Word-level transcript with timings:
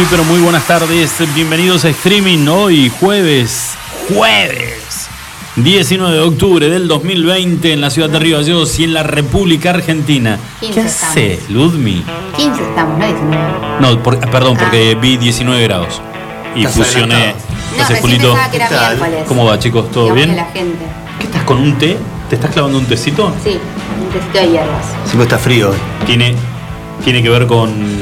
Muy, 0.00 0.06
pero 0.10 0.24
muy 0.24 0.40
buenas 0.40 0.66
tardes. 0.66 1.12
Bienvenidos 1.34 1.84
a 1.84 1.90
Streaming 1.90 2.46
hoy, 2.48 2.90
jueves, 3.00 3.74
jueves, 4.08 5.10
19 5.56 6.14
de 6.16 6.20
octubre 6.22 6.70
del 6.70 6.88
2020 6.88 7.74
en 7.74 7.82
la 7.82 7.90
ciudad 7.90 8.08
de 8.08 8.18
Río 8.18 8.38
Gallegos 8.38 8.78
y 8.78 8.84
en 8.84 8.94
la 8.94 9.02
República 9.02 9.68
Argentina. 9.70 10.38
15 10.60 10.74
¿Qué 10.74 10.80
hace, 10.86 11.32
estamos. 11.34 11.50
Ludmi? 11.50 12.02
15 12.34 12.62
estamos, 12.62 12.98
no 12.98 13.04
19. 13.06 13.38
No, 13.80 14.02
por- 14.02 14.18
perdón, 14.30 14.56
porque 14.56 14.94
vi 14.94 15.18
19 15.18 15.62
grados 15.64 16.00
y 16.56 16.60
Estás 16.64 16.76
fusioné. 16.76 17.34
No, 17.34 17.34
Entonces, 17.72 17.88
recién 17.88 18.00
Julito, 18.00 18.32
pensaba 18.32 18.50
que 18.50 18.56
era 18.56 18.68
¿qué 18.68 18.74
tal? 18.74 18.96
miércoles. 18.96 19.24
¿cómo 19.28 19.44
va, 19.44 19.58
chicos? 19.58 19.90
¿Todo 19.90 20.14
Digamos 20.14 20.16
bien? 20.16 20.30
que 20.30 20.36
la 20.36 20.46
gente. 20.46 20.84
¿Qué 21.18 21.26
estás 21.26 21.42
con 21.42 21.58
un 21.58 21.76
té? 21.78 21.98
¿Te 22.30 22.36
estás 22.36 22.50
clavando 22.52 22.78
un 22.78 22.86
tecito? 22.86 23.34
Sí, 23.44 23.50
un 24.00 24.08
tecito 24.08 24.38
de 24.38 24.48
hierbas. 24.50 24.86
Siempre 25.04 25.24
está 25.24 25.36
frío 25.36 25.68
hoy. 25.70 25.76
¿Tiene, 26.06 26.34
tiene 27.04 27.22
que 27.22 27.28
ver 27.28 27.46
con, 27.46 27.99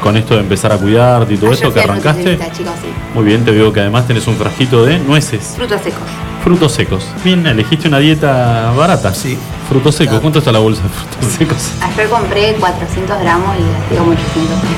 con 0.00 0.16
esto 0.16 0.34
de 0.34 0.40
empezar 0.40 0.72
a 0.72 0.76
cuidarte 0.78 1.34
y 1.34 1.36
todo 1.36 1.50
Ayer 1.50 1.54
esto 1.66 1.70
fui 1.72 1.80
que 1.82 1.88
arrancaste? 1.90 2.18
nutricionista, 2.36 2.56
chicos, 2.56 2.74
sí. 2.82 2.88
Muy 3.14 3.24
bien, 3.24 3.44
te 3.44 3.50
veo 3.50 3.72
que 3.72 3.80
además 3.80 4.06
tenés 4.06 4.26
un 4.26 4.36
frasquito 4.36 4.84
de 4.84 4.98
nueces, 4.98 5.54
Frutos 5.56 5.80
secos. 5.82 6.00
frutos 6.42 6.72
secos. 6.72 7.04
Bien, 7.24 7.46
elegiste 7.46 7.88
una 7.88 7.98
dieta 7.98 8.72
barata. 8.76 9.12
Sí. 9.14 9.36
Frutos 9.68 9.94
secos. 9.94 10.10
Claro. 10.12 10.22
¿Cuánto 10.22 10.38
está 10.40 10.52
la 10.52 10.58
bolsa 10.58 10.82
de 10.82 10.88
frutos 10.88 11.32
secos? 11.38 11.70
Ayer 11.82 12.08
compré 12.08 12.54
400 12.54 13.20
gramos 13.20 13.56
y 13.92 13.94
como 13.96 14.10
800 14.12 14.58
pesos. 14.60 14.74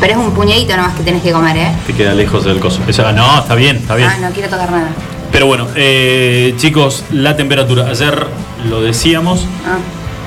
Pero 0.00 0.12
es 0.12 0.18
un 0.18 0.32
puñadito 0.32 0.76
nomás 0.76 0.94
que 0.94 1.02
tenés 1.02 1.22
que 1.22 1.32
comer, 1.32 1.56
¿eh? 1.56 1.72
Te 1.86 1.92
queda 1.94 2.14
lejos 2.14 2.44
del 2.44 2.58
coso. 2.60 2.80
No, 3.14 3.38
está 3.40 3.54
bien, 3.54 3.76
está 3.76 3.94
bien. 3.96 4.08
Ah, 4.10 4.18
no 4.20 4.30
quiero 4.30 4.48
tocar 4.48 4.70
nada. 4.70 4.88
Pero 5.32 5.46
bueno, 5.46 5.66
eh, 5.74 6.54
chicos, 6.58 7.04
la 7.10 7.36
temperatura. 7.36 7.86
Ayer 7.88 8.26
lo 8.68 8.80
decíamos, 8.82 9.40
Ah, 9.66 9.78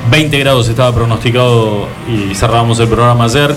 20 0.09 0.40
grados 0.40 0.68
estaba 0.69 0.94
pronosticado 0.96 1.88
y 2.08 2.34
cerrábamos 2.34 2.80
el 2.80 2.88
programa 2.88 3.25
ayer 3.25 3.56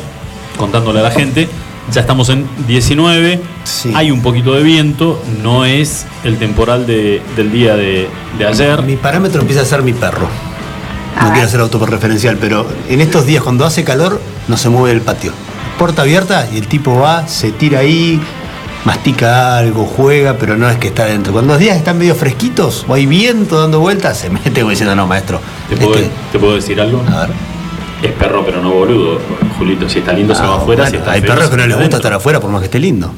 contándole 0.60 1.00
a 1.00 1.03
la 1.03 1.10
gente. 1.10 1.48
Ya 1.93 2.03
estamos 2.03 2.28
en 2.28 2.47
19, 2.69 3.41
Sí. 3.65 3.91
hay 3.97 4.10
un 4.12 4.22
poquito 4.22 4.53
de 4.54 4.62
viento, 4.62 5.21
no 5.43 5.65
es 5.65 6.06
el 6.22 6.38
temporal 6.38 6.87
de- 6.87 7.21
del 7.37 7.50
día 7.50 7.75
de, 7.75 8.09
de 8.38 8.47
ayer. 8.47 8.82
Mi 8.82 8.97
parámetro 8.97 9.41
empieza 9.41 9.62
a 9.62 9.65
ser 9.65 9.82
mi 9.82 9.93
perro. 9.93 10.28
No 11.21 11.32
quiero 11.32 11.48
ser 11.48 11.60
autorreferencial, 11.60 12.37
pero 12.41 12.66
en 12.88 13.00
estos 13.00 13.26
días 13.26 13.43
cuando 13.43 13.65
hace 13.65 13.82
calor 13.82 14.21
no 14.48 14.56
se 14.56 14.69
mueve 14.69 14.93
el 14.93 15.00
patio. 15.03 15.32
Puerta 15.78 16.03
abierta 16.03 16.47
y 16.53 16.59
el 16.59 16.69
tipo 16.69 16.97
va, 16.98 17.27
se 17.27 17.50
tira 17.53 17.81
ahí, 17.81 18.21
mastica 18.84 19.59
algo, 19.59 19.84
juega, 19.84 20.37
pero 20.38 20.56
no 20.56 20.69
es 20.71 20.78
que 20.78 20.88
está 20.88 21.06
dentro. 21.06 21.32
Cuando 21.32 21.54
los 21.54 21.60
días 21.60 21.77
están 21.77 21.98
medio 21.98 22.15
fresquitos 22.15 22.84
o 22.88 22.94
hay 22.94 23.06
viento 23.06 23.60
dando 23.60 23.81
vueltas, 23.81 24.16
se 24.19 24.31
mete 24.31 24.60
como 24.60 24.71
diciendo, 24.71 24.94
no, 24.94 25.06
maestro. 25.06 25.41
¿Te 25.69 25.77
puedo, 25.77 25.94
este- 25.97 26.10
te 26.32 26.38
puedo 26.38 26.54
decir 26.54 26.81
algo? 26.81 27.03
A 27.12 27.21
ver. 27.27 27.31
Es 28.02 28.12
perro, 28.12 28.42
pero 28.44 28.62
no 28.62 28.70
boludo, 28.70 29.18
Julito. 29.58 29.88
Si 29.88 29.98
está 29.98 30.12
lindo 30.12 30.34
se 30.34 30.42
va 30.42 30.54
Ah, 30.54 30.56
afuera, 30.56 30.82
bueno, 30.84 30.90
si 30.90 30.96
está 30.96 31.12
hay 31.12 31.20
feo, 31.20 31.34
perros 31.34 31.50
que 31.50 31.56
no 31.56 31.66
les 31.66 31.78
gusta 31.78 31.96
estar 31.96 32.12
afuera 32.12 32.40
por 32.40 32.50
más 32.50 32.60
que 32.60 32.66
esté 32.66 32.78
lindo. 32.78 33.12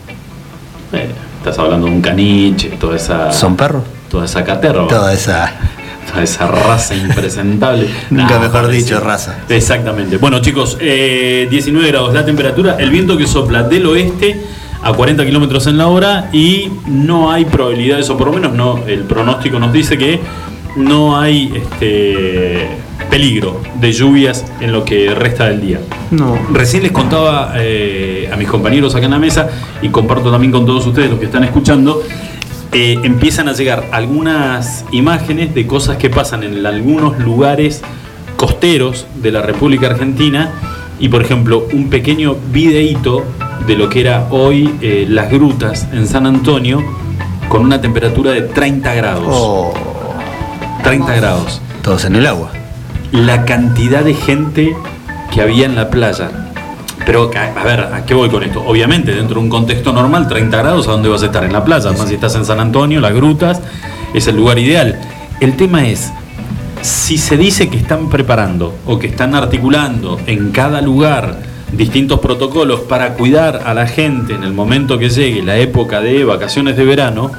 Eh, 0.93 1.09
estás 1.39 1.59
hablando 1.59 1.87
de 1.87 1.93
un 1.93 2.03
caniche, 2.03 2.71
toda 2.81 2.97
esa. 2.97 3.33
¿Son 3.33 3.57
perros? 3.57 3.83
Toda 4.11 4.25
esa 4.25 4.45
caterva. 4.45 4.89
Toda 4.89 5.13
esa. 5.13 5.53
Toda 6.11 6.25
esa 6.25 6.49
raza 6.49 6.97
impresentable. 6.97 7.89
Nunca 8.11 8.39
mejor 8.41 8.67
dicho, 8.69 8.99
raza. 8.99 9.39
Exactamente. 9.49 10.17
Bueno, 10.19 10.41
chicos, 10.41 10.77
eh, 10.81 11.47
19 11.49 11.89
grados 11.89 12.13
la 12.13 12.25
temperatura, 12.25 12.77
el 12.79 12.91
viento 12.91 13.17
que 13.17 13.27
sopla 13.29 13.63
del 13.63 13.87
oeste 13.87 14.43
a 14.83 14.93
40 14.93 15.25
kilómetros 15.25 15.69
en 15.69 15.79
la 15.79 15.87
hora 15.87 16.29
y 16.33 16.69
no 16.87 17.31
hay 17.31 17.45
probabilidades, 17.45 18.11
o 18.11 18.17
por 18.19 18.27
lo 18.27 18.33
menos 18.33 18.53
no, 18.53 18.81
el 18.89 19.05
pronóstico 19.05 19.61
nos 19.61 19.73
dice 19.73 19.97
que 19.97 20.19
no 20.75 21.19
hay 21.19 21.53
este, 21.55 22.69
peligro 23.13 23.61
de 23.79 23.93
lluvias 23.93 24.43
en 24.63 24.73
lo 24.73 24.87
que 24.87 25.15
resta 25.15 25.45
del 25.45 25.61
día. 25.61 25.81
No. 26.11 26.35
Recién 26.51 26.83
les 26.83 26.93
contaba 26.93 27.53
eh, 27.57 28.31
a 28.33 28.37
mis 28.37 28.49
compañeros 28.49 28.95
acá 28.95 29.05
en 29.05 29.11
la 29.11 29.19
mesa 29.19 29.51
y 29.83 29.91
comparto 29.91 30.31
también 30.31 30.51
con 30.51 30.65
todos 30.65 30.87
ustedes 30.87 31.11
los 31.11 31.19
que 31.19 31.27
están 31.27 31.45
escuchando. 31.45 32.03
eh, 32.73 32.99
empiezan 33.03 33.49
a 33.51 33.53
llegar 33.53 33.85
algunas 33.93 34.87
imágenes 34.93 35.55
de 35.55 35.67
cosas 35.67 35.99
que 35.99 36.09
pasan 36.09 36.43
en 36.43 36.65
algunos 36.65 37.19
lugares 37.19 37.83
costeros 38.39 39.07
de 39.17 39.31
la 39.31 39.43
República 39.43 39.89
Argentina 39.89 40.51
y 40.99 41.11
por 41.11 41.21
ejemplo 41.21 41.67
un 41.75 41.91
pequeño 41.91 42.37
videíto 42.51 43.27
de 43.67 43.77
lo 43.77 43.91
que 43.91 44.01
era 44.01 44.27
hoy 44.31 44.73
eh, 44.81 45.05
las 45.07 45.31
grutas 45.31 45.87
en 45.93 46.07
San 46.07 46.25
Antonio 46.25 46.83
con 47.51 47.61
una 47.61 47.79
temperatura 47.79 48.31
de 48.31 48.41
30 48.41 48.95
grados. 48.95 49.27
Oh, 49.29 49.75
30 50.83 51.15
grados 51.15 51.61
todos 51.83 52.07
en 52.07 52.17
el 52.17 52.27
agua. 52.27 52.62
La 53.13 53.45
cantidad 53.45 54.03
de 54.05 54.15
gente 54.15 54.75
que 55.33 55.43
había 55.43 55.67
en 55.67 55.77
la 55.77 55.91
playa. 55.91 56.31
Pero, 57.05 57.31
a 57.35 57.65
ver, 57.65 57.81
¿a 57.81 58.05
qué 58.07 58.15
voy 58.15 58.31
con 58.31 58.43
esto? 58.43 58.63
Obviamente, 58.65 59.15
dentro 59.15 59.35
de 59.37 59.41
un 59.41 59.51
contexto 59.51 59.93
normal, 59.93 60.29
30 60.29 60.57
grados, 60.57 60.89
¿a 60.89 60.93
dónde 60.93 61.09
vas 61.09 61.23
a 61.23 61.27
estar? 61.27 61.45
En 61.45 61.53
la 61.53 61.65
playa. 61.65 61.89
Además, 61.91 62.09
si 62.09 62.15
estás 62.15 62.35
en 62.37 62.45
San 62.45 62.61
Antonio, 62.61 63.01
las 63.01 63.13
grutas, 63.13 63.61
es 64.15 64.27
el 64.29 64.37
lugar 64.37 64.59
ideal. 64.59 64.99
El 65.41 65.57
tema 65.57 65.87
es, 65.87 66.13
si 66.81 67.19
se 67.19 67.37
dice 67.37 67.69
que 67.69 67.77
están 67.77 68.09
preparando 68.09 68.75
o 68.87 68.99
que 68.99 69.09
están 69.09 69.35
articulando 69.35 70.19
en 70.27 70.51
cada 70.53 70.81
lugar 70.81 71.37
distintos 71.73 72.21
protocolos 72.21 72.81
para 72.81 73.15
cuidar 73.15 73.63
a 73.65 73.75
la 73.75 73.87
gente 73.87 74.35
en 74.35 74.45
el 74.45 74.53
momento 74.53 74.99
que 74.99 75.09
llegue 75.09 75.43
la 75.43 75.57
época 75.57 76.01
de 76.01 76.25
vacaciones 76.25 76.77
de 76.77 76.85
verano, 76.85 77.33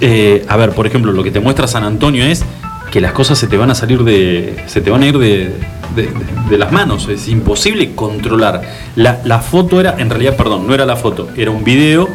eh, 0.00 0.44
a 0.48 0.56
ver, 0.56 0.70
por 0.70 0.86
ejemplo, 0.86 1.12
lo 1.12 1.22
que 1.22 1.30
te 1.30 1.40
muestra 1.40 1.66
San 1.66 1.84
Antonio 1.84 2.24
es 2.24 2.44
que 2.92 3.00
las 3.00 3.12
cosas 3.12 3.38
se 3.38 3.46
te 3.48 3.56
van 3.56 3.70
a 3.70 3.74
salir 3.74 4.04
de. 4.04 4.62
se 4.66 4.80
te 4.80 4.90
van 4.90 5.02
a 5.02 5.06
ir 5.06 5.18
de, 5.18 5.50
de- 5.96 6.10
de 6.50 6.58
las 6.58 6.70
manos. 6.70 7.08
Es 7.08 7.26
imposible 7.28 7.94
controlar. 7.94 8.62
La, 8.96 9.20
la 9.24 9.40
foto 9.40 9.80
era, 9.80 9.96
en 9.98 10.10
realidad, 10.10 10.36
perdón, 10.36 10.66
no 10.68 10.74
era 10.74 10.84
la 10.86 10.94
foto, 10.96 11.28
era 11.36 11.50
un 11.50 11.64
video 11.64 12.08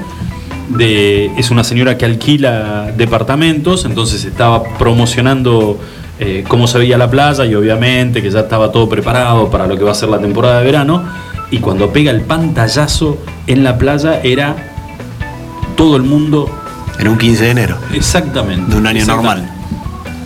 de. 0.69 1.31
es 1.37 1.49
una 1.51 1.63
señora 1.63 1.97
que 1.97 2.05
alquila 2.05 2.91
departamentos, 2.95 3.85
entonces 3.85 4.23
estaba 4.23 4.63
promocionando. 4.77 5.79
eh, 6.19 6.43
cómo 6.47 6.65
se 6.67 6.77
veía 6.79 6.97
la 6.97 7.09
playa 7.09 7.45
y 7.45 7.53
obviamente 7.55 8.21
que 8.23 8.29
ya 8.31 8.39
estaba 8.41 8.71
todo 8.71 8.87
preparado 8.89 9.49
para 9.51 9.67
lo 9.67 9.77
que 9.77 9.83
va 9.83 9.91
a 9.91 9.95
ser 9.95 10.09
la 10.09 10.17
temporada 10.19 10.59
de 10.59 10.65
verano 10.65 11.03
y 11.51 11.59
cuando 11.59 11.91
pega 11.93 12.09
el 12.11 12.21
pantallazo 12.21 13.19
en 13.45 13.63
la 13.63 13.77
playa 13.77 14.19
era 14.23 14.55
todo 15.75 15.95
el 15.95 16.01
mundo 16.03 16.49
Era 16.99 17.11
un 17.11 17.17
15 17.19 17.43
de 17.43 17.49
enero. 17.51 17.77
Exactamente. 17.93 18.71
De 18.71 18.77
un 18.77 18.87
año 18.87 19.05
normal. 19.05 19.47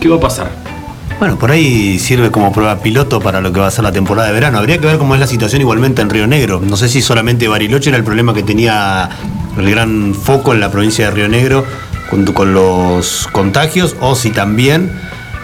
¿Qué 0.02 0.08
va 0.08 0.16
a 0.16 0.20
pasar? 0.20 0.50
Bueno, 1.20 1.38
por 1.38 1.52
ahí 1.52 1.98
sirve 2.00 2.32
como 2.32 2.50
prueba 2.52 2.80
piloto 2.80 3.20
para 3.20 3.40
lo 3.40 3.52
que 3.52 3.60
va 3.60 3.68
a 3.68 3.70
ser 3.70 3.84
la 3.84 3.92
temporada 3.92 4.26
de 4.26 4.34
verano. 4.34 4.58
Habría 4.58 4.78
que 4.78 4.86
ver 4.86 4.98
cómo 4.98 5.14
es 5.14 5.20
la 5.20 5.28
situación 5.28 5.62
igualmente 5.62 6.02
en 6.02 6.10
Río 6.10 6.26
Negro. 6.26 6.60
No 6.60 6.76
sé 6.76 6.88
si 6.88 7.00
solamente 7.00 7.46
Bariloche 7.46 7.90
era 7.90 7.96
el 7.98 8.02
problema 8.04 8.34
que 8.34 8.42
tenía 8.42 9.08
el 9.56 9.70
gran 9.70 10.14
foco 10.14 10.52
en 10.52 10.58
la 10.58 10.72
provincia 10.72 11.04
de 11.04 11.10
Río 11.12 11.28
Negro 11.28 11.64
junto 12.10 12.34
con 12.34 12.52
los 12.52 13.28
contagios 13.30 13.94
o 14.00 14.16
si 14.16 14.30
también 14.30 14.90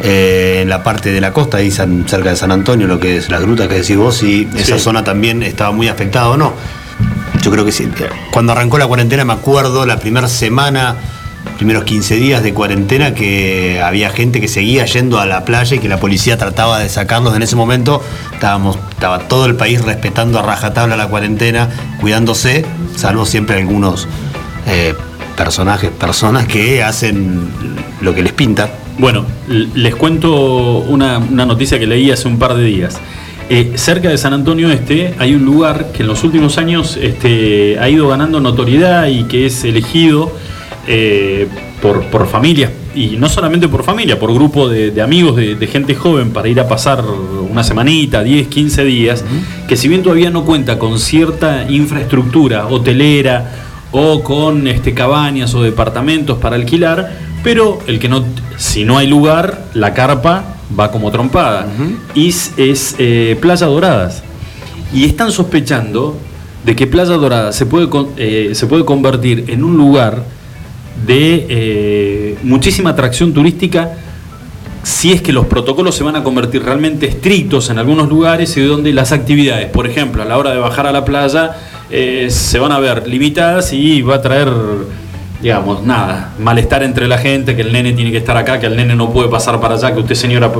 eh, 0.00 0.58
en 0.62 0.68
la 0.68 0.82
parte 0.82 1.12
de 1.12 1.20
la 1.20 1.32
costa, 1.32 1.58
ahí 1.58 1.70
san- 1.70 2.08
cerca 2.08 2.30
de 2.30 2.36
San 2.36 2.50
Antonio, 2.50 2.88
lo 2.88 2.98
que 2.98 3.16
es 3.18 3.30
las 3.30 3.42
grutas 3.42 3.68
que 3.68 3.74
decís 3.76 3.96
vos, 3.96 4.16
si 4.16 4.48
esa 4.56 4.78
zona 4.80 5.04
también 5.04 5.42
estaba 5.44 5.70
muy 5.70 5.86
afectada 5.88 6.28
o 6.30 6.36
no. 6.36 6.54
Yo 7.42 7.52
creo 7.52 7.64
que 7.64 7.70
sí. 7.72 7.88
Cuando 8.32 8.50
arrancó 8.52 8.78
la 8.78 8.86
cuarentena 8.88 9.24
me 9.24 9.32
acuerdo 9.32 9.86
la 9.86 9.98
primera 10.00 10.26
semana, 10.28 10.96
primeros 11.56 11.84
15 11.84 12.16
días 12.16 12.42
de 12.42 12.54
cuarentena, 12.54 13.14
que 13.14 13.80
había 13.82 14.10
gente 14.10 14.40
que 14.40 14.48
seguía 14.48 14.84
yendo 14.84 15.18
a 15.18 15.26
la 15.26 15.44
playa 15.44 15.76
y 15.76 15.78
que 15.80 15.88
la 15.88 15.98
policía 15.98 16.38
trataba 16.38 16.78
de 16.78 16.88
sacarlos. 16.88 17.34
En 17.34 17.42
ese 17.42 17.56
momento 17.56 18.02
estábamos, 18.32 18.78
estaba 18.90 19.20
todo 19.20 19.46
el 19.46 19.56
país 19.56 19.82
respetando 19.82 20.38
a 20.38 20.42
rajatabla 20.42 20.96
la 20.96 21.08
cuarentena, 21.08 21.68
cuidándose, 22.00 22.64
salvo 22.96 23.26
siempre 23.26 23.56
algunos 23.56 24.06
eh, 24.66 24.94
personajes, 25.36 25.90
personas 25.90 26.46
que 26.46 26.82
hacen 26.82 27.48
lo 28.00 28.14
que 28.14 28.22
les 28.22 28.32
pinta. 28.32 28.70
Bueno, 28.98 29.24
les 29.48 29.94
cuento 29.94 30.78
una, 30.78 31.18
una 31.18 31.46
noticia 31.46 31.78
que 31.78 31.86
leí 31.86 32.10
hace 32.10 32.28
un 32.28 32.38
par 32.38 32.54
de 32.54 32.64
días. 32.64 32.98
Eh, 33.50 33.72
cerca 33.76 34.10
de 34.10 34.18
San 34.18 34.34
Antonio 34.34 34.70
Este 34.70 35.14
hay 35.18 35.34
un 35.34 35.46
lugar 35.46 35.90
que 35.92 36.02
en 36.02 36.08
los 36.08 36.22
últimos 36.22 36.58
años 36.58 36.98
este, 37.00 37.78
ha 37.80 37.88
ido 37.88 38.06
ganando 38.06 38.40
notoriedad 38.40 39.06
y 39.06 39.24
que 39.24 39.46
es 39.46 39.64
elegido 39.64 40.30
eh, 40.88 41.46
por, 41.82 42.02
por 42.06 42.26
familias, 42.26 42.72
y 42.94 43.16
no 43.18 43.28
solamente 43.28 43.68
por 43.68 43.84
familia, 43.84 44.18
por 44.18 44.32
grupo 44.32 44.68
de, 44.68 44.90
de 44.90 45.02
amigos, 45.02 45.36
de, 45.36 45.54
de 45.54 45.66
gente 45.66 45.94
joven 45.94 46.30
para 46.30 46.48
ir 46.48 46.58
a 46.58 46.66
pasar 46.66 47.04
una 47.48 47.62
semanita, 47.62 48.22
10, 48.22 48.48
15 48.48 48.84
días, 48.84 49.24
que 49.68 49.76
si 49.76 49.86
bien 49.86 50.02
todavía 50.02 50.30
no 50.30 50.44
cuenta 50.44 50.78
con 50.78 50.98
cierta 50.98 51.70
infraestructura 51.70 52.66
hotelera 52.66 53.66
o 53.92 54.22
con 54.22 54.66
este, 54.66 54.94
cabañas 54.94 55.54
o 55.54 55.62
departamentos 55.62 56.38
para 56.38 56.56
alquilar, 56.56 57.12
pero 57.42 57.78
el 57.86 57.98
que 57.98 58.08
no, 58.08 58.24
si 58.56 58.84
no 58.84 58.98
hay 58.98 59.06
lugar, 59.06 59.66
la 59.74 59.94
carpa 59.94 60.56
va 60.78 60.90
como 60.90 61.10
trompada. 61.10 61.66
Y 62.14 62.28
es, 62.28 62.52
es, 62.56 62.94
eh, 62.98 63.36
Playa 63.40 63.66
Doradas. 63.66 64.22
Y 64.92 65.04
están 65.04 65.32
sospechando 65.32 66.16
de 66.64 66.74
que 66.74 66.86
Playa 66.86 67.14
Dorada 67.14 67.52
se 67.52 67.66
puede, 67.66 67.88
eh, 68.16 68.50
se 68.54 68.66
puede 68.66 68.84
convertir 68.84 69.44
en 69.48 69.64
un 69.64 69.76
lugar 69.76 70.24
de 71.06 71.46
eh, 71.48 72.38
muchísima 72.42 72.90
atracción 72.90 73.32
turística 73.32 73.92
si 74.88 75.12
es 75.12 75.20
que 75.20 75.32
los 75.32 75.46
protocolos 75.46 75.94
se 75.94 76.02
van 76.02 76.16
a 76.16 76.24
convertir 76.24 76.62
realmente 76.62 77.06
estrictos 77.06 77.68
en 77.68 77.78
algunos 77.78 78.08
lugares 78.08 78.56
y 78.56 78.62
donde 78.62 78.92
las 78.92 79.12
actividades, 79.12 79.68
por 79.68 79.86
ejemplo, 79.86 80.22
a 80.22 80.24
la 80.24 80.38
hora 80.38 80.52
de 80.52 80.58
bajar 80.58 80.86
a 80.86 80.92
la 80.92 81.04
playa, 81.04 81.56
eh, 81.90 82.28
se 82.30 82.58
van 82.58 82.72
a 82.72 82.78
ver 82.78 83.06
limitadas 83.06 83.72
y 83.74 84.00
va 84.00 84.16
a 84.16 84.22
traer, 84.22 84.48
digamos, 85.42 85.84
nada, 85.84 86.32
malestar 86.38 86.82
entre 86.82 87.06
la 87.06 87.18
gente, 87.18 87.54
que 87.54 87.62
el 87.62 87.72
nene 87.72 87.92
tiene 87.92 88.10
que 88.10 88.16
estar 88.16 88.36
acá, 88.38 88.58
que 88.60 88.66
el 88.66 88.76
nene 88.76 88.94
no 88.94 89.12
puede 89.12 89.28
pasar 89.28 89.60
para 89.60 89.74
allá, 89.74 89.92
que 89.92 90.00
usted 90.00 90.14
señora, 90.14 90.50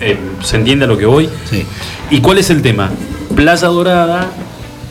eh, 0.00 0.16
¿se 0.40 0.56
entiende 0.56 0.86
a 0.86 0.88
lo 0.88 0.96
que 0.96 1.06
voy? 1.06 1.28
Sí. 1.50 1.64
¿Y 2.10 2.20
cuál 2.20 2.38
es 2.38 2.48
el 2.48 2.62
tema? 2.62 2.90
Playa 3.34 3.68
Dorada 3.68 4.30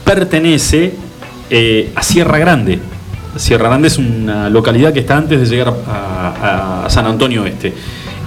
pertenece 0.03 0.93
eh, 1.49 1.91
a 1.95 2.03
Sierra 2.03 2.37
Grande. 2.37 2.79
Sierra 3.35 3.69
Grande 3.69 3.87
es 3.87 3.97
una 3.97 4.49
localidad 4.49 4.93
que 4.93 4.99
está 4.99 5.17
antes 5.17 5.39
de 5.39 5.45
llegar 5.45 5.73
a, 5.87 6.85
San 6.89 7.05
Antonio 7.05 7.43
Oeste. 7.43 7.73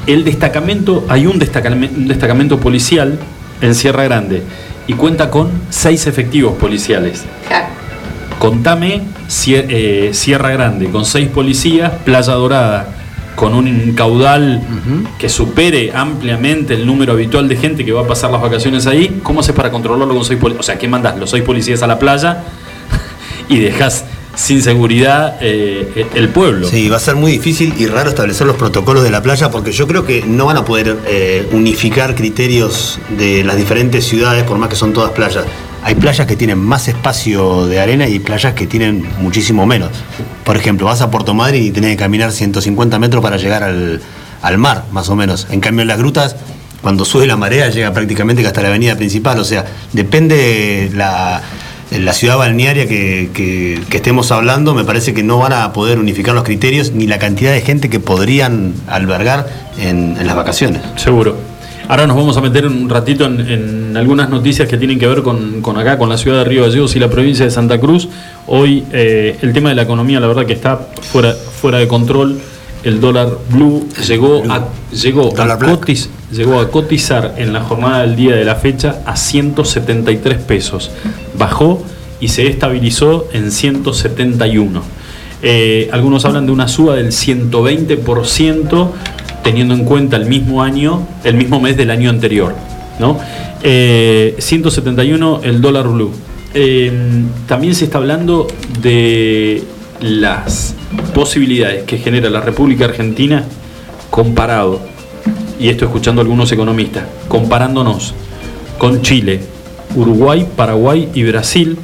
El 0.06 0.25
destacamento, 0.25 1.05
hay 1.08 1.26
un 1.26 1.38
destacamento, 1.38 1.97
un 1.97 2.08
destacamento 2.08 2.58
policial 2.58 3.19
en 3.61 3.75
Sierra 3.75 4.05
Grande 4.05 4.43
y 4.87 4.94
cuenta 4.94 5.31
con 5.31 5.50
seis 5.70 6.06
efectivos 6.06 6.55
policiales. 6.55 7.25
Claro. 7.47 7.67
Contame 8.38 9.03
eh, 9.47 10.11
Sierra 10.12 10.50
Grande 10.50 10.91
con 10.91 11.05
seis 11.05 11.29
policías, 11.29 11.93
Playa 12.05 12.35
Dorada 12.35 12.97
con 13.37 13.55
un 13.55 13.93
caudal 13.94 14.62
que 15.19 15.29
supere 15.29 15.93
ampliamente 15.94 16.73
el 16.75 16.87
número 16.87 17.12
habitual 17.12 17.47
de 17.47 17.56
gente 17.56 17.85
que 17.85 17.93
va 17.93 18.00
a 18.00 18.06
pasar 18.06 18.31
las 18.31 18.41
vacaciones 18.41 18.87
ahí. 18.87 19.20
¿Cómo 19.23 19.41
haces 19.41 19.55
para 19.55 19.70
controlarlo 19.70 20.14
con 20.14 20.25
seis 20.25 20.41
policías? 20.41 20.61
O 20.61 20.62
sea, 20.64 20.79
¿qué 20.79 20.88
mandas? 20.88 21.19
Los 21.19 21.31
seis 21.31 21.44
policías 21.44 21.82
a 21.82 21.87
la 21.87 21.99
playa 21.99 22.43
y 23.49 23.58
dejas 23.58 24.06
sin 24.37 24.62
seguridad 24.62 25.38
eh, 25.41 26.06
el 26.15 26.29
pueblo. 26.29 26.69
Sí, 26.69 26.88
va 26.88 26.99
a 26.99 27.00
ser 27.00 27.17
muy 27.17 27.33
difícil 27.33 27.75
y 27.77 27.87
raro 27.87 28.11
establecer 28.11 28.47
los 28.47 28.56
protocolos 28.56 29.03
de 29.03 29.11
la 29.11 29.23
playa 29.23 29.50
porque 29.50 29.73
yo 29.73 29.88
creo 29.88 30.05
que 30.05 30.23
no 30.25 30.47
van 30.47 30.59
a 30.59 30.65
poder 30.65 30.97
eh, 31.06 31.49
unificar 31.53 32.15
criterios 32.15 33.00
de 33.19 33.43
las 33.43 33.56
diferentes 33.56 34.05
ciudades, 34.05 34.44
por 34.44 34.59
más 34.59 34.69
que 34.69 34.77
son 34.77 34.93
todas 34.93 35.11
playas. 35.12 35.44
Hay 35.83 35.94
playas 35.94 36.27
que 36.27 36.37
tienen 36.37 36.59
más 36.59 36.87
espacio 36.88 37.67
de 37.67 37.81
arena 37.81 38.09
y 38.09 38.19
playas 38.19 38.55
que 38.55 38.67
tienen 38.67 39.09
muchísimo 39.21 39.67
menos. 39.67 39.91
Por 40.44 40.56
ejemplo, 40.56 40.87
vas 40.87 41.00
a 41.00 41.11
Puerto 41.11 41.32
Madryn 41.32 41.62
y 41.65 41.71
tenés 41.71 41.91
que 41.93 41.97
caminar 41.97 42.31
150 42.31 42.99
metros 42.99 43.23
para 43.23 43.37
llegar 43.37 43.62
al, 43.62 44.00
al 44.43 44.59
mar, 44.59 44.85
más 44.93 45.09
o 45.09 45.17
menos. 45.17 45.47
En 45.50 45.61
cambio, 45.61 45.82
en 45.82 45.89
las 45.89 45.99
grutas, 45.99 46.37
cuando 46.82 47.05
sube 47.05 47.27
la 47.27 47.37
marea, 47.37 47.71
llega 47.71 47.93
prácticamente 47.93 48.47
hasta 48.47 48.62
la 48.62 48.69
avenida 48.69 48.97
principal. 48.97 49.39
O 49.39 49.44
sea, 49.44 49.65
depende 49.93 50.91
la, 50.93 51.41
la 51.91 52.12
ciudad 52.12 52.37
balnearia 52.37 52.87
que, 52.87 53.31
que- 53.33 53.81
estemos 53.97 54.31
hablando, 54.31 54.75
me 54.75 54.85
parece 54.85 55.15
que 55.15 55.23
no 55.23 55.38
van 55.38 55.53
a 55.53 55.73
poder 55.73 55.99
unificar 55.99 56.35
los 56.35 56.44
criterios 56.44 56.93
ni 56.93 57.06
la 57.06 57.19
cantidad 57.19 57.53
de 57.53 57.61
gente 57.62 57.88
que 57.91 57.99
podrían 58.00 58.75
albergar 58.87 59.49
en, 59.79 60.17
en 60.19 60.27
las 60.27 60.37
vacaciones. 60.37 60.83
Seguro. 60.97 61.37
Ahora 61.88 62.06
nos 62.09 62.17
vamos 62.17 62.37
a 62.37 62.41
meter 62.41 62.67
un 62.67 62.88
ratito 62.88 63.25
en, 63.27 63.41
en 63.49 63.97
algunas 63.97 64.29
noticias 64.29 64.69
que 64.69 64.77
tienen 64.77 64.99
que 64.99 65.06
ver 65.06 65.23
con, 65.23 65.62
con 65.62 65.79
acá, 65.79 65.97
con 65.99 66.09
la 66.09 66.19
ciudad 66.19 66.38
de 66.38 66.44
Río 66.44 66.62
Gallegos 66.62 66.97
y 66.97 66.99
la 66.99 67.09
provincia 67.09 67.44
de 67.44 67.50
Santa 67.53 67.79
Cruz. 67.79 68.09
Hoy 68.49 68.85
eh, 68.93 69.37
el 69.41 69.53
tema 69.53 69.69
de 69.69 69.77
la 69.77 69.82
economía, 69.82 70.19
la 70.19 70.27
verdad 70.27 70.44
que 70.47 70.53
está 70.53 70.77
fuera, 71.00 71.32
fuera 71.32 71.79
de 71.79 71.87
control. 71.87 72.41
El 72.84 73.00
dólar 73.00 73.38
blue 73.50 73.88
llegó 74.06 74.43
a, 74.49 74.69
llegó, 74.93 75.32
a 75.40 75.58
cotiz- 75.81 76.08
llegó 76.31 76.60
a 76.60 76.70
cotizar 76.70 77.34
en 77.36 77.53
la 77.53 77.60
jornada 77.62 78.03
del 78.03 78.15
día 78.17 78.36
de 78.36 78.44
la 78.44 78.55
fecha 78.55 79.01
a 79.06 79.17
173 79.17 80.39
pesos. 80.39 80.91
Bajó 81.36 81.82
y 82.20 82.29
se 82.29 82.46
estabilizó 82.46 83.27
en 83.32 83.51
171. 83.51 84.82
Eh, 85.43 85.89
algunos 85.93 86.24
hablan 86.24 86.46
de 86.46 86.53
una 86.53 86.69
suba 86.69 86.94
del 86.94 87.12
120% 87.12 88.91
teniendo 89.43 89.74
en 89.74 89.84
cuenta 89.84 90.17
el 90.17 90.27
mismo 90.27 90.62
año, 90.62 91.06
el 91.24 91.34
mismo 91.34 91.60
mes 91.60 91.77
del 91.77 91.91
año 91.91 92.08
anterior. 92.10 92.55
¿no? 92.98 93.19
Eh, 93.62 94.34
171 94.39 95.41
el 95.43 95.60
dólar 95.60 95.89
blue. 95.89 96.12
Eh, 96.55 96.91
también 97.46 97.74
se 97.74 97.84
está 97.84 97.98
hablando 97.98 98.46
de 98.81 99.62
las 100.01 100.74
posibilidades 101.14 101.84
que 101.84 101.98
genera 101.98 102.31
la 102.31 102.40
República 102.40 102.84
Argentina 102.84 103.44
comparado, 104.10 104.81
y 105.58 105.69
esto 105.69 105.84
escuchando 105.86 106.20
a 106.20 106.24
algunos 106.24 106.52
economistas, 106.52 107.05
comparándonos 107.28 108.14
con 108.78 109.02
Chile, 109.02 109.40
Uruguay, 109.94 110.46
Paraguay 110.56 111.08
y 111.14 111.24
Brasil, 111.24 111.78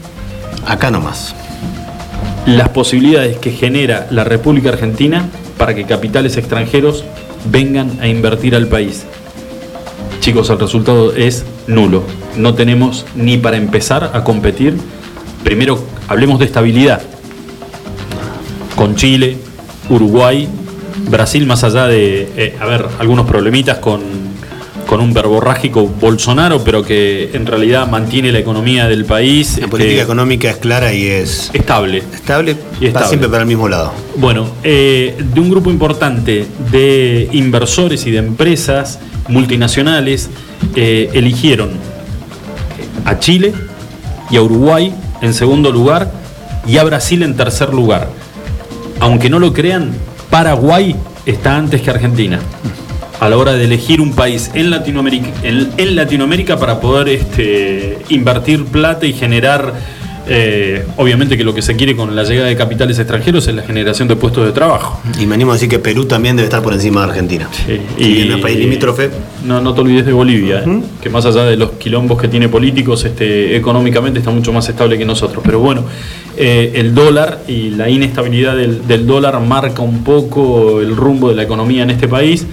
Acá 0.66 0.90
nomás. 0.90 1.34
las 2.46 2.68
posibilidades 2.70 3.38
que 3.38 3.50
genera 3.52 4.06
la 4.10 4.24
República 4.24 4.70
Argentina 4.70 5.28
para 5.58 5.74
que 5.74 5.84
capitales 5.84 6.36
extranjeros 6.36 7.04
vengan 7.50 7.98
a 8.00 8.08
invertir 8.08 8.54
al 8.56 8.66
país. 8.66 9.04
Chicos, 10.20 10.50
el 10.50 10.58
resultado 10.58 11.14
es 11.14 11.44
nulo. 11.66 12.04
No 12.36 12.54
tenemos 12.54 13.06
ni 13.14 13.38
para 13.38 13.56
empezar 13.56 14.10
a 14.14 14.24
competir. 14.24 14.76
Primero, 15.44 15.84
hablemos 16.08 16.38
de 16.38 16.46
estabilidad. 16.46 17.02
Con 18.76 18.96
Chile, 18.96 19.36
Uruguay, 19.90 20.48
Brasil, 21.10 21.46
más 21.46 21.64
allá 21.64 21.86
de, 21.86 22.28
eh, 22.36 22.56
a 22.60 22.66
ver, 22.66 22.86
algunos 22.98 23.26
problemitas 23.26 23.78
con, 23.78 24.00
con 24.86 25.00
un 25.00 25.12
verborrágico 25.12 25.86
Bolsonaro, 25.86 26.62
pero 26.64 26.82
que 26.82 27.30
en 27.32 27.46
realidad 27.46 27.88
mantiene 27.88 28.32
la 28.32 28.38
economía 28.38 28.88
del 28.88 29.04
país 29.04 29.52
La 29.52 29.64
este, 29.64 29.68
política 29.68 30.02
económica 30.02 30.50
es 30.50 30.56
clara 30.56 30.92
y 30.92 31.06
es 31.06 31.50
estable. 31.52 32.02
estable, 32.14 32.56
Y 32.80 32.86
estable. 32.86 33.08
siempre 33.08 33.28
para 33.28 33.42
el 33.42 33.48
mismo 33.48 33.68
lado. 33.68 33.92
Bueno, 34.16 34.48
eh, 34.62 35.16
de 35.32 35.40
un 35.40 35.50
grupo 35.50 35.70
importante 35.70 36.46
de 36.70 37.28
inversores 37.32 38.06
y 38.06 38.10
de 38.10 38.18
empresas 38.18 38.98
multinacionales 39.28 40.30
eh, 40.76 41.10
eligieron 41.12 41.70
a 43.04 43.18
Chile 43.18 43.52
y 44.30 44.36
a 44.36 44.42
Uruguay 44.42 44.94
en 45.20 45.34
segundo 45.34 45.70
lugar 45.72 46.10
y 46.66 46.78
a 46.78 46.84
Brasil 46.84 47.22
en 47.22 47.36
tercer 47.36 47.72
lugar. 47.72 48.08
Aunque 49.02 49.28
no 49.28 49.40
lo 49.40 49.52
crean, 49.52 49.90
Paraguay 50.30 50.94
está 51.26 51.56
antes 51.56 51.82
que 51.82 51.90
Argentina. 51.90 52.38
A 53.18 53.28
la 53.28 53.36
hora 53.36 53.54
de 53.54 53.64
elegir 53.64 54.00
un 54.00 54.12
país 54.12 54.52
en 54.54 54.70
Latinoamérica, 54.70 56.56
para 56.56 56.78
poder 56.78 57.08
este, 57.08 57.98
invertir 58.10 58.64
plata 58.66 59.04
y 59.04 59.12
generar, 59.12 59.74
eh, 60.26 60.84
obviamente 60.96 61.36
que 61.36 61.44
lo 61.44 61.54
que 61.54 61.62
se 61.62 61.76
quiere 61.76 61.96
con 61.96 62.14
la 62.14 62.24
llegada 62.24 62.48
de 62.48 62.56
capitales 62.56 62.98
extranjeros 62.98 63.46
es 63.48 63.54
la 63.54 63.62
generación 63.62 64.08
de 64.08 64.16
puestos 64.16 64.44
de 64.46 64.52
trabajo. 64.52 65.00
Y 65.18 65.26
me 65.26 65.34
animo 65.34 65.52
a 65.52 65.54
decir 65.54 65.68
que 65.68 65.78
Perú 65.78 66.04
también 66.04 66.36
debe 66.36 66.46
estar 66.46 66.62
por 66.62 66.72
encima 66.72 67.04
de 67.04 67.10
Argentina. 67.10 67.48
Y 67.98 68.22
en 68.22 68.32
el 68.32 68.40
país 68.40 68.58
limítrofe. 68.58 69.10
No, 69.44 69.60
no 69.60 69.74
te 69.74 69.80
olvides 69.80 70.06
de 70.06 70.12
Bolivia, 70.12 70.62
eh, 70.66 70.82
que 71.00 71.10
más 71.10 71.26
allá 71.26 71.44
de 71.44 71.56
los 71.56 71.72
quilombos 71.72 72.20
que 72.20 72.28
tiene 72.28 72.48
políticos, 72.48 73.04
este, 73.04 73.56
económicamente 73.56 74.20
está 74.20 74.30
mucho 74.30 74.52
más 74.52 74.68
estable 74.68 74.96
que 74.96 75.04
nosotros. 75.04 75.42
Pero 75.44 75.58
bueno, 75.58 75.84
eh, 76.36 76.72
el 76.76 76.94
dólar 76.94 77.42
y 77.48 77.70
la 77.70 77.88
inestabilidad 77.88 78.56
del, 78.56 78.86
del 78.86 79.06
dólar 79.06 79.40
marca 79.40 79.82
un 79.82 80.04
poco 80.04 80.80
el 80.80 80.96
rumbo 80.96 81.28
de 81.28 81.34
la 81.34 81.42
economía 81.42 81.82
en 81.82 81.90
este 81.90 82.08
país 82.08 82.46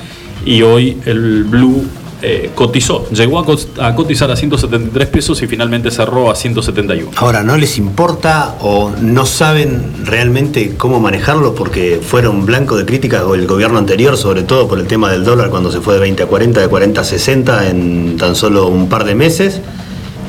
y 0.46 0.62
hoy 0.62 0.98
el 1.06 1.44
blue 1.44 1.86
eh, 2.22 2.50
cotizó, 2.54 3.08
llegó 3.12 3.40
a, 3.40 3.46
cot- 3.46 3.80
a 3.82 3.96
cotizar 3.96 4.30
a 4.32 4.36
173 4.36 5.08
pesos 5.08 5.42
y 5.42 5.48
finalmente 5.48 5.90
cerró 5.92 6.30
a 6.30 6.36
171. 6.36 7.12
Ahora, 7.16 7.44
¿no 7.44 7.56
les 7.58 7.78
importa 7.78 8.56
o 8.62 8.92
no 9.02 9.26
saben 9.26 10.06
realmente 10.06 10.76
cómo 10.78 11.00
manejarlo 11.00 11.56
porque 11.56 12.02
fueron 12.06 12.46
blanco 12.46 12.76
de 12.78 12.86
críticas 12.86 13.24
el 13.34 13.48
gobierno 13.48 13.78
anterior, 13.78 14.18
sobre 14.18 14.44
todo 14.44 14.68
por 14.68 14.80
el 14.80 14.88
tema 14.88 15.10
del 15.12 15.24
dólar 15.24 15.50
cuando 15.50 15.72
se 15.72 15.80
fue 15.82 15.94
de 15.94 16.02
20 16.02 16.24
a 16.24 16.26
40, 16.28 16.60
de 16.62 16.68
40 16.68 17.02
a 17.02 17.04
60 17.04 17.70
en 17.70 18.18
tan 18.18 18.36
solo 18.36 18.68
un 18.68 18.90
par 18.90 19.06
de 19.06 19.16
meses? 19.16 19.62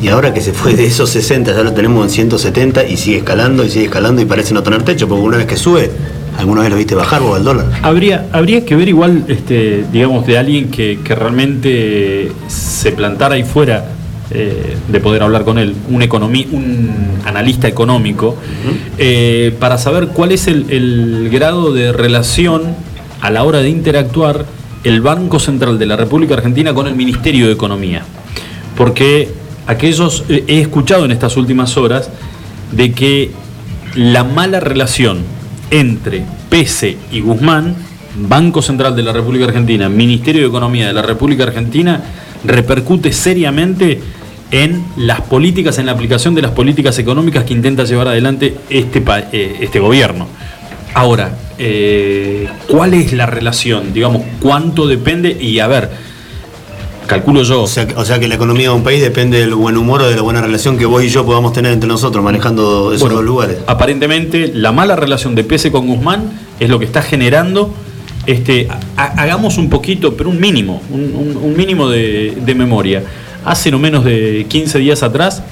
Y 0.03 0.09
ahora 0.09 0.33
que 0.33 0.41
se 0.41 0.53
fue 0.55 0.75
de 0.75 0.87
esos 0.87 1.11
60 1.11 1.53
ya 1.55 1.63
lo 1.63 1.73
tenemos 1.73 2.03
en 2.05 2.11
170 2.11 2.85
y 2.87 2.97
sigue 2.97 3.19
escalando 3.19 3.65
y 3.65 3.71
sigue 3.71 3.85
escalando 3.87 4.23
y 4.23 4.25
parece 4.25 4.55
no 4.55 4.63
tener 4.63 4.83
techo, 4.83 5.07
porque 5.09 5.23
una 5.25 5.37
vez 5.37 5.47
que 5.47 5.57
sube, 5.57 5.91
¿alguna 6.39 6.63
vez 6.63 6.71
lo 6.71 6.77
viste 6.77 6.95
bajar 6.95 7.23
vos 7.23 7.37
al 7.37 7.45
dólar? 7.45 7.67
Habría, 7.83 8.27
habría 8.33 8.65
que 8.65 8.77
ver 8.77 8.89
igual, 8.89 9.25
este, 9.29 9.85
digamos, 9.93 10.27
de 10.27 10.39
alguien 10.39 10.71
que, 10.71 11.01
que 11.03 11.15
realmente 11.15 12.33
se 12.49 12.93
plantara 12.93 13.35
ahí 13.35 13.45
fuera 13.45 13.85
eh, 14.33 14.77
de 14.87 15.01
poder 15.01 15.25
hablar 15.25 15.45
con 15.45 15.59
él, 15.59 15.75
un, 15.89 16.03
economí, 16.03 16.47
un 16.53 17.19
analista 17.25 17.67
económico, 17.67 18.37
eh, 18.97 19.53
para 19.59 19.77
saber 19.77 20.09
cuál 20.09 20.31
es 20.31 20.47
el, 20.47 20.71
el 20.71 21.31
grado 21.33 21.73
de 21.73 21.93
relación 21.93 22.77
a 23.21 23.31
la 23.31 23.43
hora 23.43 23.59
de 23.59 23.69
interactuar 23.71 24.47
el 24.85 25.01
Banco 25.01 25.41
Central 25.41 25.81
de 25.81 25.87
la 25.87 25.97
República 25.97 26.35
Argentina 26.35 26.73
con 26.73 26.87
el 26.87 26.95
Ministerio 26.95 27.47
de 27.49 27.53
Economía. 27.53 28.05
Porque 28.77 29.29
aquellos, 29.67 30.25
eh, 30.29 30.45
he 30.47 30.61
escuchado 30.61 31.05
en 31.05 31.11
estas 31.11 31.37
últimas 31.37 31.77
horas 31.77 32.09
de 32.71 32.93
que 32.93 33.31
la 33.95 34.25
mala 34.25 34.61
relación 34.61 35.19
entre 35.71 36.25
Pese 36.49 36.97
y 37.13 37.21
Guzmán, 37.21 37.75
Banco 38.17 38.61
Central 38.61 38.97
de 38.97 39.03
la 39.03 39.13
República 39.13 39.47
Argentina, 39.47 39.89
Ministerio 39.89 40.43
de 40.43 40.49
Economía 40.49 40.87
de 40.87 40.93
la 40.93 41.03
República 41.03 41.45
Argentina, 41.45 42.03
repercute 42.45 43.13
seriamente 43.13 44.01
en 44.51 44.85
las 44.97 45.21
políticas, 45.21 45.79
en 45.79 45.87
la 45.87 45.93
aplicación 45.93 46.35
de 46.35 46.43
las 46.43 46.51
políticas 46.51 46.99
económicas 46.99 47.45
que 47.45 47.53
intenta 47.53 47.85
llevar 47.85 48.09
adelante 48.09 48.57
este, 48.69 49.03
eh, 49.33 49.57
este 49.61 49.79
gobierno. 49.79 50.27
Ahora, 50.93 51.37
eh, 51.57 52.49
¿cuál 52.67 52.95
es 52.95 53.13
la 53.13 53.27
relación? 53.27 53.93
Digamos, 53.93 54.23
¿cuánto 54.41 54.89
depende? 54.89 55.37
Y 55.41 55.61
a 55.61 55.69
ver, 55.69 55.91
calculo 57.11 57.43
yo. 57.43 57.63
O 57.63 57.67
sea, 57.67 58.21
que 58.21 58.29
la 58.29 58.37
economía 58.37 58.69
de 58.69 58.75
un 58.77 58.85
país 58.85 59.03
depende 59.03 59.41
del 59.41 59.55
buen 59.57 59.77
humor 59.77 60.03
o 60.03 60.09
de 60.09 60.15
la 60.15 60.23
buena 60.23 60.41
relación 60.41 60.79
que 60.79 60.87
vos 60.87 61.03
y 61.03 61.09
yo 61.09 61.27
podamos 61.27 61.53
tener 61.53 61.73
entre 61.73 61.89
nosotros 61.89 62.23
manejando 62.23 62.93
esos 62.93 63.11
dos 63.11 63.25
lugares. 63.25 63.59
Aparentemente, 63.67 64.53
la 64.55 64.71
mala 64.71 64.95
relación 64.95 65.35
de 65.35 65.43
Pese 65.43 65.73
con 65.73 65.89
Guzmán 65.89 66.31
es 66.61 66.71
lo 66.71 66.79
que 66.79 66.85
está 66.85 67.03
generando. 67.03 67.75
Este, 68.27 68.69
hagamos 68.97 69.59
un 69.59 69.69
poquito, 69.69 70.17
pero 70.17 70.31
un 70.31 70.39
mínimo, 70.39 70.83
un, 70.93 71.55
mínimo 71.57 71.89
de, 71.89 72.55
memoria. 72.57 73.03
Hace 73.45 73.73
no 73.73 73.81
menos 73.81 74.05
de 74.05 74.47
15 74.49 74.79
días 74.79 75.03
atrás, 75.03 75.43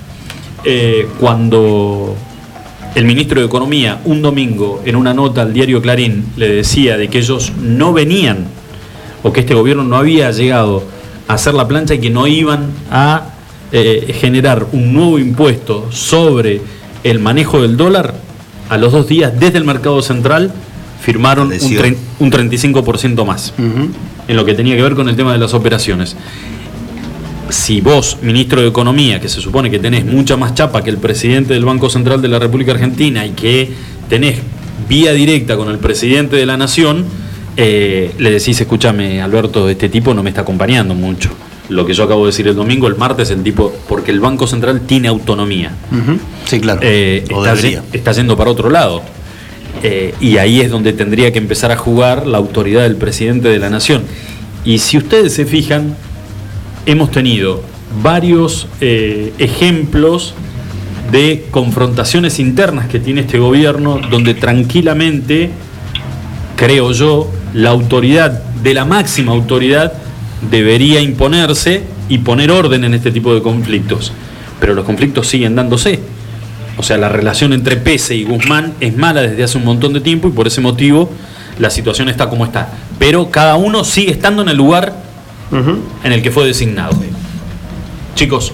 eh, 0.65 1.09
cuando 1.19 2.15
el 2.95 3.05
ministro 3.05 3.41
de 3.41 3.47
Economía 3.47 4.00
un 4.05 4.23
domingo 4.23 4.81
en 4.85 4.95
una 4.95 5.12
nota 5.12 5.43
al 5.43 5.53
diario 5.53 5.83
Clarín 5.83 6.25
le 6.37 6.49
decía 6.49 6.97
de 6.97 7.09
que 7.09 7.19
ellos 7.19 7.53
no 7.61 7.93
venían 7.93 8.47
o 9.25 9.33
que 9.33 9.41
este 9.41 9.55
gobierno 9.55 9.83
no 9.83 9.97
había 9.97 10.31
llegado 10.31 10.98
hacer 11.28 11.54
la 11.54 11.68
plancha 11.68 11.94
y 11.94 11.99
que 11.99 12.11
no 12.11 12.26
iban 12.26 12.70
a 12.90 13.30
eh, 13.70 14.14
generar 14.18 14.66
un 14.73 14.94
nuevo 14.94 15.18
impuesto 15.18 15.92
sobre 15.92 16.61
el 17.04 17.18
manejo 17.20 17.62
del 17.62 17.76
dólar, 17.76 18.14
a 18.68 18.76
los 18.76 18.92
dos 18.92 19.06
días 19.06 19.38
desde 19.38 19.58
el 19.58 19.64
mercado 19.64 20.02
central 20.02 20.52
firmaron 21.00 21.49
un, 21.49 22.30
35% 22.30 23.25
más 23.25 23.54
en 23.56 24.37
lo 24.37 24.44
que 24.44 24.54
tenía 24.54 24.76
que 24.76 24.82
ver 24.82 24.94
con 24.94 25.08
el 25.08 25.16
tema 25.16 25.32
de 25.32 25.38
las 25.38 25.54
operaciones. 25.54 26.16
Si 27.50 27.80
vos, 27.80 28.18
ministro 28.20 28.61
de 28.61 28.68
Economía, 28.68 29.20
que 29.20 29.28
se 29.28 29.40
supone 29.40 29.70
que 29.70 29.78
tenés 29.78 30.04
mucha 30.04 30.37
más 30.37 30.54
chapa 30.54 30.82
que 30.82 30.90
el 30.90 30.99
presidente 30.99 31.54
del 31.54 31.64
Banco 31.64 31.88
Central 31.88 32.20
de 32.20 32.28
la 32.28 32.38
República 32.38 32.73
Argentina 32.73 33.25
y 33.25 33.30
que 33.30 33.70
tenés 34.08 34.40
vía 34.87 35.12
directa 35.12 35.56
con 35.56 35.68
el 35.70 35.78
presidente 35.78 36.37
de 36.37 36.44
la 36.44 36.56
Nación, 36.56 37.06
eh, 37.61 38.12
le 38.19 38.31
decís, 38.31 38.61
escúchame, 38.61 39.21
Alberto, 39.21 39.69
este 39.69 39.88
tipo 39.88 40.15
no 40.15 40.23
me 40.23 40.31
está 40.31 40.43
acompañando 40.43 40.95
mucho. 40.95 41.31
Lo 41.69 41.85
que 41.85 41.93
yo 41.93 42.05
acabo 42.05 42.25
de 42.25 42.31
decir 42.31 42.47
el 42.47 42.55
domingo, 42.55 42.87
el 42.87 42.95
martes, 42.95 43.33
el 43.33 43.43
tipo, 43.43 43.75
porque 43.88 44.12
el 44.12 44.21
Banco 44.21 44.47
Central 44.47 44.83
tiene 44.83 45.09
autonomía. 45.09 45.73
Sí, 46.47 46.61
claro. 46.61 46.79
Eh, 46.85 47.25
está, 47.29 47.55
está, 47.93 48.12
yendo 48.12 48.37
para 48.37 48.53
otro 48.53 48.71
lado. 48.71 49.03
Eh, 49.83 50.15
y 50.21 50.37
ahí 50.37 50.61
es 50.61 50.71
donde 50.71 50.93
tendría 50.93 51.33
que 51.33 51.41
empezar 51.41 51.73
a 51.73 51.77
jugar 51.77 52.29
la 52.29 52.38
autoridad 52.38 52.83
del 52.83 52.95
presidente 52.95 53.49
de 53.49 53.59
la 53.59 53.71
Nación. 53.71 54.03
Y 54.65 54.79
si 54.79 54.97
ustedes 54.97 55.35
se 55.35 55.45
fijan, 55.45 55.97
hemos 56.87 57.11
tenido 57.11 57.61
varios 58.05 58.69
ejemplos 58.81 60.35
de 61.11 61.45
confrontaciones 61.50 62.38
internas 62.38 62.87
que 62.87 63.00
tiene 63.00 63.23
este 63.23 63.41
gobierno, 63.41 64.00
donde 64.11 64.35
tranquilamente, 64.35 65.50
creo 66.55 66.93
yo, 66.93 67.33
la 67.55 67.71
autoridad, 67.71 68.43
de 68.62 68.75
la 68.75 68.85
máxima 68.85 69.33
autoridad, 69.33 69.93
debería 70.50 71.00
imponerse 71.00 71.83
y 72.09 72.19
poner 72.19 72.50
orden 72.50 72.85
en 72.85 72.95
este 72.95 73.11
tipo 73.11 73.35
de 73.35 73.43
conflictos. 73.43 74.12
Pero 74.61 74.75
los 74.75 74.85
conflictos 74.85 75.26
siguen 75.26 75.55
dándose. 75.55 76.00
O 76.76 76.83
sea, 76.83 76.97
la 76.97 77.09
relación 77.09 77.52
entre 77.52 77.76
Pese 77.76 78.14
y 78.14 78.25
Guzmán 78.25 78.75
es 78.81 78.97
mala 78.97 79.23
desde 79.23 79.43
hace 79.43 79.59
un 79.59 79.64
montón 79.64 79.93
de 79.93 80.00
tiempo 80.00 80.28
y 80.28 80.31
por 80.31 80.47
ese 80.47 80.61
motivo 80.61 81.11
la 81.59 81.71
situación 81.71 82.09
está 82.09 82.28
como 82.28 82.45
está. 82.45 82.69
Pero 82.99 83.31
cada 83.31 83.57
uno 83.57 83.85
sigue 83.85 84.12
estando 84.12 84.43
en 84.43 84.49
el 84.49 84.57
lugar 84.57 84.95
en 86.05 86.12
el 86.12 86.23
que 86.23 86.31
fue 86.31 86.47
designado. 86.47 86.97
Chicos, 88.14 88.52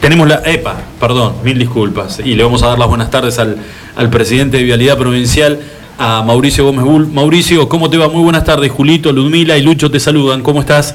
tenemos 0.00 0.28
la 0.28 0.42
EPA, 0.44 0.76
perdón, 1.00 1.34
mil 1.42 1.58
disculpas, 1.58 2.20
y 2.22 2.34
le 2.34 2.44
vamos 2.44 2.62
a 2.62 2.68
dar 2.68 2.78
las 2.78 2.88
buenas 2.88 3.10
tardes 3.10 3.38
al, 3.38 3.56
al 3.96 4.10
presidente 4.10 4.58
de 4.58 4.64
Vialidad 4.64 4.98
Provincial, 4.98 5.58
a 5.98 6.22
Mauricio 6.22 6.64
Gómez 6.64 6.84
Bull. 6.84 7.06
Mauricio, 7.06 7.68
¿cómo 7.68 7.90
te 7.90 7.96
va? 7.96 8.08
Muy 8.08 8.22
buenas 8.22 8.44
tardes, 8.44 8.70
Julito, 8.70 9.12
Ludmila 9.12 9.56
y 9.56 9.62
Lucho 9.62 9.90
te 9.90 10.00
saludan, 10.00 10.42
¿cómo 10.42 10.60
estás? 10.60 10.94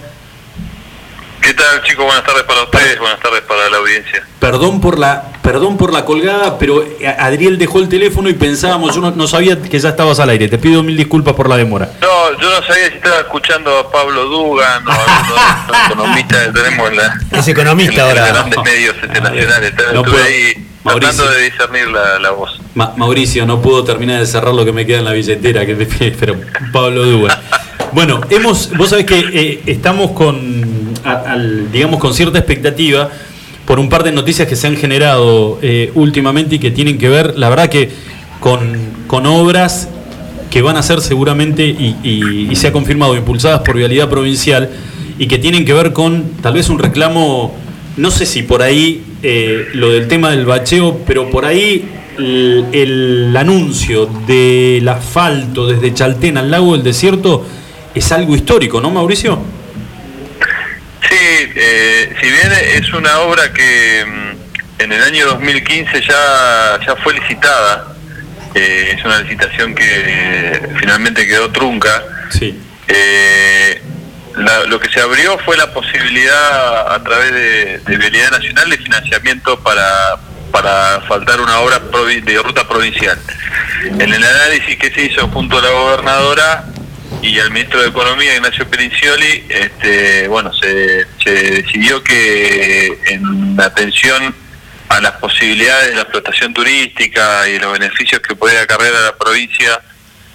¿Qué 1.41 1.53
tal, 1.53 1.81
chicos? 1.83 2.05
Buenas 2.05 2.23
tardes 2.23 2.43
para 2.43 2.63
ustedes, 2.63 2.99
buenas 2.99 3.19
tardes 3.19 3.41
para 3.41 3.69
la 3.69 3.77
audiencia. 3.77 4.23
Perdón 4.39 4.81
por 4.81 4.99
la, 4.99 5.31
perdón 5.41 5.77
por 5.77 5.93
la 5.93 6.05
colgada, 6.05 6.59
pero 6.59 6.83
Adriel 7.17 7.57
dejó 7.57 7.79
el 7.79 7.87
teléfono 7.87 8.29
y 8.29 8.33
pensábamos, 8.33 8.93
yo 8.93 9.01
no, 9.01 9.27
sabía 9.27 9.59
que 9.61 9.79
ya 9.79 9.89
estabas 9.89 10.19
al 10.19 10.29
aire. 10.29 10.47
Te 10.47 10.57
pido 10.57 10.83
mil 10.83 10.97
disculpas 10.97 11.33
por 11.33 11.49
la 11.49 11.55
demora. 11.57 11.89
No, 12.01 12.39
yo 12.39 12.49
no 12.49 12.65
sabía 12.65 12.89
si 12.89 12.95
estaba 12.95 13.19
escuchando 13.19 13.77
a 13.79 13.91
Pablo 13.91 14.25
Dugan 14.25 14.87
o 14.87 14.91
a 14.91 15.67
los 15.69 15.85
economistas 15.87 16.47
que 16.47 16.51
tenemos 16.51 16.89
en 16.89 16.97
la. 16.97 17.19
Es 17.31 17.47
economista 17.47 18.03
ahora. 18.03 18.27
En 18.27 18.33
grandes 18.33 18.63
medios 18.63 18.95
internacionales. 19.01 19.73
No 19.93 20.01
Estuve 20.01 20.23
ahí 20.23 20.68
tratando 20.83 21.29
de 21.29 21.43
discernir 21.43 21.87
la, 21.87 22.31
voz. 22.31 22.59
Mauricio, 22.73 23.45
no 23.45 23.61
puedo 23.61 23.83
terminar 23.83 24.19
de 24.19 24.25
cerrar 24.25 24.53
lo 24.53 24.65
que 24.65 24.71
me 24.71 24.85
queda 24.85 24.99
en 24.99 25.05
la 25.05 25.13
billetera, 25.13 25.65
que 25.65 25.75
pero 26.19 26.35
Pablo 26.71 27.03
Dugan. 27.03 27.37
Bueno, 27.91 28.21
hemos, 28.29 28.75
vos 28.77 28.89
sabés 28.89 29.05
que 29.05 29.19
eh, 29.19 29.61
estamos 29.65 30.11
con, 30.11 30.93
digamos, 31.71 31.99
con 31.99 32.13
cierta 32.13 32.37
expectativa 32.37 33.09
por 33.65 33.79
un 33.79 33.89
par 33.89 34.03
de 34.03 34.11
noticias 34.11 34.47
que 34.47 34.55
se 34.55 34.67
han 34.67 34.77
generado 34.77 35.59
eh, 35.61 35.91
últimamente 35.95 36.55
y 36.55 36.59
que 36.59 36.71
tienen 36.71 36.97
que 36.97 37.09
ver, 37.09 37.37
la 37.37 37.49
verdad 37.49 37.69
que 37.69 37.91
con, 38.39 39.25
obras 39.27 39.89
que 40.49 40.61
van 40.61 40.77
a 40.77 40.83
ser 40.83 41.01
seguramente 41.01 41.63
y, 41.65 42.49
se 42.55 42.67
ha 42.67 42.71
confirmado 42.71 43.15
impulsadas 43.15 43.61
por 43.61 43.77
Vialidad 43.77 44.09
Provincial 44.09 44.69
y 45.17 45.27
que 45.27 45.37
tienen 45.37 45.65
que 45.65 45.73
ver 45.73 45.93
con 45.93 46.31
tal 46.41 46.53
vez 46.53 46.69
un 46.69 46.79
reclamo, 46.79 47.55
no 47.97 48.11
sé 48.11 48.25
si 48.25 48.41
por 48.41 48.61
ahí 48.61 49.03
eh, 49.23 49.69
lo 49.73 49.91
del 49.91 50.07
tema 50.07 50.31
del 50.31 50.45
bacheo, 50.45 50.99
pero 51.05 51.29
por 51.29 51.45
ahí 51.45 51.89
el, 52.17 52.67
el 52.73 53.37
anuncio 53.37 54.05
del 54.05 54.87
asfalto 54.87 55.67
desde 55.67 55.93
Chaltén 55.93 56.37
al 56.37 56.51
lago 56.51 56.73
del 56.73 56.83
desierto 56.83 57.45
es 57.93 58.11
algo 58.11 58.35
histórico, 58.35 58.79
¿no, 58.81 58.89
Mauricio? 58.91 59.39
Sí, 61.09 61.15
eh, 61.55 62.15
si 62.21 62.27
bien 62.27 62.51
es 62.75 62.93
una 62.93 63.19
obra 63.19 63.51
que 63.51 64.05
mm, 64.05 64.81
en 64.81 64.91
el 64.91 65.01
año 65.01 65.25
2015 65.27 66.01
ya, 66.01 66.79
ya 66.85 66.95
fue 66.97 67.13
licitada, 67.13 67.95
eh, 68.53 68.95
es 68.95 69.03
una 69.03 69.21
licitación 69.21 69.73
que 69.73 70.61
finalmente 70.79 71.27
quedó 71.27 71.49
trunca. 71.51 72.03
Sí. 72.31 72.59
Eh, 72.87 73.81
lo 74.67 74.79
que 74.79 74.89
se 74.89 75.01
abrió 75.01 75.37
fue 75.39 75.57
la 75.57 75.71
posibilidad 75.73 76.93
a 76.93 77.03
través 77.03 77.33
de, 77.33 77.97
de 77.97 78.29
Nacional 78.31 78.69
de 78.69 78.77
financiamiento 78.77 79.59
para, 79.59 80.17
para 80.51 81.01
faltar 81.07 81.41
una 81.41 81.59
obra 81.59 81.79
de 81.79 82.41
ruta 82.41 82.67
provincial. 82.67 83.19
En 83.83 84.13
el 84.13 84.23
análisis 84.23 84.77
que 84.77 84.91
se 84.91 85.03
hizo 85.03 85.27
junto 85.29 85.57
a 85.57 85.61
la 85.61 85.69
gobernadora, 85.69 86.65
y 87.21 87.37
al 87.39 87.51
ministro 87.51 87.81
de 87.81 87.89
Economía, 87.89 88.35
Ignacio 88.35 88.69
Perincioli, 88.69 89.45
este, 89.49 90.27
bueno, 90.27 90.51
se, 90.53 91.05
decidió 91.25 92.03
que 92.03 92.97
en 93.07 93.59
atención 93.59 94.33
a 94.87 95.01
las 95.01 95.13
posibilidades 95.13 95.89
de 95.89 95.95
la 95.95 96.01
explotación 96.01 96.53
turística 96.53 97.47
y 97.49 97.59
los 97.59 97.73
beneficios 97.73 98.21
que 98.21 98.35
puede 98.35 98.59
acarrear 98.59 98.95
a 98.95 99.01
la 99.01 99.15
provincia 99.17 99.79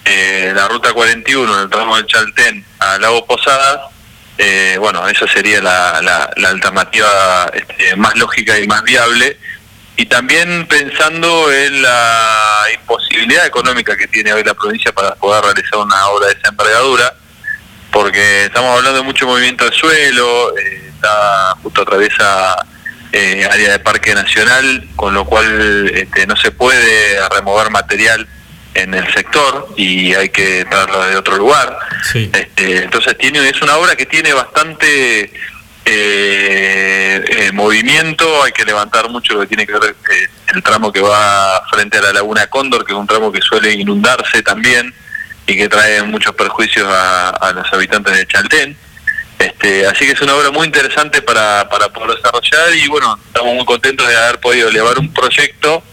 eh, 0.05 0.53
la 0.55 0.67
ruta 0.67 0.93
41 0.93 1.53
en 1.55 1.63
el 1.63 1.69
tramo 1.69 1.95
del 1.95 2.05
Chaltén 2.05 2.63
a 2.79 2.97
Lago 2.99 3.25
Posadas, 3.25 3.91
eh, 4.37 4.77
bueno, 4.79 5.07
esa 5.07 5.27
sería 5.27 5.61
la, 5.61 6.01
la, 6.01 6.49
alternativa 6.49 7.49
este, 7.53 7.95
más 7.95 8.15
lógica 8.17 8.59
y 8.59 8.67
más 8.67 8.83
viable. 8.83 9.37
Y 9.97 10.07
también 10.07 10.67
pensando 10.67 11.51
en 11.53 11.81
la 11.81 12.65
imposibilidad 12.73 13.45
económica 13.45 13.95
que 13.95 14.07
tiene 14.07 14.33
hoy 14.33 14.43
la 14.43 14.53
provincia 14.53 14.91
para 14.91 15.15
poder 15.15 15.43
realizar 15.43 15.79
una 15.79 16.07
obra 16.07 16.27
de 16.27 16.33
esa 16.33 16.49
envergadura, 16.49 17.13
porque 17.91 18.45
estamos 18.45 18.77
hablando 18.77 18.99
de 18.99 19.05
mucho 19.05 19.25
movimiento 19.25 19.63
del 19.63 19.73
suelo, 19.73 20.57
eh, 20.57 20.91
está 20.93 21.55
justo 21.63 21.83
atraviesa 21.83 22.57
eh, 23.13 23.47
área 23.49 23.71
de 23.71 23.79
parque 23.79 24.13
nacional, 24.13 24.85
con 24.97 25.13
lo 25.13 25.23
cual 25.23 25.89
este, 25.93 26.27
no 26.27 26.35
se 26.35 26.51
puede 26.51 27.29
remover 27.29 27.69
material 27.69 28.27
en 28.75 28.93
el 28.93 29.11
sector 29.13 29.69
y 29.77 30.13
hay 30.13 30.29
que 30.29 30.65
traerlo 30.65 31.03
de 31.05 31.15
otro 31.15 31.37
lugar. 31.37 31.77
Este, 32.13 32.83
entonces 32.83 33.17
tiene 33.17 33.47
es 33.47 33.61
una 33.61 33.77
obra 33.77 33.95
que 33.95 34.05
tiene 34.05 34.33
bastante 34.33 35.31
eh, 35.85 37.23
eh, 37.27 37.51
movimiento, 37.53 38.43
hay 38.43 38.51
que 38.51 38.65
levantar 38.65 39.09
mucho 39.09 39.33
lo 39.33 39.41
que 39.41 39.47
tiene 39.47 39.65
que 39.65 39.73
ver 39.73 39.95
eh, 40.11 40.27
el 40.53 40.61
tramo 40.61 40.91
que 40.91 41.01
va 41.01 41.63
frente 41.71 41.97
a 41.97 42.01
la 42.01 42.13
laguna 42.13 42.47
Cóndor, 42.47 42.85
que 42.85 42.91
es 42.91 42.97
un 42.97 43.07
tramo 43.07 43.31
que 43.31 43.41
suele 43.41 43.71
inundarse 43.71 44.43
también 44.43 44.93
y 45.47 45.55
que 45.55 45.69
trae 45.69 46.03
muchos 46.03 46.35
perjuicios 46.35 46.87
a, 46.87 47.51
los 47.55 47.71
habitantes 47.71 48.15
de 48.15 48.27
Chaltén. 48.27 48.77
Este, 49.39 49.85
así 49.85 50.05
que 50.05 50.13
es 50.13 50.21
una 50.21 50.35
obra 50.35 50.49
muy 50.51 50.65
interesante 50.65 51.21
para, 51.21 51.69
para 51.69 51.89
poder 51.89 52.15
desarrollar 52.15 52.73
y 52.75 52.87
bueno, 52.87 53.17
estamos 53.27 53.53
muy 53.53 53.65
contentos 53.65 54.07
de 54.07 54.15
haber 54.15 54.39
podido 54.39 54.69
elevar 54.69 54.97
un 54.97 55.13
proyecto 55.13 55.83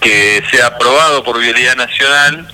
que 0.00 0.42
sea 0.50 0.66
aprobado 0.66 1.22
por 1.24 1.38
Vialidad 1.38 1.76
Nacional 1.76 2.46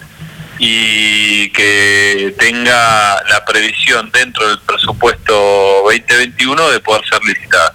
y 0.58 1.50
que 1.50 2.34
tenga 2.38 3.22
la 3.28 3.44
previsión 3.44 4.10
dentro 4.12 4.48
del 4.48 4.58
presupuesto 4.60 5.82
2021 5.84 6.70
de 6.70 6.80
poder 6.80 7.02
ser 7.08 7.22
licitada. 7.24 7.74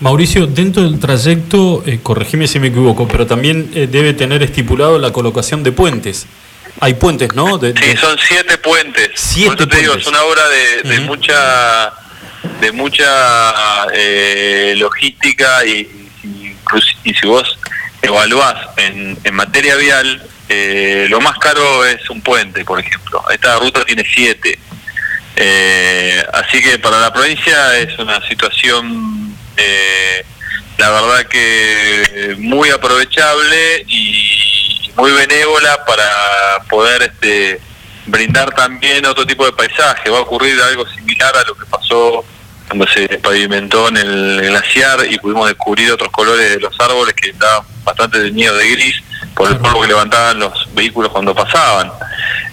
Mauricio, 0.00 0.46
dentro 0.46 0.82
del 0.82 0.98
trayecto, 0.98 1.84
eh, 1.86 2.00
corregime 2.02 2.48
si 2.48 2.58
me 2.58 2.68
equivoco, 2.68 3.06
pero 3.06 3.26
también 3.26 3.70
eh, 3.74 3.86
debe 3.86 4.14
tener 4.14 4.42
estipulado 4.42 4.98
la 4.98 5.12
colocación 5.12 5.62
de 5.62 5.70
puentes. 5.70 6.26
Hay 6.80 6.94
puentes, 6.94 7.34
¿no? 7.34 7.60
sí, 7.60 7.96
son 7.96 8.18
siete 8.18 8.58
puentes. 8.58 9.10
Siete 9.14 9.66
te 9.66 9.76
digo, 9.76 9.94
es 9.94 10.06
una 10.06 10.22
obra 10.24 10.42
de, 10.82 11.00
mucha 11.00 11.92
de 12.60 12.72
mucha 12.72 13.86
eh, 13.94 14.74
logística 14.76 15.64
y, 15.64 15.88
y, 17.04 17.14
si 17.14 17.26
vos 17.26 17.56
evaluás 18.02 18.56
en, 18.76 19.16
en 19.22 19.34
materia 19.34 19.76
vial, 19.76 20.22
eh, 20.48 21.06
lo 21.08 21.20
más 21.20 21.38
caro 21.38 21.86
es 21.86 22.10
un 22.10 22.20
puente, 22.20 22.64
por 22.64 22.78
ejemplo. 22.78 23.24
Esta 23.30 23.58
ruta 23.58 23.84
tiene 23.84 24.04
siete. 24.04 24.58
Eh, 25.36 26.22
así 26.34 26.60
que 26.62 26.78
para 26.78 27.00
la 27.00 27.12
provincia 27.12 27.78
es 27.78 27.98
una 27.98 28.20
situación, 28.28 29.34
eh, 29.56 30.24
la 30.76 30.90
verdad 30.90 31.26
que 31.26 32.36
muy 32.38 32.68
aprovechable 32.70 33.84
y 33.88 34.92
muy 34.96 35.12
benévola 35.12 35.84
para 35.86 36.64
poder 36.68 37.02
este, 37.02 37.60
brindar 38.06 38.54
también 38.54 39.06
otro 39.06 39.26
tipo 39.26 39.46
de 39.46 39.52
paisaje. 39.52 40.10
Va 40.10 40.18
a 40.18 40.22
ocurrir 40.22 40.60
algo 40.60 40.86
similar 40.88 41.34
a 41.36 41.44
lo 41.44 41.54
que 41.54 41.64
pasó 41.66 42.24
cuando 42.72 42.86
se 42.90 43.06
pavimentó 43.18 43.88
en 43.88 43.98
el 43.98 44.40
glaciar 44.40 45.00
y 45.10 45.18
pudimos 45.18 45.46
descubrir 45.46 45.92
otros 45.92 46.10
colores 46.10 46.54
de 46.54 46.58
los 46.58 46.74
árboles 46.80 47.12
que 47.12 47.28
estaban 47.28 47.66
bastante 47.84 48.18
teñidos 48.18 48.56
de 48.56 48.70
gris 48.70 48.94
por 49.34 49.50
el 49.50 49.58
polvo 49.58 49.82
que 49.82 49.88
levantaban 49.88 50.38
los 50.38 50.74
vehículos 50.74 51.12
cuando 51.12 51.34
pasaban. 51.34 51.92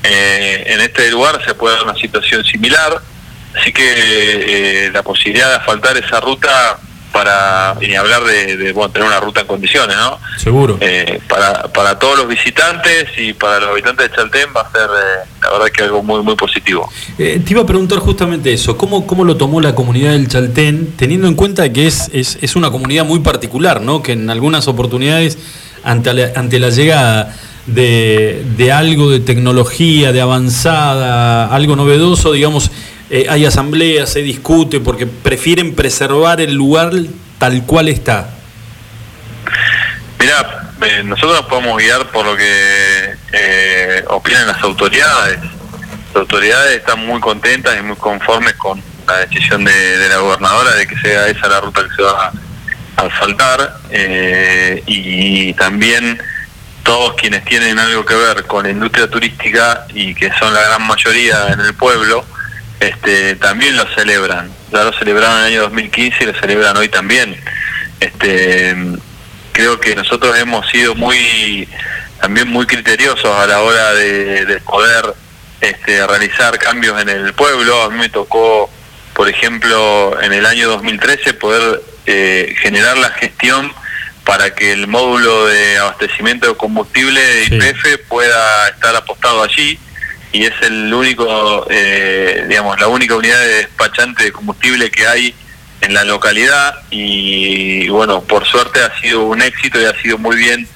Eh, 0.03 0.65
en 0.67 0.82
este 0.82 1.10
lugar 1.10 1.41
se 1.45 1.53
puede 1.53 1.77
dar 1.77 1.86
una 1.86 1.95
situación 1.95 2.43
similar, 2.43 2.99
así 3.58 3.71
que 3.71 4.88
eh, 4.88 4.91
la 4.91 5.03
posibilidad 5.03 5.51
de 5.51 5.55
asfaltar 5.55 5.95
esa 5.95 6.19
ruta 6.19 6.77
para, 7.12 7.76
y 7.82 7.95
hablar 7.95 8.24
de, 8.24 8.74
tener 8.74 9.08
una 9.08 9.19
ruta 9.19 9.41
en 9.41 9.48
condiciones, 9.48 9.95
¿no? 9.95 10.19
Seguro. 10.38 10.78
Eh, 10.80 11.19
para, 11.28 11.63
para 11.63 11.98
todos 11.98 12.17
los 12.19 12.28
visitantes 12.28 13.08
y 13.17 13.34
para 13.34 13.60
los 13.60 13.69
habitantes 13.69 14.10
de 14.10 14.15
Chaltén 14.15 14.50
va 14.56 14.62
a 14.62 14.72
ser, 14.72 14.89
la 15.41 15.50
verdad, 15.52 15.67
que 15.67 15.84
algo 15.84 16.04
muy, 16.04 16.22
muy 16.22 16.36
positivo. 16.36 16.89
te 17.17 17.43
iba 17.48 17.62
a 17.62 17.65
preguntar 17.65 18.00
justamente 18.00 18.54
eso, 18.54 18.78
¿cómo, 18.78 19.06
cómo 19.08 19.24
lo 19.24 19.38
tomó 19.38 19.62
la 19.62 19.76
comunidad 19.76 20.12
del 20.12 20.28
Chaltén, 20.28 20.93
teniendo 20.98 21.28
en 21.28 21.36
cuenta 21.36 21.72
que 21.72 21.88
es, 21.88 22.10
es, 22.13 22.38
es 22.41 22.56
una 22.56 22.72
comunidad 22.72 23.06
muy 23.06 23.19
particular, 23.19 23.82
¿no? 23.82 24.02
Que 24.02 24.13
en 24.13 24.30
algunas 24.30 24.67
oportunidades 24.67 25.38
ante 25.84 26.13
la, 26.13 26.32
ante 26.36 26.60
la 26.60 26.69
llegada 26.69 27.36
de, 27.65 28.43
de, 28.58 28.72
algo 28.72 29.10
de 29.10 29.19
tecnología, 29.19 30.12
de 30.12 30.22
avanzada, 30.22 31.54
algo 31.54 31.76
novedoso, 31.76 32.32
digamos, 32.32 32.72
eh, 33.10 33.26
hay 33.30 33.45
asambleas, 33.45 34.12
se 34.12 34.22
discute, 34.22 34.80
porque 34.80 35.08
prefieren 35.08 35.76
preservar 35.76 36.41
el 36.41 36.54
lugar 36.54 36.91
tal 37.38 37.65
cual 37.65 37.89
está. 37.89 38.30
Mira, 40.19 40.69
eh, 40.82 41.04
nosotros 41.04 41.41
nos 41.41 41.45
podemos 41.45 41.78
guiar 41.78 42.06
por 42.08 42.26
lo 42.26 42.36
que 42.36 43.15
eh, 43.32 44.04
opinan 44.08 44.48
las 44.48 44.62
autoridades. 44.63 45.39
Las 46.13 46.22
autoridades 46.22 46.78
están 46.78 47.06
muy 47.06 47.19
contentas 47.19 47.78
y 47.78 47.82
muy 47.82 47.95
conformes 47.95 48.54
con 48.56 48.82
la 49.08 49.17
decisión 49.19 49.65
de, 49.65 50.10
la 50.10 50.17
gobernadora 50.17 50.76
de 50.76 50.88
que 50.88 50.98
sea 51.00 51.28
esa 51.28 51.48
la 51.48 51.62
ruta 51.62 51.84
que 51.84 51.95
se 51.95 52.02
va 52.02 52.32
a 52.95 53.02
asfaltar 53.02 53.78
eh, 53.89 54.84
y 54.86 55.54
también 55.54 56.22
todos 56.84 57.15
quienes 57.15 57.43
tienen 57.45 57.78
algo 57.80 58.06
que 58.06 58.15
ver 58.15 58.45
con 58.45 58.63
la 58.63 58.72
industria 58.72 59.10
turística 59.10 59.86
y 59.93 60.15
que 60.15 60.32
son 60.39 60.54
la 60.54 60.62
gran 60.62 60.88
mayoría 60.88 61.48
en 61.50 61.60
el 61.60 61.74
pueblo, 61.74 62.26
este, 62.79 63.35
también 63.35 63.75
lo 63.75 63.85
celebran. 63.93 64.51
Ya 64.71 64.83
lo 64.83 64.93
celebraron 64.93 65.37
en 65.39 65.45
el 65.45 65.53
año 65.53 65.61
2015 65.63 66.23
y 66.23 66.27
lo 66.27 66.39
celebran 66.39 66.77
hoy 66.77 66.89
también. 66.89 67.35
Este, 67.99 68.75
creo 69.51 69.79
que 69.79 69.95
nosotros 69.95 70.37
hemos 70.37 70.69
sido 70.69 70.95
muy 70.95 71.67
también 72.21 72.49
muy 72.49 72.65
criteriosos 72.65 73.33
a 73.33 73.47
la 73.47 73.61
hora 73.61 73.93
de, 73.93 74.61
poder 74.65 75.13
este, 75.61 76.05
realizar 76.05 76.57
cambios 76.59 77.01
en 77.01 77.09
el 77.09 77.33
pueblo. 77.33 77.83
A 77.83 77.89
mí 77.89 77.97
me 77.97 78.09
tocó, 78.09 78.69
por 79.13 79.29
ejemplo, 79.29 80.21
en 80.21 80.33
el 80.33 80.45
año 80.45 80.69
2013 80.69 81.33
poder 81.35 81.81
eh, 82.05 82.53
generar 82.61 82.97
la 82.97 83.09
gestión 83.11 83.71
para 84.25 84.53
que 84.53 84.73
el 84.73 84.87
módulo 84.87 85.47
de 85.47 85.77
abastecimiento 85.77 86.47
de 86.47 86.55
combustible 86.55 87.19
de 87.19 87.43
IPF 87.45 88.07
pueda 88.07 88.67
estar 88.67 88.95
apostado 88.95 89.41
allí 89.41 89.79
y 90.31 90.45
es 90.45 90.53
el 90.61 90.93
único, 90.93 91.65
eh, 91.69 92.45
digamos, 92.47 92.79
la 92.79 92.87
única 92.87 93.15
unidad 93.15 93.39
de 93.39 93.47
despachante 93.55 94.23
de 94.23 94.31
combustible 94.31 94.91
que 94.91 95.07
hay 95.07 95.33
en 95.81 95.93
la 95.93 96.03
localidad 96.03 96.75
y, 96.91 97.87
bueno, 97.89 98.21
por 98.21 98.45
suerte 98.45 98.81
ha 98.81 98.99
sido 98.99 99.23
un 99.23 99.41
éxito 99.41 99.81
y 99.81 99.85
ha 99.85 100.01
sido 100.01 100.17
muy 100.17 100.35
bien, 100.35 100.67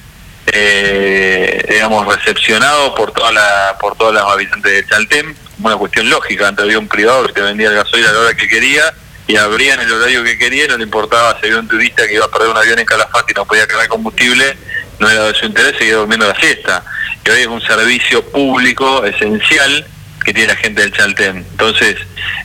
eh, 0.46 1.64
digamos, 1.70 2.06
recepcionado 2.06 2.94
por 2.94 3.12
toda 3.12 3.30
la, 3.32 3.76
por 3.80 3.96
todos 3.96 4.14
los 4.14 4.22
habitantes 4.22 4.72
de 4.72 4.86
Chaltén, 4.86 5.36
una 5.60 5.76
cuestión 5.76 6.10
lógica, 6.10 6.48
antes 6.48 6.64
había 6.64 6.78
un 6.78 6.88
privado 6.88 7.26
que 7.28 7.40
vendía 7.40 7.68
el 7.68 7.74
gasoil 7.74 8.06
a 8.06 8.12
la 8.12 8.18
hora 8.20 8.34
que 8.34 8.48
quería 8.48 8.92
y 9.26 9.36
abrían 9.36 9.80
el 9.80 9.92
horario 9.92 10.24
que 10.24 10.36
querían, 10.36 10.68
no 10.68 10.76
le 10.78 10.84
importaba 10.84 11.38
si 11.40 11.46
había 11.46 11.60
un 11.60 11.68
turista 11.68 12.06
que 12.06 12.14
iba 12.14 12.24
a 12.24 12.30
perder 12.30 12.48
un 12.48 12.56
avión 12.56 12.78
en 12.78 12.84
Calafate 12.84 13.32
y 13.32 13.34
no 13.34 13.46
podía 13.46 13.66
cargar 13.66 13.88
combustible, 13.88 14.56
no 14.98 15.10
era 15.10 15.24
de 15.24 15.34
su 15.34 15.46
interés, 15.46 15.74
seguía 15.78 15.96
durmiendo 15.96 16.26
la 16.26 16.36
siesta. 16.36 16.84
Y 17.24 17.30
hoy 17.30 17.40
es 17.40 17.46
un 17.46 17.60
servicio 17.60 18.24
público 18.30 19.04
esencial 19.04 19.86
que 20.24 20.32
tiene 20.32 20.48
la 20.48 20.56
gente 20.56 20.82
del 20.82 20.92
Chaltén. 20.92 21.38
Entonces, 21.38 21.96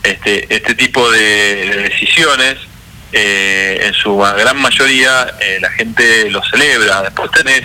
este, 0.04 0.54
este 0.54 0.76
tipo 0.76 1.10
de, 1.12 1.90
decisiones, 1.90 2.58
eh, 3.12 3.80
en 3.84 3.94
su 3.94 4.18
gran 4.18 4.58
mayoría, 4.62 5.28
eh, 5.40 5.58
la 5.62 5.70
gente 5.72 6.30
lo 6.30 6.42
celebra. 6.44 7.02
Después 7.04 7.32
tenés 7.32 7.64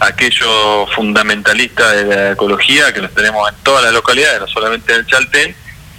aquellos 0.00 0.94
fundamentalistas 0.94 1.96
de 1.96 2.04
la 2.04 2.32
ecología, 2.32 2.92
que 2.92 3.00
los 3.00 3.14
tenemos 3.14 3.48
en 3.48 3.56
todas 3.62 3.82
las 3.84 3.92
localidades, 3.92 4.40
no 4.40 4.48
solamente 4.48 4.92
en 4.92 5.00
el 5.00 5.06
Chaltén, 5.06 5.56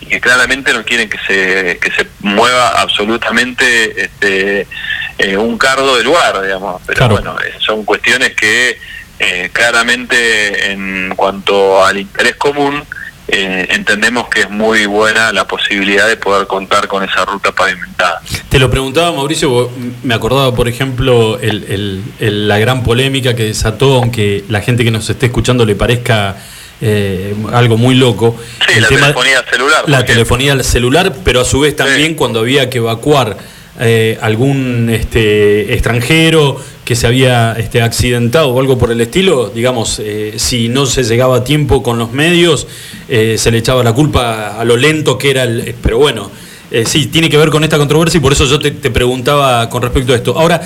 que 0.07 0.19
claramente 0.19 0.73
no 0.73 0.83
quieren 0.83 1.09
que 1.09 1.17
se, 1.27 1.79
que 1.79 1.91
se 1.91 2.07
mueva 2.21 2.69
absolutamente 2.79 4.03
este, 4.03 4.67
eh, 5.17 5.37
un 5.37 5.57
cardo 5.57 5.95
del 5.95 6.05
lugar, 6.05 6.41
digamos. 6.41 6.81
Pero 6.85 7.09
bueno, 7.09 7.35
eh, 7.39 7.53
son 7.59 7.83
cuestiones 7.83 8.35
que 8.35 8.77
eh, 9.19 9.49
claramente 9.51 10.71
en 10.71 11.13
cuanto 11.15 11.83
al 11.83 11.97
interés 11.97 12.35
común, 12.35 12.83
entendemos 13.29 14.29
que 14.29 14.41
es 14.41 14.49
muy 14.49 14.85
buena 14.85 15.33
la 15.33 15.45
posibilidad 15.45 16.07
de 16.07 16.15
poder 16.15 16.47
contar 16.47 16.87
con 16.87 17.03
esa 17.03 17.25
ruta 17.25 17.51
pavimentada. 17.51 18.21
Te 18.47 18.57
lo 18.57 18.69
preguntaba 18.71 19.11
Mauricio, 19.11 19.69
me 20.03 20.13
acordaba 20.13 20.55
por 20.55 20.69
ejemplo 20.69 21.37
el, 21.37 22.01
el, 22.19 22.47
la 22.47 22.57
gran 22.57 22.83
polémica 22.83 23.35
que 23.35 23.43
desató, 23.43 23.95
aunque 23.95 24.45
la 24.47 24.61
gente 24.61 24.85
que 24.85 24.91
nos 24.91 25.09
esté 25.09 25.25
escuchando 25.25 25.65
le 25.65 25.75
parezca 25.75 26.37
eh, 26.81 27.33
algo 27.53 27.77
muy 27.77 27.95
loco. 27.95 28.35
Sí, 28.67 28.79
la 28.79 28.87
telefonía 28.87 29.43
celular. 29.49 29.83
La 29.87 30.05
telefonía 30.05 30.63
celular, 30.63 31.15
pero 31.23 31.41
a 31.41 31.45
su 31.45 31.59
vez 31.59 31.75
también 31.75 32.15
cuando 32.15 32.39
había 32.39 32.69
que 32.69 32.77
evacuar 32.77 33.37
eh, 33.79 34.17
algún 34.21 34.89
este, 34.89 35.73
extranjero 35.73 36.61
que 36.85 36.95
se 36.95 37.07
había 37.07 37.53
este, 37.57 37.81
accidentado 37.81 38.49
o 38.49 38.59
algo 38.59 38.77
por 38.77 38.91
el 38.91 39.01
estilo, 39.01 39.49
digamos, 39.49 39.99
eh, 39.99 40.35
si 40.37 40.69
no 40.69 40.85
se 40.85 41.03
llegaba 41.03 41.37
a 41.37 41.43
tiempo 41.43 41.83
con 41.83 41.97
los 41.97 42.13
medios, 42.13 42.67
se 43.07 43.51
le 43.51 43.57
echaba 43.57 43.83
la 43.83 43.93
culpa 43.93 44.59
a 44.59 44.63
lo 44.63 44.77
lento 44.77 45.17
que 45.17 45.31
era 45.31 45.43
el... 45.43 45.75
Pero 45.81 45.97
bueno, 45.97 46.31
sí, 46.85 47.07
tiene 47.07 47.29
que 47.29 47.37
ver 47.37 47.49
con 47.49 47.63
esta 47.63 47.77
controversia 47.77 48.17
y 48.17 48.21
por 48.21 48.33
eso 48.33 48.45
yo 48.45 48.59
te, 48.59 48.71
preguntaba 48.71 49.69
con 49.69 49.81
respecto 49.81 50.13
a 50.13 50.15
esto. 50.15 50.37
Ahora, 50.37 50.61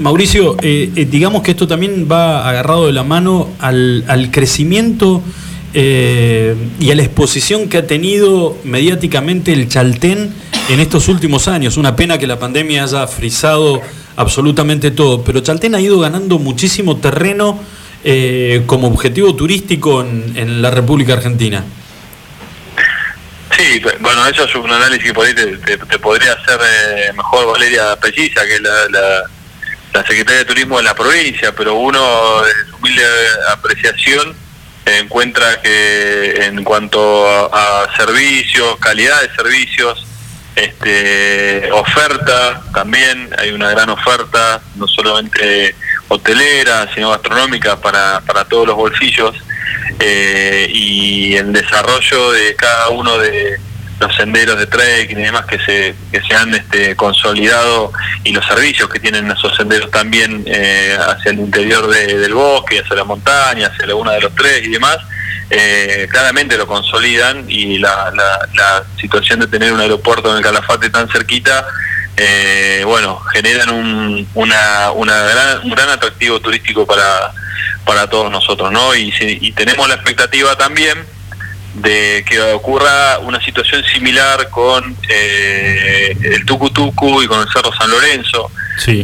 Mauricio, 0.00 0.56
digamos 0.62 1.42
que 1.42 1.52
esto 1.52 1.66
también 1.66 2.08
va 2.10 2.48
agarrado 2.48 2.86
de 2.86 2.92
la 2.92 3.04
mano 3.04 3.48
al, 3.58 4.28
crecimiento 4.30 5.22
eh, 5.72 6.54
y 6.78 6.90
a 6.90 6.94
la 6.94 7.02
exposición 7.02 7.68
que 7.68 7.78
ha 7.78 7.86
tenido 7.86 8.56
mediáticamente 8.64 9.52
el 9.52 9.68
Chaltén 9.68 10.32
en 10.68 10.80
estos 10.80 11.08
últimos 11.08 11.48
años. 11.48 11.76
Una 11.76 11.96
pena 11.96 12.16
que 12.18 12.26
la 12.26 12.38
pandemia 12.38 12.84
haya 12.84 13.06
frisado 13.06 13.80
absolutamente 14.16 14.90
todo, 14.90 15.22
pero 15.22 15.40
Chaltén 15.40 15.74
ha 15.74 15.80
ido 15.80 15.98
ganando 15.98 16.38
muchísimo 16.38 16.96
terreno 16.96 17.58
eh, 18.04 18.62
como 18.66 18.88
objetivo 18.88 19.34
turístico 19.34 20.02
en, 20.02 20.62
la 20.62 20.70
República 20.70 21.14
Argentina. 21.14 21.64
Sí, 23.56 23.82
bueno, 24.00 24.26
eso 24.26 24.44
es 24.44 24.54
un 24.56 24.70
análisis 24.70 25.04
que 25.04 25.14
por 25.14 25.26
ahí 25.26 25.34
te, 25.34 25.98
podría 25.98 26.32
hacer 26.32 26.60
eh, 26.60 27.12
mejor 27.14 27.46
Valeria 27.52 27.94
Precisa, 27.96 28.44
que 28.44 28.54
es 28.56 28.60
la, 28.60 28.88
la 29.94 30.04
Secretaria 30.04 30.38
de 30.38 30.44
Turismo 30.44 30.78
de 30.78 30.82
la 30.82 30.94
provincia, 30.94 31.54
pero 31.54 31.76
uno, 31.76 32.42
de 32.42 32.52
su 32.68 32.76
humilde 32.76 33.04
apreciación, 33.48 34.36
encuentra 34.84 35.62
que 35.62 36.44
en 36.44 36.64
cuanto 36.64 37.26
a, 37.54 37.88
servicios, 37.96 38.76
calidad 38.80 39.22
de 39.22 39.34
servicios, 39.34 40.04
este, 40.56 41.70
oferta 41.72 42.60
también, 42.74 43.30
hay 43.38 43.52
una 43.52 43.70
gran 43.70 43.88
oferta, 43.90 44.60
no 44.74 44.86
solamente 44.88 45.74
hotelera, 46.08 46.92
sino 46.94 47.10
gastronómica 47.10 47.80
para, 47.80 48.20
para 48.20 48.44
todos 48.44 48.66
los 48.66 48.76
bolsillos 48.76 49.36
eh, 49.98 50.68
y 50.70 51.34
el 51.36 51.52
desarrollo 51.52 52.32
de 52.32 52.54
cada 52.56 52.88
uno 52.90 53.18
de 53.18 53.58
los 54.00 54.14
senderos 54.16 54.58
de 54.58 54.66
trekking 54.66 55.20
y 55.20 55.22
demás 55.22 55.46
que 55.46 55.58
se, 55.60 55.94
que 56.10 56.20
se 56.20 56.34
han 56.34 56.54
este, 56.54 56.96
consolidado 56.96 57.92
y 58.24 58.32
los 58.32 58.44
servicios 58.44 58.88
que 58.88 58.98
tienen 58.98 59.30
esos 59.30 59.56
senderos 59.56 59.90
también 59.90 60.42
eh, 60.46 60.96
hacia 60.98 61.32
el 61.32 61.38
interior 61.38 61.86
del 61.88 62.34
bosque, 62.34 62.80
hacia 62.80 62.96
la 62.96 63.04
montaña, 63.04 63.68
hacia 63.68 63.86
la 63.86 63.94
una 63.94 64.12
de 64.12 64.20
los 64.20 64.34
tres 64.34 64.64
y 64.64 64.70
demás, 64.70 64.98
eh, 65.50 66.08
claramente 66.10 66.56
lo 66.56 66.66
consolidan 66.66 67.44
y 67.48 67.78
la, 67.78 68.12
la, 68.54 68.84
situación 69.00 69.40
de 69.40 69.46
tener 69.46 69.72
un 69.72 69.80
aeropuerto 69.80 70.30
en 70.30 70.38
el 70.38 70.42
Calafate 70.42 70.88
tan 70.88 71.08
cerquita, 71.08 71.66
eh, 72.16 72.82
bueno, 72.86 73.18
generan 73.32 73.70
un, 73.70 74.28
una, 74.34 74.92
una 74.92 75.22
gran, 75.22 75.64
un 75.64 75.70
gran 75.70 75.88
atractivo 75.88 76.40
turístico 76.40 76.86
para, 76.86 77.32
para 77.84 78.08
todos 78.08 78.30
nosotros, 78.30 78.70
¿no? 78.72 78.94
Y, 78.94 79.12
y 79.20 79.52
tenemos 79.52 79.88
la 79.88 79.94
expectativa 79.94 80.56
también 80.56 81.04
de 81.74 82.24
que 82.28 82.40
ocurra 82.40 83.18
una 83.18 83.44
situación 83.44 83.82
similar 83.84 84.48
con 84.50 84.96
eh, 85.08 86.16
el 86.22 86.44
Tucutucu 86.44 87.22
y 87.22 87.26
con 87.26 87.40
el 87.40 87.48
Cerro 87.52 87.72
San 87.72 87.90
Lorenzo, 87.90 88.50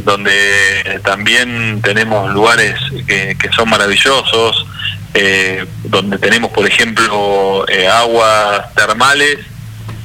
donde 0.04 1.00
también 1.04 1.80
tenemos 1.82 2.32
lugares 2.32 2.76
que, 3.06 3.36
son 3.54 3.68
maravillosos, 3.68 4.66
eh, 5.14 5.66
donde 5.84 6.18
tenemos, 6.18 6.50
por 6.52 6.66
ejemplo, 6.66 7.66
eh, 7.68 7.88
aguas 7.88 8.72
termales 8.74 9.38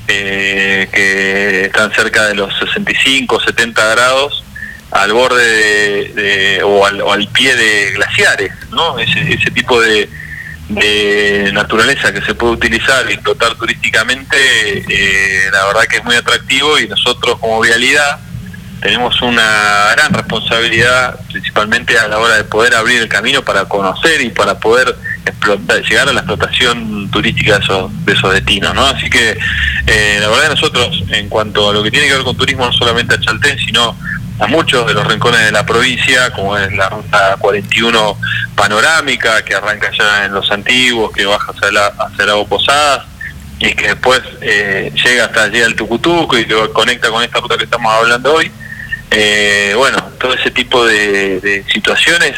que 0.07 1.65
están 1.65 1.93
cerca 1.93 2.27
de 2.27 2.35
los 2.35 2.57
65, 2.59 3.39
70 3.41 3.89
grados 3.95 4.43
al 4.91 5.11
borde 5.13 6.13
de, 6.13 6.63
o, 6.63 6.85
al, 6.85 7.27
pie 7.29 7.55
de 7.55 7.91
glaciares, 7.91 8.51
¿no? 8.71 8.97
Ese, 8.99 9.33
ese 9.33 9.51
tipo 9.51 9.79
de, 9.81 10.09
de 10.69 11.51
naturaleza 11.53 12.13
que 12.13 12.21
se 12.21 12.33
puede 12.33 12.53
utilizar 12.53 13.09
y 13.09 13.13
explotar 13.13 13.55
turísticamente, 13.55 14.37
eh, 14.37 15.49
la 15.51 15.65
verdad 15.67 15.83
que 15.83 15.97
es 15.97 16.03
muy 16.03 16.15
atractivo 16.15 16.79
y 16.79 16.87
nosotros 16.87 17.39
como 17.39 17.61
vialidad 17.61 18.19
tenemos 18.81 19.19
una 19.21 19.93
gran 19.95 20.13
responsabilidad, 20.13 21.19
principalmente 21.31 21.97
a 21.97 22.07
la 22.07 22.19
hora 22.19 22.35
de 22.35 22.43
poder 22.43 22.75
abrir 22.75 23.01
el 23.01 23.09
camino 23.09 23.41
para 23.41 23.65
conocer 23.65 24.21
y 24.21 24.29
para 24.29 24.59
poder 24.59 24.95
llegar 25.87 26.09
a 26.09 26.13
la 26.13 26.21
explotación 26.21 27.09
turística 27.11 27.57
de 27.57 27.63
esos, 27.63 28.05
de 28.05 28.13
esos 28.13 28.33
destinos. 28.33 28.73
¿no? 28.73 28.85
Así 28.85 29.09
que 29.09 29.37
eh, 29.87 30.17
la 30.19 30.27
verdad 30.29 30.51
nosotros, 30.51 31.03
en 31.09 31.29
cuanto 31.29 31.69
a 31.69 31.73
lo 31.73 31.83
que 31.83 31.91
tiene 31.91 32.07
que 32.07 32.13
ver 32.13 32.23
con 32.23 32.37
turismo, 32.37 32.65
no 32.65 32.73
solamente 32.73 33.15
a 33.15 33.19
Chaltén, 33.19 33.57
sino 33.59 33.95
a 34.39 34.47
muchos 34.47 34.85
de 34.87 34.93
los 34.93 35.07
rincones 35.07 35.45
de 35.45 35.51
la 35.51 35.65
provincia, 35.65 36.29
como 36.31 36.57
es 36.57 36.71
la 36.73 36.89
ruta 36.89 37.37
41 37.39 38.17
panorámica, 38.55 39.43
que 39.43 39.55
arranca 39.55 39.91
ya 39.97 40.25
en 40.25 40.33
los 40.33 40.51
antiguos, 40.51 41.11
que 41.11 41.25
baja 41.25 41.51
hacia, 41.51 41.71
la, 41.71 41.87
hacia 41.87 42.45
Posadas, 42.45 43.05
y 43.59 43.73
que 43.73 43.87
después 43.87 44.21
eh, 44.41 44.91
llega 45.03 45.25
hasta 45.25 45.43
allí 45.43 45.61
al 45.61 45.75
Tucutuco 45.75 46.37
y 46.37 46.45
que 46.45 46.55
conecta 46.73 47.09
con 47.09 47.23
esta 47.23 47.39
ruta 47.39 47.57
que 47.57 47.63
estamos 47.63 47.93
hablando 47.93 48.33
hoy. 48.33 48.51
Eh, 49.11 49.73
bueno, 49.77 49.97
todo 50.19 50.33
ese 50.33 50.51
tipo 50.51 50.85
de, 50.85 51.63
situaciones, 51.71 52.35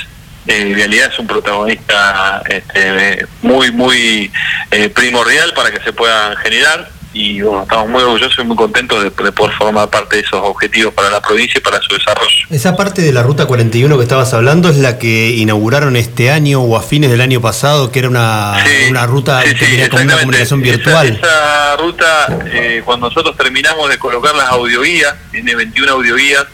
en 0.48 0.76
realidad 0.76 1.10
es 1.12 1.20
un 1.20 1.28
protagonista 1.28 2.42
este, 2.50 3.26
muy, 3.42 3.72
muy 3.72 4.32
eh, 4.72 4.90
primordial 4.90 5.54
para 5.54 5.72
que 5.72 5.80
se 5.82 5.94
puedan 5.94 6.36
generar 6.38 6.90
y 7.18 7.42
bueno, 7.42 7.64
estamos 7.64 7.90
muy 7.90 8.04
orgullosos 8.04 8.38
y 8.40 8.44
muy 8.44 8.56
contentos 8.56 9.04
de, 9.04 9.12
poder 9.12 9.56
formar 9.56 9.90
parte 9.90 10.18
de 10.18 10.22
esos 10.22 10.40
objetivos 10.44 10.94
para 10.94 11.10
la 11.10 11.20
provincia 11.22 11.58
y 11.58 11.62
para 11.62 11.82
su 11.82 11.96
desarrollo. 11.96 12.46
Esa 12.50 12.76
parte 12.76 13.02
de 13.02 13.12
la 13.12 13.24
Ruta 13.24 13.46
41 13.46 13.98
que 13.98 14.04
estabas 14.04 14.34
hablando 14.34 14.70
es 14.70 14.78
la 14.78 15.00
que 15.00 15.30
inauguraron 15.32 15.96
este 15.96 16.30
año 16.30 16.62
o 16.62 16.78
a 16.78 16.82
fines 16.82 17.10
del 17.10 17.22
año 17.22 17.42
pasado, 17.42 17.92
que 17.92 18.00
era 18.00 18.10
una, 18.10 18.56
una 18.90 19.06
ruta 19.08 19.44
que 19.44 19.56
tenía 19.56 19.90
como 19.90 20.04
una 20.04 20.20
comunicación 20.20 20.62
virtual. 20.62 21.08
Esa, 21.08 21.76
ruta, 21.78 22.40
eh, 22.46 22.82
cuando 22.86 23.10
nosotros 23.10 23.36
terminamos 23.36 23.90
de 23.90 23.98
colocar 23.98 24.36
las 24.36 24.50
audioguías, 24.50 25.16
tiene 25.32 25.56
21 25.56 25.92
audioguías, 25.92 26.46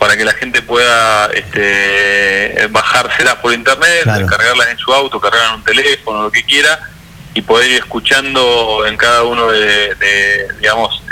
para 0.00 0.16
que 0.16 0.24
la 0.24 0.32
gente 0.32 0.62
pueda 0.62 1.26
este, 1.26 2.66
bajárselas 2.70 3.34
por 3.36 3.52
internet, 3.52 4.04
cargarlas 4.04 4.70
en 4.70 4.78
su 4.78 4.90
auto, 4.94 5.20
cargarlas 5.20 5.50
en 5.50 5.56
un 5.56 5.64
teléfono, 5.64 6.22
lo 6.22 6.32
que 6.32 6.42
quiera, 6.42 6.80
y 7.34 7.42
poder 7.42 7.70
ir 7.70 7.76
escuchando 7.76 8.86
en 8.86 8.96
cada 8.96 9.24
uno 9.24 9.52
de, 9.52 10.48
digamos 10.58 11.02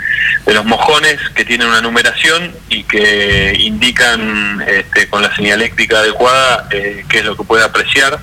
de 0.46 0.54
los 0.54 0.64
mojones 0.64 1.20
que 1.34 1.44
tienen 1.44 1.68
una 1.68 1.82
numeración 1.82 2.50
y 2.70 2.84
que 2.84 3.54
indican 3.60 4.64
este, 4.66 5.06
con 5.08 5.20
la 5.20 5.36
señaléctrica 5.36 5.98
adecuada 5.98 6.66
eh, 6.70 7.04
qué 7.10 7.18
es 7.18 7.24
lo 7.26 7.36
que 7.36 7.44
puede 7.44 7.64
apreciar 7.64 8.18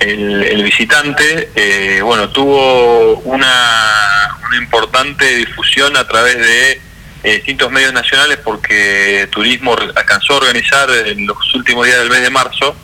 el, 0.00 0.62
visitante. 0.62 1.50
Eh, 1.54 2.00
bueno, 2.00 2.30
tuvo 2.30 3.18
una, 3.18 4.38
una, 4.48 4.56
importante 4.56 5.36
difusión 5.36 5.98
a 5.98 6.08
través 6.08 6.38
de 6.38 6.80
eh, 7.22 7.36
distintos 7.36 7.70
medios 7.70 7.92
nacionales 7.92 8.38
porque 8.44 9.28
Turismo 9.30 9.76
alcanzó 9.94 10.34
a 10.34 10.36
organizar 10.36 10.88
en 10.90 11.26
los 11.26 11.54
últimos 11.54 11.86
días 11.86 11.98
del 11.98 12.10
mes 12.10 12.22
de 12.22 12.30
marzo 12.30 12.76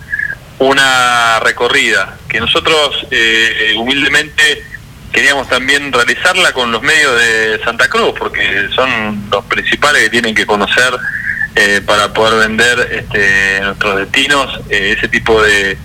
una 0.58 1.40
recorrida 1.40 2.16
que 2.28 2.40
nosotros 2.40 3.06
eh, 3.10 3.74
humildemente 3.76 4.64
queríamos 5.12 5.48
también 5.48 5.92
realizarla 5.92 6.52
con 6.52 6.72
los 6.72 6.82
medios 6.82 7.16
de 7.18 7.60
Santa 7.64 7.88
Cruz, 7.88 8.14
porque 8.18 8.68
son 8.74 9.28
los 9.30 9.44
principales 9.44 10.02
que 10.02 10.10
tienen 10.10 10.34
que 10.34 10.44
conocer 10.44 10.92
eh, 11.54 11.80
para 11.86 12.12
poder 12.12 12.48
vender 12.48 12.88
este, 12.90 13.60
nuestros 13.60 13.96
destinos 13.98 14.60
eh, 14.68 14.96
ese 14.98 15.06
tipo 15.06 15.40
de, 15.40 15.78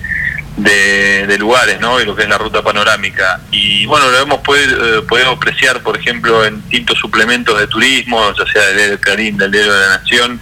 de, 0.57 1.37
lugares, 1.39 1.79
¿no? 1.79 2.01
Y 2.01 2.05
lo 2.05 2.15
que 2.15 2.23
es 2.23 2.29
la 2.29 2.37
ruta 2.37 2.61
panorámica. 2.61 3.39
Y 3.51 3.85
bueno, 3.85 4.09
lo 4.09 4.19
hemos 4.19 4.39
podido, 4.39 5.31
apreciar, 5.31 5.81
por 5.81 5.97
ejemplo, 5.97 6.45
en 6.45 6.61
distintos 6.63 6.97
suplementos 6.99 7.57
de 7.57 7.67
turismo, 7.67 8.21
ya 8.33 8.51
sea 8.51 8.67
del 8.69 8.99
Clarín, 8.99 9.37
del 9.37 9.51
Diario 9.51 9.73
de 9.73 9.79
la 9.79 9.97
Nación, 9.97 10.41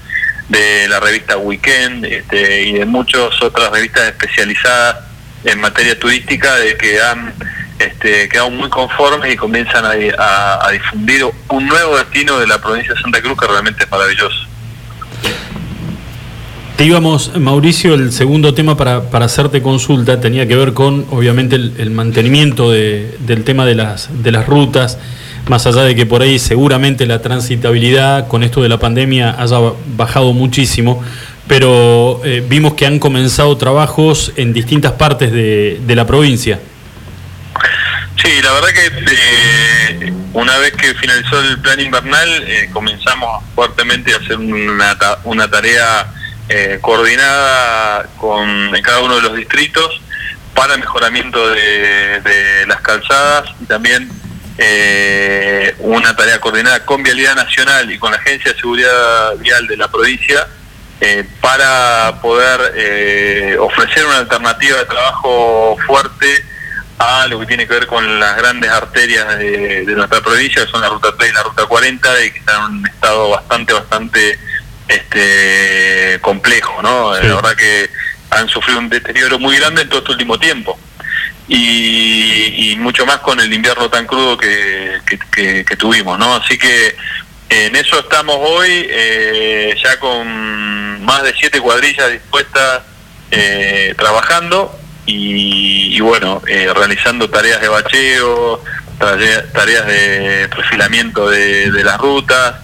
de 0.50 0.88
la 0.88 1.00
revista 1.00 1.38
Weekend 1.38 2.06
este, 2.06 2.64
y 2.64 2.74
de 2.74 2.86
muchas 2.86 3.42
otras 3.42 3.70
revistas 3.72 4.08
especializadas 4.08 4.98
en 5.44 5.60
materia 5.60 5.98
turística 6.00 6.56
de 6.56 6.78
que 6.78 7.02
han 7.02 7.34
este, 7.80 8.28
quedado 8.28 8.50
muy 8.50 8.70
conformes 8.70 9.34
y 9.34 9.38
comienzan 9.38 9.86
a, 9.86 10.70
difundir 10.72 11.26
un 11.50 11.68
nuevo 11.68 11.98
destino 11.98 12.40
de 12.40 12.48
la 12.48 12.60
provincia 12.60 12.94
de 12.94 13.02
Santa 13.02 13.22
Cruz 13.22 13.38
que 13.40 13.48
realmente 13.48 13.84
es 13.84 13.92
maravilloso. 13.92 14.48
Te 16.78 16.86
íbamos, 16.86 17.36
Mauricio, 17.36 17.96
el 17.96 18.12
segundo 18.12 18.54
tema 18.54 18.78
para, 18.78 19.10
para 19.10 19.26
hacerte 19.26 19.64
consulta 19.64 20.22
tenía 20.22 20.48
que 20.48 20.56
ver 20.56 20.74
con, 20.74 21.08
obviamente, 21.10 21.56
el, 21.56 21.90
mantenimiento 21.90 22.70
de, 22.70 23.18
del 23.22 23.44
tema 23.44 23.66
de 23.66 23.74
las, 23.74 24.10
de 24.22 24.32
las 24.32 24.46
rutas 24.46 25.00
más 25.50 25.66
allá 25.66 25.82
de 25.82 25.96
que 25.96 26.06
por 26.06 26.22
ahí 26.22 26.38
seguramente 26.38 27.08
la 27.08 27.20
transitabilidad 27.22 28.28
con 28.28 28.44
esto 28.44 28.62
de 28.62 28.70
la 28.70 28.78
pandemia 28.78 29.36
haya 29.42 29.58
bajado 29.96 30.34
muchísimo, 30.34 31.04
pero 31.48 32.22
eh, 32.24 32.44
vimos 32.48 32.76
que 32.76 32.86
han 32.86 33.00
comenzado 33.00 33.58
trabajos 33.58 34.34
en 34.36 34.54
distintas 34.54 34.92
partes 34.92 35.32
de, 35.32 35.96
la 35.96 36.06
provincia. 36.06 36.60
Sí, 38.22 38.30
la 38.44 38.52
verdad 38.52 38.70
que 38.70 40.06
eh, 40.06 40.14
una 40.34 40.58
vez 40.58 40.74
que 40.74 40.94
finalizó 40.94 41.40
el 41.42 41.60
plan 41.60 41.80
invernal 41.80 42.44
eh, 42.48 42.70
comenzamos 42.72 43.44
fuertemente 43.56 44.14
a 44.14 44.18
hacer 44.18 44.38
una, 44.38 44.96
una 45.24 45.50
tarea 45.50 46.14
coordinada 46.82 48.08
con 48.18 48.76
en 48.76 48.82
cada 48.82 49.02
uno 49.02 49.16
de 49.16 49.22
los 49.22 49.36
distritos 49.36 50.02
para 50.56 50.78
mejoramiento 50.78 51.50
de, 51.50 52.22
de 52.22 52.66
las 52.68 52.82
calzadas 52.82 53.50
y 53.62 53.66
también 53.66 54.10
eh, 54.60 55.76
una 55.80 56.16
tarea 56.16 56.40
coordinada 56.42 56.84
con 56.84 57.04
Vialidad 57.04 57.36
Nacional 57.36 57.92
y 57.92 58.00
con 58.00 58.12
la 58.12 58.18
Agencia 58.18 58.54
de 58.54 58.60
Seguridad 58.60 59.36
Vial 59.38 59.68
de 59.68 59.78
la 59.78 59.88
provincia 59.88 60.48
eh, 61.00 61.24
para 61.42 62.20
poder 62.24 62.74
eh, 62.76 63.56
ofrecer 63.60 64.04
una 64.04 64.18
alternativa 64.18 64.80
de 64.80 64.86
trabajo 64.86 65.78
fuerte 65.86 66.44
a 66.98 67.28
lo 67.28 67.40
que 67.40 67.46
tiene 67.46 67.68
que 67.68 67.74
ver 67.76 67.86
con 67.86 68.20
las 68.20 68.36
grandes 68.38 68.72
arterias 68.72 69.38
de, 69.38 69.86
nuestra 69.96 70.22
provincia, 70.22 70.66
que 70.66 70.72
son 70.72 70.82
la 70.82 70.90
Ruta 70.90 71.10
3 71.16 71.30
y 71.30 71.34
la 71.36 71.44
Ruta 71.44 71.66
40, 71.68 72.26
y 72.26 72.32
que 72.32 72.40
están 72.40 72.56
en 72.56 72.78
un 72.80 72.88
estado 72.88 73.30
bastante, 73.30 73.74
bastante 73.74 74.40
este, 74.88 76.20
complejo, 76.22 76.82
¿no? 76.82 77.14
La 77.14 77.36
verdad 77.36 77.56
que 77.56 77.90
han 78.30 78.48
sufrido 78.50 78.80
un 78.80 78.90
deterioro 78.90 79.40
muy 79.40 79.58
grande 79.58 79.84
en 79.84 79.90
todo 79.90 80.00
este 80.00 80.12
último 80.12 80.38
tiempo 80.38 80.78
y, 81.48 82.76
mucho 82.80 83.06
más 83.06 83.18
con 83.18 83.40
el 83.40 83.52
invierno 83.52 83.90
tan 83.90 84.06
crudo 84.06 84.38
que, 84.38 85.00
que, 85.66 85.76
tuvimos, 85.78 86.18
¿no? 86.20 86.36
Así 86.36 86.58
que 86.58 86.96
en 87.50 87.76
eso 87.76 88.00
estamos 88.00 88.38
hoy, 88.40 88.88
eh, 88.90 89.76
ya 89.82 90.00
con 90.00 91.04
más 91.04 91.24
de 91.24 91.34
siete 91.34 91.60
cuadrillas 91.60 92.12
dispuestas 92.12 92.82
eh, 93.32 93.94
trabajando 93.98 94.78
y, 95.06 96.00
bueno, 96.02 96.42
eh, 96.48 96.70
realizando 96.76 97.30
tareas 97.30 97.62
de 97.62 97.70
bacheo, 97.70 98.62
tareas 99.00 99.88
de 99.88 100.50
perfilamiento 100.54 101.30
de, 101.30 101.72
las 101.84 101.98
rutas 101.98 102.56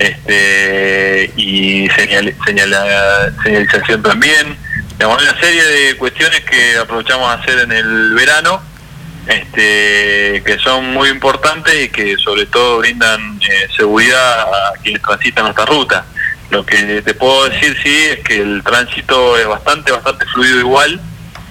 este, 0.00 1.30
y 1.36 1.88
señal, 1.90 2.34
señalización 2.44 4.02
también 4.02 4.56
digamos, 5.00 5.22
una 5.22 5.40
serie 5.40 5.64
de 5.64 5.96
cuestiones 5.96 6.40
que 6.40 6.76
aprovechamos 6.76 7.28
a 7.28 7.34
hacer 7.34 7.60
en 7.60 7.72
el 7.72 8.12
verano, 8.14 8.62
este, 9.26 10.42
que 10.44 10.58
son 10.62 10.92
muy 10.92 11.08
importantes 11.08 11.84
y 11.84 11.88
que 11.88 12.16
sobre 12.16 12.44
todo 12.46 12.78
brindan 12.78 13.40
eh, 13.40 13.68
seguridad 13.74 14.40
a 14.42 14.72
quienes 14.82 15.00
transitan 15.00 15.44
nuestra 15.44 15.64
ruta. 15.64 16.04
Lo 16.50 16.66
que 16.66 17.00
te 17.00 17.14
puedo 17.14 17.48
decir 17.48 17.78
sí 17.82 17.96
es 18.10 18.20
que 18.20 18.42
el 18.42 18.62
tránsito 18.62 19.38
es 19.38 19.46
bastante, 19.46 19.92
bastante 19.92 20.26
fluido 20.26 20.58
igual, 20.58 21.00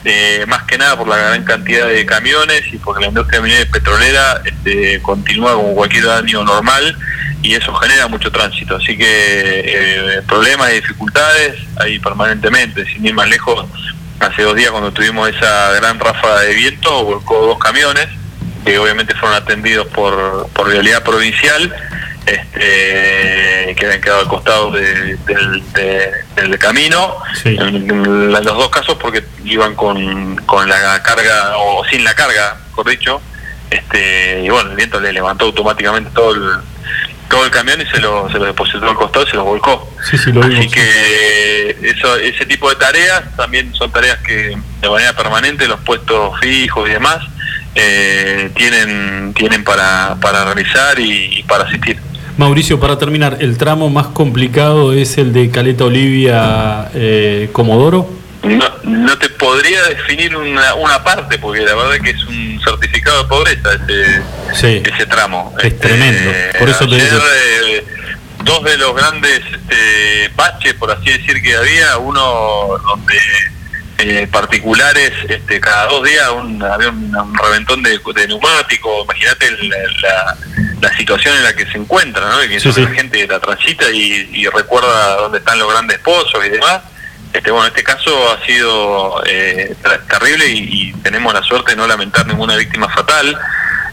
eh, 0.06 0.46
más 0.48 0.64
que 0.64 0.78
nada 0.78 0.98
por 0.98 1.08
la 1.08 1.18
gran 1.18 1.44
cantidad 1.44 1.88
de 1.88 2.06
camiones 2.06 2.64
y 2.72 2.78
porque 2.78 3.02
la 3.02 3.08
industria 3.08 3.42
minera 3.42 3.62
y 3.62 3.66
petrolera 3.66 4.42
este, 4.46 5.02
continúa 5.02 5.56
como 5.56 5.76
cualquier 5.76 6.08
año 6.10 6.44
normal 6.44 6.98
y 7.42 7.54
eso 7.54 7.74
genera 7.76 8.08
mucho 8.08 8.32
tránsito. 8.32 8.78
Así 8.78 8.98
que 8.98 9.06
eh, 9.06 10.22
problemas 10.28 10.72
y 10.72 10.76
dificultades 10.76 11.56
hay 11.80 12.00
permanentemente, 12.00 12.86
sin 12.86 13.06
ir 13.06 13.14
más 13.14 13.30
lejos. 13.30 13.66
Hace 14.20 14.44
dos 14.44 14.56
días 14.56 14.72
cuando 14.72 14.92
tuvimos 14.92 15.30
esa 15.30 15.74
gran 15.74 16.00
ráfaga 16.00 16.42
de 16.42 16.54
viento, 16.54 17.04
volcó 17.06 17.46
dos 17.46 17.60
camiones 17.60 18.08
que 18.66 18.78
obviamente 18.78 19.16
fueron 19.16 19.38
atendidos 19.38 19.88
por, 19.88 20.50
por 20.50 20.70
Vialidad 20.70 21.04
Provincial 21.04 21.74
este, 22.32 23.76
que 23.76 23.86
habían 23.86 24.02
quedado 24.02 24.22
al 24.22 24.28
costado 24.28 24.72
de- 24.72 25.16
del, 25.26 25.64
de- 25.74 26.12
del 26.36 26.58
camino. 26.60 27.16
Sí. 27.42 27.56
En, 27.60 27.90
en 27.90 28.32
los 28.32 28.44
dos 28.44 28.70
casos 28.70 28.98
porque 29.00 29.24
iban 29.46 29.76
con, 29.76 30.36
con 30.46 30.68
la 30.70 31.02
carga, 31.04 31.58
o 31.58 31.84
sin 31.86 32.04
la 32.04 32.14
carga, 32.16 32.58
mejor 32.70 32.90
dicho. 32.90 33.22
Este, 33.70 34.42
y 34.44 34.50
bueno, 34.50 34.72
el 34.72 34.76
viento 34.78 35.00
le 35.00 35.14
levantó 35.14 35.46
automáticamente 35.46 36.10
todo 36.16 36.34
el, 36.34 36.42
todo 37.30 37.46
el 37.46 37.52
camión 37.52 37.80
y 37.80 37.86
se 37.86 38.00
lo, 38.00 38.28
se 38.32 38.40
lo 38.40 38.46
depositó 38.46 38.90
al 38.90 38.96
costado 38.96 39.26
y 39.28 39.30
se 39.30 39.36
lo 39.38 39.44
volcó. 39.44 39.94
Sí, 40.10 40.18
sí, 40.18 40.32
lo 40.32 40.44
Así 40.44 40.68
que 40.70 41.78
eso, 41.84 42.16
ese 42.18 42.46
tipo 42.48 42.68
de 42.70 42.76
tareas 42.78 43.24
también 43.38 43.74
son 43.76 43.92
tareas 43.92 44.18
que 44.20 44.58
de 44.82 44.90
manera 44.90 45.14
permanente 45.14 45.68
los 45.68 45.80
puestos 45.82 46.40
fijos 46.40 46.90
y 46.90 46.94
demás 46.94 47.20
eh, 47.76 48.50
tienen 48.56 49.34
tienen 49.36 49.64
para, 49.64 50.18
para 50.20 50.44
realizar 50.46 51.00
y, 51.00 51.40
y 51.40 51.44
para 51.44 51.66
asistir. 51.66 52.00
Mauricio, 52.40 52.80
para 52.80 52.98
terminar, 52.98 53.36
el 53.42 53.58
tramo 53.58 53.90
más 53.90 54.08
complicado 54.08 54.94
es 54.94 55.18
el 55.18 55.34
de 55.34 55.52
Caleta 55.52 55.84
Olivia 55.84 56.90
eh, 56.94 57.50
Comodoro. 57.52 58.10
No, 58.44 58.66
no 58.86 59.18
te 59.18 59.28
podría 59.32 59.84
definir 59.84 60.34
una, 60.38 60.74
una 60.76 61.04
parte 61.04 61.38
porque 61.38 61.60
la 61.60 61.76
verdad 61.76 61.98
que 62.02 62.12
es 62.12 62.24
un 62.24 62.58
certificado 62.64 63.24
de 63.24 63.28
pobreza 63.30 63.70
ese, 63.74 64.22
Sí. 64.54 64.82
ese 64.90 65.06
tramo. 65.06 65.54
Es 65.62 65.78
tremendo, 65.82 66.32
por 66.58 66.70
eso 66.70 66.88
te 66.88 66.96
digo. 66.96 67.18
eh, 67.18 67.86
dos 68.46 68.64
de 68.64 68.78
los 68.78 68.96
grandes 68.96 69.42
este, 69.52 70.30
baches, 70.38 70.76
por 70.76 70.92
así 70.92 71.10
decir, 71.12 71.42
que 71.42 71.54
había, 71.58 71.98
uno 71.98 72.22
donde 72.88 73.16
eh, 74.00 74.28
particulares, 74.32 75.12
este, 75.28 75.60
cada 75.60 75.86
dos 75.88 76.04
días 76.08 76.30
un, 76.30 76.62
había 76.64 76.90
un, 76.90 77.16
un 77.16 77.36
reventón 77.38 77.84
de, 77.84 78.00
de 78.16 78.28
neumático, 78.28 79.04
imagínate 79.04 79.52
la, 79.52 79.78
la- 80.02 80.38
la 80.82 80.96
situación 80.96 81.36
en 81.36 81.44
la 81.44 81.54
que 81.54 81.66
se 81.70 81.78
encuentra, 81.78 82.30
¿no? 82.30 82.42
Y 82.44 82.48
que 82.48 82.60
Sí, 82.62 82.72
la 82.82 82.90
gente 82.92 83.28
la 83.28 83.40
transita 83.42 83.90
y, 83.92 84.30
y 84.34 84.48
recuerda 84.48 85.16
dónde 85.18 85.40
están 85.40 85.60
los 85.60 85.70
grandes 85.70 86.00
pozos 86.00 86.46
y 86.46 86.50
demás. 86.50 86.80
Este, 87.34 87.52
bueno, 87.52 87.68
este 87.68 87.84
caso 87.84 88.32
ha 88.32 88.46
sido 88.46 89.22
eh, 89.26 89.76
ter- 89.84 90.08
terrible 90.08 90.48
y, 90.48 90.70
y 90.90 90.94
tenemos 91.04 91.34
la 91.34 91.44
suerte 91.44 91.72
de 91.72 91.78
no 91.78 91.86
lamentar 91.86 92.26
ninguna 92.26 92.56
víctima 92.56 92.88
fatal, 92.90 93.38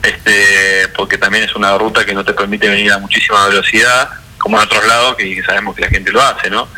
este, 0.04 0.86
porque 0.96 1.18
también 1.18 1.42
es 1.44 1.54
una 1.56 1.76
ruta 1.76 2.04
que 2.04 2.14
no 2.14 2.24
te 2.24 2.32
permite 2.32 2.68
venir 2.68 2.92
a 2.92 2.98
muchísima 2.98 3.46
velocidad, 3.48 4.08
como 4.38 4.56
en 4.58 4.64
otros 4.64 4.86
lados, 4.86 5.16
que 5.16 5.42
sabemos 5.44 5.74
que 5.74 5.82
la 5.82 5.88
gente 5.88 6.12
lo 6.12 6.22
hace, 6.22 6.48
¿no? 6.50 6.68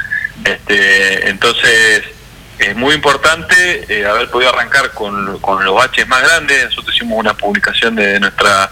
Este, 0.45 1.29
entonces, 1.29 2.03
es 2.59 2.77
muy 2.77 2.95
importante 2.95 3.85
eh, 3.89 4.07
haber 4.07 4.29
podido 4.31 4.51
arrancar 4.53 4.93
con, 4.93 5.39
con 5.39 5.65
los 5.65 5.75
baches 5.75 6.07
más 6.09 6.23
grandes. 6.23 6.67
Nosotros 6.67 6.95
hicimos 6.95 7.19
una 7.19 7.35
publicación 7.35 7.95
de 7.95 8.19
nuestra 8.21 8.71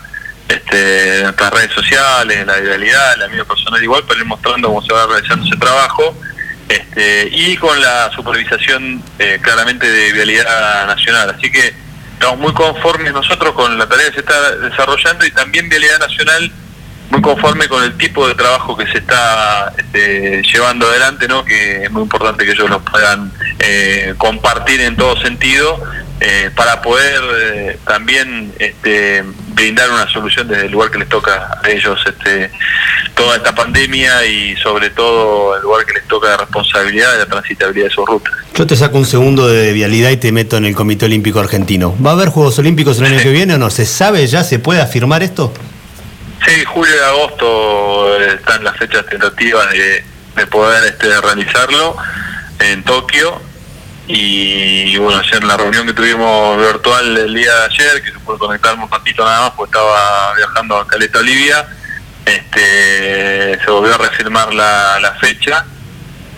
este, 0.49 0.77
de 0.77 1.23
nuestras 1.25 1.53
redes 1.53 1.73
sociales, 1.73 2.47
la 2.47 2.59
idealidad, 2.59 3.17
la 3.17 3.29
mía 3.29 3.45
personal 3.45 3.83
igual, 3.83 4.05
para 4.05 4.21
ir 4.21 4.27
mostrando 4.27 4.69
cómo 4.69 4.83
se 4.83 4.93
va 4.93 5.07
realizando 5.07 5.45
ese 5.47 5.57
trabajo. 5.57 6.17
Este, 6.69 7.29
y 7.31 7.57
con 7.57 7.81
la 7.81 8.11
supervisación 8.15 9.03
eh, 9.19 9.39
claramente 9.41 9.89
de 9.89 10.13
Vialidad 10.13 10.87
Nacional. 10.87 11.31
Así 11.31 11.51
que 11.51 11.75
estamos 12.15 12.39
muy 12.39 12.53
conformes 12.55 13.13
nosotros 13.13 13.55
con 13.55 13.79
la 13.79 13.89
tarea 13.89 14.07
que 14.07 14.15
se 14.15 14.21
está 14.21 14.57
desarrollando 14.57 15.25
y 15.27 15.31
también 15.31 15.69
Vialidad 15.69 16.01
Nacional 16.01 16.51
muy 17.11 17.21
conforme 17.21 17.69
con 17.69 17.83
el 17.85 17.97
tipo 17.97 18.27
de 18.27 18.35
trabajo 18.35 18.77
que 18.77 18.87
se 18.87 18.99
está 18.99 19.73
este, 19.77 20.43
llevando 20.43 20.87
adelante, 20.87 21.29
¿no? 21.29 21.45
que 21.45 21.85
es 21.85 21.91
muy 21.91 22.03
importante 22.03 22.45
que 22.45 22.53
ellos 22.53 22.69
lo 22.69 22.81
puedan 22.81 23.33
eh, 23.59 24.15
compartir 24.19 24.81
en 24.81 24.97
todo 24.97 25.17
sentido 25.21 25.81
eh, 26.21 26.51
para 26.55 26.81
poder 26.81 27.21
eh, 27.43 27.79
también 27.87 28.53
este, 28.59 29.23
brindar 29.49 29.91
una 29.91 30.09
solución 30.09 30.49
desde 30.49 30.67
el 30.67 30.73
lugar 30.73 30.91
que 30.91 30.99
les 30.99 31.09
toca 31.09 31.59
a 31.63 31.69
ellos 31.69 31.99
este, 32.07 32.51
toda 33.15 33.37
esta 33.37 33.55
pandemia 33.55 34.25
y 34.27 34.57
sobre 34.57 34.91
todo 34.91 35.57
el 35.57 35.63
lugar 35.63 35.85
que 35.85 35.95
les 35.95 36.09
toca 36.09 36.31
de 36.31 36.37
responsabilidad 36.39 37.13
de 37.13 37.19
la 37.19 37.27
transitabilidad 37.27 37.89
de 37.89 37.91
sus 37.91 38.07
rutas. 38.07 38.33
Yo 38.55 38.67
te 38.67 38.77
saco 38.77 38.97
un 38.97 39.05
segundo 39.05 39.47
de 39.47 39.73
vialidad 39.73 40.11
y 40.11 40.17
te 40.17 40.33
meto 40.33 40.57
en 40.57 40.65
el 40.65 40.75
Comité 40.75 41.05
Olímpico 41.05 41.39
Argentino. 41.39 41.95
¿Va 42.05 42.11
a 42.11 42.15
haber 42.15 42.31
Juegos 42.31 42.59
Olímpicos 42.59 42.99
el 42.99 43.07
año 43.07 43.23
que 43.23 43.31
viene 43.31 43.55
o 43.55 43.59
no? 43.59 43.71
¿Se 43.71 43.85
sabe 43.85 44.27
ya? 44.27 44.43
¿Se 44.43 44.59
puede 44.59 44.81
afirmar 44.81 45.23
esto? 45.23 45.53
Sí, 46.47 46.65
julio 46.65 46.95
y 46.95 47.01
agosto 47.01 48.23
están 48.23 48.63
las 48.63 48.77
fechas 48.77 49.05
tentativas 49.07 49.69
de, 49.73 50.05
de 50.37 50.47
poder 50.47 50.85
este, 50.85 51.21
realizarlo 51.21 51.97
en 52.61 52.85
Tokio. 52.85 53.43
Y 54.07 54.97
bueno, 54.99 55.19
ayer 55.19 55.43
en 55.43 55.49
la 55.49 55.57
reunión 55.57 55.89
que 55.89 55.93
tuvimos 55.93 56.57
virtual 56.59 57.17
el 57.17 57.35
día 57.35 57.53
de 57.53 57.65
ayer, 57.65 58.01
que 58.01 58.13
se 58.13 58.19
pudo 58.21 58.39
conectar 58.39 58.79
un 58.79 58.89
ratito 58.89 59.25
nada 59.25 59.41
más, 59.41 59.53
pues 59.57 59.69
estaba 59.71 60.35
viajando 60.37 60.77
a 60.77 60.87
Caleta 60.87 61.19
Olivia, 61.19 61.67
este, 62.25 63.59
se 63.65 63.69
volvió 63.69 63.97
a 63.97 63.99
reafirmar 63.99 64.55
la, 64.55 65.01
la 65.01 65.15
fecha. 65.15 65.67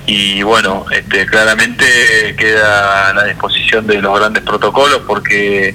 Y 0.06 0.42
bueno, 0.42 0.86
este, 0.90 1.26
claramente 1.26 2.34
queda 2.38 3.10
a 3.10 3.12
la 3.12 3.24
disposición 3.24 3.86
de 3.86 4.00
los 4.00 4.18
grandes 4.18 4.42
protocolos 4.42 5.02
porque 5.06 5.74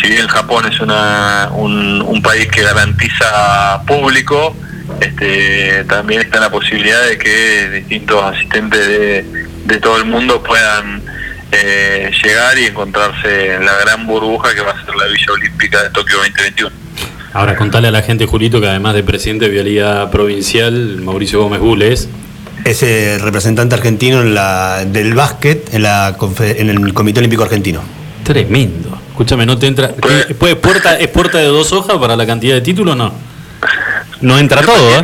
si 0.00 0.08
bien 0.08 0.26
Japón 0.26 0.66
es 0.70 0.80
una, 0.80 1.50
un, 1.52 2.02
un 2.02 2.22
país 2.22 2.48
que 2.48 2.62
garantiza 2.62 3.82
público, 3.86 4.56
este, 5.00 5.84
también 5.84 6.20
está 6.20 6.40
la 6.40 6.50
posibilidad 6.50 7.02
de 7.06 7.18
que 7.18 7.70
distintos 7.70 8.22
asistentes 8.22 8.86
de, 8.86 9.46
de 9.64 9.80
todo 9.80 9.96
el 9.98 10.04
mundo 10.04 10.42
puedan 10.42 11.02
eh, 11.52 12.10
llegar 12.22 12.58
y 12.58 12.64
encontrarse 12.64 13.54
en 13.54 13.64
la 13.64 13.76
gran 13.78 14.06
burbuja 14.06 14.54
que 14.54 14.60
va 14.60 14.72
a 14.72 14.84
ser 14.84 14.94
la 14.94 15.06
Villa 15.06 15.32
Olímpica 15.32 15.82
de 15.82 15.90
Tokio 15.90 16.16
2021. 16.18 16.70
Ahora 17.32 17.56
contale 17.56 17.88
a 17.88 17.90
la 17.90 18.02
gente, 18.02 18.26
Julito, 18.26 18.60
que 18.60 18.68
además 18.68 18.94
de 18.94 19.02
presidente 19.02 19.46
de 19.46 19.50
Vialidad 19.50 20.10
Provincial, 20.10 21.00
Mauricio 21.00 21.42
Gómez 21.42 21.60
Gules, 21.60 22.08
Es 22.64 22.82
el 22.82 23.20
representante 23.20 23.74
argentino 23.74 24.20
en 24.20 24.34
la, 24.34 24.84
del 24.84 25.14
básquet 25.14 25.74
en, 25.74 25.82
la, 25.82 26.16
en 26.40 26.70
el 26.70 26.94
Comité 26.94 27.18
Olímpico 27.20 27.42
Argentino. 27.42 27.82
tremendo. 28.24 29.03
Escúchame, 29.14 29.46
¿no 29.46 29.56
te 29.56 29.68
entra? 29.68 29.90
¿qué- 29.94 30.34
puede- 30.34 30.56
puerta, 30.56 30.98
¿Es 30.98 31.06
puerta 31.06 31.38
de 31.38 31.44
dos 31.46 31.70
hojas 31.72 31.96
para 31.98 32.16
la 32.16 32.26
cantidad 32.26 32.56
de 32.56 32.60
títulos 32.62 32.96
no? 32.96 33.14
No 34.20 34.36
entra 34.40 34.60
todo, 34.60 34.90
¿eh? 34.90 35.02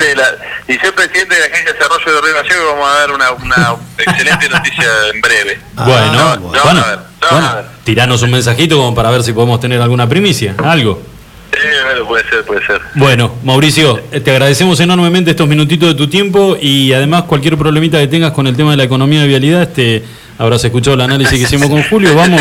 y 0.66 0.74
soy 0.78 0.90
presidente 0.90 1.34
de 1.36 1.40
la 1.42 1.46
Agencia 1.46 1.72
de 1.72 1.78
Desarrollo 1.78 2.14
de 2.16 2.20
Río 2.20 2.34
Gallego 2.34 2.62
y 2.62 2.66
vamos 2.72 2.88
a 2.90 2.98
dar 2.98 3.10
una, 3.12 3.30
una 3.32 3.76
excelente 3.98 4.48
noticia 4.48 4.84
en 5.14 5.20
breve. 5.20 5.60
Ah, 5.76 5.84
bueno, 5.86 6.12
no, 6.12 6.36
no, 6.36 6.40
bueno, 6.40 6.80
a 6.80 6.88
ver, 6.88 6.98
no, 6.98 7.28
bueno, 7.30 7.46
a 7.46 7.54
ver. 7.54 7.64
tiranos 7.84 8.22
un 8.22 8.30
mensajito 8.32 8.76
como 8.78 8.94
para 8.96 9.10
ver 9.10 9.22
si 9.22 9.32
podemos 9.32 9.60
tener 9.60 9.80
alguna 9.80 10.08
primicia, 10.08 10.56
algo. 10.64 11.00
Bueno, 11.84 12.06
puede 12.08 12.28
ser, 12.28 12.44
puede 12.44 12.66
ser. 12.66 12.80
Bueno, 12.94 13.34
Mauricio, 13.44 14.00
eh, 14.10 14.18
te 14.20 14.32
agradecemos 14.32 14.80
enormemente 14.80 15.30
estos 15.30 15.46
minutitos 15.46 15.88
de 15.90 15.94
tu 15.94 16.08
tiempo 16.08 16.56
y 16.60 16.92
además 16.92 17.24
cualquier 17.24 17.56
problemita 17.56 17.98
que 17.98 18.08
tengas 18.08 18.32
con 18.32 18.48
el 18.48 18.56
tema 18.56 18.72
de 18.72 18.76
la 18.78 18.84
economía 18.84 19.20
de 19.22 19.28
vialidad, 19.28 19.62
este, 19.62 20.04
habrás 20.38 20.64
escuchado 20.64 20.94
el 20.94 21.00
análisis 21.02 21.38
que 21.38 21.44
hicimos 21.44 21.68
con 21.68 21.82
Julio, 21.84 22.14
vamos. 22.16 22.40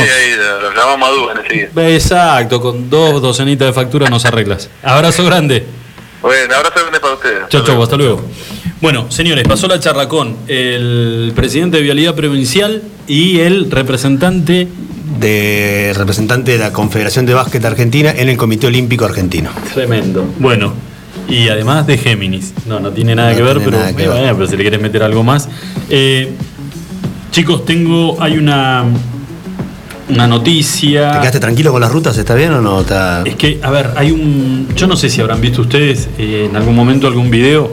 Llamamos 0.80 1.10
a 1.10 1.12
Dugan 1.12 1.38
enseguida. 1.44 1.89
Exacto, 1.89 2.62
con 2.62 2.89
dos 2.89 3.22
docenitas 3.22 3.68
de 3.68 3.74
factura 3.74 4.10
nos 4.10 4.24
arreglas. 4.26 4.70
Abrazo 4.84 5.26
grande. 5.26 5.65
Bueno, 6.22 6.56
abrazo 6.56 6.80
grande 6.82 7.00
para 7.00 7.13
ustedes. 7.15 7.50
Chau, 7.50 7.63
chau, 7.63 7.82
hasta 7.84 7.98
luego. 7.98 8.22
Bueno, 8.82 9.12
señores, 9.12 9.46
pasó 9.48 9.68
la 9.68 9.80
charla 9.80 10.08
con 10.08 10.38
el 10.48 11.34
presidente 11.36 11.78
de 11.78 11.84
Vialidad 11.84 12.15
Provincial 12.15 12.82
y 13.08 13.39
el 13.39 13.70
representante. 13.70 14.68
De 15.20 15.92
representante 15.98 16.54
de 16.54 16.60
la 16.60 16.72
Confederación 16.72 17.26
de 17.26 17.34
Básquet 17.34 17.65
Argentina 17.65 18.12
en 18.15 18.30
el 18.30 18.38
Comité 18.38 18.68
Olímpico 18.68 19.04
Argentino. 19.04 19.50
Tremendo. 19.74 20.24
Bueno, 20.38 20.74
y 21.28 21.50
además 21.50 21.88
de 21.88 21.98
Géminis. 21.98 22.54
No, 22.68 22.80
no 22.80 22.92
tiene 22.92 23.15
nada 23.15 23.32
No 23.32 23.36
que 23.36 23.42
ver, 23.44 23.58
tiene 23.58 23.65
pero, 23.72 23.78
nada 23.80 23.96
que 23.96 24.04
eh, 24.04 24.08
ver. 24.08 24.18
bueno, 24.18 24.34
pero 24.36 24.48
si 24.48 24.56
le 24.56 24.62
quieres 24.63 24.80
meter 24.82 25.04
algo 25.04 25.24
más. 25.24 25.50
Eh, 25.89 26.32
chicos, 27.32 27.65
tengo. 27.65 28.22
Hay 28.22 28.38
una. 28.38 28.86
Una 30.10 30.28
noticia. 30.28 31.12
¿Te 31.12 31.19
quedaste 31.19 31.39
tranquilo 31.39 31.72
con 31.72 31.82
las 31.82 31.91
rutas? 31.91 32.17
¿Está 32.17 32.34
bien 32.36 32.52
o 32.52 32.62
no? 32.62 32.82
Está... 32.82 33.24
Es 33.26 33.36
que, 33.36 33.60
a 33.62 33.69
ver, 33.69 33.91
hay 33.95 34.12
un. 34.12 34.67
Yo 34.76 34.88
no 34.88 34.95
sé 34.98 35.10
si 35.10 35.22
habrán 35.22 35.39
visto 35.39 35.62
ustedes 35.62 36.10
eh, 36.17 36.48
en 36.50 36.56
algún 36.56 36.76
momento 36.76 37.08
algún 37.08 37.30
video. 37.30 37.72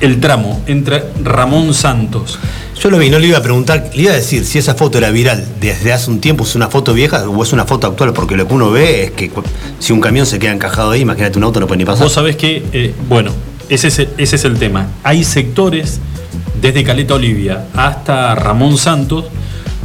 El 0.00 0.20
tramo 0.20 0.62
entre 0.66 1.04
Ramón 1.22 1.72
Santos 1.72 2.38
Yo 2.78 2.90
lo 2.90 2.98
vi, 2.98 3.08
no 3.10 3.18
le 3.20 3.28
iba 3.28 3.38
a 3.38 3.42
preguntar, 3.42 3.90
le 3.94 4.02
iba 4.02 4.12
a 4.12 4.16
decir 4.16 4.44
si 4.44 4.58
esa 4.58 4.74
foto 4.74 4.98
era 4.98 5.10
viral 5.10 5.46
desde 5.60 5.92
hace 5.92 6.10
un 6.10 6.20
tiempo, 6.20 6.44
es 6.44 6.56
una 6.56 6.68
foto 6.68 6.92
vieja 6.92 7.26
o 7.26 7.42
es 7.42 7.52
una 7.52 7.64
foto 7.64 7.86
actual, 7.86 8.12
porque 8.12 8.36
lo 8.36 8.46
que 8.46 8.52
uno 8.52 8.70
ve 8.70 9.04
es 9.04 9.10
que 9.12 9.30
si 9.78 9.92
un 9.92 10.00
camión 10.00 10.26
se 10.26 10.38
queda 10.38 10.52
encajado 10.52 10.90
ahí, 10.90 11.02
imagínate 11.02 11.38
un 11.38 11.44
auto 11.44 11.60
no 11.60 11.68
puede 11.68 11.78
ni 11.78 11.84
pasar. 11.84 12.04
Vos 12.04 12.12
sabés 12.12 12.36
que, 12.36 12.64
eh, 12.72 12.92
bueno, 13.08 13.30
ese 13.68 13.88
es, 13.88 14.00
el, 14.00 14.08
ese 14.18 14.36
es 14.36 14.44
el 14.44 14.58
tema. 14.58 14.88
Hay 15.04 15.24
sectores, 15.24 16.00
desde 16.60 16.82
Caleta 16.82 17.14
Olivia 17.14 17.66
hasta 17.74 18.34
Ramón 18.34 18.76
Santos, 18.76 19.26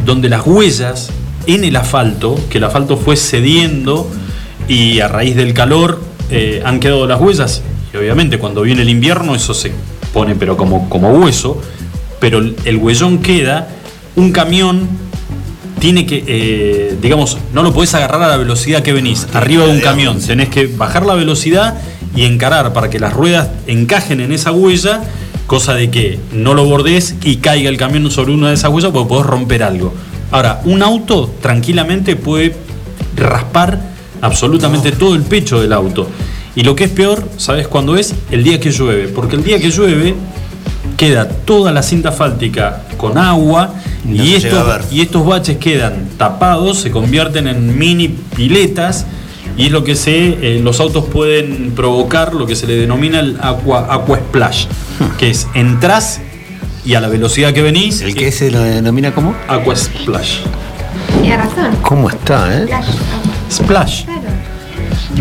donde 0.06 0.28
las 0.28 0.46
huellas 0.46 1.12
en 1.56 1.64
el 1.64 1.76
asfalto, 1.76 2.40
que 2.50 2.58
el 2.58 2.64
asfalto 2.64 2.98
fue 2.98 3.16
cediendo 3.16 4.10
y 4.68 5.00
a 5.00 5.08
raíz 5.08 5.36
del 5.36 5.54
calor 5.54 6.02
eh, 6.30 6.62
han 6.66 6.80
quedado 6.80 7.08
las 7.08 7.20
huellas. 7.20 7.62
Y 7.94 7.98
obviamente 7.98 8.38
cuando 8.40 8.62
viene 8.62 8.84
el 8.84 8.90
invierno 8.90 9.36
eso 9.36 9.54
se 9.54 9.72
pone 10.14 10.36
pero 10.36 10.58
como, 10.58 10.90
como 10.90 11.12
hueso, 11.12 11.62
pero 12.20 12.40
el, 12.40 12.56
el 12.66 12.78
huellón 12.78 13.20
queda, 13.20 13.68
un 14.16 14.32
camión 14.32 14.88
tiene 15.80 16.06
que, 16.06 16.24
eh, 16.28 16.98
digamos, 17.02 17.38
no 17.54 17.64
lo 17.64 17.74
podés 17.74 17.94
agarrar 17.96 18.22
a 18.24 18.28
la 18.28 18.38
velocidad 18.38 18.84
que 18.84 18.94
venís, 18.94 19.28
arriba 19.34 19.66
de 19.66 19.72
un 19.72 19.80
camión. 19.80 20.20
Tenés 20.20 20.50
que 20.50 20.68
bajar 20.68 21.06
la 21.06 21.16
velocidad 21.16 21.82
y 22.16 22.26
encarar 22.26 22.74
para 22.74 22.90
que 22.90 23.00
las 23.00 23.14
ruedas 23.14 23.50
encajen 23.66 24.20
en 24.20 24.32
esa 24.32 24.52
huella, 24.52 25.04
cosa 25.48 25.74
de 25.74 25.90
que 25.90 26.20
no 26.34 26.54
lo 26.54 26.66
bordees 26.66 27.16
y 27.24 27.38
caiga 27.38 27.70
el 27.70 27.78
camión 27.78 28.12
sobre 28.12 28.34
una 28.34 28.50
de 28.50 28.56
esas 28.56 28.72
huellas 28.72 28.92
porque 28.92 29.10
podés 29.10 29.26
romper 29.26 29.64
algo. 29.64 29.94
Ahora, 30.32 30.62
un 30.66 30.82
auto 30.84 31.34
tranquilamente 31.42 32.16
puede 32.16 32.56
raspar 33.16 33.80
absolutamente 34.22 34.92
todo 34.92 35.16
el 35.16 35.24
pecho 35.24 35.62
del 35.62 35.74
auto. 35.74 36.08
Y 36.56 36.64
lo 36.64 36.76
que 36.76 36.86
es 36.86 36.92
peor, 36.92 37.28
¿sabes 37.38 37.68
cuándo 37.68 37.96
es? 37.96 38.14
El 38.32 38.44
día 38.44 38.60
que 38.60 38.72
llueve. 38.72 39.08
Porque 39.08 39.36
el 39.36 39.44
día 39.44 39.60
que 39.60 39.70
llueve 39.70 40.16
queda 40.98 41.30
toda 41.30 41.72
la 41.72 41.82
cinta 41.82 42.10
asfáltica 42.10 42.84
con 42.98 43.18
agua 43.18 43.74
Y 44.04 44.10
no 44.10 44.24
y, 44.26 44.34
estos, 44.34 44.92
y 44.92 45.02
estos 45.02 45.26
baches 45.26 45.58
quedan 45.58 46.10
tapados, 46.18 46.80
se 46.80 46.92
convierten 46.92 47.48
en 47.48 47.78
mini 47.78 48.10
piletas 48.10 49.06
y 49.58 49.66
es 49.66 49.72
lo 49.72 49.84
que 49.84 49.96
se, 49.96 50.56
eh, 50.56 50.62
los 50.64 50.80
autos 50.80 51.06
pueden 51.06 51.72
provocar 51.76 52.34
lo 52.34 52.46
que 52.46 52.56
se 52.56 52.66
le 52.66 52.76
denomina 52.76 53.20
el 53.20 53.38
aqua, 53.42 53.94
aqua 53.94 54.18
splash, 54.18 54.68
que 55.18 55.30
es 55.30 55.48
entras 55.54 56.22
y 56.90 56.96
a 56.96 57.02
la 57.02 57.08
velocidad 57.08 57.54
que 57.54 57.62
venís, 57.62 58.02
¿El 58.02 58.16
que 58.16 58.32
se 58.32 58.50
lo 58.50 58.62
denomina 58.62 59.14
como? 59.14 59.36
aqua 59.48 59.76
splash. 59.76 60.40
Tiene 61.22 61.38
razón. 61.38 61.70
¿Cómo 61.84 62.10
está, 62.10 62.52
eh? 62.64 62.68
Splash. 63.52 64.06
Claro. 64.06 64.22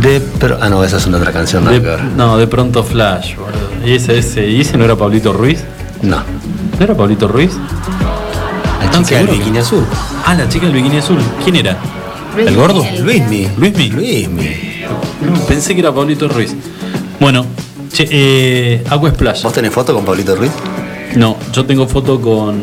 De, 0.00 0.22
pero, 0.40 0.56
ah, 0.62 0.70
no, 0.70 0.82
esa 0.82 0.96
es 0.96 1.06
una 1.06 1.18
otra 1.18 1.30
canción, 1.30 1.64
nada 1.64 1.78
De- 1.78 2.02
no, 2.16 2.38
de 2.38 2.46
pronto 2.46 2.82
flash, 2.82 3.34
boludo. 3.36 3.86
¿Y 3.86 3.92
ese, 3.96 4.16
ese, 4.18 4.48
¿Y 4.48 4.62
ese 4.62 4.78
no 4.78 4.84
era 4.86 4.96
Pablito 4.96 5.34
Ruiz? 5.34 5.62
No. 6.00 6.16
¿No 6.78 6.84
era 6.84 6.96
Pablito 6.96 7.28
Ruiz? 7.28 7.50
La 8.78 8.84
¿Están 8.86 9.04
chica 9.04 9.18
del 9.18 9.26
bikini 9.28 9.58
azul. 9.58 9.84
Ah, 10.24 10.34
la 10.34 10.48
chica 10.48 10.64
del 10.66 10.74
bikini 10.74 10.96
azul. 10.98 11.18
¿Quién 11.44 11.56
era? 11.56 11.76
Luis 12.34 12.48
¿El 12.48 12.56
gordo? 12.56 12.82
Luismi. 13.02 13.46
Luismi. 13.58 13.90
Luismi. 13.90 14.56
No, 15.20 15.38
pensé 15.46 15.74
que 15.74 15.80
era 15.80 15.92
Pablito 15.92 16.28
Ruiz. 16.28 16.54
Bueno, 17.20 17.44
che, 17.92 18.08
eh, 18.10 18.84
Aqua 18.88 19.10
Splash. 19.10 19.42
¿Vos 19.42 19.52
tenés 19.52 19.70
foto 19.72 19.92
con 19.92 20.06
Pablito 20.06 20.34
Ruiz? 20.34 20.52
No, 21.58 21.62
yo 21.64 21.66
tengo 21.66 21.88
foto 21.88 22.20
con. 22.20 22.62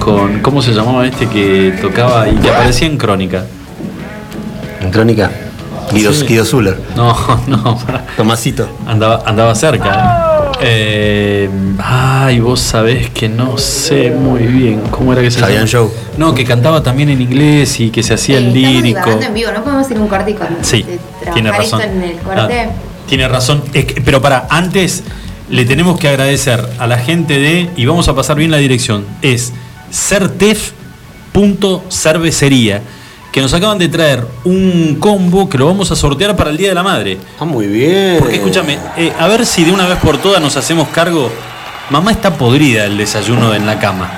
con. 0.00 0.40
¿Cómo 0.40 0.60
se 0.60 0.72
llamaba 0.72 1.06
este 1.06 1.28
que 1.28 1.72
tocaba 1.80 2.28
y 2.28 2.34
que 2.34 2.50
aparecía 2.50 2.88
en 2.88 2.96
Crónica? 2.98 3.44
En 4.80 4.90
Crónica. 4.90 5.30
Guido, 5.92 6.12
Sí. 6.12 6.26
Guido 6.26 6.44
Zuller. 6.44 6.76
No, 6.96 7.14
no, 7.46 7.78
pará. 7.78 8.04
Tomasito. 8.16 8.68
Andaba, 8.84 9.22
andaba 9.26 9.54
cerca. 9.54 10.50
¿eh? 10.60 10.60
Eh, 10.60 11.50
ay, 11.78 12.40
vos 12.40 12.58
sabés 12.58 13.10
que 13.10 13.28
no 13.28 13.58
sé 13.58 14.10
muy 14.10 14.42
bien 14.42 14.80
cómo 14.90 15.12
era 15.12 15.22
que 15.22 15.30
se 15.30 15.38
llama? 15.40 15.66
Show. 15.66 15.92
No, 16.18 16.34
que 16.34 16.44
cantaba 16.44 16.82
también 16.82 17.10
en 17.10 17.20
inglés 17.22 17.78
y 17.78 17.90
que 17.90 18.02
se 18.02 18.14
hacía 18.14 18.38
el 18.38 18.48
Eh, 18.48 18.52
lírico. 18.54 18.98
divagando 18.98 19.26
en 19.26 19.34
vivo, 19.34 19.52
no 19.52 19.62
podemos 19.62 19.88
ir 19.88 19.98
un 20.00 20.08
corte 20.08 20.32
y 20.32 20.34
con 20.34 20.48
Sí, 20.62 20.82
de 20.82 20.98
tiene 21.32 21.50
trabajar 21.50 21.58
razón. 21.60 21.80
esto 21.80 21.92
en 21.92 22.02
el 22.02 22.16
corte. 22.18 22.60
Ah, 22.60 22.70
tiene 23.06 23.28
razón. 23.28 23.62
Es 23.72 23.84
que- 23.84 24.00
pero 24.00 24.20
para, 24.20 24.46
antes 24.50 25.04
le 25.48 25.64
tenemos 25.64 25.98
que 25.98 26.08
agradecer 26.08 26.68
a 26.78 26.86
la 26.86 26.98
gente 26.98 27.38
de, 27.38 27.70
y 27.76 27.86
vamos 27.86 28.08
a 28.08 28.14
pasar 28.14 28.36
bien 28.36 28.50
la 28.50 28.58
dirección, 28.58 29.04
es 29.22 29.52
certef.cervecería, 29.92 32.82
que 33.32 33.40
nos 33.40 33.52
acaban 33.52 33.78
de 33.78 33.88
traer 33.88 34.24
un 34.44 34.96
combo 35.00 35.48
que 35.48 35.58
lo 35.58 35.66
vamos 35.66 35.90
a 35.90 35.96
sortear 35.96 36.36
para 36.36 36.50
el 36.50 36.56
Día 36.56 36.68
de 36.68 36.74
la 36.74 36.84
Madre. 36.84 37.18
Ah, 37.40 37.44
muy 37.44 37.66
bien. 37.66 38.18
Porque 38.20 38.36
escúchame, 38.36 38.78
eh, 38.96 39.12
a 39.18 39.26
ver 39.26 39.44
si 39.44 39.64
de 39.64 39.72
una 39.72 39.88
vez 39.88 39.98
por 39.98 40.18
todas 40.18 40.40
nos 40.40 40.56
hacemos 40.56 40.86
cargo. 40.88 41.30
Mamá 41.90 42.12
está 42.12 42.34
podrida 42.38 42.84
el 42.84 42.96
desayuno 42.96 43.52
en 43.54 43.66
la 43.66 43.78
cama. 43.80 44.08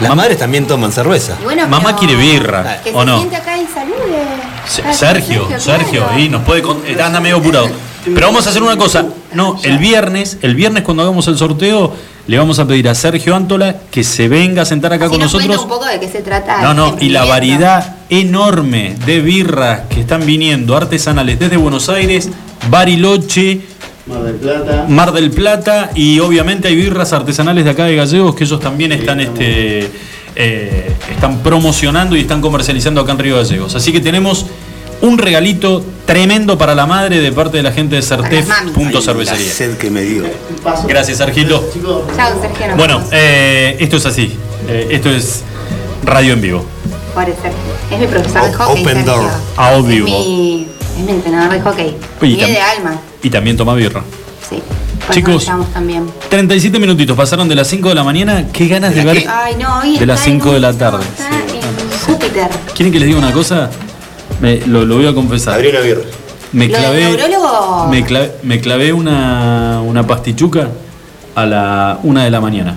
Las 0.00 0.14
madres 0.14 0.36
también 0.38 0.66
toman 0.66 0.92
cerveza. 0.92 1.36
Bueno, 1.42 1.66
Mamá 1.68 1.96
quiere 1.96 2.16
birra, 2.16 2.82
Que 2.82 2.90
¿o 2.92 3.00
se 3.00 3.06
no? 3.06 3.16
siente 3.18 3.36
acá 3.36 3.56
y 3.56 3.66
salude. 3.66 4.26
Se- 4.66 4.92
Sergio, 4.92 5.48
Sergio, 5.58 6.04
claro. 6.04 6.18
y 6.20 6.28
nos 6.28 6.42
puede 6.42 6.60
con- 6.60 6.82
eh, 6.84 7.00
anda 7.00 7.18
medio 7.20 7.36
apurado. 7.38 7.70
Pero 8.14 8.26
vamos 8.28 8.46
a 8.46 8.50
hacer 8.50 8.62
una 8.62 8.76
cosa. 8.76 9.06
No, 9.34 9.58
el 9.62 9.78
viernes, 9.78 10.38
el 10.42 10.54
viernes 10.54 10.82
cuando 10.82 11.02
hagamos 11.02 11.26
el 11.28 11.36
sorteo, 11.36 11.92
le 12.26 12.38
vamos 12.38 12.58
a 12.58 12.66
pedir 12.66 12.88
a 12.88 12.94
Sergio 12.94 13.36
Antola 13.36 13.76
que 13.90 14.02
se 14.04 14.28
venga 14.28 14.62
a 14.62 14.64
sentar 14.64 14.92
acá 14.92 15.06
Así 15.06 15.12
con 15.12 15.20
nos 15.20 15.32
nosotros. 15.32 15.62
un 15.62 15.68
poco 15.68 15.86
de 15.86 16.00
qué 16.00 16.08
se 16.08 16.22
trata. 16.22 16.62
No, 16.62 16.74
no, 16.74 16.96
y 17.00 17.08
la 17.08 17.24
variedad 17.24 17.96
enorme 18.08 18.96
de 19.04 19.20
birras 19.20 19.82
que 19.90 20.00
están 20.00 20.24
viniendo 20.24 20.76
artesanales 20.76 21.38
desde 21.38 21.56
Buenos 21.56 21.88
Aires, 21.88 22.30
Bariloche, 22.70 23.60
Mar 24.88 25.12
del 25.12 25.30
Plata 25.32 25.90
y 25.94 26.20
obviamente 26.20 26.68
hay 26.68 26.76
birras 26.76 27.12
artesanales 27.12 27.64
de 27.64 27.70
acá 27.70 27.84
de 27.86 27.96
Gallegos 27.96 28.36
que 28.36 28.44
ellos 28.44 28.60
también 28.60 28.92
están 28.92 29.20
este 29.20 29.90
eh, 30.36 30.92
están 31.10 31.38
promocionando 31.38 32.14
y 32.14 32.20
están 32.20 32.40
comercializando 32.40 33.00
acá 33.00 33.12
en 33.12 33.18
Río 33.18 33.36
Gallegos. 33.36 33.74
Así 33.74 33.90
que 33.90 34.00
tenemos 34.00 34.46
un 35.02 35.18
regalito 35.18 35.84
tremendo 36.06 36.56
para 36.58 36.74
la 36.74 36.86
madre 36.86 37.20
de 37.20 37.32
parte 37.32 37.56
de 37.58 37.62
la 37.62 37.72
gente 37.72 37.96
de 37.96 38.02
Certef. 38.02 38.48
Punto 38.74 39.00
cervecería. 39.00 39.52
sed 39.52 39.76
que 39.76 39.90
me 39.90 40.02
dio. 40.02 40.24
Gracias, 40.88 41.18
Sergito. 41.18 41.68
Chao, 42.16 42.40
Sergio. 42.40 42.76
Bueno, 42.76 43.02
eh, 43.12 43.76
esto 43.80 43.96
es 43.96 44.06
así. 44.06 44.32
Eh, 44.68 44.88
esto 44.92 45.10
es 45.10 45.42
radio 46.04 46.32
en 46.32 46.40
vivo. 46.40 46.64
Sergio. 47.14 47.50
Es 47.90 47.98
mi 47.98 48.06
profesor 48.06 48.42
de 48.44 48.52
hockey. 48.54 48.82
open 48.82 48.94
Sergio. 48.96 49.12
door. 49.14 49.30
A 49.56 49.74
Es 49.76 49.86
vivo. 49.86 50.06
mi, 50.06 50.66
es 50.98 51.04
mi 51.04 51.10
entrenador 51.12 51.52
de 51.52 51.60
hockey. 51.60 51.96
Y 52.22 52.34
es 52.34 52.38
tam- 52.40 52.46
de 52.52 52.60
alma. 52.60 53.00
Y 53.22 53.30
también 53.30 53.56
toma 53.56 53.74
birra. 53.74 54.02
Sí. 54.48 54.62
Por 55.06 55.14
Chicos. 55.14 55.46
también. 55.72 56.06
37 56.28 56.78
minutitos, 56.78 57.16
pasaron 57.16 57.48
de 57.48 57.54
las 57.54 57.68
5 57.68 57.88
de 57.90 57.94
la 57.94 58.02
mañana. 58.04 58.46
Qué 58.52 58.66
ganas 58.66 58.94
de, 58.94 59.04
¿De 59.04 59.12
ver. 59.12 59.24
Ay, 59.28 59.54
no, 59.56 59.80
De 59.98 60.04
las 60.06 60.18
está 60.20 60.30
en 60.30 60.40
5 60.40 60.52
de 60.52 60.60
la 60.60 60.72
tarde, 60.72 61.04
sí. 61.16 61.58
Júpiter. 62.06 62.48
¿Quieren 62.74 62.92
que 62.92 62.98
les 62.98 63.08
diga 63.08 63.18
una 63.18 63.32
cosa? 63.32 63.70
Me- 64.40 64.60
lo, 64.66 64.84
lo 64.84 64.96
voy 64.96 65.06
a 65.06 65.14
confesar. 65.14 65.54
Abrí 65.54 65.68
una 65.68 65.80
birra. 65.80 66.02
Me 66.52 66.68
clavé, 66.68 67.04
neurólogo. 67.04 67.88
me 67.88 68.04
clavé, 68.04 68.32
me 68.42 68.60
clavé 68.60 68.92
una, 68.92 69.80
una 69.84 70.06
pastichuca 70.06 70.68
a 71.34 71.44
la 71.46 71.98
1 72.02 72.20
de 72.22 72.30
la 72.30 72.40
mañana. 72.40 72.76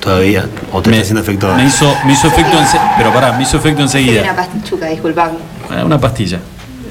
Todavía. 0.00 0.44
O 0.72 0.82
te 0.82 0.90
Me, 0.90 0.96
está 0.96 1.04
haciendo 1.04 1.22
efecto. 1.22 1.54
me 1.54 1.64
hizo, 1.66 1.90
me 2.04 2.12
hizo 2.12 2.26
efecto 2.28 2.58
ense- 2.58 2.94
pero 2.98 3.12
pará, 3.12 3.32
me 3.32 3.42
hizo 3.42 3.56
efecto 3.56 3.88
Soy 3.88 4.02
una 4.02 4.10
enseguida. 4.12 4.36
pastichuca, 4.36 4.86
disculpame. 4.88 5.38
Era 5.72 5.84
Una 5.84 5.98
pastilla. 5.98 6.38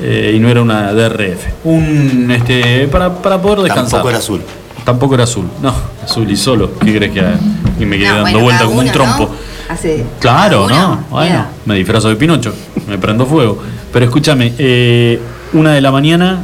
Eh, 0.02 0.34
y 0.36 0.40
no 0.40 0.50
era 0.50 0.62
una 0.62 0.92
DRF. 0.94 1.46
Un 1.64 2.32
este. 2.32 2.88
para, 2.88 3.14
para 3.14 3.40
poder 3.42 3.60
descansar. 3.60 3.92
Tampoco 3.92 4.10
era 4.10 4.18
azul. 4.18 4.42
Tampoco 4.84 5.14
era 5.14 5.24
azul. 5.26 5.46
No, 5.62 5.74
azul 6.04 6.30
y 6.30 6.36
solo. 6.36 6.72
¿Qué 6.84 6.96
crees 6.98 7.12
que 7.14 7.20
haga? 7.22 7.36
Y 7.80 7.86
me 7.86 7.98
quedé 7.98 8.08
No, 8.10 8.16
dando 8.16 8.32
bueno, 8.32 8.40
vuelta 8.44 8.66
como 8.66 8.80
un 8.80 8.92
trompo. 8.92 9.24
¿no? 9.30 9.53
Hace 9.74 10.06
Claro, 10.20 10.70
¿no? 10.70 11.04
Bueno, 11.10 11.46
me 11.66 11.76
disfrazo 11.76 12.10
de 12.10 12.16
Pinocho, 12.16 12.54
me 12.88 12.98
prendo 13.00 13.26
fuego. 13.26 13.58
Pero 13.92 14.06
escúchame, 14.06 14.54
eh, 14.58 15.20
una 15.54 15.74
de 15.74 15.82
la 15.82 15.92
mañana 15.92 16.44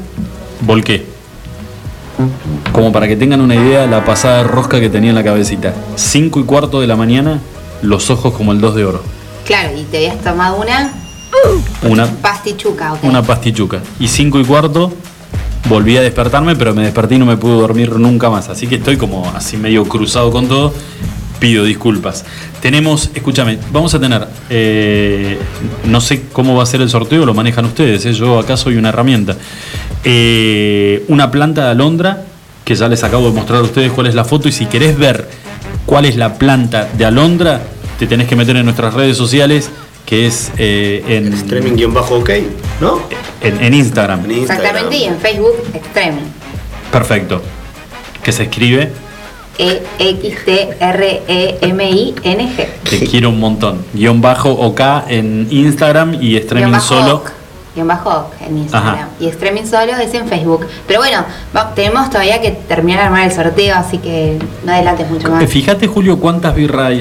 volqué. 0.61 1.05
Como 2.71 2.91
para 2.91 3.07
que 3.07 3.15
tengan 3.15 3.39
una 3.41 3.55
idea, 3.55 3.85
la 3.85 4.03
pasada 4.03 4.43
rosca 4.43 4.79
que 4.79 4.89
tenía 4.89 5.11
en 5.11 5.15
la 5.15 5.23
cabecita. 5.23 5.73
Cinco 5.95 6.39
y 6.39 6.43
cuarto 6.43 6.81
de 6.81 6.87
la 6.87 6.95
mañana, 6.95 7.39
los 7.81 8.09
ojos 8.09 8.33
como 8.33 8.51
el 8.51 8.59
dos 8.59 8.75
de 8.75 8.85
oro. 8.85 9.01
Claro, 9.45 9.69
y 9.77 9.83
te 9.83 9.97
habías 9.97 10.17
tomado 10.21 10.59
una 10.59 10.91
Una, 11.83 12.07
pastichuca, 12.07 12.95
una 13.03 13.21
pastichuca. 13.21 13.79
Y 13.99 14.07
cinco 14.07 14.39
y 14.39 14.43
cuarto, 14.43 14.91
volví 15.69 15.95
a 15.97 16.01
despertarme, 16.01 16.55
pero 16.55 16.73
me 16.73 16.83
desperté 16.83 17.15
y 17.15 17.19
no 17.19 17.25
me 17.25 17.37
pude 17.37 17.53
dormir 17.53 17.91
nunca 17.97 18.29
más. 18.29 18.49
Así 18.49 18.67
que 18.67 18.75
estoy 18.75 18.97
como 18.97 19.31
así 19.35 19.55
medio 19.57 19.85
cruzado 19.85 20.31
con 20.31 20.47
todo. 20.47 20.73
Pido 21.39 21.63
disculpas. 21.63 22.25
Tenemos, 22.61 23.11
escúchame, 23.13 23.57
vamos 23.71 23.93
a 23.93 23.99
tener, 23.99 24.27
eh, 24.49 25.37
no 25.85 26.01
sé 26.01 26.23
cómo 26.33 26.55
va 26.55 26.63
a 26.63 26.65
ser 26.65 26.81
el 26.81 26.89
sorteo, 26.89 27.25
lo 27.25 27.33
manejan 27.33 27.63
ustedes, 27.65 28.05
¿eh? 28.05 28.13
yo 28.13 28.39
acá 28.39 28.57
soy 28.57 28.75
una 28.75 28.89
herramienta. 28.89 29.37
Eh, 30.03 31.05
una 31.07 31.31
planta 31.31 31.65
de 31.65 31.71
alondra, 31.71 32.23
que 32.65 32.75
ya 32.75 32.89
les 32.89 33.03
acabo 33.03 33.29
de 33.29 33.33
mostrar 33.33 33.59
a 33.59 33.63
ustedes 33.63 33.91
cuál 33.93 34.07
es 34.07 34.15
la 34.15 34.25
foto, 34.25 34.49
y 34.49 34.51
si 34.51 34.65
querés 34.65 34.97
ver 34.97 35.29
cuál 35.85 36.05
es 36.05 36.17
la 36.17 36.33
planta 36.37 36.89
de 36.97 37.05
alondra, 37.05 37.61
te 37.97 38.05
tenés 38.05 38.27
que 38.27 38.35
meter 38.35 38.57
en 38.57 38.65
nuestras 38.65 38.93
redes 38.93 39.15
sociales, 39.15 39.69
que 40.05 40.27
es 40.27 40.51
eh, 40.57 41.03
en, 41.07 41.31
Streaming-ok, 41.31 42.29
¿no? 42.81 43.01
en, 43.41 43.63
en 43.63 43.73
Instagram. 43.73 44.25
En 44.25 44.31
Instagram. 44.31 44.65
Exactamente, 44.65 44.97
y 44.97 45.03
en 45.05 45.17
Facebook, 45.19 45.55
Extreme. 45.73 46.17
Perfecto. 46.91 47.41
Que 48.23 48.33
se 48.33 48.43
escribe 48.43 48.91
E 49.59 49.83
X 49.99 50.45
T 50.45 50.69
R 50.79 51.21
E 51.27 51.57
M 51.61 51.89
I 51.91 52.15
N 52.23 52.49
G. 52.55 52.67
Te 52.89 53.05
quiero 53.05 53.29
un 53.29 53.39
montón. 53.39 53.83
Guión 53.93 54.21
bajo 54.21 54.49
OK 54.51 54.79
en 55.09 55.47
Instagram 55.51 56.15
y 56.21 56.37
streaming 56.37 56.69
Guión 56.69 56.71
bajo 56.71 56.87
solo. 56.87 57.15
Oc, 57.17 57.31
Guión 57.75 57.87
bajo 57.89 58.09
Oc 58.09 58.33
en 58.47 58.57
Instagram. 58.59 58.93
Ajá. 58.95 59.09
Y 59.19 59.27
streaming 59.27 59.65
solo 59.65 59.91
es 59.97 60.13
en 60.13 60.27
Facebook. 60.29 60.65
Pero 60.87 61.01
bueno, 61.01 61.25
va- 61.55 61.73
tenemos 61.75 62.09
todavía 62.09 62.39
que 62.41 62.51
terminar 62.51 63.01
de 63.01 63.05
armar 63.07 63.27
el 63.29 63.33
sorteo, 63.35 63.75
así 63.75 63.97
que 63.97 64.39
no 64.63 64.71
adelantes 64.71 65.09
mucho 65.09 65.29
más. 65.29 65.43
Eh, 65.43 65.47
Fíjate, 65.47 65.87
Julio, 65.87 66.17
cuántas 66.19 66.55
birras, 66.55 66.93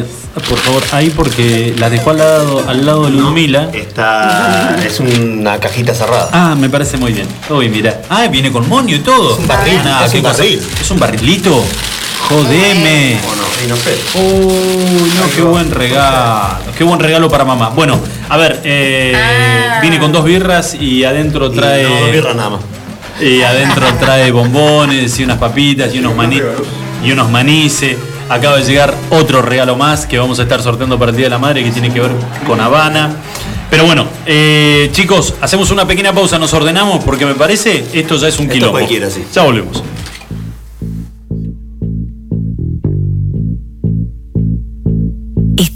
por 0.48 0.58
favor, 0.58 0.82
hay 0.92 1.10
porque 1.10 1.74
las 1.78 1.90
dejó 1.92 2.10
al 2.10 2.18
lado, 2.18 2.64
al 2.68 2.84
lado 2.84 3.04
de 3.06 3.12
Ludmila. 3.12 3.70
Está, 3.72 4.76
es 4.84 4.98
una 5.00 5.58
cajita 5.58 5.94
cerrada. 5.94 6.28
Ah, 6.32 6.54
me 6.58 6.68
parece 6.68 6.96
muy 6.96 7.12
bien. 7.12 7.28
Uy, 7.50 7.68
mira. 7.68 8.02
Ah, 8.10 8.26
viene 8.28 8.50
con 8.50 8.68
moño 8.68 8.96
y 8.96 9.00
todo. 9.00 9.34
Es 9.34 9.38
un 9.38 9.46
barril, 9.46 9.80
Ah, 9.84 10.02
es 10.06 10.10
qué 10.12 10.18
un 10.18 10.24
cosa. 10.24 10.36
barril. 10.38 10.60
¿Es 10.80 10.90
un 10.90 10.98
barrilito? 11.00 11.64
Jodeme. 12.28 13.18
¿O 13.30 13.36
no? 13.36 13.42
Sí, 13.58 13.66
no 13.68 13.76
sé. 13.76 13.98
Uy, 14.18 15.12
no, 15.16 15.30
qué 15.34 15.42
buen 15.42 15.70
regalo. 15.70 16.56
Qué 16.76 16.84
buen 16.84 17.00
regalo 17.00 17.28
para 17.28 17.44
mamá. 17.44 17.70
Bueno, 17.70 17.98
a 18.28 18.36
ver, 18.36 18.60
eh, 18.64 19.12
Ah. 19.16 19.78
viene 19.80 19.98
con 19.98 20.12
dos 20.12 20.24
birras 20.24 20.74
y 20.74 21.04
adentro 21.04 21.46
Y 21.46 21.56
trae. 21.56 21.82
no, 21.84 22.00
dos 22.00 22.12
birras 22.12 22.36
nada 22.36 22.50
más. 22.50 22.60
Y 23.20 23.42
adentro 23.42 23.86
trae 24.00 24.30
bombones 24.30 25.18
y 25.18 25.24
unas 25.24 25.38
papitas 25.38 25.92
y 25.94 25.98
unos 25.98 26.14
maní 26.14 26.40
y 27.04 27.10
unos 27.12 27.30
manices. 27.30 27.96
Acaba 28.28 28.58
de 28.58 28.64
llegar 28.64 28.94
otro 29.10 29.40
regalo 29.40 29.74
más 29.76 30.04
que 30.06 30.18
vamos 30.18 30.38
a 30.38 30.42
estar 30.42 30.62
sorteando 30.62 30.98
para 30.98 31.10
el 31.10 31.16
Día 31.16 31.26
de 31.26 31.30
la 31.30 31.38
Madre 31.38 31.64
que 31.64 31.70
tiene 31.70 31.90
que 31.92 32.00
ver 32.00 32.10
con 32.46 32.60
Habana. 32.60 33.10
Pero 33.70 33.84
bueno, 33.84 34.06
eh, 34.26 34.88
chicos, 34.92 35.34
hacemos 35.40 35.70
una 35.70 35.86
pequeña 35.86 36.12
pausa, 36.12 36.38
nos 36.38 36.52
ordenamos 36.54 37.02
porque 37.04 37.24
me 37.26 37.34
parece 37.34 37.84
esto 37.92 38.16
ya 38.16 38.28
es 38.28 38.36
un 38.38 38.44
Esto 38.44 38.54
quilombo. 38.54 38.72
cualquiera, 38.72 39.10
sí. 39.10 39.24
Ya 39.34 39.42
volvemos. 39.42 39.82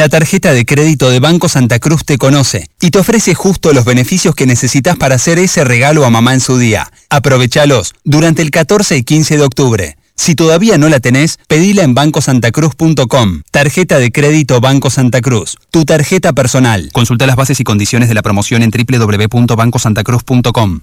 La 0.00 0.08
tarjeta 0.08 0.54
de 0.54 0.64
crédito 0.64 1.10
de 1.10 1.20
Banco 1.20 1.50
Santa 1.50 1.78
Cruz 1.78 2.06
te 2.06 2.16
conoce 2.16 2.70
y 2.80 2.90
te 2.90 2.98
ofrece 2.98 3.34
justo 3.34 3.74
los 3.74 3.84
beneficios 3.84 4.34
que 4.34 4.46
necesitas 4.46 4.96
para 4.96 5.16
hacer 5.16 5.38
ese 5.38 5.62
regalo 5.62 6.06
a 6.06 6.10
mamá 6.10 6.32
en 6.32 6.40
su 6.40 6.56
día. 6.56 6.90
Aprovechalos 7.10 7.92
durante 8.02 8.40
el 8.40 8.50
14 8.50 8.96
y 8.96 9.02
15 9.02 9.36
de 9.36 9.42
octubre. 9.42 9.98
Si 10.14 10.34
todavía 10.34 10.78
no 10.78 10.88
la 10.88 11.00
tenés, 11.00 11.38
pedila 11.48 11.82
en 11.82 11.92
bancosantacruz.com. 11.92 13.42
Tarjeta 13.50 13.98
de 13.98 14.10
crédito 14.10 14.58
Banco 14.62 14.88
Santa 14.88 15.20
Cruz. 15.20 15.58
Tu 15.70 15.84
tarjeta 15.84 16.32
personal. 16.32 16.88
Consulta 16.92 17.26
las 17.26 17.36
bases 17.36 17.60
y 17.60 17.64
condiciones 17.64 18.08
de 18.08 18.14
la 18.14 18.22
promoción 18.22 18.62
en 18.62 18.70
www.bancosantacruz.com. 18.70 20.80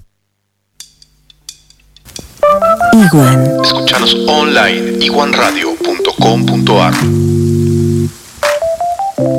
Iguan. 2.93 3.47
Escuchanos 3.63 4.15
online 4.27 5.03
iguanradio.com.ar. 5.03 6.93
Estás 9.17 9.35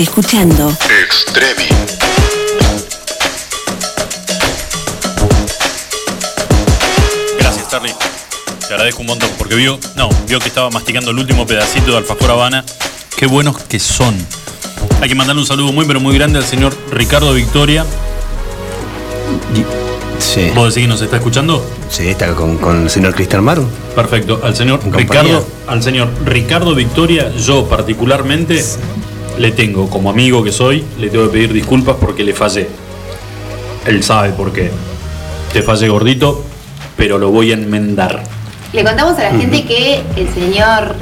escuchando 0.00 0.68
Extremi. 0.68 1.64
Gracias, 7.38 7.68
Charlie. 7.70 7.94
Te 8.58 8.66
agradezco 8.66 9.00
un 9.00 9.06
montón 9.06 9.30
porque 9.38 9.54
vio, 9.54 9.80
no, 9.96 10.10
vio 10.26 10.38
que 10.38 10.48
estaba 10.48 10.68
masticando 10.68 11.12
el 11.12 11.18
último 11.18 11.46
pedacito 11.46 11.92
de 11.92 11.96
alfajor 11.96 12.32
Habana. 12.32 12.62
Qué 13.16 13.24
buenos 13.24 13.56
que 13.62 13.80
son. 13.80 14.14
Hay 15.00 15.08
que 15.08 15.14
mandarle 15.14 15.40
un 15.40 15.46
saludo 15.46 15.72
muy, 15.72 15.86
pero 15.86 16.00
muy 16.00 16.14
grande 16.14 16.38
al 16.38 16.44
señor 16.44 16.74
Ricardo 16.90 17.32
Victoria. 17.32 17.84
Sí. 20.18 20.50
¿Vos 20.54 20.74
decís 20.74 20.86
que 20.86 20.88
nos 20.88 21.00
está 21.00 21.16
escuchando? 21.16 21.64
Sí, 21.88 22.08
está 22.08 22.34
con, 22.34 22.58
con 22.58 22.82
el 22.82 22.90
señor 22.90 23.14
Cristian 23.14 23.42
Maru. 23.42 23.66
Perfecto. 23.94 24.40
Al 24.42 24.54
señor. 24.54 24.80
Ricardo, 24.92 25.46
al 25.66 25.82
señor 25.82 26.08
Ricardo 26.24 26.74
Victoria, 26.74 27.32
yo 27.36 27.66
particularmente 27.66 28.62
le 29.38 29.52
tengo, 29.52 29.88
como 29.88 30.10
amigo 30.10 30.44
que 30.44 30.52
soy, 30.52 30.84
le 30.98 31.08
tengo 31.08 31.24
que 31.24 31.30
pedir 31.30 31.52
disculpas 31.52 31.96
porque 31.98 32.22
le 32.22 32.34
fallé. 32.34 32.68
Él 33.86 34.02
sabe 34.04 34.30
por 34.30 34.52
qué. 34.52 34.70
Te 35.52 35.62
fallé 35.62 35.88
gordito, 35.88 36.44
pero 36.96 37.18
lo 37.18 37.30
voy 37.30 37.50
a 37.50 37.54
enmendar. 37.54 38.22
Le 38.72 38.84
contamos 38.84 39.18
a 39.18 39.22
la 39.22 39.30
gente 39.30 39.64
que 39.64 40.02
el 40.16 40.32
señor 40.32 40.94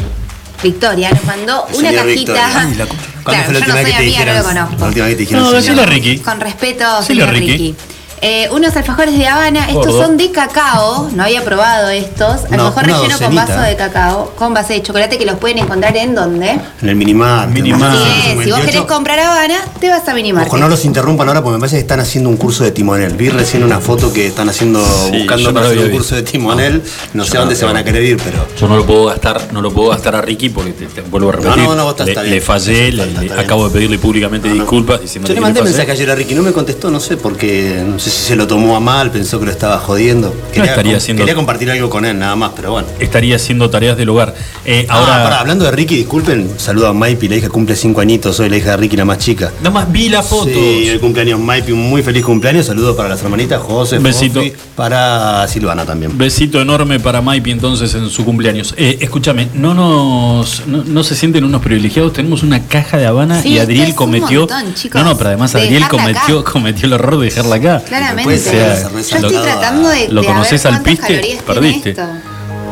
Victoria 0.63 1.11
nos 1.11 1.25
mandó 1.25 1.67
una 1.73 1.93
cajita. 1.93 2.05
Victoria. 2.05 2.51
Ay, 2.61 2.75
la 2.75 2.87
concha. 2.87 3.05
¿Cuándo 3.23 3.23
Claro, 3.25 3.45
fue 3.45 3.53
la 3.55 3.61
yo 3.61 3.67
no 3.69 3.75
vez 3.75 3.85
que 3.85 3.91
te 3.93 3.99
no 3.99 4.05
dijeron? 4.11 4.37
lo 4.37 4.43
conozco. 4.45 4.77
La 4.81 4.87
última 4.87 5.05
vez 5.07 5.13
que 5.13 5.17
te 5.17 5.21
dijeron 5.23 5.43
No, 5.43 5.49
señor. 5.49 5.63
decile 5.63 5.83
a 5.83 5.87
Ricky. 5.87 6.19
Con 6.19 6.41
respeto, 6.41 6.85
Ricky. 7.27 7.47
Ricky. 7.53 7.77
Eh, 8.21 8.49
unos 8.53 8.75
alfajores 8.77 9.17
de 9.17 9.27
Habana, 9.27 9.67
estos 9.69 9.87
Gordo. 9.87 10.03
son 10.07 10.17
de 10.17 10.31
cacao, 10.33 11.09
no 11.15 11.23
había 11.23 11.45
probado 11.45 11.89
estos. 11.91 12.43
No, 12.51 12.67
Alfajor 12.67 12.85
una 12.85 12.97
relleno 12.99 13.19
con 13.19 13.35
vaso 13.35 13.61
de 13.61 13.77
cacao, 13.77 14.33
con 14.37 14.55
base 14.55 14.73
de 14.75 14.83
chocolate 14.83 15.19
que 15.19 15.25
los 15.27 15.39
pueden 15.39 15.59
encontrar 15.59 15.97
en 15.97 16.15
donde. 16.15 16.51
En 16.83 16.89
el 16.89 16.97
Minimart. 16.97 17.51
Minimart. 17.51 17.95
Así 17.95 18.03
Ah, 18.05 18.17
es, 18.19 18.23
si 18.25 18.35
vos 18.35 18.45
58. 18.45 18.67
querés 18.67 18.83
comprar 18.87 19.19
Habana, 19.21 19.55
te 19.81 19.89
vas 19.89 20.09
a 20.09 20.15
Minimarket. 20.15 20.49
Ojo, 20.53 20.59
no 20.59 20.69
los 20.69 20.85
interrumpan 20.85 21.29
ahora 21.29 21.43
porque 21.43 21.55
me 21.55 21.61
parece 21.61 21.77
que 21.77 21.81
están 21.83 22.01
haciendo 22.01 22.29
un 22.31 22.37
curso 22.37 22.65
de 22.65 22.73
timonel. 22.73 23.13
Vi 23.15 23.29
recién 23.29 23.63
una 23.63 23.79
foto 23.81 24.13
que 24.13 24.27
están 24.27 24.49
haciendo, 24.49 24.81
Sí, 24.85 25.19
buscando 25.19 25.49
no 25.51 25.55
para 25.55 25.67
lo 25.67 25.73
hacer 25.73 25.85
un 25.87 25.91
curso 25.93 26.15
de 26.17 26.23
timonel. 26.23 26.83
No 27.15 27.25
sé 27.25 27.31
a 27.31 27.35
no 27.35 27.41
dónde 27.43 27.55
lo 27.55 27.59
se 27.61 27.65
van 27.67 27.77
a 27.77 27.85
querer 27.85 28.03
ir, 28.03 28.17
pero. 28.25 28.47
Yo 28.59 28.67
no 28.69 28.77
lo 28.77 28.85
puedo 28.87 29.05
gastar, 29.07 29.53
no 29.53 29.61
lo 29.63 29.73
puedo 29.73 29.91
gastar 29.91 30.17
a 30.17 30.23
Ricky 30.23 30.49
porque 30.49 30.73
te, 30.73 30.87
te 30.87 31.01
vuelvo 31.03 31.29
a 31.29 31.33
repetir. 31.33 31.57
No, 31.59 31.69
no, 31.69 31.75
no, 31.77 31.85
vos 31.85 31.95
estás- 32.01 32.25
le, 32.25 32.31
le 32.31 32.41
fallé, 32.41 32.89
Está- 32.89 33.03
le- 33.05 33.09
está 33.11 33.21
le- 33.23 33.29
bien. 33.29 33.39
acabo 33.39 33.69
de 33.69 33.75
pedirle 33.75 33.99
públicamente 33.99 34.49
disculpas 34.53 35.01
Yo 35.15 35.35
le 35.35 35.41
mandé 35.41 35.63
mensaje 35.63 35.93
ayer 35.93 36.11
a 36.11 36.15
Ricky, 36.15 36.35
no 36.35 36.43
me 36.43 36.53
contestó, 36.53 36.91
no 36.91 36.99
sé, 37.01 37.17
porque 37.17 37.83
no 37.87 37.99
sé 37.99 38.08
si 38.09 38.23
se 38.29 38.37
lo 38.37 38.47
tomó 38.47 38.77
a 38.77 38.81
mal, 38.81 39.11
pensó 39.11 39.39
que 39.39 39.47
lo 39.47 39.51
estaba 39.53 39.79
jodiendo. 39.79 40.35
Quería, 40.53 40.75
com- 40.75 40.95
haciendo- 40.95 41.23
quería 41.23 41.35
compartir 41.35 41.71
algo 41.71 41.89
con 41.91 42.05
él, 42.05 42.19
nada 42.19 42.37
más, 42.37 42.53
pero 42.57 42.73
bueno. 42.73 42.89
Estaría 42.99 43.37
haciendo 43.37 43.69
tareas 43.71 43.97
del 43.97 44.09
hogar. 44.09 44.35
Eh, 44.65 44.87
Ahora, 44.89 45.23
pará, 45.25 45.41
hablando 45.41 45.65
de 45.65 45.71
Ricky, 45.71 45.97
disculpen, 45.97 46.51
saludo 46.57 46.89
a 46.89 46.93
Maipi, 46.93 47.29
la 47.29 47.37
hija 47.37 47.49
cumple 47.49 47.77
5 47.77 48.01
añitos, 48.01 48.37
soy 48.37 48.49
la 48.49 48.57
hija 48.57 48.71
de 48.73 48.77
Ricky, 48.79 48.97
la 48.97 49.05
más 49.05 49.19
chica. 49.19 49.53
nada 49.59 49.71
más 49.71 49.91
vi 49.93 50.09
la 50.09 50.23
foto. 50.23 50.49
Sí, 50.49 50.89
el 50.89 51.01
cumpleaños 51.01 51.39
Maipi, 51.41 51.73
un 51.73 51.89
muy 51.89 52.03
feliz 52.03 52.25
cumpleaños, 52.25 52.67
saludo 52.67 52.97
para 52.97 53.09
las 53.09 53.23
hermanitas 53.23 53.61
José, 53.63 53.99
Besito. 53.99 54.41
Fofi, 54.41 54.53
para 54.75 55.47
Silvana 55.49 55.85
también. 55.85 56.17
Besito 56.17 56.61
enorme 56.61 57.01
para 57.01 57.21
Maipi 57.21 57.51
entonces 57.51 57.95
en 57.95 58.09
su 58.11 58.25
cumpleaños. 58.25 58.75
Eh, 58.77 58.99
escúchame, 59.01 59.49
no 59.55 59.75
nos 59.75 60.67
no, 60.67 60.85
no 60.85 61.03
se 61.05 61.15
sienten 61.15 61.45
unos 61.45 61.63
privilegiados. 61.63 62.13
Tenemos 62.13 62.43
una 62.43 62.65
caja 62.67 62.97
de 62.97 63.07
Habana 63.07 63.43
Sí, 63.43 63.51
y 63.51 63.59
Adriel 63.59 63.95
cometió. 63.95 64.41
montón, 64.41 64.65
no, 64.95 65.05
no, 65.05 65.17
pero 65.17 65.29
además 65.31 65.53
De 65.53 65.61
Adriel 65.63 65.89
cometió, 65.89 66.41
acá. 66.41 66.53
cometió 66.53 66.87
el 66.87 66.93
error 66.95 67.19
de 67.19 67.25
dejarla 67.27 67.57
acá. 67.57 67.83
Claramente. 67.99 68.37
Yo 68.51 69.17
estoy 69.17 69.37
tratando 69.43 69.89
de. 69.89 70.09
¿Lo 70.09 70.25
conoces 70.25 70.65
al 70.67 70.73
cuántas 70.83 70.91
piste? 70.93 71.07
calorías 71.07 71.45
tiene 71.45 71.61
Perdiste. 71.61 71.91
esto. 71.91 72.07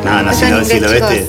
No, 0.03 0.23
no, 0.23 0.33
si 0.33 0.45
lo, 0.45 0.63
si 0.65 0.79
lo 0.79 0.89
ves, 0.89 1.25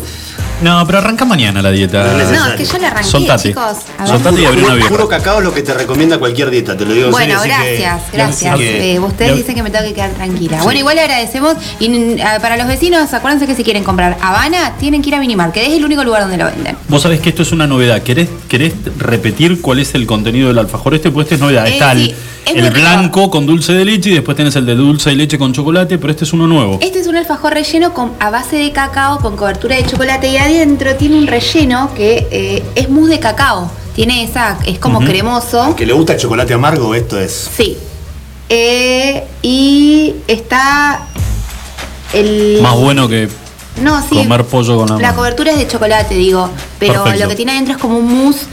No, 0.61 0.85
pero 0.87 0.99
arranca 0.99 1.25
mañana 1.25 1.63
la 1.63 1.71
dieta. 1.71 2.03
No 2.03 2.07
es 2.07 2.13
No, 2.13 2.19
necesario. 2.31 2.55
es 2.55 2.61
que 2.61 2.65
yo 2.73 2.79
le 2.79 2.87
arranqué, 2.87 3.09
Soltate. 3.09 3.49
chicos. 3.51 3.77
Soltate 4.07 4.43
y 4.43 4.45
abrí 4.45 4.63
una 4.63 4.75
birra. 4.75 4.89
puro 4.89 5.09
cacao 5.09 5.39
es 5.39 5.45
lo 5.45 5.55
que 5.55 5.63
te 5.63 5.73
recomienda 5.75 6.19
cualquier 6.19 6.51
dieta, 6.51 6.77
te 6.77 6.85
lo 6.85 6.93
digo 6.93 7.07
en 7.07 7.11
Bueno, 7.13 7.41
serio, 7.41 7.55
así 7.57 7.65
que- 7.65 7.77
gracias, 7.81 8.13
gracias. 8.13 8.57
que- 8.57 8.95
Eh, 8.95 8.99
ustedes 8.99 9.37
dicen 9.37 9.55
que 9.55 9.63
me 9.63 9.71
tengo 9.71 9.85
que 9.85 9.95
quedar 9.95 10.11
tranquila. 10.11 10.63
Bueno, 10.63 10.81
igual 10.81 10.97
le 10.97 11.03
agradecemos. 11.03 11.55
Y 11.79 12.17
para 12.43 12.57
los 12.57 12.67
vecinos, 12.67 13.13
acuérdense 13.15 13.47
que 13.47 13.55
si 13.55 13.63
quieren 13.65 13.85
comprar 13.85 14.17
Habana, 14.21 14.75
tienen 14.79 15.01
que 15.03 15.11
ir 15.11 15.15
a 15.15 15.21
Minimar, 15.21 15.53
que 15.53 15.65
es 15.67 15.73
el 15.73 15.85
único 15.85 16.03
lugar 16.05 16.23
donde 16.23 16.37
lo 16.39 16.47
venden. 16.47 16.77
Vos 16.89 17.03
sabés 17.03 17.21
que 17.21 17.29
esto 17.29 17.43
es 17.43 17.53
una 17.53 17.67
novedad. 17.67 18.03
¿Querés, 18.03 18.29
querés 18.49 18.75
repetir 18.99 19.61
cuál 19.61 19.79
es 19.79 19.95
el 19.95 20.07
contenido 20.07 20.49
del 20.49 20.59
alfajor 20.59 20.95
este? 20.95 21.11
Pues 21.11 21.27
este 21.27 21.37
es 21.37 21.41
novedad. 21.41 21.67
Eh, 21.67 21.75
Está 21.75 21.93
sí, 21.95 22.01
el, 22.03 22.11
es 22.11 22.17
el 22.47 22.55
muy 22.63 22.71
rico. 22.71 22.81
blanco 22.81 23.31
con 23.31 23.47
dulce 23.47 23.73
de 23.75 23.85
leche 23.85 24.11
y 24.11 24.15
después 24.15 24.37
tenés 24.37 24.57
el 24.57 24.67
de 24.67 24.75
dulce 24.75 25.11
de 25.11 25.17
leche 25.17 25.39
con 25.39 25.53
chocolate, 25.53 25.99
pero 25.99 26.11
este 26.11 26.25
es 26.25 26.33
uno 26.33 26.47
nuevo. 26.47 26.79
Este 26.83 26.99
es 27.01 27.07
un 27.07 27.17
alfajor 27.17 27.55
relleno 27.55 27.93
con, 27.95 28.13
a 28.21 28.31
base 28.31 28.57
de 28.57 28.73
cacao 28.73 29.19
con 29.21 29.37
cobertura 29.37 29.77
de 29.77 29.85
chocolate 29.87 30.29
y 30.29 30.37
adentro 30.57 30.95
tiene 30.97 31.17
un 31.19 31.27
relleno 31.27 31.93
que 31.95 32.27
eh, 32.31 32.63
es 32.75 32.89
mousse 32.89 33.11
de 33.11 33.21
cacao. 33.21 33.71
Tiene 33.95 34.23
esa, 34.23 34.59
es 34.65 34.79
como 34.79 35.01
cremoso. 35.01 35.75
Que 35.75 35.85
le 35.85 35.93
gusta 35.93 36.13
el 36.13 36.21
chocolate 36.21 36.55
amargo, 36.55 36.95
esto 36.95 37.19
es. 37.19 37.51
Sí. 37.57 37.77
Eh, 38.49 39.25
y 39.43 40.15
está 40.29 41.09
el. 42.13 42.61
Más 42.63 42.77
bueno 42.77 43.09
que 43.09 43.29
No, 43.83 44.01
sí. 44.03 44.17
comer 44.17 44.45
pollo 44.45 44.77
con 44.77 44.89
la 44.89 44.99
La 44.99 45.15
cobertura 45.15 45.53
es 45.53 45.59
de 45.59 45.67
chocolate, 45.67 46.15
digo. 46.15 46.51
Pero 46.79 47.03
Perfecto. 47.05 47.25
lo 47.25 47.29
que 47.31 47.37
tiene 47.37 47.53
adentro 47.53 47.75
es 47.77 47.81
como 47.81 47.99
un 47.99 48.07
mousse. 48.25 48.47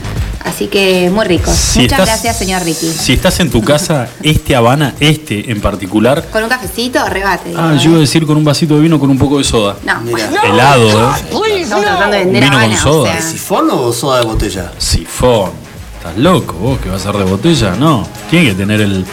Así 0.44 0.68
que 0.68 1.10
muy 1.10 1.24
rico. 1.24 1.50
Si 1.52 1.80
Muchas 1.80 1.98
estás- 1.98 2.06
gracias, 2.06 2.38
señor 2.38 2.62
Ricky. 2.62 2.86
Si 2.92 3.12
estás 3.14 3.40
en 3.40 3.50
tu 3.50 3.62
casa, 3.62 4.08
este 4.22 4.54
Habana, 4.54 4.94
este 5.00 5.50
en 5.50 5.60
particular. 5.60 6.24
Con 6.30 6.44
un 6.44 6.48
cafecito, 6.48 7.04
rebate. 7.08 7.48
digo, 7.48 7.60
Ah, 7.60 7.74
¿eh? 7.74 7.78
yo 7.82 7.90
iba 7.90 7.96
a 7.98 8.00
decir 8.02 8.24
con 8.24 8.36
un 8.36 8.44
vasito 8.44 8.76
de 8.76 8.80
vino 8.82 9.00
con 9.00 9.10
un 9.10 9.18
poco 9.18 9.38
de 9.38 9.44
soda. 9.44 9.74
No, 9.84 10.00
Mira. 10.02 10.28
Helado, 10.44 10.88
¿eh? 10.88 11.62
estamos 11.62 11.84
tratando 11.84 12.16
de 12.16 12.24
vender 12.24 12.44
Vino 12.44 12.60
con 12.60 12.76
soda. 12.76 13.00
o 13.00 13.04
sea. 13.06 13.18
¿Es 13.18 13.24
sifón 13.24 13.68
o 13.72 13.92
soda 13.92 14.20
de 14.20 14.24
botella? 14.26 14.70
Sifón. 14.78 15.50
¿Estás 15.98 16.16
loco 16.16 16.52
vos 16.54 16.78
que 16.78 16.90
vas 16.90 17.00
a 17.04 17.10
ser 17.10 17.16
de 17.18 17.24
botella? 17.28 17.74
No. 17.76 18.06
Tiene 18.30 18.50
que 18.50 18.54
tener 18.54 18.80
el, 18.80 19.04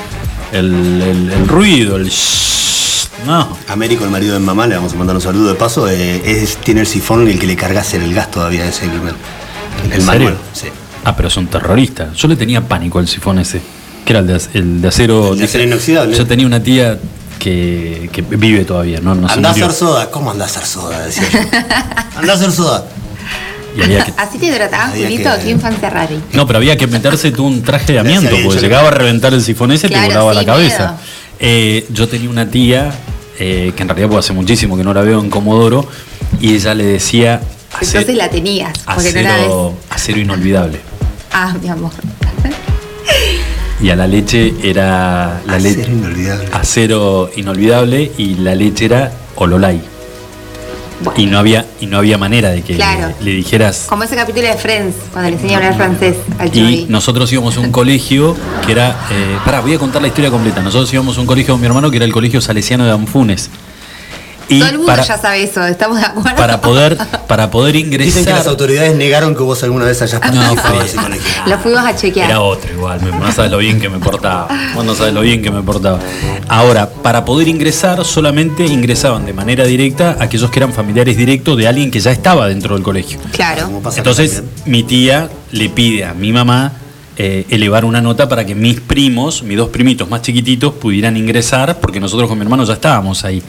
el, 0.51 1.01
el- 1.01 1.31
el 1.31 1.47
ruido, 1.47 1.95
el 1.95 2.09
shhh. 2.09 2.72
No. 3.25 3.57
Américo, 3.69 4.03
el 4.03 4.09
marido 4.11 4.33
de 4.33 4.39
mamá, 4.39 4.67
le 4.67 4.75
vamos 4.75 4.93
a 4.93 4.95
mandar 4.95 5.15
un 5.15 5.21
saludo 5.21 5.49
de 5.49 5.55
paso. 5.55 5.87
eh, 5.89 6.21
es, 6.25 6.57
tiene 6.57 6.81
el 6.81 6.87
sifón 6.87 7.27
y 7.27 7.31
el 7.31 7.39
que 7.39 7.47
le 7.47 7.55
cargas 7.55 7.93
el 7.93 8.13
gas 8.13 8.29
todavía, 8.31 8.65
es 8.65 8.81
el, 8.81 8.89
el, 8.91 9.93
¿En 9.93 10.05
manual. 10.05 10.37
serio? 10.37 10.37
Sí. 10.53 10.67
Ah, 11.05 11.15
pero 11.15 11.29
son 11.29 11.47
terroristas. 11.47 12.15
Yo 12.15 12.27
le 12.27 12.35
tenía 12.35 12.61
pánico 12.61 12.99
al 12.99 13.07
sifón 13.07 13.39
ese. 13.39 13.61
Que 14.05 14.13
era 14.13 14.19
el 14.19 14.27
de, 14.27 14.41
el 14.53 14.81
de 14.81 14.87
acero. 14.87 15.33
El 15.33 15.39
de 15.39 15.45
acero 15.45 15.63
inoxidable. 15.63 16.15
Yo 16.17 16.25
tenía 16.27 16.45
una 16.45 16.61
tía 16.61 16.97
que, 17.39 18.09
que 18.11 18.21
vive 18.21 18.63
todavía, 18.65 18.99
no, 19.01 19.15
no 19.15 19.27
Andá 19.27 19.49
a 19.49 19.51
hacer 19.51 19.71
soda. 19.71 20.09
¿Cómo 20.11 20.31
andá 20.31 20.45
a 20.45 20.47
hacer 20.47 20.65
soda? 20.65 21.05
Decía 21.05 21.23
yo. 21.31 21.39
Andá 22.19 22.33
a 22.33 22.35
hacer 22.35 22.51
soda. 22.51 22.85
Y 23.75 23.81
había 23.81 24.05
que- 24.05 24.13
Así 24.17 24.37
te 24.37 24.51
Había 24.53 24.79
Julito, 25.07 25.29
que- 25.37 25.43
qué 25.43 25.49
infancia 25.49 25.89
rari. 25.89 26.21
No, 26.33 26.45
pero 26.45 26.57
había 26.57 26.77
que 26.77 26.87
meterse 26.87 27.31
tú 27.31 27.45
un 27.45 27.63
traje 27.63 27.93
de 27.93 27.99
amianto, 27.99 28.35
porque 28.43 28.59
llegaba 28.61 28.89
a 28.89 28.91
reventar 28.91 29.33
el 29.33 29.41
sifón 29.41 29.71
ese, 29.71 29.87
Claro, 29.87 30.07
te 30.09 30.13
volaba 30.13 30.31
sí, 30.33 30.37
la 30.37 30.45
cabeza. 30.45 30.97
Eh, 31.39 31.85
yo 31.89 32.07
tenía 32.07 32.29
una 32.29 32.49
tía, 32.49 32.91
eh, 33.39 33.71
que 33.75 33.81
en 33.83 33.89
realidad 33.89 34.07
pues, 34.09 34.25
hace 34.25 34.33
muchísimo 34.33 34.77
que 34.77 34.83
no 34.83 34.93
la 34.93 35.01
veo 35.01 35.19
en 35.19 35.29
Comodoro, 35.29 35.87
y 36.39 36.55
ella 36.55 36.73
le 36.73 36.85
decía 36.85 37.41
Entonces 37.81 38.15
la 38.15 38.29
tenías, 38.29 38.77
porque 38.93 39.13
no 39.13 39.21
la 39.21 39.35
ves. 39.37 39.73
acero, 39.89 40.19
inolvidable. 40.19 40.79
Ah, 41.35 41.55
mi 41.59 41.67
amor. 41.67 41.91
Y 43.81 43.89
a 43.89 43.95
la 43.95 44.07
leche 44.07 44.53
era 44.63 45.41
la 45.47 45.55
Acero 45.55 45.59
leche 45.77 45.91
inolvidable. 45.91 46.47
acero 46.53 47.29
inolvidable 47.35 48.11
y 48.17 48.35
la 48.35 48.55
leche 48.55 48.85
era 48.85 49.11
ololay. 49.35 49.81
Y 51.17 51.25
no 51.25 51.37
había 51.39 51.65
y 51.81 51.85
no 51.85 51.97
había 51.97 52.17
manera 52.17 52.49
de 52.49 52.61
que 52.61 52.75
Claro. 52.75 53.13
le, 53.19 53.25
le 53.25 53.31
dijeras 53.37 53.85
Como 53.89 54.03
ese 54.03 54.15
capítulo 54.15 54.47
de 54.47 54.53
Friends, 54.55 54.95
cuando 55.11 55.29
le 55.29 55.35
enseña 55.35 55.53
a 55.53 55.57
hablar 55.57 55.75
francés 55.75 56.15
al 56.39 56.47
y 56.55 56.59
Joey. 56.61 56.85
nosotros 56.89 57.31
íbamos 57.31 57.55
a 57.57 57.59
un 57.61 57.71
colegio 57.71 58.35
que 58.65 58.71
era 58.71 58.91
eh, 59.11 59.37
pará, 59.45 59.59
voy 59.61 59.73
a 59.73 59.79
contar 59.79 60.01
la 60.01 60.07
historia 60.07 60.29
completa. 60.31 60.61
Nosotros 60.61 60.91
íbamos 60.93 61.17
a 61.17 61.21
un 61.21 61.27
colegio 61.27 61.53
con 61.53 61.61
mi 61.61 61.67
hermano 61.67 61.89
que 61.91 61.97
era 61.97 62.05
el 62.05 62.13
colegio 62.13 62.41
salesiano 62.41 62.85
de 62.85 62.91
Anfunes. 62.91 63.49
Y 64.49 64.59
Todo 64.59 64.69
el 64.69 64.75
mundo 64.77 64.91
para, 64.91 65.03
ya 65.03 65.17
sabe 65.17 65.43
eso, 65.43 65.65
estamos 65.65 65.99
de 65.99 66.05
acuerdo. 66.05 66.35
para 66.35 66.59
poder 66.61 66.97
para 67.27 67.49
poder 67.49 67.73
Dicen 67.75 67.91
que 67.91 67.97
las 67.97 68.17
ingresar 68.17 68.47
autoridades 68.49 68.95
negaron 68.95 69.35
que 69.35 69.41
vos 69.43 69.63
alguna 69.63 69.85
vez 69.85 70.01
hayas 70.01 70.19
participado 70.19 70.79
de 70.79 70.85
ese 70.85 70.97
colegio. 70.97 71.23
Lo 71.47 71.59
fuimos 71.59 71.79
a 71.83 71.95
chequear. 71.95 72.29
Era 72.29 72.41
otro 72.41 72.71
igual, 72.71 73.01
mi- 73.01 73.11
no 73.11 73.31
sabes 73.31 73.51
lo 73.51 73.57
bien 73.57 73.79
que 73.79 73.89
me 73.89 73.99
portaba. 73.99 74.47
Vos 74.75 74.83
no 74.85 74.93
sabes 74.95 75.13
lo 75.13 75.21
bien 75.21 75.41
que 75.41 75.49
me 75.51 75.61
portaba. 75.61 75.99
Ahora, 76.49 76.89
para 76.89 77.23
poder 77.25 77.47
ingresar, 77.47 78.03
solamente 78.05 78.65
ingresaban 78.65 79.25
de 79.25 79.33
manera 79.33 79.63
directa 79.65 80.17
aquellos 80.19 80.51
que 80.51 80.59
eran 80.59 80.73
familiares 80.73 81.15
directos 81.17 81.57
de 81.57 81.67
alguien 81.67 81.89
que 81.89 81.99
ya 81.99 82.11
estaba 82.11 82.47
dentro 82.47 82.75
del 82.75 82.83
colegio. 82.83 83.19
Claro. 83.31 83.69
Entonces, 83.95 84.43
mi 84.65 84.83
tía 84.83 85.29
le 85.51 85.69
pide 85.69 86.05
a 86.05 86.13
mi 86.13 86.31
mamá 86.33 86.73
eh, 87.17 87.45
elevar 87.49 87.85
una 87.85 88.01
nota 88.01 88.27
para 88.27 88.45
que 88.45 88.55
mis 88.55 88.79
primos, 88.79 89.43
mis 89.43 89.57
dos 89.57 89.69
primitos 89.69 90.09
más 90.09 90.21
chiquititos, 90.21 90.73
pudieran 90.73 91.15
ingresar, 91.17 91.79
porque 91.79 91.99
nosotros 91.99 92.27
con 92.27 92.37
mi 92.37 92.43
hermano 92.43 92.63
ya 92.65 92.73
estábamos 92.73 93.23
ahí. 93.23 93.41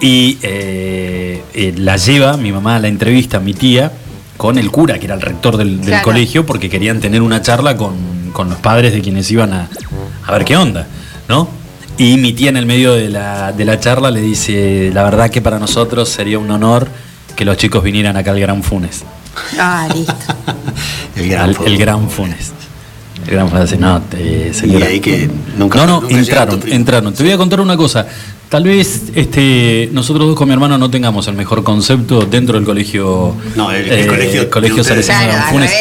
Y 0.00 0.38
eh, 0.42 1.42
eh, 1.54 1.74
la 1.76 1.96
lleva 1.96 2.36
mi 2.36 2.52
mamá 2.52 2.76
a 2.76 2.78
la 2.80 2.88
entrevista, 2.88 3.40
mi 3.40 3.54
tía, 3.54 3.92
con 4.36 4.58
el 4.58 4.70
cura, 4.70 4.98
que 4.98 5.06
era 5.06 5.14
el 5.14 5.20
rector 5.20 5.56
del, 5.56 5.78
del 5.80 5.86
Claro. 5.86 6.04
colegio, 6.04 6.46
porque 6.46 6.68
querían 6.68 7.00
tener 7.00 7.22
una 7.22 7.40
charla 7.42 7.76
con, 7.76 7.96
con 8.32 8.48
los 8.50 8.58
padres 8.58 8.92
de 8.92 9.00
quienes 9.00 9.30
iban 9.30 9.52
a, 9.52 9.68
a 10.26 10.32
ver 10.32 10.44
qué 10.44 10.56
onda, 10.56 10.86
¿no? 11.28 11.48
Y 11.96 12.16
mi 12.18 12.32
tía 12.32 12.50
en 12.50 12.56
el 12.56 12.66
medio 12.66 12.92
de 12.94 13.08
la, 13.08 13.52
de 13.52 13.64
la 13.64 13.80
charla 13.80 14.10
le 14.12 14.20
dice, 14.20 14.90
la 14.94 15.02
verdad 15.02 15.30
que 15.30 15.42
para 15.42 15.58
nosotros 15.58 16.08
sería 16.08 16.38
un 16.38 16.48
honor 16.50 16.86
que 17.34 17.44
los 17.44 17.56
chicos 17.56 17.82
vinieran 17.82 18.16
acá 18.16 18.30
al 18.30 18.38
Gran 18.38 18.62
Funes. 18.62 19.02
Ah, 19.58 19.88
listo. 19.92 20.14
El 21.16 21.28
gran 21.28 21.54
fútbol. 21.54 21.66
el 21.72 21.78
Gran 21.78 22.10
Funes. 22.10 22.52
El 23.28 23.34
Gran 23.34 23.48
Funes, 23.50 23.78
no, 23.78 24.00
te- 24.02 24.48
Y 24.50 24.54
señora. 24.54 24.86
ahí 24.86 25.00
que 25.00 25.28
nunca 25.58 25.78
no, 25.80 25.86
no, 25.86 26.00
nunca 26.02 26.16
entraron, 26.18 26.60
entraron. 26.66 27.12
Te 27.14 27.22
voy 27.22 27.32
a 27.32 27.36
contar 27.36 27.60
una 27.60 27.76
cosa. 27.76 28.06
Tal 28.48 28.64
vez 28.64 29.04
este, 29.14 29.90
nosotros 29.92 30.26
dos 30.28 30.36
con 30.36 30.48
mi 30.48 30.54
hermano 30.54 30.78
no 30.78 30.90
tengamos 30.90 31.28
el 31.28 31.34
mejor 31.34 31.62
concepto 31.62 32.22
dentro 32.22 32.56
del 32.56 32.64
colegio. 32.64 33.34
No, 33.54 33.70
el- 33.70 33.86
el 33.90 34.06
colegio 34.06 34.48
colegio 34.50 34.76
de 34.76 34.80
ustedes. 34.80 35.06
Salesiano 35.06 35.26
de 35.26 35.38
Claro, 35.38 35.50
Funes. 35.52 35.72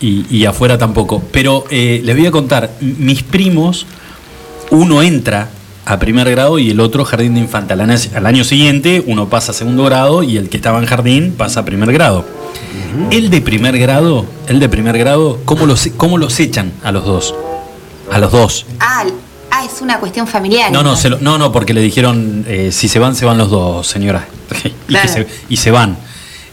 Y, 0.00 0.26
y 0.36 0.44
afuera 0.44 0.76
tampoco. 0.76 1.22
Pero 1.32 1.64
eh, 1.70 2.02
les 2.04 2.16
voy 2.16 2.26
a 2.26 2.30
contar, 2.30 2.70
mis 2.80 3.22
primos, 3.22 3.86
uno 4.70 5.00
entra 5.02 5.48
a 5.86 5.98
primer 5.98 6.28
grado 6.30 6.58
y 6.58 6.70
el 6.70 6.80
otro 6.80 7.04
jardín 7.04 7.34
de 7.34 7.40
infante. 7.40 7.72
Al 7.72 7.80
año, 7.80 7.94
al 8.14 8.26
año 8.26 8.44
siguiente 8.44 9.02
uno 9.06 9.28
pasa 9.30 9.52
a 9.52 9.54
segundo 9.54 9.84
grado 9.84 10.22
y 10.22 10.36
el 10.36 10.48
que 10.50 10.56
estaba 10.58 10.78
en 10.78 10.86
jardín 10.86 11.32
pasa 11.36 11.60
a 11.60 11.64
primer 11.64 11.90
grado. 11.92 12.26
El 13.10 13.30
de 13.30 13.40
primer 13.40 13.78
grado, 13.78 14.26
el 14.48 14.60
de 14.60 14.68
primer 14.68 14.98
grado, 14.98 15.40
¿cómo 15.44 15.66
los, 15.66 15.88
cómo 15.96 16.18
los 16.18 16.38
echan 16.40 16.72
a 16.82 16.92
los 16.92 17.04
dos? 17.04 17.34
A 18.10 18.18
los 18.18 18.32
dos. 18.32 18.66
Ah, 18.80 19.04
ah, 19.50 19.64
es 19.64 19.80
una 19.80 19.98
cuestión 19.98 20.26
familiar. 20.26 20.70
No, 20.70 20.82
no, 20.82 20.90
entonces. 20.90 21.02
se 21.02 21.08
lo- 21.10 21.18
no, 21.20 21.38
no, 21.38 21.52
porque 21.52 21.72
le 21.74 21.80
dijeron, 21.80 22.44
eh, 22.48 22.70
si 22.72 22.88
se 22.88 22.98
van, 22.98 23.14
se 23.16 23.24
van 23.24 23.38
los 23.38 23.50
dos, 23.50 23.86
señora. 23.86 24.26
y, 24.64 24.70
Claro. 24.88 25.06
que 25.08 25.12
se, 25.12 25.26
y 25.48 25.56
se 25.56 25.70
van. 25.70 25.96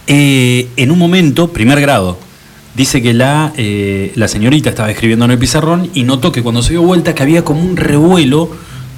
Eh, 0.08 0.70
en 0.78 0.92
un 0.92 0.98
momento, 1.00 1.50
primer 1.52 1.82
grado, 1.82 2.18
dice 2.76 3.02
que 3.02 3.14
la, 3.14 3.52
eh, 3.58 4.12
la 4.16 4.28
señorita 4.28 4.70
estaba 4.70 4.90
escribiendo 4.90 5.26
en 5.26 5.32
el 5.32 5.38
pizarrón 5.38 5.90
y 5.94 6.04
notó 6.04 6.32
que 6.32 6.42
cuando 6.42 6.64
se 6.64 6.72
dio 6.72 6.82
vuelta 6.82 7.14
que 7.14 7.24
había 7.24 7.44
como 7.44 7.62
un 7.62 7.76
revuelo, 7.78 8.50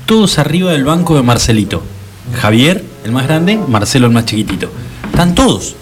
todos 0.05 0.37
arriba 0.39 0.71
del 0.71 0.83
banco 0.83 1.15
de 1.15 1.23
Marcelito. 1.23 1.81
Javier, 2.39 2.83
el 3.03 3.11
más 3.11 3.25
grande, 3.27 3.59
Marcelo, 3.67 4.05
el 4.07 4.13
más 4.13 4.25
chiquitito. 4.25 4.69
Están 5.09 5.35
todos, 5.35 5.75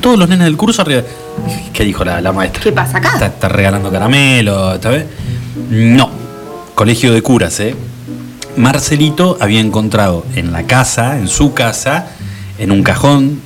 todos 0.00 0.18
los 0.18 0.28
nenes 0.28 0.44
del 0.46 0.56
curso 0.56 0.82
arriba. 0.82 1.02
¿Qué 1.72 1.84
dijo 1.84 2.04
la, 2.04 2.20
la 2.20 2.32
maestra? 2.32 2.62
¿Qué 2.62 2.72
pasa 2.72 2.98
acá? 2.98 3.12
Está, 3.14 3.26
está 3.26 3.48
regalando 3.48 3.90
caramelo, 3.90 4.74
¿está 4.74 4.90
bien? 4.90 5.06
No, 5.70 6.10
colegio 6.74 7.12
de 7.12 7.22
curas, 7.22 7.58
¿eh? 7.60 7.74
Marcelito 8.56 9.36
había 9.40 9.60
encontrado 9.60 10.24
en 10.34 10.52
la 10.52 10.64
casa, 10.64 11.16
en 11.18 11.28
su 11.28 11.54
casa, 11.54 12.06
en 12.58 12.72
un 12.72 12.82
cajón, 12.82 13.40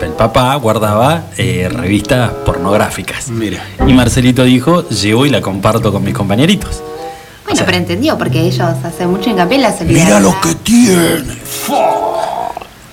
el 0.00 0.10
papá 0.10 0.54
guardaba 0.56 1.26
eh, 1.38 1.68
revistas 1.72 2.30
pornográficas. 2.44 3.28
Mira. 3.28 3.64
Y 3.86 3.92
Marcelito 3.92 4.44
dijo, 4.44 4.88
llevo 4.88 5.24
y 5.26 5.30
la 5.30 5.40
comparto 5.40 5.92
con 5.92 6.04
mis 6.04 6.14
compañeritos. 6.14 6.82
Bueno, 7.44 7.52
O 7.52 7.56
sea, 7.56 7.64
pero 7.64 7.78
entendió, 7.78 8.18
porque 8.18 8.40
ellos 8.40 8.60
hacen 8.60 9.10
mucho 9.10 9.30
hincapié 9.30 9.56
en 9.56 9.62
la 9.62 9.76
solidaridad. 9.76 10.18
Mira 10.18 10.20
lo 10.20 10.40
que 10.40 10.54
tiene. 10.56 11.38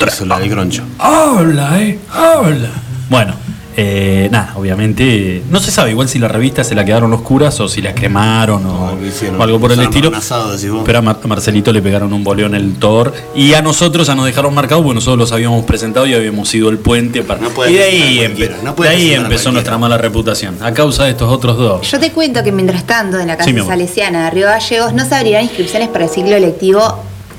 Eso 0.06 0.26
la 0.26 0.38
del 0.38 0.50
groncho. 0.50 0.84
Habla, 1.00 1.82
eh, 1.82 1.98
habla. 2.12 2.70
Bueno, 3.14 3.36
eh, 3.78 4.28
nada, 4.32 4.54
obviamente, 4.56 5.44
no 5.52 5.60
se 5.60 5.70
sabe 5.70 5.92
igual 5.92 6.10
si 6.10 6.18
la 6.18 6.28
revista 6.28 6.64
se 6.64 6.74
la 6.74 6.84
quedaron 6.84 7.12
los 7.12 7.22
curas 7.22 7.60
o 7.60 7.68
si 7.70 7.80
la 7.80 7.94
quemaron 7.94 8.66
o, 8.66 8.92
No, 8.92 8.96
lo 9.00 9.06
hicieron. 9.08 9.40
o 9.40 9.44
algo 9.44 9.60
por 9.60 9.72
el 9.72 9.80
estilo. 9.82 10.12
asado. 10.16 10.56
Pero 10.84 10.98
a, 10.98 11.02
Mar- 11.04 11.20
a 11.24 11.28
Marcelito 11.28 11.72
le 11.72 11.82
pegaron 11.84 12.12
un 12.12 12.24
boleón 12.24 12.56
el 12.56 12.74
Thor 12.76 13.14
y 13.36 13.54
a 13.54 13.62
nosotros 13.62 14.08
ya 14.08 14.16
nos 14.16 14.26
dejaron 14.26 14.52
marcados 14.56 14.84
porque 14.84 14.96
nosotros 14.96 15.20
los 15.20 15.32
habíamos 15.32 15.64
presentado 15.66 16.08
y 16.08 16.16
habíamos 16.16 16.52
ido 16.56 16.70
el 16.70 16.80
puente 16.80 17.22
para. 17.22 17.40
No 17.42 17.50
y 17.68 17.74
de 17.74 17.84
ahí, 17.84 18.18
empe- 18.20 18.52
no 18.64 18.74
de 18.74 19.14
empezó 19.14 19.52
nuestra 19.52 19.78
mala 19.78 19.98
reputación. 20.00 20.58
A 20.62 20.74
causa 20.74 21.04
de 21.06 21.12
estos 21.12 21.32
otros 21.32 21.56
dos. 21.58 21.90
Yo 21.92 22.00
te 22.00 22.12
cuento 22.12 22.44
que 22.44 22.52
mientras 22.52 22.84
tanto, 22.86 23.20
en 23.20 23.28
la 23.28 23.38
Casa 23.38 23.50
Sí. 23.52 23.56
Salesiana 23.60 24.26
de 24.26 24.32
Río 24.32 24.48
Gallegos 24.48 24.94
no 24.94 25.06
se 25.06 25.14
abrirán 25.14 25.44
inscripciones 25.44 25.90
para 25.90 26.06
el 26.06 26.10
ciclo 26.10 26.40
lectivo 26.40 26.82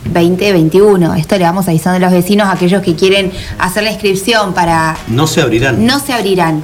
2021. 0.06 1.14
Esto 1.14 1.38
le 1.38 1.44
vamos 1.44 1.68
avisando 1.68 1.96
a 1.96 2.00
los 2.00 2.12
vecinos, 2.12 2.48
aquellos 2.50 2.82
que 2.82 2.94
quieren 2.94 3.32
hacer 3.58 3.82
la 3.82 3.90
inscripción 3.90 4.54
para 4.54 4.96
No 5.08 5.26
se 5.26 5.40
abrirán. 5.40 5.86
no 5.86 5.98
se 5.98 6.12
abrirán. 6.12 6.62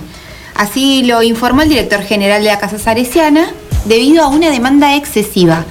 Así 0.54 1.02
lo 1.04 1.22
informó 1.22 1.62
el 1.62 1.68
director 1.68 2.02
general 2.02 2.42
de 2.42 2.48
la 2.48 2.58
Casa 2.58 2.78
Salesiana 2.78 3.50
debido 3.86 4.22
a 4.24 4.28
una 4.28 4.50
demanda 4.50 4.94
excesiva. 4.96 5.64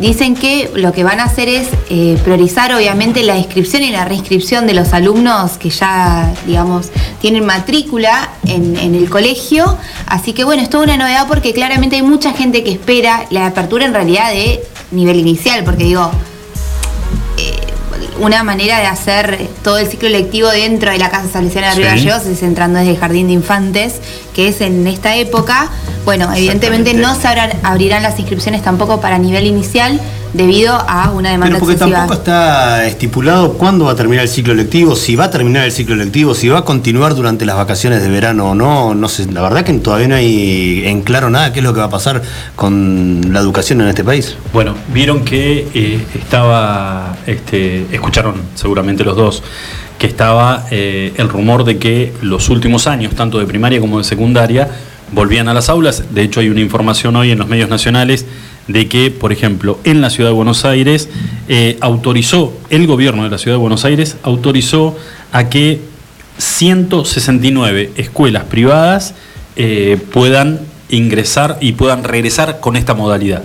Dicen 0.00 0.34
que 0.34 0.72
lo 0.74 0.92
que 0.92 1.04
van 1.04 1.20
a 1.20 1.24
hacer 1.24 1.48
es 1.48 1.68
eh, 1.88 2.18
priorizar 2.24 2.74
obviamente 2.74 3.22
la 3.22 3.38
inscripción 3.38 3.84
y 3.84 3.92
la 3.92 4.04
reinscripción 4.04 4.66
de 4.66 4.74
los 4.74 4.92
alumnos 4.92 5.52
que 5.52 5.70
ya, 5.70 6.32
digamos, 6.46 6.90
tienen 7.20 7.46
matrícula 7.46 8.30
en, 8.44 8.76
en 8.76 8.96
el 8.96 9.08
colegio. 9.08 9.78
Así 10.06 10.32
que 10.32 10.42
bueno, 10.42 10.62
es 10.62 10.70
toda 10.70 10.82
una 10.82 10.96
novedad 10.96 11.28
porque 11.28 11.52
claramente 11.52 11.94
hay 11.94 12.02
mucha 12.02 12.32
gente 12.32 12.64
que 12.64 12.72
espera 12.72 13.26
la 13.30 13.46
apertura 13.46 13.84
en 13.84 13.94
realidad 13.94 14.32
de 14.32 14.64
nivel 14.90 15.16
inicial, 15.20 15.62
porque 15.62 15.84
digo, 15.84 16.10
una 18.20 18.42
manera 18.44 18.78
de 18.78 18.86
hacer 18.86 19.48
todo 19.62 19.78
el 19.78 19.88
ciclo 19.88 20.08
lectivo 20.08 20.48
dentro 20.48 20.90
de 20.90 20.98
la 20.98 21.10
Casa 21.10 21.28
Salesiana 21.28 21.70
de 21.70 21.76
Río 21.76 21.84
Sí. 21.84 21.90
Gallegos 21.90 22.26
es 22.26 22.42
entrando 22.42 22.78
desde 22.78 22.92
el 22.92 22.98
Jardín 22.98 23.26
de 23.26 23.32
Infantes, 23.32 24.00
que 24.34 24.48
es 24.48 24.60
en 24.60 24.86
esta 24.86 25.16
época. 25.16 25.70
Bueno, 26.04 26.32
evidentemente 26.34 26.94
no 26.94 27.14
se 27.14 27.28
abrirán 27.62 28.02
las 28.02 28.18
inscripciones 28.18 28.62
tampoco 28.62 29.00
para 29.00 29.18
nivel 29.18 29.46
inicial 29.46 30.00
debido 30.34 30.74
a 30.74 31.10
una 31.10 31.30
demanda 31.30 31.46
Pero 31.54 31.60
porque 31.60 31.74
excesiva. 31.74 31.98
tampoco 32.00 32.18
está 32.18 32.86
estipulado 32.86 33.54
cuándo 33.54 33.86
va 33.86 33.92
a 33.92 33.96
terminar 33.96 34.24
el 34.24 34.28
ciclo 34.28 34.52
lectivo, 34.52 34.96
si 34.96 35.16
va 35.16 35.24
a 35.24 35.30
terminar 35.30 35.64
el 35.64 35.72
ciclo 35.72 35.96
lectivo, 35.96 36.34
si 36.34 36.48
va 36.48 36.58
a 36.58 36.64
continuar 36.64 37.14
durante 37.14 37.46
las 37.46 37.56
vacaciones 37.56 38.02
de 38.02 38.08
verano 38.08 38.50
o 38.50 38.54
no. 38.54 38.94
No 38.94 39.08
sé, 39.08 39.30
la 39.32 39.40
verdad 39.42 39.64
que 39.64 39.72
todavía 39.74 40.08
no 40.08 40.16
hay 40.16 40.82
en 40.86 41.02
claro 41.02 41.30
nada 41.30 41.52
qué 41.52 41.60
es 41.60 41.64
lo 41.64 41.72
que 41.72 41.80
va 41.80 41.86
a 41.86 41.90
pasar 41.90 42.20
con 42.56 43.32
la 43.32 43.40
educación 43.40 43.80
en 43.80 43.88
este 43.88 44.04
país. 44.04 44.36
Bueno, 44.52 44.74
vieron 44.92 45.24
que 45.24 45.68
eh, 45.72 46.04
estaba, 46.14 47.16
este, 47.26 47.86
escucharon 47.92 48.34
seguramente 48.54 49.04
los 49.04 49.16
dos, 49.16 49.42
que 49.98 50.08
estaba 50.08 50.66
eh, 50.72 51.12
el 51.16 51.28
rumor 51.28 51.64
de 51.64 51.78
que 51.78 52.12
los 52.20 52.48
últimos 52.48 52.88
años, 52.88 53.14
tanto 53.14 53.38
de 53.38 53.46
primaria 53.46 53.80
como 53.80 53.98
de 53.98 54.04
secundaria, 54.04 54.68
volvían 55.12 55.48
a 55.48 55.54
las 55.54 55.68
aulas. 55.68 56.02
De 56.10 56.22
hecho, 56.22 56.40
hay 56.40 56.48
una 56.48 56.60
información 56.60 57.14
hoy 57.14 57.30
en 57.30 57.38
los 57.38 57.46
medios 57.46 57.68
nacionales 57.70 58.26
de 58.68 58.88
que, 58.88 59.10
por 59.10 59.32
ejemplo, 59.32 59.78
en 59.84 60.00
la 60.00 60.10
ciudad 60.10 60.30
de 60.30 60.34
Buenos 60.34 60.64
Aires 60.64 61.08
eh, 61.48 61.76
autorizó, 61.80 62.52
el 62.70 62.86
gobierno 62.86 63.24
de 63.24 63.30
la 63.30 63.38
ciudad 63.38 63.56
de 63.56 63.60
Buenos 63.60 63.84
Aires 63.84 64.16
autorizó 64.22 64.96
a 65.32 65.48
que 65.48 65.80
169 66.38 67.92
escuelas 67.96 68.44
privadas 68.44 69.14
eh, 69.56 69.98
puedan 70.12 70.60
ingresar 70.88 71.58
y 71.60 71.72
puedan 71.72 72.04
regresar 72.04 72.60
con 72.60 72.76
esta 72.76 72.94
modalidad. 72.94 73.42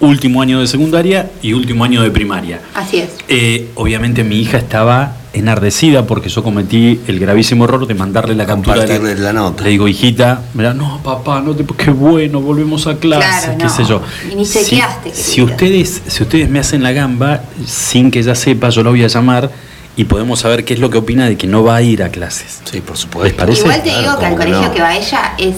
Último 0.00 0.42
año 0.42 0.60
de 0.60 0.66
secundaria 0.66 1.30
y 1.40 1.54
último 1.54 1.84
año 1.84 2.02
de 2.02 2.10
primaria. 2.10 2.60
Así 2.74 2.98
es. 2.98 3.10
Eh, 3.28 3.68
obviamente 3.76 4.24
mi 4.24 4.38
hija 4.40 4.58
estaba 4.58 5.16
enardecida 5.36 6.06
porque 6.06 6.28
yo 6.30 6.42
cometí 6.42 7.00
el 7.06 7.18
gravísimo 7.20 7.64
error 7.64 7.86
de 7.86 7.94
mandarle 7.94 8.34
la 8.34 8.46
captura 8.46 8.84
de 8.84 9.14
la 9.16 9.32
nota. 9.32 9.62
Le 9.64 9.70
digo, 9.70 9.86
hijita, 9.86 10.42
mira, 10.54 10.72
no, 10.72 11.00
papá, 11.02 11.40
no 11.42 11.54
te, 11.54 11.64
qué 11.64 11.90
bueno, 11.90 12.40
volvemos 12.40 12.86
a 12.86 12.96
clase, 12.96 13.26
Claro, 13.48 13.58
qué 13.58 13.64
no. 13.64 13.70
sé 13.70 13.84
yo. 13.84 14.00
Y 14.32 14.34
ni 14.34 14.46
Si- 14.46 14.60
chequeaste, 14.64 15.14
si, 15.14 15.42
ustedes, 15.42 16.02
si 16.06 16.22
ustedes 16.22 16.48
me 16.48 16.58
hacen 16.58 16.82
la 16.82 16.92
gamba, 16.92 17.42
sin 17.66 18.10
que 18.10 18.20
ella 18.20 18.34
sepa, 18.34 18.70
yo 18.70 18.82
la 18.82 18.90
voy 18.90 19.04
a 19.04 19.08
llamar 19.08 19.50
y 19.94 20.04
podemos 20.04 20.40
saber 20.40 20.64
qué 20.64 20.74
es 20.74 20.80
lo 20.80 20.88
que 20.90 20.98
opina 20.98 21.26
de 21.26 21.36
que 21.36 21.46
no 21.46 21.62
va 21.62 21.76
a 21.76 21.82
ir 21.82 22.02
a 22.02 22.08
clases. 22.08 22.60
Sí, 22.64 22.80
por 22.80 22.92
¿Les 22.92 23.00
supuesto. 23.00 23.36
parece? 23.36 23.60
Igual 23.60 23.82
te 23.82 23.88
Claro, 23.90 24.00
digo 24.02 24.18
que 24.18 24.24
al 24.26 24.30
¿cómo 24.32 24.36
que 24.44 24.46
colegio 24.50 24.68
no? 24.68 24.74
que 24.74 24.80
va 24.82 24.96
ella 24.96 25.32
es, 25.38 25.54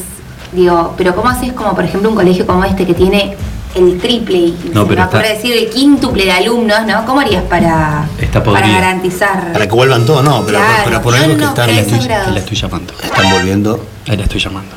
digo, 0.53 0.95
pero 0.97 1.14
¿cómo 1.14 1.29
haces 1.29 1.53
como 1.53 1.74
por 1.76 1.85
ejemplo 1.85 2.09
un 2.11 2.16
colegio 2.16 2.47
como 2.47 2.64
este 2.64 2.85
que 2.85 2.95
tiene 2.95 3.37
el 3.74 3.98
triple 3.98 4.38
y 4.38 4.56
No, 4.72 4.82
se 4.82 4.88
pero 4.88 5.00
me 5.00 5.04
está- 5.04 5.18
decir 5.20 5.52
el 5.56 5.68
quíntuple 5.70 6.24
de 6.24 6.32
alumnos, 6.32 6.86
¿no? 6.86 7.04
¿Cómo 7.06 7.20
harías 7.20 7.42
para, 7.44 8.06
Está 8.20 8.42
para 8.42 8.66
garantizar? 8.66 9.52
Para 9.52 9.66
que 9.68 9.74
vuelvan 9.74 10.04
todos, 10.06 10.24
no, 10.24 10.44
pero, 10.44 10.58
Claro. 10.58 10.82
pero 10.84 11.02
por 11.02 11.14
algo 11.14 11.32
no, 11.32 11.38
que 11.38 11.44
están, 11.44 11.74
La 11.74 11.80
estoy, 11.80 12.08
la 12.08 12.38
estoy 12.38 12.56
llamando. 12.56 12.92
están 13.02 13.30
volviendo. 13.30 13.84
Ahí 14.08 14.16
la 14.16 14.24
estoy 14.24 14.40
llamando. 14.40 14.74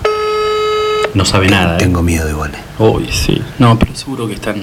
No 1.13 1.25
sabe 1.25 1.47
nada, 1.49 1.75
¿eh? 1.75 1.79
Tengo 1.79 2.01
miedo 2.01 2.29
igual. 2.29 2.51
eh. 2.53 2.83
Uy, 2.83 3.09
sí. 3.11 3.41
No, 3.59 3.77
pero 3.77 3.95
seguro 3.95 4.27
que 4.27 4.33
están. 4.35 4.55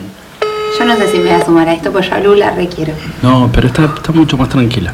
Yo 0.79 0.85
no 0.85 0.97
sé 0.97 1.11
si 1.11 1.19
me 1.19 1.25
voy 1.33 1.41
a 1.41 1.45
sumar 1.45 1.69
a 1.69 1.75
esto, 1.75 1.91
pues 1.93 2.09
yo 2.09 2.15
a 2.15 2.21
Lula 2.21 2.51
requiero. 2.53 2.93
No, 3.23 3.51
pero 3.53 3.67
está, 3.69 3.85
está 3.87 4.13
mucho 4.13 4.37
más 4.37 4.49
tranquila. 4.49 4.93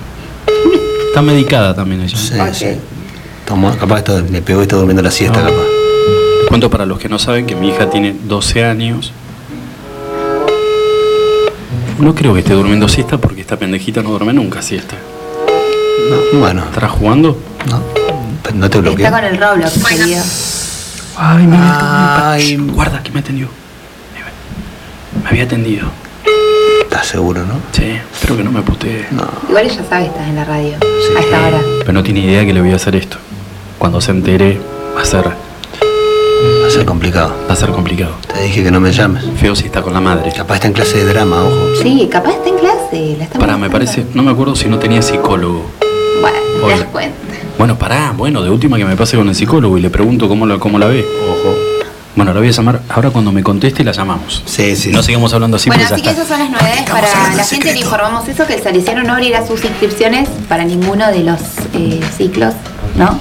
Está 1.08 1.22
medicada 1.22 1.74
también 1.74 2.00
ella. 2.02 2.16
Sí, 2.16 2.38
Ok. 2.40 2.52
sí. 2.52 2.66
Toma, 3.46 3.76
capaz 3.76 3.98
está- 3.98 4.20
le 4.20 4.42
pegó 4.42 4.60
y 4.60 4.62
está 4.62 4.76
durmiendo 4.76 5.02
la 5.02 5.10
siesta, 5.10 5.40
No. 5.42 5.46
capaz. 5.50 5.62
Cuento 6.48 6.70
para 6.70 6.86
los 6.86 6.98
que 6.98 7.08
no 7.08 7.18
saben 7.18 7.46
que 7.46 7.54
mi 7.54 7.68
hija 7.68 7.88
tiene 7.90 8.14
12 8.24 8.64
años. 8.64 9.12
No 11.98 12.14
creo 12.14 12.34
que 12.34 12.40
esté 12.40 12.54
durmiendo 12.54 12.88
siesta 12.88 13.18
porque 13.18 13.40
esta 13.40 13.56
pendejita 13.56 14.02
no 14.02 14.10
duerme 14.10 14.32
nunca 14.32 14.62
siesta. 14.62 14.96
No, 16.32 16.38
bueno, 16.40 16.64
¿Estará 16.64 16.88
jugando? 16.88 17.38
no, 17.68 17.76
no 18.54 18.68
te 18.70 18.78
Está 18.78 18.80
bloquees. 18.80 19.10
con 19.10 19.24
el 19.24 19.38
Roblox, 19.38 19.84
querido. 19.84 20.22
Ay, 21.16 21.46
mira, 21.46 22.32
Ay. 22.32 22.56
Guarda, 22.56 23.02
que 23.02 23.10
me 23.12 23.20
atendió. 23.20 23.48
Me 25.22 25.28
había 25.30 25.44
atendido. 25.44 25.88
¿Estás 26.82 27.06
seguro, 27.06 27.44
no? 27.46 27.54
Sí, 27.72 27.96
espero 28.12 28.36
que 28.36 28.44
no 28.44 28.50
me 28.52 28.62
putee. 28.62 29.06
No. 29.12 29.26
Igual 29.48 29.66
ella 29.66 29.82
sabe 29.88 30.02
que 30.04 30.08
estás 30.10 30.28
en 30.28 30.36
la 30.36 30.44
radio. 30.44 30.74
Sí. 30.80 31.16
A 31.16 31.20
esta 31.20 31.46
hora. 31.46 31.60
Pero 31.80 31.92
no 31.92 32.02
tiene 32.02 32.20
idea 32.20 32.44
que 32.44 32.52
le 32.52 32.60
voy 32.60 32.72
a 32.72 32.76
hacer 32.76 32.96
esto. 32.96 33.16
Cuando 33.78 34.00
se 34.00 34.10
entere, 34.10 34.60
va 34.96 35.02
a 35.02 35.04
ser, 35.04 35.24
ser 36.74 36.84
complicado. 36.84 37.32
va 37.48 37.52
a 37.52 37.56
ser 37.56 37.70
complicado. 37.70 38.14
Te 38.26 38.42
dije 38.42 38.64
que 38.64 38.70
no 38.72 38.80
me 38.80 38.90
llames. 38.90 39.24
Feo 39.36 39.54
si 39.54 39.66
está 39.66 39.80
con 39.80 39.94
la 39.94 40.00
madre. 40.00 40.32
Capaz 40.32 40.56
está 40.56 40.66
en 40.66 40.72
clase 40.72 40.98
de 40.98 41.04
drama, 41.04 41.44
ojo. 41.44 41.80
Sí, 41.80 42.08
capaz 42.10 42.32
está 42.32 42.48
en 42.48 42.58
clase. 42.58 43.16
La 43.16 43.26
Pará, 43.26 43.56
me 43.56 43.70
parece, 43.70 44.04
no 44.12 44.24
me 44.24 44.32
acuerdo 44.32 44.56
si 44.56 44.68
no 44.68 44.78
tenía 44.80 45.00
psicólogo. 45.00 45.70
Bueno, 46.20 46.36
te 46.58 46.64
Hola. 46.64 46.76
das 46.78 46.86
cuenta. 46.86 47.16
Bueno, 47.58 47.78
pará, 47.78 48.12
bueno, 48.16 48.42
de 48.42 48.50
última 48.50 48.76
que 48.76 48.84
me 48.84 48.96
pase 48.96 49.16
con 49.16 49.28
el 49.28 49.36
psicólogo 49.36 49.78
y 49.78 49.82
le 49.82 49.90
pregunto 49.90 50.28
cómo 50.28 50.46
la, 50.46 50.58
cómo 50.58 50.80
la 50.80 50.86
ve. 50.86 51.06
Ojo. 51.30 51.54
Bueno, 52.16 52.34
la 52.34 52.40
voy 52.40 52.48
a 52.48 52.52
llamar, 52.52 52.80
ahora 52.88 53.10
cuando 53.10 53.30
me 53.30 53.44
conteste 53.44 53.84
la 53.84 53.92
llamamos. 53.92 54.42
Sí, 54.44 54.74
sí. 54.74 54.90
No 54.90 55.02
sigamos 55.04 55.32
hablando 55.32 55.56
así 55.56 55.68
bueno, 55.68 55.84
así 55.84 56.02
que 56.02 56.10
esas 56.10 56.26
son 56.26 56.40
las 56.40 56.50
novedades 56.50 56.90
para 56.90 57.08
la 57.34 57.42
en 57.42 57.48
gente. 57.48 57.72
Le 57.72 57.80
informamos 57.80 58.26
eso, 58.28 58.46
que 58.46 58.54
el 58.54 58.62
Salesiano 58.62 59.04
no 59.04 59.12
abrirá 59.12 59.46
sus 59.46 59.64
inscripciones 59.64 60.28
para 60.48 60.64
ninguno 60.64 61.06
de 61.08 61.22
los 61.22 61.40
eh, 61.74 62.00
ciclos, 62.16 62.54
¿no? 62.96 63.18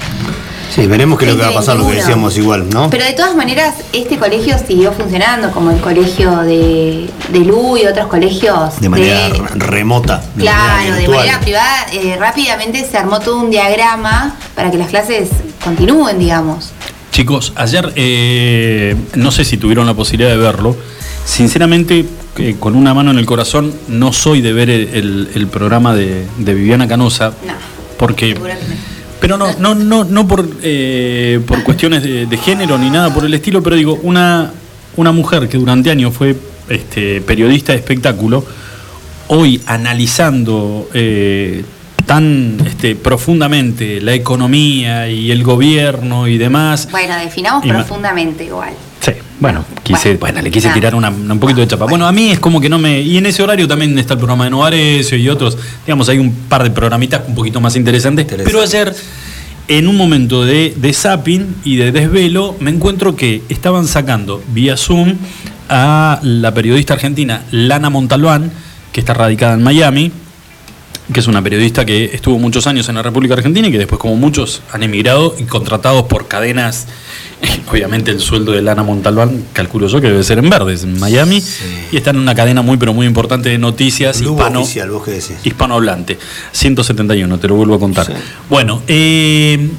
Sí, 0.73 0.87
veremos 0.87 1.19
qué 1.19 1.25
es 1.25 1.31
lo 1.31 1.37
que 1.37 1.43
va 1.43 1.49
a 1.49 1.53
pasar, 1.53 1.75
lo 1.75 1.81
que 1.87 1.95
2021. 1.95 2.07
decíamos 2.07 2.37
igual, 2.37 2.69
¿no? 2.69 2.89
Pero 2.89 3.05
de 3.05 3.13
todas 3.13 3.35
maneras, 3.35 3.75
este 3.93 4.17
colegio 4.17 4.55
siguió 4.57 4.91
funcionando 4.91 5.51
como 5.51 5.69
el 5.71 5.79
colegio 5.79 6.37
de, 6.37 7.09
de 7.29 7.39
Lu 7.39 7.77
y 7.77 7.85
otros 7.85 8.07
colegios. 8.07 8.79
De 8.79 8.89
manera 8.89 9.29
re- 9.29 9.37
remota. 9.59 10.23
de 10.35 10.41
Claro, 10.43 10.73
manera 10.77 10.95
de 10.95 11.07
manera 11.09 11.39
privada, 11.41 11.85
eh, 11.93 12.15
rápidamente 12.19 12.85
se 12.89 12.97
armó 12.97 13.19
todo 13.19 13.37
un 13.39 13.51
diagrama 13.51 14.35
para 14.55 14.71
que 14.71 14.77
las 14.77 14.89
clases 14.89 15.29
continúen, 15.63 16.17
digamos. 16.17 16.71
Chicos, 17.11 17.53
ayer 17.55 17.93
eh, 17.95 18.95
no 19.13 19.31
sé 19.31 19.45
si 19.45 19.57
tuvieron 19.57 19.85
la 19.85 19.93
posibilidad 19.93 20.31
de 20.31 20.37
verlo. 20.37 20.75
Sinceramente, 21.23 22.05
eh, 22.37 22.55
con 22.59 22.75
una 22.75 22.93
mano 22.95 23.11
en 23.11 23.19
el 23.19 23.25
corazón, 23.27 23.73
no 23.87 24.11
soy 24.11 24.41
de 24.41 24.53
ver 24.53 24.69
el, 24.71 24.89
el- 24.93 25.29
el 25.35 25.47
programa 25.47 25.93
de, 25.93 26.25
de 26.39 26.53
Viviana 26.55 26.87
Canosa. 26.87 27.29
No. 27.45 27.53
Porque. 27.97 28.33
Seguro 28.33 28.53
que 28.53 28.67
no. 28.67 28.92
Pero 29.23 29.37
no, 29.37 29.53
no, 29.57 29.73
no, 29.73 30.03
no 30.03 30.27
por, 30.27 30.45
eh, 30.63 31.39
por 31.47 31.63
cuestiones 31.63 32.03
de, 32.03 32.25
de 32.25 32.37
género 32.37 32.77
ni 32.77 32.89
nada 32.89 33.13
por 33.13 33.23
el 33.23 33.33
estilo, 33.33 33.63
pero 33.63 33.77
digo, 33.77 33.97
una, 34.03 34.51
una 34.97 35.13
mujer 35.13 35.47
que 35.47 35.57
durante 35.57 35.89
años 35.89 36.13
fue 36.13 36.35
este, 36.67 37.21
periodista 37.21 37.71
de 37.71 37.77
espectáculo, 37.77 38.43
hoy 39.29 39.61
analizando 39.65 40.89
eh, 40.93 41.63
tan 42.05 42.57
este, 42.65 42.97
profundamente 42.97 44.01
la 44.01 44.13
economía 44.13 45.07
y 45.07 45.31
el 45.31 45.41
gobierno 45.41 46.27
y 46.27 46.37
demás. 46.37 46.89
Bueno, 46.91 47.15
definamos 47.15 47.65
Y 47.65 47.69
profundamente 47.69 48.43
igual. 48.43 48.73
Bueno, 49.43 49.65
quise, 49.83 50.15
Bueno, 50.15 50.19
bueno, 50.21 50.41
le 50.41 50.51
quise 50.51 50.67
nada. 50.67 50.75
tirar 50.75 50.95
una- 50.95 51.09
un 51.09 51.37
poquito 51.37 51.59
de 51.59 51.67
chapa. 51.67 51.83
Bueno, 51.85 52.07
a 52.07 52.13
mí 52.13 52.31
es 52.31 52.39
como 52.39 52.61
que 52.61 52.69
no 52.69 52.79
me. 52.79 53.01
Y 53.01 53.17
en 53.17 53.25
ese 53.25 53.43
horario 53.43 53.67
también 53.67 53.99
está 53.99 54.13
el 54.13 54.17
programa 54.19 54.45
de 54.45 54.51
Novarecio 54.51 55.17
y 55.17 55.27
otros. 55.27 55.57
Digamos, 55.85 56.07
hay 56.07 56.17
un 56.17 56.31
par 56.47 56.63
de 56.63 56.71
programitas 56.71 57.23
un 57.27 57.35
poquito 57.35 57.59
más 57.59 57.75
interesantes. 57.75 58.23
Interesante. 58.23 58.49
Pero 58.49 58.63
ayer, 58.63 58.95
en 59.67 59.89
un 59.89 59.97
momento 59.97 60.45
de, 60.45 60.73
de 60.77 60.93
zapping 60.93 61.55
y 61.65 61.75
de 61.75 61.91
desvelo, 61.91 62.55
me 62.61 62.71
encuentro 62.71 63.17
que 63.17 63.41
estaban 63.49 63.85
sacando 63.85 64.41
vía 64.53 64.77
Zoom 64.77 65.15
a 65.67 66.19
la 66.23 66.53
periodista 66.53 66.93
argentina 66.93 67.41
Lana 67.51 67.89
Montalbán, 67.89 68.49
que 68.93 69.01
está 69.01 69.13
radicada 69.13 69.55
en 69.55 69.63
Miami 69.63 70.09
que 71.13 71.19
es 71.21 71.27
una 71.27 71.41
periodista 71.41 71.85
que 71.85 72.05
estuvo 72.13 72.37
muchos 72.39 72.67
años 72.67 72.89
en 72.89 72.95
la 72.95 73.01
República 73.03 73.35
Argentina 73.35 73.67
y 73.67 73.71
que 73.71 73.77
después, 73.77 73.99
como 73.99 74.15
muchos, 74.15 74.61
han 74.71 74.83
emigrado 74.83 75.35
y 75.39 75.43
contratados 75.43 76.03
por 76.03 76.27
cadenas. 76.27 76.87
Obviamente, 77.71 78.11
el 78.11 78.19
sueldo 78.19 78.51
de 78.53 78.61
Lana 78.61 78.83
Montalbán, 78.83 79.43
calculo 79.53 79.87
yo 79.87 80.01
que 80.01 80.07
debe 80.07 80.23
ser 80.23 80.39
en 80.39 80.49
verdes, 80.49 80.83
en 80.83 80.99
Miami, 80.99 81.41
y 81.91 81.97
está 81.97 82.09
en 82.11 82.17
una 82.17 82.33
cadena 82.35 82.61
muy, 82.61 82.77
pero 82.77 82.93
muy 82.93 83.05
importante 83.05 83.49
de 83.49 83.57
noticias 83.57 84.19
Blue 84.21 84.31
hispano, 84.33 84.61
oficial, 84.61 84.89
vos 84.91 85.03
qué 85.03 85.11
decís. 85.11 85.35
hispanohablante. 85.43 86.17
171, 86.51 87.37
te 87.39 87.47
lo 87.47 87.55
vuelvo 87.55 87.75
a 87.75 87.79
contar. 87.79 88.05
Sí. 88.07 88.13
Bueno, 88.49 88.81
eh, 88.87 89.69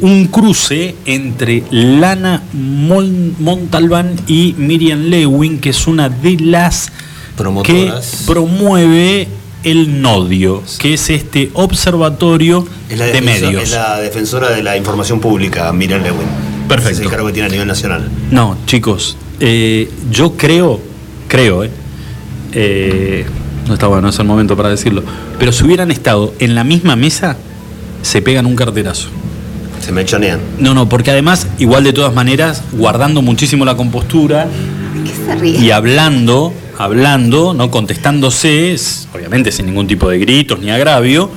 un 0.00 0.26
cruce 0.32 0.94
entre 1.04 1.62
Lana 1.70 2.42
Mon- 2.52 3.36
Montalbán 3.38 4.16
y 4.26 4.54
Miriam 4.58 5.02
Lewin, 5.04 5.60
que 5.60 5.70
es 5.70 5.86
una 5.86 6.08
de 6.08 6.36
las 6.40 6.90
Promotoras. 7.36 8.10
que 8.20 8.26
promueve 8.26 9.28
el 9.64 10.00
Nodio, 10.02 10.62
que 10.78 10.94
es 10.94 11.10
este 11.10 11.50
observatorio 11.54 12.66
Es 12.88 12.98
la, 12.98 13.06
de 13.06 13.20
medios. 13.20 13.62
es 13.64 13.70
la 13.72 13.98
defensora 13.98 14.50
de 14.50 14.62
la 14.62 14.76
información 14.76 15.20
pública, 15.20 15.72
Miriam 15.72 16.02
Lewin. 16.02 16.26
Perfecto. 16.68 16.98
Es 16.98 17.00
el 17.00 17.10
cargo 17.10 17.26
que 17.26 17.32
tiene 17.34 17.48
a 17.48 17.50
nivel 17.52 17.66
nacional. 17.68 18.08
No, 18.30 18.56
chicos, 18.66 19.16
eh, 19.40 19.90
yo 20.10 20.36
creo, 20.36 20.80
creo, 21.28 21.64
eh, 21.64 21.70
eh, 22.52 23.26
no 23.66 23.74
está 23.74 23.86
bueno, 23.86 24.02
no 24.02 24.08
es 24.10 24.18
el 24.18 24.26
momento 24.26 24.56
para 24.56 24.68
decirlo, 24.68 25.02
pero 25.38 25.52
si 25.52 25.64
hubieran 25.64 25.90
estado 25.90 26.34
en 26.38 26.54
la 26.54 26.64
misma 26.64 26.96
mesa, 26.96 27.36
se 28.02 28.22
pegan 28.22 28.46
un 28.46 28.56
carterazo. 28.56 29.08
Se 29.80 29.92
mechonean. 29.92 30.40
No, 30.58 30.72
no, 30.72 30.88
porque 30.88 31.10
además, 31.10 31.46
igual 31.58 31.84
de 31.84 31.92
todas 31.92 32.14
maneras, 32.14 32.62
guardando 32.72 33.20
muchísimo 33.20 33.64
la 33.66 33.76
compostura 33.76 34.46
¿Qué 35.04 35.12
se 35.26 35.34
ríe? 35.34 35.58
y 35.60 35.70
hablando, 35.70 36.54
hablando, 36.78 37.54
no 37.54 37.70
contestándose, 37.70 38.76
obviamente 39.14 39.52
sin 39.52 39.66
ningún 39.66 39.86
tipo 39.86 40.08
de 40.08 40.18
gritos 40.18 40.58
ni 40.60 40.70
agravio, 40.70 41.30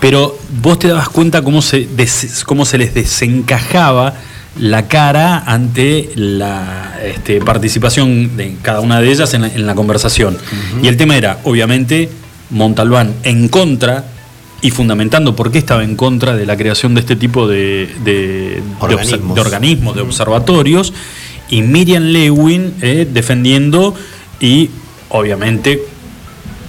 pero 0.00 0.36
vos 0.60 0.78
te 0.78 0.88
dabas 0.88 1.08
cuenta 1.08 1.42
cómo 1.42 1.62
se, 1.62 1.86
des- 1.86 2.42
cómo 2.44 2.64
se 2.64 2.78
les 2.78 2.94
desencajaba 2.94 4.14
la 4.58 4.86
cara 4.88 5.38
ante 5.46 6.10
la 6.14 6.98
este, 7.04 7.40
participación 7.40 8.36
de 8.36 8.56
cada 8.62 8.80
una 8.80 9.00
de 9.00 9.10
ellas 9.10 9.32
en 9.34 9.42
la, 9.42 9.48
en 9.48 9.66
la 9.66 9.74
conversación. 9.74 10.36
Y 10.82 10.88
el 10.88 10.96
tema 10.96 11.16
era, 11.16 11.38
obviamente, 11.44 12.10
Montalbán 12.50 13.14
en 13.22 13.48
contra 13.48 14.04
y 14.60 14.70
fundamentando 14.70 15.34
por 15.34 15.50
qué 15.50 15.58
estaba 15.58 15.82
en 15.84 15.96
contra 15.96 16.36
de 16.36 16.44
la 16.46 16.56
creación 16.56 16.94
de 16.94 17.00
este 17.00 17.16
tipo 17.16 17.48
de, 17.48 17.88
de- 18.04 18.12
de 18.56 18.62
obser- 18.78 18.82
Organismos. 18.82 19.34
de 19.34 19.40
organismos, 19.40 19.94
de 19.96 20.02
observatorios, 20.02 20.92
y 21.48 21.62
Miriam 21.62 22.02
Lewin 22.04 22.74
eh, 22.82 23.06
defendiendo 23.10 23.94
y 24.42 24.68
obviamente 25.08 25.82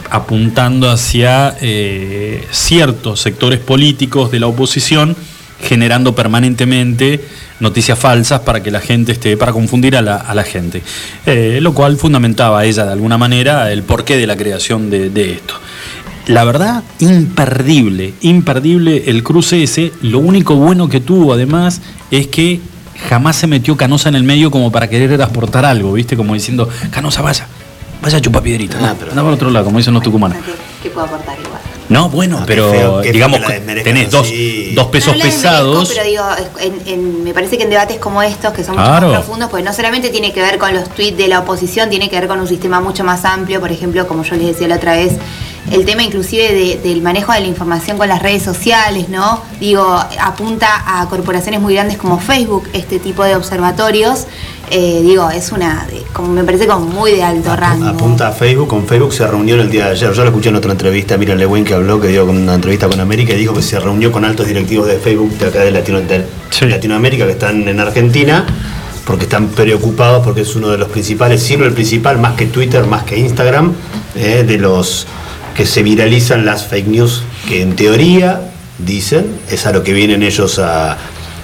apuntando 0.10 0.90
hacia 0.90 1.58
eh, 1.60 2.46
ciertos 2.52 3.20
sectores 3.20 3.60
políticos 3.60 4.32
de 4.32 4.40
la 4.40 4.48
oposición, 4.48 5.18
generando 5.60 6.14
permanentemente 6.14 7.20
noticias 7.60 7.98
falsas 7.98 8.42
para 8.42 8.62
que 8.62 8.70
la 8.70 8.80
gente 8.80 9.14
esté, 9.14 9.36
para 9.38 9.52
confundir 9.54 9.98
a 9.98 10.02
la, 10.02 10.44
gente. 10.44 10.84
Eh, 11.26 11.60
lo 11.62 11.74
cual 11.74 11.98
fundamentaba 11.98 12.64
ella 12.64 12.86
de 12.86 12.92
alguna 12.92 13.18
manera 13.18 13.72
el 13.72 13.82
porqué 13.84 14.18
de 14.18 14.28
la 14.28 14.38
creación 14.38 14.90
de, 14.90 15.10
de 15.10 15.34
esto. 15.34 15.56
La 16.28 16.44
verdad, 16.44 16.84
imperdible, 17.00 18.14
imperdible 18.22 19.06
el 19.08 19.24
cruce 19.24 19.64
ese. 19.64 19.92
Lo 20.02 20.20
único 20.20 20.56
bueno 20.56 20.90
que 20.90 21.02
tuvo 21.02 21.34
además 21.34 21.82
es 22.12 22.28
que 22.28 22.62
jamás 23.10 23.36
se 23.36 23.48
metió 23.48 23.76
Canosa 23.78 24.10
en 24.10 24.16
el 24.16 24.24
medio 24.24 24.52
como 24.52 24.72
para 24.72 24.88
querer 24.88 25.22
aportar 25.22 25.66
algo, 25.66 25.94
¿viste? 25.94 26.16
Como 26.16 26.34
diciendo, 26.34 26.70
Canosa, 26.92 27.22
vaya, 27.22 27.48
vaya 28.04 28.18
a 28.18 28.22
chupar 28.22 28.44
piedrita. 28.44 28.78
Ah, 28.80 28.88
no, 28.90 28.96
pero- 28.96 29.12
anda 29.12 29.24
para 29.24 29.36
otro 29.36 29.50
lado, 29.50 29.66
como 29.66 29.78
dicen 29.80 29.94
los 29.94 30.04
tucumanos. 30.04 30.38
¿Qué, 30.46 30.52
qué 30.84 30.90
puedo 30.90 31.08
aportar 31.08 31.38
igual? 31.40 31.60
No, 31.90 32.10
bueno, 32.10 32.38
Ah, 32.38 32.42
qué 32.42 32.48
pero 32.48 32.72
feo, 32.72 32.98
qué 32.98 33.04
feo 33.04 33.14
digamos 33.14 33.40
que 33.42 33.62
que 33.62 33.82
tenés 33.84 34.10
dos, 34.10 34.28
dos 34.74 34.88
pesos 34.88 35.16
No 35.18 35.22
pesados. 35.24 35.90
pero 35.94 36.04
digo, 36.08 36.24
en- 36.60 36.82
en- 36.88 37.24
me 37.24 37.34
parece 37.34 37.58
que 37.58 37.64
en 37.64 37.70
debates 37.70 37.98
como 38.00 38.22
estos, 38.24 38.54
que 38.54 38.64
son 38.64 38.76
mucho 38.76 38.88
Claro. 38.88 39.08
más 39.10 39.18
profundos, 39.20 39.50
pues 39.50 39.64
no 39.66 39.74
solamente 39.74 40.10
tiene 40.10 40.32
que 40.34 40.42
ver 40.42 40.58
con 40.58 40.74
los 40.74 40.90
tweets 40.90 41.18
de 41.18 41.28
la 41.28 41.40
oposición, 41.40 41.90
tiene 41.90 42.10
que 42.10 42.20
ver 42.20 42.28
con 42.30 42.40
un 42.40 42.48
sistema 42.48 42.80
mucho 42.80 43.04
más 43.04 43.26
amplio, 43.26 43.60
por 43.60 43.72
ejemplo, 43.72 44.08
como 44.08 44.24
yo 44.24 44.36
les 44.36 44.48
decía 44.48 44.68
la 44.70 44.76
otra 44.76 44.94
vez, 44.96 45.14
el 45.72 45.86
tema 45.86 46.04
inclusive 46.04 46.54
de- 46.54 46.80
del 46.82 47.02
manejo 47.02 47.32
de 47.34 47.42
la 47.42 47.48
información 47.48 47.98
con 47.98 48.08
las 48.08 48.22
redes 48.22 48.44
sociales, 48.44 49.10
¿no? 49.10 49.42
Digo, 49.60 49.84
apunta 50.20 50.68
a 51.02 51.08
corporaciones 51.10 51.60
muy 51.62 51.74
grandes 51.76 51.98
como 51.98 52.20
Facebook, 52.20 52.68
este 52.74 52.98
tipo 53.00 53.24
de 53.24 53.36
observatorios, 53.36 54.26
eh, 54.72 55.02
digo, 55.04 55.30
es 55.30 55.52
una, 55.52 55.86
de- 55.86 56.04
como 56.14 56.30
me 56.30 56.44
parece 56.44 56.66
como 56.68 56.86
muy 56.86 57.12
de 57.12 57.24
alto 57.24 57.56
rango. 57.56 57.86
Apunta 57.88 58.30
a 58.30 58.32
Facebook, 58.32 58.68
con 58.68 58.88
Facebook 58.88 59.14
se 59.14 59.28
reunió 59.28 59.56
el 59.62 59.70
día 59.70 59.86
de 59.86 59.92
ayer. 59.92 60.12
Yo 60.14 60.22
lo 60.24 60.30
escuché 60.30 60.50
en 60.50 60.56
otra 60.56 60.72
entrevista, 60.72 61.18
Mira 61.18 61.36
Lewin 61.36 61.64
que 61.64 61.74
habló, 61.74 62.00
que 62.02 62.08
dio 62.08 62.26
una 62.26 62.56
entrevista 62.56 62.88
con 62.88 63.00
América 63.00 63.34
y 63.34 63.38
dijo 63.38 63.54
que 63.54 63.62
se 63.62 63.80
reunió 63.80 64.12
con 64.12 64.26
altos 64.26 64.48
directivos 64.48 64.88
de 64.88 64.98
Facebook 64.98 65.38
de 65.38 65.48
acá 65.48 65.60
de, 65.62 65.72
Latino- 65.72 66.02
de 66.02 66.26
Sí. 66.50 66.66
Latinoamérica 66.66 67.26
que 67.26 67.32
están 67.34 67.68
en 67.68 67.80
Argentina, 67.80 68.46
porque 69.06 69.24
están 69.26 69.50
preocupados 69.50 70.24
porque 70.24 70.42
es 70.42 70.56
uno 70.56 70.70
de 70.70 70.78
los 70.78 70.90
principales, 70.90 71.44
sirve 71.44 71.66
el 71.66 71.74
principal 71.74 72.18
más 72.20 72.34
que 72.36 72.46
Twitter, 72.46 72.86
más 72.86 73.04
que 73.04 73.18
Instagram, 73.20 73.74
eh, 74.16 74.44
de 74.48 74.58
los 74.58 75.08
que 75.56 75.66
se 75.66 75.84
viralizan 75.84 76.46
las 76.46 76.66
fake 76.68 76.88
news, 76.88 77.24
que 77.48 77.62
en 77.62 77.76
teoría, 77.76 78.42
dicen, 78.80 79.28
es 79.52 79.66
a 79.68 79.72
lo 79.72 79.84
que 79.84 79.94
vienen 79.94 80.24
ellos 80.24 80.58
a, 80.58 80.98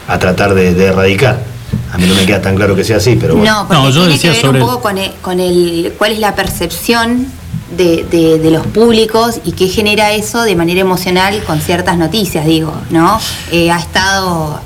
a 0.08 0.20
tratar 0.20 0.54
de, 0.56 0.74
de 0.74 0.86
erradicar. 0.86 1.49
A 1.94 1.98
mí 1.98 2.06
no 2.08 2.16
me 2.16 2.26
queda 2.26 2.42
tan 2.42 2.56
claro 2.56 2.76
que 2.76 2.84
sea 2.84 2.98
así, 2.98 3.16
pero 3.20 3.36
bueno. 3.36 3.52
No, 3.64 3.68
porque 3.68 3.82
No, 3.84 3.90
yo 3.90 3.94
tiene 4.02 4.14
decía 4.14 4.32
que 4.32 4.38
ver 4.38 4.46
sobre- 4.46 4.62
un 4.62 4.68
poco 4.70 4.82
con 4.82 4.98
el, 4.98 5.12
con 5.22 5.40
el 5.40 5.94
cuál 5.98 6.12
es 6.14 6.20
la 6.20 6.36
percepción 6.36 7.28
de, 7.76 8.06
de- 8.10 8.40
de 8.40 8.52
los 8.52 8.66
públicos 8.68 9.40
y 9.46 9.52
qué 9.54 9.68
genera 9.68 10.12
eso 10.14 10.42
de 10.44 10.56
manera 10.56 10.82
emocional 10.82 11.44
con 11.46 11.60
ciertas 11.62 11.98
noticias, 11.98 12.46
digo, 12.46 12.74
¿no? 12.90 13.20
Eh, 13.52 13.72
ha 13.72 13.80
estado, 13.80 14.60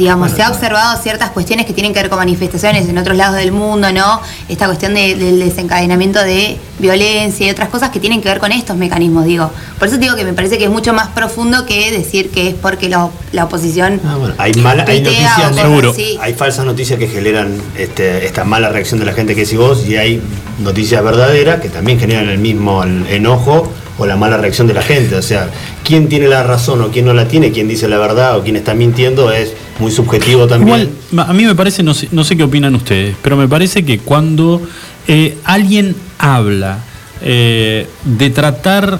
digamos, 0.00 0.32
se 0.32 0.42
ha 0.42 0.48
observado 0.50 1.00
ciertas 1.02 1.30
cuestiones 1.30 1.66
que 1.66 1.72
tienen 1.74 1.92
que 1.92 2.00
ver 2.00 2.08
con 2.08 2.18
manifestaciones 2.18 2.88
en 2.88 2.96
otros 2.98 3.16
lados 3.16 3.36
del 3.36 3.52
mundo, 3.52 3.92
¿no? 3.92 4.20
Esta 4.48 4.64
cuestión 4.66 4.94
de- 4.94 5.14
del 5.14 5.38
desencadenamiento 5.38 6.18
de 6.20 6.56
violencia 6.78 7.46
y 7.46 7.50
otras 7.50 7.68
cosas 7.68 7.90
que 7.90 8.00
tienen 8.00 8.22
que 8.22 8.28
ver 8.30 8.38
con 8.38 8.50
estos 8.50 8.76
mecanismos, 8.76 9.26
digo. 9.26 9.50
Por 9.78 9.88
eso 9.88 9.98
digo 9.98 10.16
que 10.16 10.24
me 10.24 10.32
parece 10.32 10.56
que 10.56 10.64
es 10.64 10.70
mucho 10.70 10.92
más 10.94 11.08
profundo 11.08 11.66
que 11.66 11.90
decir 11.90 12.30
que 12.30 12.48
es 12.48 12.54
porque 12.54 12.88
la, 12.88 13.10
la 13.32 13.44
oposición... 13.44 14.00
Ah, 14.06 14.16
bueno, 14.16 14.34
hay, 14.38 14.54
mala, 14.54 14.84
hay 14.88 15.02
noticias, 15.02 15.54
Seguro. 15.54 15.90
así. 15.90 16.18
hay 16.20 16.32
falsas 16.34 16.64
noticias 16.64 16.98
que 16.98 17.06
generan 17.06 17.60
este, 17.76 18.24
esta 18.26 18.44
mala 18.44 18.70
reacción 18.70 18.98
de 19.00 19.06
la 19.06 19.12
gente 19.12 19.34
que 19.34 19.42
decís 19.42 19.58
vos 19.58 19.86
y 19.86 19.96
hay 19.96 20.22
noticias 20.60 21.04
verdaderas 21.04 21.60
que 21.60 21.68
también 21.68 22.00
generan 22.00 22.28
el 22.30 22.38
mismo 22.38 22.82
el 22.82 23.06
enojo 23.08 23.70
o 24.00 24.06
la 24.06 24.16
mala 24.16 24.38
reacción 24.38 24.66
de 24.66 24.72
la 24.74 24.82
gente. 24.82 25.14
O 25.14 25.22
sea, 25.22 25.50
quién 25.84 26.08
tiene 26.08 26.26
la 26.26 26.42
razón 26.42 26.80
o 26.80 26.88
quién 26.88 27.04
no 27.04 27.12
la 27.12 27.28
tiene, 27.28 27.52
quién 27.52 27.68
dice 27.68 27.86
la 27.86 27.98
verdad 27.98 28.38
o 28.38 28.42
quién 28.42 28.56
está 28.56 28.74
mintiendo 28.74 29.30
es 29.30 29.52
muy 29.78 29.90
subjetivo 29.90 30.46
también. 30.46 30.90
Igual, 31.12 31.28
a 31.28 31.32
mí 31.34 31.44
me 31.44 31.54
parece, 31.54 31.82
no 31.82 31.92
sé, 31.92 32.08
no 32.10 32.24
sé 32.24 32.36
qué 32.36 32.42
opinan 32.42 32.74
ustedes, 32.74 33.14
pero 33.22 33.36
me 33.36 33.46
parece 33.46 33.84
que 33.84 33.98
cuando 33.98 34.62
eh, 35.06 35.36
alguien 35.44 35.94
habla 36.18 36.78
eh, 37.22 37.86
de 38.04 38.30
tratar 38.30 38.98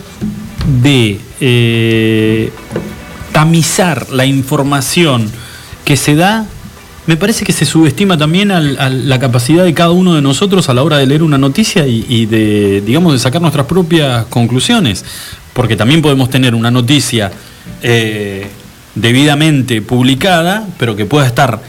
de 0.83 1.19
eh, 1.41 2.53
tamizar 3.33 4.11
la 4.11 4.27
información 4.27 5.31
que 5.85 5.97
se 5.97 6.15
da, 6.15 6.47
me 7.07 7.17
parece 7.17 7.45
que 7.45 7.53
se 7.53 7.65
subestima 7.65 8.17
también 8.17 8.51
la 8.51 9.19
capacidad 9.19 9.65
de 9.65 9.75
cada 9.75 9.91
uno 9.91 10.15
de 10.15 10.23
nosotros 10.23 10.69
a 10.69 10.75
la 10.75 10.83
hora 10.83 10.99
de 10.99 11.07
leer 11.07 11.23
una 11.23 11.39
noticia 11.39 11.87
y, 11.87 12.05
y 12.09 12.27
de, 12.27 12.83
digamos, 12.83 13.13
de 13.13 13.19
sacar 13.19 13.41
nuestras 13.41 13.67
propias 13.67 14.27
conclusiones. 14.27 15.05
Porque 15.53 15.77
también 15.77 16.03
podemos 16.03 16.31
tener 16.31 16.55
una 16.55 16.71
noticia 16.71 17.33
eh, 17.83 18.47
debidamente 18.95 19.83
publicada, 19.83 20.67
pero 20.79 20.97
que 20.97 21.07
pueda 21.07 21.27
estar 21.27 21.61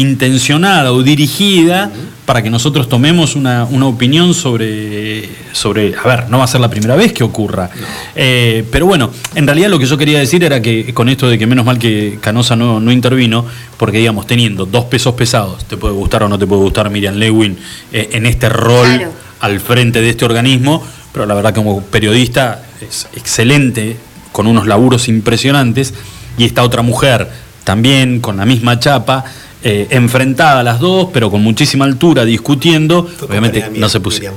intencionada 0.00 0.92
o 0.92 1.02
dirigida 1.02 1.90
para 2.26 2.42
que 2.42 2.48
nosotros 2.48 2.88
tomemos 2.88 3.36
una, 3.36 3.64
una 3.64 3.86
opinión 3.86 4.32
sobre, 4.32 5.28
sobre, 5.52 5.94
a 5.94 6.02
ver, 6.08 6.30
no 6.30 6.38
va 6.38 6.44
a 6.44 6.46
ser 6.46 6.60
la 6.60 6.70
primera 6.70 6.96
vez 6.96 7.12
que 7.12 7.22
ocurra. 7.22 7.68
Eh, 8.16 8.64
pero 8.70 8.86
bueno, 8.86 9.10
en 9.34 9.46
realidad 9.46 9.68
lo 9.68 9.78
que 9.78 9.84
yo 9.84 9.98
quería 9.98 10.18
decir 10.20 10.42
era 10.42 10.62
que 10.62 10.94
con 10.94 11.10
esto 11.10 11.28
de 11.28 11.38
que 11.38 11.46
menos 11.46 11.66
mal 11.66 11.78
que 11.78 12.18
Canosa 12.22 12.56
no, 12.56 12.80
no 12.80 12.90
intervino, 12.92 13.44
porque 13.76 13.98
digamos, 13.98 14.26
teniendo 14.26 14.64
dos 14.64 14.86
pesos 14.86 15.14
pesados, 15.14 15.66
te 15.66 15.76
puede 15.76 15.92
gustar 15.94 16.22
o 16.22 16.28
no 16.28 16.38
te 16.38 16.46
puede 16.46 16.62
gustar 16.62 16.88
Miriam 16.88 17.16
Lewin 17.16 17.58
eh, 17.92 18.08
en 18.12 18.24
este 18.26 18.48
rol 18.48 18.86
Claro. 18.88 19.12
al 19.40 19.60
frente 19.60 20.00
de 20.00 20.08
este 20.10 20.24
organismo, 20.24 20.82
pero 21.12 21.26
la 21.26 21.34
verdad 21.34 21.54
como 21.54 21.82
periodista 21.82 22.62
es 22.80 23.06
excelente, 23.14 23.98
con 24.32 24.46
unos 24.46 24.66
laburos 24.66 25.08
impresionantes, 25.08 25.92
y 26.38 26.44
esta 26.44 26.62
otra 26.62 26.80
mujer 26.80 27.28
también 27.64 28.20
con 28.20 28.36
la 28.38 28.46
misma 28.46 28.78
chapa, 28.80 29.24
eh, 29.64 29.88
enfrentada 29.90 30.60
a 30.60 30.62
las 30.62 30.78
dos, 30.78 31.08
pero 31.12 31.30
con 31.30 31.42
muchísima 31.42 31.84
altura, 31.86 32.24
discutiendo, 32.24 33.02
Fue 33.04 33.26
obviamente 33.28 33.70
no 33.74 33.88
se 33.88 33.98
pusieron. 34.00 34.36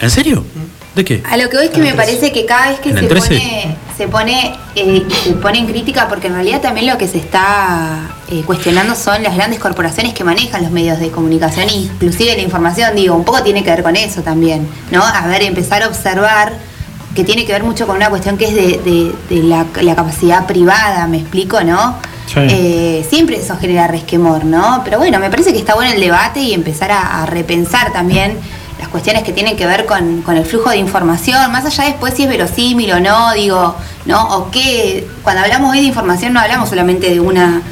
¿En 0.00 0.10
serio? 0.10 0.44
¿De 0.94 1.04
qué? 1.04 1.22
A 1.30 1.36
lo 1.36 1.48
que 1.48 1.56
voy 1.56 1.66
es 1.66 1.70
que 1.72 1.80
me 1.80 1.94
parece 1.94 2.32
que 2.32 2.44
cada 2.46 2.70
vez 2.70 2.80
que 2.80 2.88
¿En 2.90 2.96
se 2.96 3.00
el 3.02 3.08
13? 3.08 3.28
pone, 3.28 3.76
se 3.96 4.08
pone, 4.08 4.56
eh, 4.74 5.04
se 5.24 5.32
pone 5.34 5.58
en 5.58 5.66
crítica, 5.66 6.08
porque 6.08 6.26
en 6.26 6.34
realidad 6.34 6.60
también 6.60 6.86
lo 6.88 6.98
que 6.98 7.06
se 7.06 7.18
está 7.18 8.10
eh, 8.28 8.42
cuestionando 8.44 8.94
son 8.96 9.22
las 9.22 9.36
grandes 9.36 9.60
corporaciones 9.60 10.14
que 10.14 10.24
manejan 10.24 10.62
los 10.62 10.72
medios 10.72 10.98
de 10.98 11.10
comunicación, 11.10 11.68
inclusive 11.70 12.34
la 12.34 12.42
información, 12.42 12.96
digo, 12.96 13.14
un 13.14 13.24
poco 13.24 13.42
tiene 13.42 13.62
que 13.62 13.70
ver 13.70 13.82
con 13.84 13.94
eso 13.94 14.22
también, 14.22 14.66
¿no? 14.90 15.02
A 15.04 15.26
ver, 15.28 15.42
empezar 15.42 15.82
a 15.84 15.88
observar 15.88 16.54
que 17.14 17.22
tiene 17.24 17.44
que 17.44 17.52
ver 17.52 17.62
mucho 17.62 17.86
con 17.86 17.96
una 17.96 18.08
cuestión 18.08 18.36
que 18.36 18.46
es 18.46 18.54
de, 18.54 18.80
de- 18.84 19.12
de 19.34 19.42
la, 19.44 19.66
la 19.82 19.94
capacidad 19.94 20.46
privada, 20.46 21.06
me 21.06 21.18
explico, 21.18 21.60
¿no? 21.62 21.96
Sí. 22.32 22.40
Eh, 22.48 23.06
siempre 23.08 23.36
eso 23.36 23.56
genera 23.58 23.86
resquemor, 23.88 24.44
¿no? 24.44 24.82
Pero 24.84 24.98
bueno, 24.98 25.18
me 25.18 25.30
parece 25.30 25.52
que 25.52 25.58
está 25.58 25.74
bueno 25.74 25.92
el 25.92 26.00
debate 26.00 26.40
y 26.40 26.54
empezar 26.54 26.92
a, 26.92 27.22
a 27.22 27.26
repensar 27.26 27.92
también 27.92 28.38
las 28.78 28.88
cuestiones 28.88 29.22
que 29.24 29.32
tienen 29.32 29.56
que 29.56 29.66
ver 29.66 29.84
con, 29.84 30.22
con 30.22 30.36
el 30.36 30.44
flujo 30.44 30.70
de 30.70 30.78
información, 30.78 31.52
más 31.52 31.64
allá 31.66 31.84
después 31.84 32.14
si 32.14 32.22
es 32.22 32.28
verosímil 32.28 32.90
o 32.92 33.00
no, 33.00 33.32
digo, 33.34 33.74
¿no? 34.06 34.36
O 34.36 34.50
qué, 34.50 35.06
cuando 35.22 35.42
hablamos 35.42 35.72
hoy 35.72 35.80
de 35.80 35.86
información 35.86 36.32
no 36.32 36.40
hablamos 36.40 36.68
solamente 36.68 37.10
de 37.10 37.20
una 37.20 37.62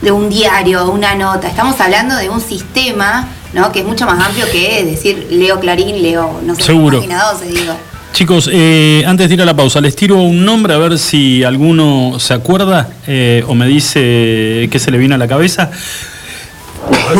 de 0.00 0.12
un 0.12 0.28
diario, 0.28 0.90
una 0.90 1.14
nota, 1.14 1.48
estamos 1.48 1.80
hablando 1.80 2.14
de 2.16 2.28
un 2.28 2.40
sistema, 2.40 3.26
¿no? 3.54 3.72
Que 3.72 3.80
es 3.80 3.86
mucho 3.86 4.06
más 4.06 4.22
amplio 4.22 4.44
que 4.52 4.84
decir 4.84 5.28
leo 5.30 5.58
Clarín, 5.58 6.02
leo, 6.02 6.40
no 6.44 6.54
sé, 6.54 6.62
Seguro. 6.62 6.98
página 6.98 7.24
12, 7.32 7.46
digo. 7.46 7.74
Chicos, 8.14 8.48
eh, 8.52 9.02
antes 9.06 9.28
de 9.28 9.34
ir 9.34 9.42
a 9.42 9.44
la 9.44 9.56
pausa, 9.56 9.80
les 9.80 9.96
tiro 9.96 10.16
un 10.18 10.44
nombre 10.44 10.72
a 10.72 10.78
ver 10.78 10.98
si 11.00 11.42
alguno 11.42 12.18
se 12.20 12.32
acuerda 12.32 12.88
eh, 13.08 13.42
o 13.48 13.54
me 13.56 13.66
dice 13.66 14.68
qué 14.70 14.78
se 14.78 14.92
le 14.92 14.98
viene 14.98 15.16
a 15.16 15.18
la 15.18 15.26
cabeza. 15.26 15.68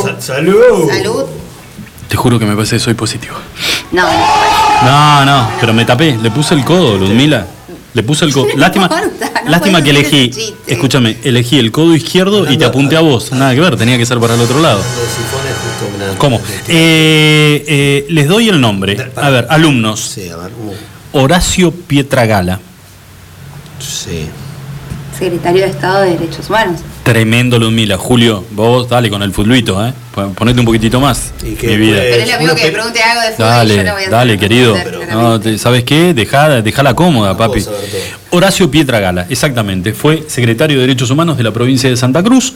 Sal- 0.00 0.16
¡Salud! 0.22 0.88
Salud. 0.88 1.24
Te 2.06 2.16
juro 2.16 2.38
que 2.38 2.44
me 2.46 2.54
parece 2.54 2.76
que 2.76 2.80
soy 2.80 2.94
positivo. 2.94 3.34
No, 3.90 4.02
no, 4.84 5.24
No, 5.24 5.50
pero 5.60 5.72
me 5.74 5.84
tapé, 5.84 6.16
le 6.16 6.30
puse 6.30 6.54
el 6.54 6.64
codo, 6.64 6.96
Ludmila. 6.96 7.44
Le 7.92 8.02
puse 8.04 8.24
el 8.24 8.32
codo. 8.32 8.46
Lástima, 8.56 8.88
no 9.44 9.50
lástima 9.50 9.82
que 9.82 9.90
elegí, 9.90 10.30
escúchame, 10.66 11.16
elegí 11.24 11.58
el 11.58 11.72
codo 11.72 11.94
izquierdo 11.96 12.48
y 12.50 12.56
te 12.56 12.64
apunté 12.64 12.96
a 12.96 13.00
vos. 13.00 13.32
Nada 13.32 13.52
que 13.54 13.60
ver, 13.60 13.76
tenía 13.76 13.98
que 13.98 14.06
ser 14.06 14.18
para 14.20 14.34
el 14.34 14.40
otro 14.40 14.60
lado. 14.60 14.80
¿Cómo? 16.18 16.40
Eh, 16.68 17.64
eh, 17.66 18.06
les 18.08 18.28
doy 18.28 18.48
el 18.48 18.60
nombre. 18.60 18.96
A 19.16 19.30
ver, 19.30 19.46
alumnos. 19.50 20.00
Sí, 20.00 20.28
a 20.28 20.36
ver. 20.36 20.50
uh, 20.52 21.18
Horacio 21.18 21.70
Pietragala. 21.72 22.60
sí. 23.78 24.28
secretario 25.18 25.62
de 25.62 25.68
Estado 25.70 26.02
de 26.02 26.10
Derechos 26.18 26.48
Humanos. 26.50 26.80
Tremendo 27.04 27.56
Ludmila. 27.58 27.96
Julio, 27.96 28.44
vos 28.50 28.88
dale 28.88 29.08
con 29.10 29.22
el 29.22 29.32
futbolito, 29.32 29.86
¿eh? 29.86 29.92
Pon- 30.12 30.34
Ponete 30.34 30.58
un 30.58 30.66
poquitito 30.66 30.98
más. 31.00 31.32
Y 31.44 31.54
que 31.54 31.68
mi 31.68 31.76
vida. 31.76 31.98
fue- 31.98 32.10
Pero 32.10 32.22
es 32.22 32.30
lo 32.32 32.38
mismo 32.38 32.44
uno 32.44 32.54
que 32.56 32.60
que- 32.60 32.66
me 32.66 32.72
pregunte 32.72 33.00
algo 33.02 33.20
de 33.22 33.28
fútbol 33.30 33.46
y 33.46 33.50
Dale, 33.50 33.76
yo 33.76 33.84
no 33.84 33.92
voy 33.92 34.04
a 34.04 34.10
dale, 34.10 34.38
querido. 34.38 34.76
No, 35.12 35.38
te- 35.40 35.56
¿Sabes 35.58 35.84
qué? 35.84 36.14
Dejala, 36.14 36.62
dejala 36.62 36.94
cómoda, 36.94 37.36
papi. 37.36 37.64
Horacio 38.30 38.68
Pietragala, 38.68 39.26
exactamente. 39.30 39.92
Fue 39.92 40.24
secretario 40.26 40.76
de 40.78 40.86
Derechos 40.88 41.10
Humanos 41.10 41.36
de 41.36 41.44
la 41.44 41.52
provincia 41.52 41.88
de 41.88 41.96
Santa 41.96 42.20
Cruz. 42.22 42.52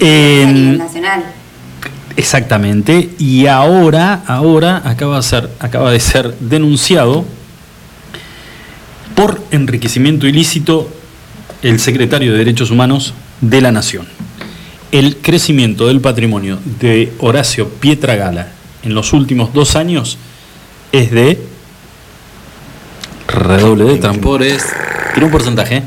a 0.00 0.04
nivel 0.04 0.48
En- 0.48 0.78
nacional. 0.78 1.24
Exactamente. 2.16 3.10
Y 3.18 3.46
ahora, 3.46 4.22
ahora 4.26 4.82
acaba 4.84 5.16
de 5.16 5.22
ser, 5.22 5.50
acaba 5.58 5.90
de 5.90 6.00
ser 6.00 6.34
denunciado 6.38 7.24
por 9.14 9.40
enriquecimiento 9.50 10.26
ilícito 10.26 10.90
el 11.62 11.78
secretario 11.78 12.32
de 12.32 12.38
Derechos 12.38 12.70
Humanos 12.70 13.14
de 13.40 13.60
la 13.60 13.72
Nación. 13.72 14.06
El 14.90 15.16
crecimiento 15.16 15.86
del 15.86 16.00
patrimonio 16.00 16.58
de 16.80 17.12
Horacio 17.18 17.68
Pietragala 17.68 18.48
en 18.82 18.94
los 18.94 19.12
últimos 19.12 19.54
dos 19.54 19.76
años 19.76 20.18
es 20.90 21.10
de 21.10 21.38
redoble 23.28 23.84
de 23.84 23.98
tambores. 23.98 24.66
Tira 25.14 25.26
un 25.26 25.32
porcentaje. 25.32 25.82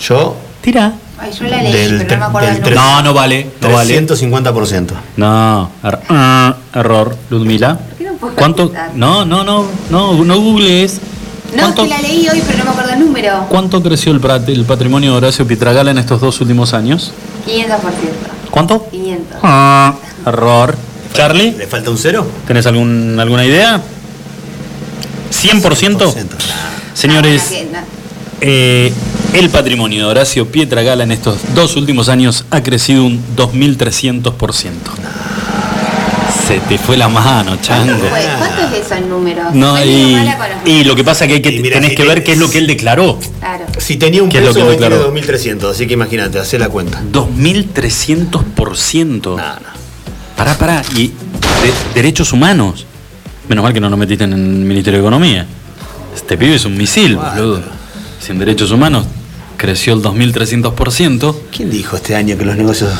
Yo, 0.00 0.36
Tira. 0.60 0.94
Ay, 1.18 1.32
yo 1.32 1.44
la 1.46 1.62
leí, 1.62 1.72
Del 1.72 2.06
pero 2.06 2.16
no 2.16 2.20
me 2.20 2.26
acuerdo 2.26 2.60
del. 2.64 2.74
No, 2.74 3.02
no 3.02 3.14
vale. 3.14 3.50
No 3.60 3.70
vale. 3.70 4.06
350%. 4.06 4.90
No, 5.16 5.70
er- 5.82 6.00
ah, 6.10 6.56
error, 6.74 7.16
Ludmila. 7.30 7.78
qué 7.96 8.04
no 8.04 8.12
puedo 8.14 8.34
¿Cuánto? 8.34 8.72
No, 8.94 9.24
no, 9.24 9.42
no, 9.44 9.64
no, 9.90 10.24
no 10.24 10.40
googlees. 10.40 11.00
No, 11.52 11.52
es 11.52 11.60
¿Cuánto, 11.62 11.82
que 11.84 11.88
la 11.88 11.98
leí 12.00 12.28
hoy, 12.28 12.42
pero 12.46 12.58
no 12.58 12.64
me 12.64 12.70
acuerdo 12.70 12.92
el 12.92 13.00
número. 13.00 13.46
cuánto 13.48 13.82
creció 13.82 14.12
el, 14.12 14.20
patrimonio 14.20 15.12
de 15.12 15.16
Horacio 15.16 15.46
Pietragala 15.46 15.90
en 15.92 15.98
estos 15.98 16.20
dos 16.20 16.40
últimos 16.40 16.74
años? 16.74 17.12
500%. 17.46 17.68
¿Cuánto? 18.50 18.88
500. 18.90 19.38
Ah, 19.42 19.94
error. 20.26 20.76
Charlie, 21.14 21.52
¿Le 21.52 21.66
falta 21.66 21.88
un 21.90 21.96
cero? 21.96 22.26
¿tenés 22.46 22.66
algún, 22.66 23.16
alguna 23.18 23.44
idea? 23.46 23.80
¿100%? 25.30 26.14
Señores, 26.94 27.52
Ah, 27.52 27.64
no. 27.72 27.95
Eh, 28.40 28.92
el 29.34 29.50
patrimonio 29.50 30.04
de 30.04 30.10
Horacio 30.10 30.46
Pietragala 30.46 31.04
en 31.04 31.12
estos 31.12 31.38
dos 31.54 31.76
últimos 31.76 32.08
años 32.08 32.44
ha 32.50 32.62
crecido 32.62 33.04
un 33.04 33.20
2.300%. 33.36 34.70
Se 36.46 36.58
te 36.60 36.78
fue 36.78 36.96
la 36.96 37.08
mano, 37.08 37.56
chango. 37.60 37.98
¿Cuánto 38.08 38.76
es 38.76 38.86
eso 38.86 38.94
en 38.94 39.08
números? 39.08 39.52
No, 39.52 39.76
y, 39.84 40.84
lo 40.84 40.94
que 40.94 41.02
pasa 41.02 41.24
es 41.24 41.28
que, 41.28 41.34
hay 41.36 41.42
que 41.42 41.50
mira, 41.60 41.74
tenés 41.74 41.90
si 41.90 41.96
que 41.96 42.02
te- 42.04 42.08
ver 42.08 42.22
qué 42.22 42.32
es 42.32 42.38
lo 42.38 42.48
que 42.48 42.58
él 42.58 42.68
declaró. 42.68 43.18
Claro. 43.40 43.64
Si 43.78 43.96
tenía 43.96 44.22
un 44.22 44.28
¿Qué 44.28 44.38
es 44.38 44.44
lo 44.44 44.50
peso, 44.50 44.60
que 44.60 44.66
hoy 44.70 44.76
tiene 44.76 44.90
declaró? 44.90 45.04
2300, 45.06 45.74
así 45.74 45.86
que 45.88 45.94
imagínate, 45.94 46.38
hacé 46.38 46.58
la 46.60 46.68
cuenta. 46.68 47.02
2300%. 47.12 49.22
No, 49.24 49.36
no. 49.36 49.42
Pará, 50.36 50.56
pará. 50.56 50.82
Y 50.94 51.08
de- 51.08 51.14
derechos 51.94 52.32
humanos. 52.32 52.86
Menos 53.48 53.64
mal 53.64 53.72
que 53.72 53.80
no 53.80 53.88
lo 53.88 53.96
metiste 53.96 54.22
en 54.24 54.32
el 54.32 54.38
Ministerio 54.38 55.00
de 55.00 55.04
Economía. 55.04 55.46
Este 56.14 56.38
pibe 56.38 56.54
es 56.54 56.64
un 56.64 56.76
misil, 56.76 57.16
boludo. 57.16 57.60
Sin 58.26 58.40
derechos 58.40 58.72
humanos 58.72 59.06
creció 59.56 59.94
el 59.94 60.02
2300%. 60.02 61.36
¿Quién 61.56 61.70
dijo 61.70 61.94
este 61.94 62.16
año 62.16 62.36
que 62.36 62.44
los 62.44 62.56
negocios 62.56 62.92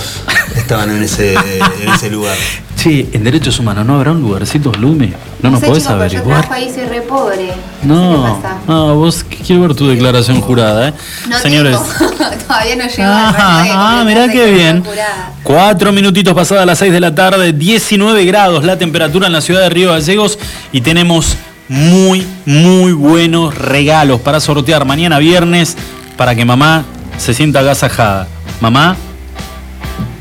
estaban 0.55 0.89
en 0.91 1.03
ese, 1.03 1.35
en 1.35 1.89
ese 1.93 2.11
lugar? 2.11 2.37
Che, 2.77 3.09
en 3.13 3.25
derechos 3.25 3.59
humanos 3.59 3.85
no 3.85 3.97
habrá 3.97 4.13
un 4.13 4.21
lugarcito 4.21 4.71
Lume. 4.75 5.15
No 5.43 5.51
nos 5.51 5.59
sé, 5.59 5.67
podés 5.67 5.83
chicos, 5.83 6.25
Yo 6.29 6.89
re 6.89 7.01
pobre. 7.03 7.53
No, 7.83 8.41
no, 8.69 8.95
vos 8.95 9.25
quiero 9.45 9.63
ver 9.63 9.75
tu 9.75 9.89
declaración 9.89 10.41
jurada, 10.41 10.91
¿eh? 10.91 10.95
No 11.29 11.39
Señores. 11.41 11.77
Todavía 12.47 12.77
no 12.77 12.85
llego 12.85 13.03
ah, 13.03 14.05
completar 14.05 14.07
mirá 14.07 14.29
qué 14.29 14.53
bien. 14.53 14.85
jurada. 14.85 15.33
Cuatro 15.43 15.91
minutitos 15.91 16.35
pasadas 16.35 16.65
las 16.65 16.79
6 16.79 16.93
de 16.93 17.01
la 17.01 17.13
tarde, 17.13 17.53
19 17.53 18.25
grados 18.27 18.63
la 18.63 18.79
temperatura 18.79 19.27
en 19.27 19.33
la 19.33 19.41
ciudad 19.41 19.63
de 19.63 19.71
Río 19.71 19.91
Gallegos 19.91 20.39
y 20.71 20.83
tenemos 20.83 21.37
muy, 21.69 22.27
muy 22.45 22.93
buenos 22.93 23.57
regalos 23.57 24.21
para 24.21 24.41
sortear 24.41 24.85
mañana 24.85 25.19
viernes 25.19 25.77
para 26.17 26.35
que 26.35 26.45
mamá 26.45 26.85
se 27.19 27.35
sienta 27.35 27.61
agasajada. 27.61 28.29
Mamá, 28.61 28.97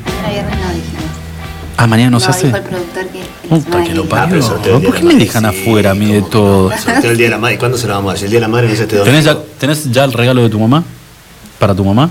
Mañana 0.05 0.29
viernes 0.29 0.55
no 0.59 0.69
dijimos. 0.73 1.03
ah, 1.77 1.87
mañana 1.87 2.09
no 2.11 2.19
se 2.19 2.29
hace. 2.31 2.47
dijo 2.47 2.57
el 2.57 2.63
productor 2.63 3.07
que 3.07 3.19
la 3.19 3.25
Puta 3.49 3.83
que 3.83 3.93
lo. 3.93 4.03
Ah, 4.05 4.27
parió. 4.27 4.39
día 4.79 4.79
¿Por 4.89 4.95
qué 4.95 5.03
me 5.03 5.15
dejan 5.15 5.43
sí, 5.43 5.61
afuera 5.61 5.91
a 5.91 5.93
mí 5.95 6.11
de 6.11 6.21
todo? 6.23 6.71
Sorteo 6.77 7.11
el 7.11 7.17
día 7.17 7.27
de 7.27 7.31
la 7.31 7.37
madre. 7.37 7.57
¿Cuándo 7.59 7.77
se 7.77 7.87
lo 7.87 7.93
vamos 7.93 8.09
a 8.09 8.13
dar? 8.13 8.17
Si 8.19 8.25
el 8.25 8.31
día 8.31 8.39
de 8.39 8.41
la 8.41 8.47
madre 8.47 8.67
no 8.67 8.73
es 8.73 8.79
este 8.79 8.97
¿Tenés 8.97 9.23
ya, 9.25 9.33
domingo. 9.35 9.53
¿Tenés 9.59 9.91
ya 9.91 10.03
el 10.03 10.13
regalo 10.13 10.41
de 10.41 10.49
tu 10.49 10.59
mamá? 10.59 10.83
¿Para 11.59 11.75
tu 11.75 11.85
mamá? 11.85 12.09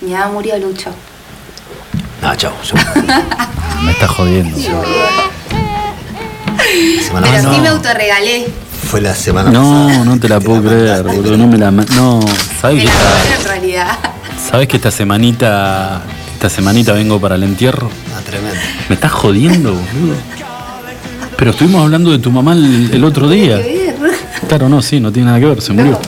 Mi 0.00 0.12
mamá 0.12 0.28
murió 0.28 0.56
Lucho. 0.58 0.90
No, 2.22 2.34
chau. 2.34 2.52
chau. 2.64 2.76
Me 3.84 3.92
estás 3.92 4.10
jodiendo. 4.10 4.56
Pero 7.12 7.54
sí 7.54 7.60
me 7.60 7.68
autorregalé. 7.68 8.46
Fue 8.88 9.02
la 9.02 9.14
semana 9.14 9.52
pasada. 9.52 9.98
No, 9.98 10.04
no 10.06 10.18
te 10.18 10.30
la 10.30 10.40
puedo 10.40 10.62
creer, 10.62 11.02
boludo. 11.02 11.36
No 11.36 11.46
me 11.46 11.58
la. 11.58 11.70
No, 11.70 12.20
¿sabes 12.58 12.84
que 12.84 12.88
esta. 12.88 13.98
¿sabes 14.50 14.66
que 14.66 14.76
esta 14.76 14.90
semanita. 14.90 16.00
Esta 16.32 16.48
semanita 16.48 16.94
vengo 16.94 17.20
para 17.20 17.34
el 17.34 17.42
entierro? 17.42 17.90
Ah, 18.16 18.20
tremendo. 18.24 18.58
Me 18.88 18.94
estás 18.94 19.12
jodiendo, 19.12 19.74
boludo. 19.74 20.14
Pero 21.36 21.50
estuvimos 21.50 21.82
hablando 21.82 22.10
de 22.10 22.18
tu 22.18 22.30
mamá 22.30 22.54
el, 22.54 22.90
el 22.94 23.04
otro 23.04 23.28
día. 23.28 23.60
Claro, 24.48 24.70
no, 24.70 24.80
sí, 24.80 25.00
no 25.00 25.12
tiene 25.12 25.26
nada 25.26 25.38
que 25.38 25.46
ver, 25.46 25.60
se 25.60 25.74
murió. 25.74 26.00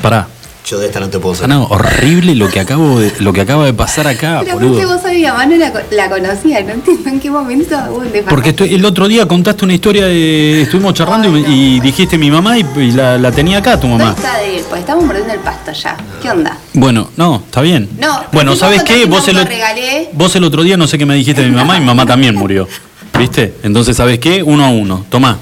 Pará. 0.00 0.26
Yo 0.70 0.78
de 0.78 0.86
esta 0.86 1.00
no 1.00 1.08
te 1.10 1.18
puedo 1.18 1.32
Ah, 1.32 1.38
sacar. 1.38 1.48
no, 1.48 1.64
horrible 1.64 2.36
lo 2.36 2.48
que 2.48 2.60
acabo 2.60 3.00
de, 3.00 3.12
lo 3.18 3.32
que 3.32 3.40
acaba 3.40 3.64
de 3.66 3.74
pasar 3.74 4.06
acá, 4.06 4.42
Pero 4.44 4.54
boludo. 4.60 4.86
vos 4.86 5.04
a 5.04 5.08
mi 5.10 5.22
mamá 5.24 5.44
no 5.44 5.56
la, 5.56 5.72
la 5.90 6.08
conocía, 6.08 6.62
no 6.62 6.70
entiendo 6.74 7.08
en 7.10 7.18
qué 7.18 7.28
momento. 7.28 7.76
Porque 8.28 8.50
estoy- 8.50 8.74
el 8.74 8.84
otro 8.84 9.08
día 9.08 9.26
contaste 9.26 9.64
una 9.64 9.74
historia 9.74 10.06
de. 10.06 10.62
Estuvimos 10.62 10.94
charlando 10.94 11.26
y, 11.26 11.30
me- 11.32 11.40
y 11.50 11.80
dijiste 11.80 12.16
mi 12.18 12.30
mamá 12.30 12.56
y, 12.56 12.64
y 12.76 12.92
la, 12.92 13.18
la 13.18 13.32
tenía 13.32 13.58
acá 13.58 13.80
tu 13.80 13.88
¿Dónde 13.88 14.04
mamá. 14.04 14.16
está 14.16 14.38
de 14.38 14.58
él? 14.58 14.64
Pues 14.68 14.80
estamos 14.82 15.04
mordiendo 15.04 15.32
el 15.34 15.40
pasto 15.40 15.72
ya. 15.72 15.96
¿Qué 16.22 16.30
onda? 16.30 16.56
Bueno, 16.74 17.10
no, 17.16 17.42
está 17.44 17.62
bien. 17.62 17.88
No, 17.98 18.20
bueno, 18.30 18.54
¿sabes 18.54 18.84
qué? 18.84 19.06
Vos 19.06 19.24
que 19.24 19.32
el, 19.32 19.38
autorregalé. 19.38 20.10
vos 20.12 20.36
el 20.36 20.44
otro 20.44 20.62
día 20.62 20.76
no 20.76 20.86
sé 20.86 20.98
qué 20.98 21.04
me 21.06 21.16
dijiste 21.16 21.42
de 21.42 21.48
mi 21.48 21.56
mamá 21.56 21.78
y 21.78 21.80
mi 21.80 21.86
mamá 21.86 22.06
también 22.06 22.36
murió. 22.36 22.68
¿Viste? 23.18 23.54
Entonces, 23.64 23.96
¿sabes 23.96 24.20
qué? 24.20 24.40
Uno 24.44 24.64
a 24.64 24.68
uno. 24.70 25.04
Tomá. 25.10 25.36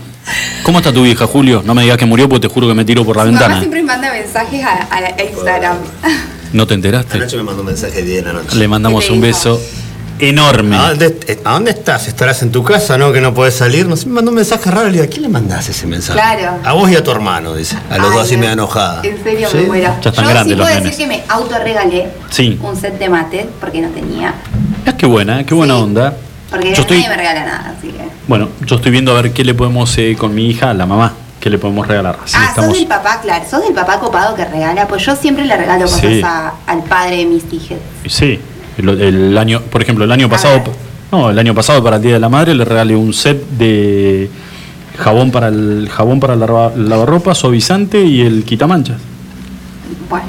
¿Cómo 0.62 0.78
está 0.78 0.92
tu 0.92 1.02
vieja, 1.02 1.26
Julio? 1.26 1.62
No 1.64 1.74
me 1.74 1.82
digas 1.82 1.96
que 1.98 2.06
murió 2.06 2.28
porque 2.28 2.48
te 2.48 2.52
juro 2.54 2.68
que 2.68 2.74
me 2.74 2.84
tiro 2.84 3.04
por 3.04 3.16
la 3.16 3.24
Mi 3.24 3.32
mamá 3.32 3.40
ventana. 3.40 3.60
siempre 3.60 3.82
manda 3.82 4.12
mensajes 4.12 4.62
a, 4.64 4.72
a 4.84 5.00
la- 5.00 5.08
a 5.08 5.22
Instagram. 5.22 5.76
¿No 6.52 6.66
te 6.66 6.74
enteraste? 6.74 7.16
Anoche 7.18 7.36
me 7.38 7.42
mandó 7.42 7.60
un 7.62 7.66
mensaje 7.68 7.96
de 7.96 8.02
10 8.02 8.24
de 8.24 8.32
la 8.32 8.32
noche. 8.40 8.56
Le 8.56 8.68
mandamos 8.68 9.04
¿Qué 9.04 9.08
te 9.08 9.14
un 9.14 9.20
beso 9.20 9.60
enorme. 10.18 10.76
¿A 10.76 10.88
dónde, 10.88 11.18
eh, 11.28 11.38
¿A 11.44 11.52
dónde 11.52 11.70
estás? 11.70 12.08
¿Estarás 12.08 12.42
en 12.42 12.50
tu 12.50 12.64
casa, 12.64 12.98
no? 12.98 13.12
Que 13.12 13.20
no 13.20 13.32
podés 13.34 13.54
salir. 13.54 13.86
No 13.86 13.96
sé, 13.96 14.06
me 14.06 14.14
mandó 14.14 14.30
un 14.30 14.36
mensaje 14.36 14.70
raro. 14.70 14.86
Le 14.86 14.92
digo, 14.92 15.04
¿a 15.04 15.06
quién 15.06 15.22
le 15.22 15.28
mandás 15.28 15.68
ese 15.68 15.86
mensaje? 15.86 16.18
Claro. 16.18 16.58
A 16.64 16.72
vos 16.72 16.90
y 16.90 16.96
a 16.96 17.04
tu 17.04 17.10
hermano, 17.10 17.54
dice. 17.54 17.76
A 17.90 17.98
los 17.98 18.08
Ay, 18.08 18.12
dos 18.16 18.24
así 18.26 18.36
me 18.36 18.46
da 18.46 18.52
enojada. 18.52 19.00
En 19.04 19.22
serio 19.22 19.48
¿Sí? 19.50 19.56
me 19.58 19.62
muero. 19.64 19.94
Ya 20.02 20.10
están 20.10 20.24
Yo 20.24 20.30
grandes 20.30 20.54
sí 20.54 20.58
los 20.58 20.66
puedo 20.66 20.80
nenes. 20.80 20.96
decir 20.98 21.08
que 21.08 21.16
me 21.18 21.22
autorregalé 21.28 22.08
Sí. 22.30 22.58
un 22.62 22.76
set 22.76 22.98
de 22.98 23.08
mate 23.08 23.46
porque 23.60 23.80
no 23.80 23.88
tenía. 23.90 24.34
Ah, 24.86 24.96
qué 24.96 25.06
buena, 25.06 25.44
qué 25.44 25.54
buena 25.54 25.74
Sí. 25.76 25.80
onda. 25.82 26.16
Porque 26.50 26.72
Yo 26.74 26.80
estoy, 26.82 26.98
nadie 26.98 27.08
me 27.10 27.16
regala 27.16 27.44
nada, 27.44 27.74
así 27.78 27.88
que. 27.88 28.08
bueno, 28.26 28.48
yo 28.64 28.76
estoy 28.76 28.90
viendo 28.90 29.16
a 29.16 29.20
ver 29.20 29.32
qué 29.32 29.44
le 29.44 29.54
podemos 29.54 29.96
eh, 29.98 30.16
con 30.18 30.34
mi 30.34 30.46
hija, 30.48 30.72
la 30.72 30.86
mamá, 30.86 31.12
qué 31.40 31.50
le 31.50 31.58
podemos 31.58 31.86
regalar. 31.86 32.18
Así 32.24 32.34
ah, 32.38 32.46
estamos. 32.48 32.70
sos 32.70 32.78
del 32.78 32.88
papá, 32.88 33.20
claro. 33.20 33.44
Sos 33.50 33.62
del 33.62 33.74
papá 33.74 34.00
copado 34.00 34.34
que 34.34 34.44
regala. 34.46 34.88
Pues 34.88 35.04
yo 35.04 35.14
siempre 35.14 35.44
le 35.44 35.56
regalo 35.56 35.82
cosas 35.84 36.00
Sí. 36.00 36.22
a- 36.24 36.54
al 36.66 36.82
padre 36.84 37.16
de 37.18 37.26
mis 37.26 37.44
hijas. 37.52 37.78
Sí, 38.06 38.38
el, 38.78 38.88
el 39.00 39.36
año, 39.38 39.60
por 39.60 39.82
ejemplo, 39.82 40.04
el 40.04 40.12
año 40.12 40.28
pasado, 40.30 40.62
no, 41.12 41.28
el 41.30 41.38
año 41.38 41.54
pasado 41.54 41.82
para 41.84 41.96
el 41.96 42.02
Día 42.02 42.14
de 42.14 42.20
la 42.20 42.28
Madre 42.30 42.54
le 42.54 42.64
regalé 42.64 42.96
un 42.96 43.12
set 43.12 43.42
de 43.50 44.30
jabón 44.98 45.30
para 45.30 45.48
el 45.48 45.88
jabón 45.92 46.18
para 46.18 46.34
la 46.34 46.46
lava- 46.46 46.72
lavarropa, 46.76 47.34
suavizante 47.34 48.02
y 48.02 48.22
el 48.22 48.44
quitamanchas. 48.44 48.96
Bueno. 50.08 50.26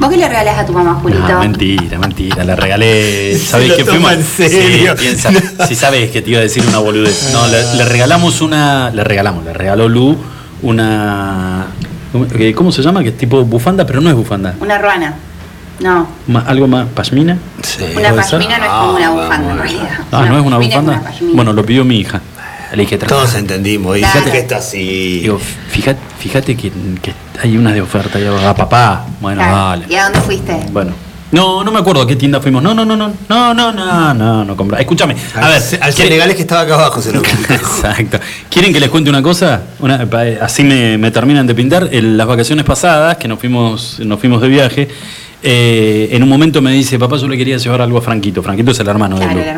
¿Vos 0.00 0.10
qué 0.10 0.16
le 0.16 0.28
regalás 0.28 0.58
a 0.58 0.66
tu 0.66 0.72
mamá, 0.72 0.94
Julito? 1.00 1.22
Ah, 1.26 1.38
mentira, 1.40 1.98
mentira, 1.98 2.44
le 2.44 2.56
regalé. 2.56 3.38
¿Sabés 3.44 3.72
qué 3.74 3.84
fuimos? 3.84 4.12
en 4.12 4.24
serio. 4.24 4.94
Sí, 4.96 5.02
piensa, 5.02 5.30
si 5.68 5.74
sabes 5.74 6.10
que 6.10 6.20
te 6.22 6.30
iba 6.30 6.38
a 6.40 6.42
decir 6.42 6.64
una 6.66 6.78
boludez. 6.78 7.30
No, 7.32 7.46
le, 7.46 7.62
le 7.76 7.84
regalamos 7.84 8.40
una, 8.40 8.90
le 8.90 9.04
regalamos, 9.04 9.44
le 9.44 9.52
regaló 9.52 9.88
Lu 9.88 10.16
una 10.62 11.66
eh, 12.38 12.52
¿cómo 12.54 12.70
se 12.72 12.82
llama? 12.82 13.02
Que 13.02 13.10
es 13.10 13.16
tipo 13.18 13.44
bufanda, 13.44 13.86
pero 13.86 14.00
no 14.00 14.08
es 14.10 14.16
bufanda. 14.16 14.54
Una 14.60 14.78
ruana. 14.78 15.14
No. 15.80 16.06
Ma- 16.28 16.44
algo 16.46 16.66
más 16.68 16.86
pashmina. 16.94 17.36
Sí. 17.62 17.82
Una 17.96 18.12
pashmina 18.14 18.58
no 18.58 18.64
es 18.64 18.70
como 18.70 18.94
una 18.94 19.06
Ah, 19.06 19.10
bufanda 19.10 19.50
en 19.52 19.58
realidad. 19.58 19.88
Ah, 20.12 20.24
no 20.28 20.38
es 20.38 20.46
una 20.46 20.58
bufanda. 20.58 21.02
una 21.20 21.32
bueno, 21.34 21.52
lo 21.52 21.64
pidió 21.66 21.84
mi 21.84 21.98
hija. 21.98 22.20
Le 22.76 22.82
dije. 22.82 22.98
Todos 22.98 23.34
entendimos. 23.34 23.96
Y 23.96 24.00
Claro. 24.00 24.12
fíjate 24.14 24.32
que 24.32 24.38
está 24.38 24.56
así. 24.58 25.20
Digo, 25.20 25.38
fíjate, 25.68 26.00
fíjate 26.18 26.56
que, 26.56 26.70
que 27.02 27.12
hay 27.42 27.56
unas 27.56 27.74
de 27.74 27.80
oferta. 27.82 28.18
Y 28.20 28.24
ah, 28.26 28.54
papá. 28.54 29.06
Bueno, 29.20 29.38
Claro. 29.42 29.56
vale. 29.56 29.86
¿Y 29.88 29.94
a 29.94 30.04
dónde 30.04 30.20
fuiste? 30.20 30.58
Bueno. 30.72 30.92
No, 31.32 31.64
no 31.64 31.72
me 31.72 31.80
acuerdo 31.80 32.02
a 32.02 32.06
qué 32.06 32.14
tienda 32.14 32.40
fuimos. 32.40 32.62
No, 32.62 32.74
no, 32.74 32.84
no, 32.84 32.96
no. 32.96 33.12
No, 33.28 33.54
no, 33.54 33.72
no, 33.72 34.14
no, 34.14 34.44
no 34.44 34.56
compra. 34.56 34.78
Escúchame. 34.78 35.16
A 35.34 35.48
ver, 35.48 35.56
al 35.80 35.92
¿quiere- 35.92 35.92
Senegales 35.92 36.36
que 36.36 36.42
estaba 36.42 36.60
acá 36.60 36.74
abajo 36.74 37.02
se 37.02 37.12
lo. 37.12 37.20
Exacto. 37.48 38.20
¿Quieren 38.48 38.72
que 38.72 38.78
les 38.78 38.88
cuente 38.88 39.10
una 39.10 39.20
cosa? 39.22 39.62
Una- 39.80 40.08
pa- 40.08 40.22
así 40.40 40.62
me, 40.62 40.96
me 40.96 41.10
terminan 41.10 41.44
de 41.46 41.54
pintar. 41.56 41.88
En 41.90 42.16
las 42.16 42.26
vacaciones 42.28 42.64
pasadas, 42.64 43.16
que 43.16 43.26
nos 43.26 43.40
fuimos, 43.40 43.98
nos 44.04 44.20
fuimos 44.20 44.40
de 44.42 44.48
viaje, 44.48 44.88
eh, 45.42 46.08
en 46.12 46.22
un 46.22 46.28
momento 46.28 46.62
me 46.62 46.70
dice, 46.72 46.98
papá, 47.00 47.16
yo 47.16 47.26
le 47.26 47.36
quería 47.36 47.56
llevar 47.56 47.80
algo 47.82 47.98
a 47.98 48.02
Franquito. 48.02 48.40
Franquito 48.42 48.70
es 48.70 48.78
el 48.78 48.86
hermano 48.88 49.16
de 49.18 49.24
Claro, 49.24 49.40
Lu. 49.40 49.44
el. 49.44 49.48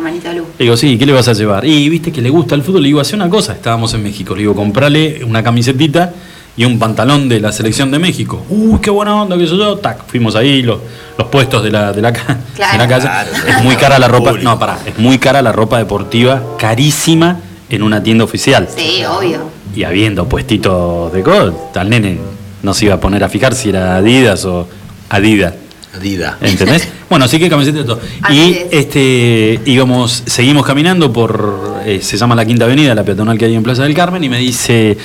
Le 0.59 0.65
digo, 0.65 0.75
sí, 0.77 0.97
¿qué 0.97 1.05
le 1.05 1.13
vas 1.13 1.27
a 1.27 1.33
llevar? 1.33 1.65
Y 1.65 1.87
viste 1.89 2.11
que 2.11 2.21
le 2.21 2.29
gusta 2.29 2.55
el 2.55 2.63
fútbol. 2.63 2.81
Le 2.81 2.87
digo, 2.87 2.99
hace 2.99 3.15
una 3.15 3.29
cosa. 3.29 3.53
Estábamos 3.53 3.93
en 3.93 4.01
México. 4.03 4.33
Le 4.35 4.41
digo, 4.41 4.55
comprale 4.55 5.23
una 5.23 5.43
camisetita 5.43 6.13
y 6.55 6.65
un 6.65 6.79
pantalón 6.79 7.29
de 7.29 7.39
la 7.39 7.51
selección 7.51 7.91
de 7.91 7.99
México. 7.99 8.43
Uy, 8.49 8.79
qué 8.81 8.89
buena 8.89 9.21
onda, 9.21 9.37
qué 9.37 9.45
sé 9.45 9.55
yo. 9.55 9.77
Tac, 9.77 10.07
fuimos 10.07 10.35
ahí, 10.35 10.63
los, 10.63 10.79
los 11.17 11.27
puestos 11.27 11.63
de 11.63 11.69
la, 11.71 11.93
de 11.93 12.01
la, 12.01 12.11
ca- 12.11 12.39
Claro. 12.55 12.71
de 12.73 12.77
la 12.79 12.87
calle. 12.87 13.03
Claro. 13.05 13.29
Es 13.59 13.63
muy 13.63 13.75
cara 13.75 13.99
la 13.99 14.07
ropa. 14.07 14.33
No, 14.41 14.57
pará. 14.57 14.79
Es 14.85 14.97
muy 14.97 15.19
cara 15.19 15.43
la 15.43 15.51
ropa 15.51 15.77
deportiva, 15.77 16.41
carísima 16.57 17.39
en 17.69 17.83
una 17.83 18.01
tienda 18.01 18.23
oficial. 18.23 18.67
Sí, 18.75 19.03
obvio. 19.05 19.41
Y 19.75 19.83
habiendo 19.83 20.27
puestitos 20.27 21.13
de 21.13 21.21
gol, 21.21 21.53
tal 21.71 21.89
nene 21.91 22.17
no 22.63 22.73
se 22.73 22.85
iba 22.85 22.95
a 22.95 22.99
poner 22.99 23.23
a 23.23 23.29
fijar 23.29 23.53
si 23.53 23.69
era 23.69 23.97
Adidas 23.97 24.43
o 24.45 24.67
Adidas. 25.09 25.53
Dida. 26.01 26.37
¿Entendés? 26.41 26.87
bueno, 27.09 27.25
así 27.25 27.39
que 27.39 27.49
camiseta 27.49 27.79
de 27.79 27.83
todo. 27.83 27.99
Así 28.21 28.35
Y 28.35 28.51
es. 28.53 28.67
este 28.71 29.59
íbamos, 29.65 30.23
seguimos 30.25 30.65
caminando 30.65 31.11
por, 31.11 31.81
eh, 31.85 31.99
se 32.01 32.17
llama 32.17 32.35
la 32.35 32.45
Quinta 32.45 32.65
Avenida, 32.65 32.93
la 32.93 33.03
peatonal 33.03 33.37
que 33.37 33.45
hay 33.45 33.55
en 33.55 33.63
Plaza 33.63 33.83
del 33.83 33.93
Carmen, 33.93 34.23
y 34.23 34.29
me 34.29 34.37
dice, 34.37 34.97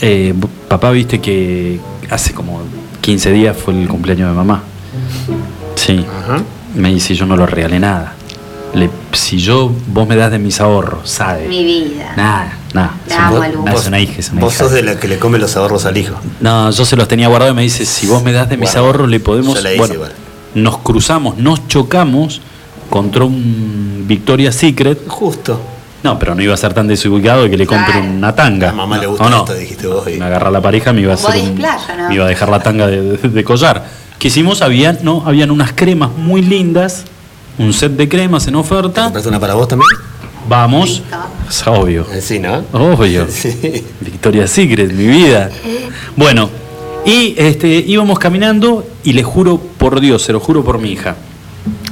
eh, 0.00 0.34
papá, 0.68 0.90
viste 0.90 1.20
que 1.20 1.80
hace 2.10 2.34
como 2.34 2.62
15 3.00 3.32
días 3.32 3.56
fue 3.56 3.74
el 3.74 3.88
cumpleaños 3.88 4.28
de 4.30 4.34
mamá. 4.36 4.62
Sí. 5.74 6.04
Ajá. 6.24 6.42
Me 6.74 6.92
dice, 6.92 7.14
yo 7.14 7.26
no 7.26 7.36
lo 7.36 7.46
regalé 7.46 7.80
nada. 7.80 8.14
Le, 8.74 8.90
si 9.12 9.38
yo, 9.38 9.72
vos 9.88 10.06
me 10.06 10.14
das 10.16 10.30
de 10.30 10.38
mis 10.38 10.60
ahorros, 10.60 11.08
¿sabes? 11.10 11.48
Mi 11.48 11.64
vida. 11.64 12.12
Nada, 12.16 12.52
nada. 12.74 12.92
Una- 13.86 13.98
hija, 14.00 14.12
una 14.32 14.40
Vos 14.42 14.54
hija. 14.54 14.64
sos 14.64 14.72
de 14.72 14.82
la 14.82 14.98
que 15.00 15.08
le 15.08 15.18
come 15.18 15.38
los 15.38 15.56
ahorros 15.56 15.86
al 15.86 15.96
hijo. 15.96 16.16
No, 16.40 16.70
yo 16.70 16.84
se 16.84 16.96
los 16.96 17.08
tenía 17.08 17.28
guardados 17.28 17.52
y 17.54 17.56
me 17.56 17.62
dice, 17.62 17.86
si 17.86 18.06
vos 18.06 18.22
me 18.22 18.32
das 18.32 18.48
de 18.48 18.56
mis 18.56 18.76
ahorros, 18.76 19.08
le 19.08 19.20
podemos... 19.20 19.54
Yo 19.56 19.60
la 19.62 19.70
hice 19.70 19.78
bueno, 19.78 19.94
igual. 19.94 20.12
nos 20.54 20.78
cruzamos, 20.78 21.38
nos 21.38 21.66
chocamos 21.68 22.40
contra 22.90 23.24
un 23.24 24.04
Victoria's 24.06 24.54
Secret. 24.54 25.06
Justo. 25.08 25.60
No, 26.02 26.18
pero 26.18 26.34
no 26.34 26.42
iba 26.42 26.54
a 26.54 26.56
ser 26.56 26.74
tan 26.74 26.86
desubicado 26.86 27.42
de 27.44 27.50
que 27.50 27.56
le 27.56 27.66
compre 27.66 27.92
Claro. 27.92 28.06
una 28.10 28.34
tanga. 28.34 28.70
A 28.70 28.72
mamá 28.72 28.98
le 28.98 29.06
gusta 29.06 29.26
esto, 29.28 29.54
dijiste 29.54 29.86
vos. 29.88 30.06
y- 30.08 30.18
Me 30.18 30.26
agarra 30.26 30.50
la 30.50 30.60
pareja, 30.60 30.92
me 30.92 31.00
iba 31.00 31.12
a 31.12 31.14
hacer 31.14 31.42
un- 31.42 31.58
¿o 31.64 31.96
no? 32.02 32.08
me 32.08 32.14
iba 32.14 32.24
a 32.24 32.28
dejar 32.28 32.48
la 32.50 32.60
tanga 32.60 32.86
de, 32.86 33.02
de- 33.16 33.28
de 33.28 33.44
collar. 33.44 33.84
Que 34.18 34.28
hicimos, 34.28 34.62
habían, 34.62 34.98
no, 35.02 35.22
habían 35.26 35.50
unas 35.50 35.72
cremas 35.72 36.10
muy 36.16 36.42
lindas, 36.42 37.04
un 37.58 37.72
set 37.72 37.92
de 37.92 38.08
cremas 38.08 38.46
en 38.46 38.54
¿Te 38.54 38.58
oferta. 38.60 39.04
compraste 39.04 39.28
una 39.28 39.40
para 39.40 39.54
vos 39.54 39.68
también? 39.68 39.88
vamos. 40.48 41.02
Es 41.48 41.66
obvio. 41.66 42.06
Eh, 42.12 42.20
Sí, 42.22 42.38
¿no? 42.38 42.62
Obvio. 42.72 43.26
Sí. 43.30 43.84
Victoria 44.00 44.46
Secret, 44.46 44.92
mi 44.92 45.06
vida. 45.06 45.50
Bueno, 46.16 46.48
y 47.04 47.34
este, 47.36 47.68
íbamos 47.86 48.18
caminando 48.18 48.86
y 49.04 49.12
le 49.12 49.22
juro 49.22 49.58
por 49.58 50.00
Dios, 50.00 50.22
se 50.22 50.32
lo 50.32 50.40
juro 50.40 50.64
por 50.64 50.78
mi 50.78 50.90
hija. 50.92 51.16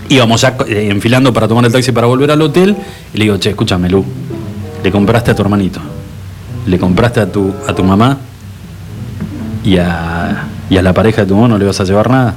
Íbamos 0.08 0.40
ya 0.40 0.56
eh, 0.68 0.88
enfilando 0.90 1.32
para 1.32 1.48
tomar 1.48 1.64
el 1.66 1.72
taxi 1.72 1.92
para 1.92 2.06
volver 2.06 2.30
al 2.30 2.40
hotel 2.42 2.76
y 3.12 3.18
le 3.18 3.24
digo, 3.24 3.36
che, 3.38 3.50
escúchame, 3.50 3.88
Lu, 3.90 4.04
le 4.82 4.90
compraste 4.90 5.30
a 5.32 5.34
tu 5.34 5.42
hermanito, 5.42 5.80
le 6.66 6.78
compraste 6.78 7.20
a 7.20 7.30
tu, 7.30 7.52
a 7.66 7.74
tu 7.74 7.82
mamá 7.84 8.18
y 9.64 9.78
a, 9.78 10.44
y 10.70 10.76
a 10.76 10.82
la 10.82 10.92
pareja 10.92 11.22
de 11.22 11.28
tu 11.28 11.34
mamá 11.34 11.48
no 11.48 11.58
le 11.58 11.64
vas 11.66 11.80
a 11.80 11.84
llevar 11.84 12.08
nada. 12.10 12.36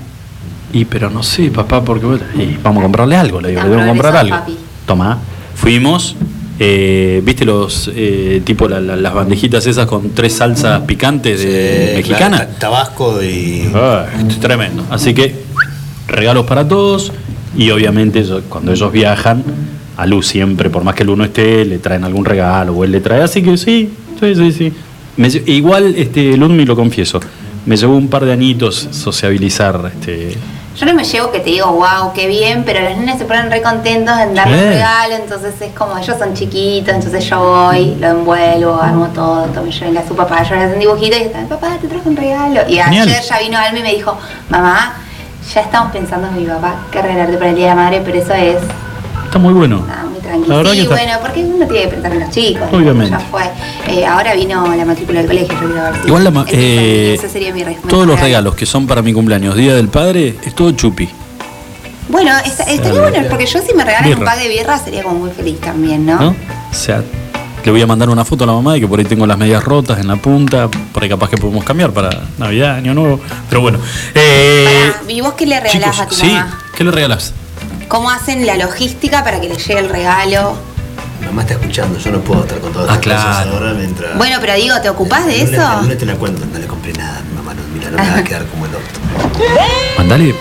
Y 0.74 0.86
pero 0.86 1.10
no 1.10 1.24
sé, 1.24 1.50
papá, 1.50 1.84
porque 1.84 2.06
vos- 2.06 2.22
y 2.36 2.58
vamos 2.62 2.82
a 2.82 2.84
comprarle 2.84 3.16
algo, 3.16 3.42
le 3.42 3.50
digo, 3.50 3.62
le 3.64 3.70
debemos 3.70 3.88
comprar 3.90 4.16
algo. 4.18 4.36
papi. 4.38 4.56
Toma, 4.86 5.18
fuimos, 5.56 6.16
eh, 6.60 7.22
¿viste 7.26 7.46
los 7.46 7.90
eh, 7.96 8.42
tipo 8.46 8.68
la- 8.68 8.80
la- 8.80 8.96
las 8.96 9.14
bandejitas 9.14 9.66
esas 9.66 9.88
con 9.88 10.12
tres 10.12 10.34
salsas 10.34 10.82
picantes 10.82 11.42
de 11.44 11.94
mexicana? 11.98 12.38
claro, 12.38 12.52
ta- 12.54 12.60
Tabasco 12.60 13.24
y. 13.24 13.70
Ah, 13.74 14.06
es 14.28 14.40
tremendo. 14.40 14.86
Así 14.92 15.14
que 15.14 15.34
regalos 16.08 16.46
para 16.46 16.68
todos 16.68 17.12
y 17.58 17.70
obviamente 17.72 18.20
ellos- 18.20 18.44
cuando 18.50 18.72
ellos 18.72 18.92
viajan, 18.92 19.44
a 19.98 20.06
Luz 20.06 20.28
siempre, 20.28 20.70
por 20.70 20.84
más 20.84 20.96
que 20.96 21.04
el 21.04 21.10
uno 21.10 21.26
esté, 21.26 21.66
le 21.66 21.80
traen 21.80 22.04
algún 22.04 22.24
regalo 22.26 22.74
o 22.74 22.84
él 22.84 22.92
le 22.92 23.02
trae. 23.02 23.22
Así 23.22 23.42
que 23.42 23.58
sí, 23.58 23.90
sí, 24.20 24.36
sí, 24.36 24.52
sí. 24.52 24.74
Me 25.18 25.28
igual, 25.48 25.96
este, 25.98 26.38
Ludmi 26.38 26.64
lo 26.66 26.76
confieso, 26.78 27.20
me 27.66 27.76
llevó 27.76 27.98
un 27.98 28.08
par 28.08 28.24
de 28.24 28.32
añitos 28.32 28.88
sociabilizar. 28.92 29.92
Este, 29.94 30.36
Yo 30.76 30.86
no 30.86 30.94
me 30.94 31.04
llevo 31.04 31.32
que 31.32 31.40
te 31.40 31.50
digo, 31.50 31.68
wow, 31.74 32.14
qué 32.14 32.28
bien, 32.28 32.64
pero 32.64 32.82
los 32.82 32.98
nenes 32.98 33.18
se 33.18 33.26
ponen 33.26 33.52
re 33.52 33.62
contentos 33.62 34.18
en 34.18 34.34
darle 34.34 34.58
un 34.64 34.70
regalo, 34.70 35.16
entonces 35.16 35.60
es 35.60 35.74
como 35.74 35.98
ellos 35.98 36.16
son 36.18 36.34
chiquitos, 36.34 36.94
entonces 36.94 37.26
yo 37.26 37.40
voy, 37.40 37.96
lo 37.96 38.08
envuelvo, 38.08 38.80
armo 38.82 39.08
todo, 39.08 39.48
yo 39.70 39.86
venga 39.86 40.02
a 40.02 40.08
su 40.08 40.16
papá, 40.16 40.44
yo 40.44 40.56
le 40.56 40.64
hago 40.64 40.74
un 40.74 40.80
dibujito 40.80 41.18
y 41.18 41.24
están, 41.24 41.48
papá, 41.48 41.78
te 41.82 41.88
trajo 41.88 42.08
un 42.08 42.16
regalo. 42.16 42.62
Y 42.68 42.78
Genial. 42.78 43.10
ayer 43.10 43.24
ya 43.24 43.40
vino 43.40 43.58
Alma 43.58 43.80
y 43.80 43.84
me 43.84 43.94
dijo, 43.94 44.18
mamá, 44.50 44.94
ya 45.54 45.62
estamos 45.62 45.92
pensando 45.92 46.28
en 46.28 46.38
mi 46.38 46.46
papá, 46.46 46.76
qué 46.92 47.02
regalarte 47.02 47.38
para 47.38 47.50
el 47.50 47.56
Día 47.56 47.70
de 47.70 47.76
la 47.76 47.82
Madre, 47.82 48.02
pero 48.06 48.18
eso 48.18 48.34
es 48.34 48.58
está 49.30 49.40
muy 49.40 49.54
bueno. 49.54 49.86
ah, 49.90 50.06
muy 50.10 50.20
tranquilo. 50.20 50.58
verdad 50.58 50.72
Sí, 50.72 50.78
que 50.78 50.84
está- 50.84 50.96
bueno, 50.96 51.14
porque 51.22 51.40
uno 51.44 51.68
tiene 51.68 51.82
que 51.84 51.88
pensar 51.90 52.12
en 52.14 52.20
los 52.20 52.30
chicos. 52.32 52.68
Obviamente. 52.72 53.12
Ya 53.12 53.20
fue. 53.20 53.44
Eh, 53.88 54.06
ahora 54.06 54.34
vino 54.36 54.76
la 54.76 54.86
matrícula 54.86 55.20
del 55.20 55.28
colegio, 55.28 55.56
yo. 55.62 56.08
Igual 56.08 56.24
la 56.24 56.46
eh, 56.50 57.16
ese 57.18 57.30
sería 57.30 57.54
mi 57.54 57.64
respuesta. 57.64 57.90
todos 57.90 58.06
los 58.08 58.20
regalos 58.20 58.56
que 58.56 58.66
son 58.66 58.86
para 58.88 59.02
mi 59.02 59.14
cumpleaños, 59.14 59.56
Día 59.56 59.74
del 59.76 59.88
Padre, 59.90 60.36
es 60.44 60.54
todo 60.56 60.72
chupi. 60.72 61.10
Bueno, 62.10 62.32
está- 62.44 62.64
estaría 62.64 63.00
bueno, 63.02 63.18
porque 63.30 63.46
yo 63.46 63.60
si 63.62 63.74
me 63.76 63.86
regalan 63.86 64.14
un 64.18 64.26
pack 64.26 64.40
de 64.40 64.48
birra 64.50 64.78
sería 64.80 65.04
como 65.04 65.20
muy 65.20 65.30
feliz 65.32 65.60
también, 65.60 66.06
¿no? 66.08 66.20
¿no? 66.20 66.30
O 66.30 66.74
sea, 66.74 67.04
le 67.64 67.72
voy 67.72 67.82
a 67.84 67.86
mandar 67.88 68.10
una 68.10 68.26
foto 68.26 68.46
a 68.46 68.48
la 68.48 68.54
mamá 68.54 68.74
de 68.74 68.80
que 68.80 68.88
por 68.88 68.98
ahí 68.98 69.06
tengo 69.06 69.28
las 69.28 69.38
medias 69.38 69.64
rotas 69.64 70.00
en 70.00 70.08
la 70.08 70.16
punta, 70.16 70.68
por 70.92 71.04
ahí 71.04 71.10
capaz 71.10 71.30
que 71.30 71.38
podemos 71.38 71.64
cambiar 71.64 71.92
para 71.92 72.10
Navidad, 72.40 72.78
Año 72.78 72.96
Nuevo, 72.96 73.20
pero 73.48 73.62
bueno. 73.62 73.78
Eh, 74.16 74.92
Pará, 74.92 75.12
¿Y 75.12 75.22
vos 75.22 75.34
qué 75.34 75.46
le 75.46 75.60
regalás 75.60 75.92
chicos, 75.92 76.00
a 76.00 76.08
tu 76.08 76.16
sí, 76.16 76.28
mamá? 76.32 76.60
¿qué 76.76 76.84
le 76.84 76.92
regalás? 76.92 77.34
¿Cómo 77.90 78.10
hacen 78.10 78.46
la 78.46 78.56
logística 78.56 79.24
para 79.24 79.42
que 79.42 79.50
le 79.50 79.56
llegue 79.56 79.80
el 79.80 79.90
regalo? 79.90 80.56
Mamá 81.26 81.42
está 81.42 81.56
escuchando, 81.56 82.00
yo 82.00 82.12
no 82.12 82.20
puedo 82.22 82.42
estar 82.44 82.60
con 82.60 82.72
todas 82.72 82.90
Ah, 82.90 82.96
estas 82.96 83.14
cosas 83.24 83.44
claro. 83.44 83.58
ahora 83.58 83.74
mientras. 83.74 84.18
Bueno, 84.18 84.38
pero 84.40 84.54
digo, 84.56 84.80
¿te 84.82 84.90
ocupás 84.90 85.26
de 85.26 85.42
El 85.42 85.54
eso? 85.54 85.82
Lunes 85.82 85.98
te 85.98 86.06
la 86.06 86.16
cuento, 86.16 86.46
no 86.46 86.58
le 86.60 86.66
compré 86.68 86.94
nada 86.94 87.18
a 87.18 87.22
mi 87.24 87.34
mamá, 87.36 87.54
no, 87.54 87.62
mira, 87.74 87.92
no 87.92 87.98
me 87.98 88.10
va 88.10 88.18
a 88.18 88.24
quedar 88.24 88.46
como 88.46 88.66
el 88.66 88.72
orto. 88.76 89.00
Mandale, 89.98 90.36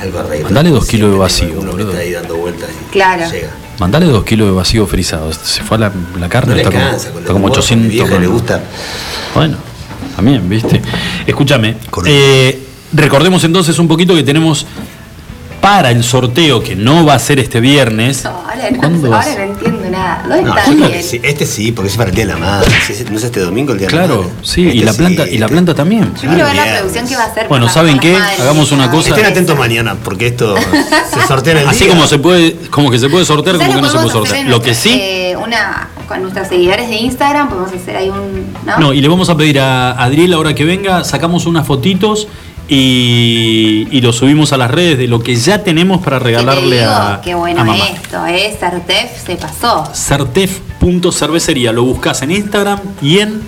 Algo 0.00 0.18
arreglo. 0.18 0.44
Mandale 0.44 0.70
dos 0.70 0.84
kilos 0.86 1.12
de 1.12 1.16
vacío, 1.18 1.48
tengo 1.48 1.60
Uno 1.62 1.70
que 1.70 1.76
boludo. 1.76 1.90
está 1.92 2.02
ahí 2.02 2.12
dando 2.12 2.36
vueltas 2.36 2.68
y 2.70 2.92
Claro. 2.92 3.30
llega. 3.30 3.50
mandale 3.78 4.06
dos 4.06 4.24
kilos 4.24 4.48
de 4.48 4.54
vacío 4.54 4.86
frisado. 4.86 5.32
Se 5.32 5.62
fue 5.62 5.76
a 5.76 5.80
la, 5.80 5.92
la 6.18 6.28
carne, 6.28 6.50
No 6.50 6.56
le 6.56 6.62
está, 6.62 6.72
como, 6.72 6.96
está 6.96 7.32
como 7.32 7.46
que 7.46 7.48
vos, 7.50 7.58
800. 7.58 7.70
a 7.70 7.76
mi 7.88 7.88
vieja 7.88 8.18
le 8.20 8.26
gusta. 8.26 8.60
Bueno, 9.34 9.56
también, 10.16 10.48
¿viste? 10.48 10.82
Escúchame. 11.26 11.76
Eh, 12.06 12.66
recordemos 12.92 13.42
entonces 13.44 13.78
un 13.78 13.88
poquito 13.88 14.14
que 14.14 14.22
tenemos 14.22 14.66
para 15.60 15.90
el 15.90 16.02
sorteo, 16.02 16.62
que 16.62 16.74
no 16.74 17.04
va 17.04 17.14
a 17.14 17.18
ser 17.18 17.38
este 17.38 17.60
viernes. 17.60 18.24
No, 18.24 18.30
ahora, 18.30 18.70
no, 18.70 18.78
¿Cuándo 18.78 19.10
va 19.10 19.20
a 19.20 19.22
ahora 19.22 19.46
no 19.46 19.52
entiendo 19.52 19.90
nada. 19.90 20.22
¿Dónde 20.26 20.42
No, 20.42 20.56
está 20.86 21.02
sí, 21.02 21.20
este 21.22 21.44
sí, 21.46 21.72
porque 21.72 21.90
es 21.90 21.96
para 21.96 22.08
el 22.10 22.16
Día 22.16 22.26
de 22.26 22.32
la 22.32 22.38
Madre. 22.38 22.70
¿No 23.10 23.18
es 23.18 23.24
este 23.24 23.40
domingo 23.40 23.72
el 23.72 23.78
Día 23.78 23.88
de 23.88 23.92
la 23.94 23.98
Claro, 24.04 24.22
Madre? 24.22 24.34
sí, 24.42 24.62
y 24.62 24.68
Este 24.68 24.84
la 24.84 24.92
planta, 24.94 25.24
sí, 25.24 25.30
y 25.34 25.38
la 25.38 25.46
este- 25.46 25.52
planta 25.54 25.74
también. 25.74 26.14
Yo 26.14 26.28
quiero 26.30 26.44
ver 26.46 26.56
la 26.56 26.76
producción 26.78 27.08
que 27.08 27.16
va 27.16 27.22
a 27.24 27.26
hacer. 27.26 27.48
Bueno, 27.48 27.68
¿saben 27.68 27.98
qué? 27.98 28.16
Hagamos 28.16 28.72
una 28.72 28.90
cosa. 28.90 29.10
Estén 29.10 29.26
atentos 29.26 29.58
mañana, 29.58 29.96
porque 30.02 30.28
esto 30.28 30.54
se 31.12 31.26
sortea 31.26 31.52
en 31.52 31.58
el 31.60 31.68
Así 31.68 31.84
día. 31.84 31.92
como 31.94 32.06
se 32.06 32.18
puede, 32.18 32.54
como 32.70 32.90
que 32.90 32.98
se 32.98 33.08
puede 33.10 33.24
sortear, 33.26 33.56
¿Sabes 33.56 33.68
como 33.68 33.80
que 33.80 33.86
lo 33.86 33.92
no 33.92 33.92
se 33.92 34.08
puede 34.12 34.26
sortear. 34.26 34.46
Lo 34.48 34.62
que 34.62 34.74
sí, 34.74 34.98
eh, 35.00 35.36
una, 35.36 35.88
con 36.08 36.22
nuestros 36.22 36.48
seguidores 36.48 36.88
de 36.88 36.96
Instagram 36.96 37.48
podemos 37.50 37.72
hacer 37.72 37.96
ahí 37.96 38.08
un. 38.08 38.54
¿no? 38.64 38.78
no, 38.78 38.92
y 38.94 39.00
le 39.02 39.08
vamos 39.08 39.28
a 39.28 39.36
pedir 39.36 39.60
a 39.60 39.92
Adriel 39.92 40.32
ahora 40.32 40.54
que 40.54 40.64
venga, 40.64 41.04
sacamos 41.04 41.44
unas 41.46 41.66
fotitos 41.66 42.28
y, 42.72 43.88
y 43.90 44.00
lo 44.00 44.12
subimos 44.12 44.52
a 44.52 44.56
las 44.56 44.70
redes 44.70 44.96
de 44.96 45.08
lo 45.08 45.18
que 45.20 45.34
ya 45.34 45.64
tenemos 45.64 46.00
para 46.02 46.20
regalarle 46.20 46.78
digo, 46.78 46.88
a, 46.90 47.20
Qué 47.22 47.34
bueno 47.34 47.60
a 47.60 47.64
mamá. 47.64 47.84
esto, 47.88 48.24
¿eh? 48.26 48.56
Sartef 48.58 49.26
se 49.26 49.34
pasó. 49.34 49.90
Certef.cervecería, 49.92 51.72
lo 51.72 51.82
buscas 51.82 52.22
en 52.22 52.30
Instagram 52.30 52.78
y 53.02 53.18
en 53.18 53.42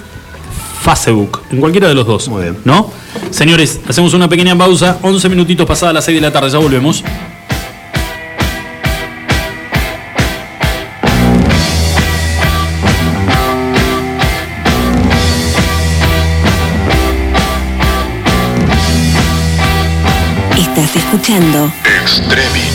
Facebook, 0.82 1.40
en 1.53 1.61
cualquiera 1.61 1.86
de 1.86 1.94
los 1.94 2.05
dos. 2.05 2.28
Muy 2.28 2.43
bien. 2.43 2.59
¿No? 2.65 2.90
Señores, 3.31 3.81
hacemos 3.89 4.12
una 4.15 4.28
pequeña 4.28 4.59
pausa, 4.59 4.99
11 5.03 5.28
minutitos 5.28 5.66
pasadas 5.66 5.94
las 5.94 6.05
6 6.05 6.16
de 6.16 6.20
la 6.20 6.32
tarde, 6.32 6.51
ya 6.51 6.59
volvemos. 6.59 7.05
Escuchando 21.12 21.70
Extremi. 21.84 22.72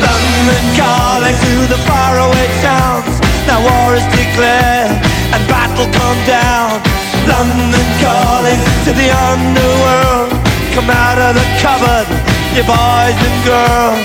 London 0.00 0.64
calling 0.74 1.36
to 1.36 1.66
the 1.68 1.76
faraway 1.84 2.48
towns. 2.62 3.20
Now 3.46 3.60
war 3.60 3.94
is 3.94 4.04
declared 4.16 4.96
and 5.34 5.46
battle 5.46 5.84
come 5.92 6.20
down. 6.24 6.80
London 7.28 7.86
calling 8.00 8.60
to 8.86 8.92
the 8.96 9.12
underworld. 9.12 10.32
Come 10.72 10.88
out 10.88 11.18
of 11.18 11.34
the 11.36 11.44
cupboard, 11.60 12.08
you 12.56 12.64
boys 12.64 13.18
and 13.28 13.38
girls. 13.44 14.00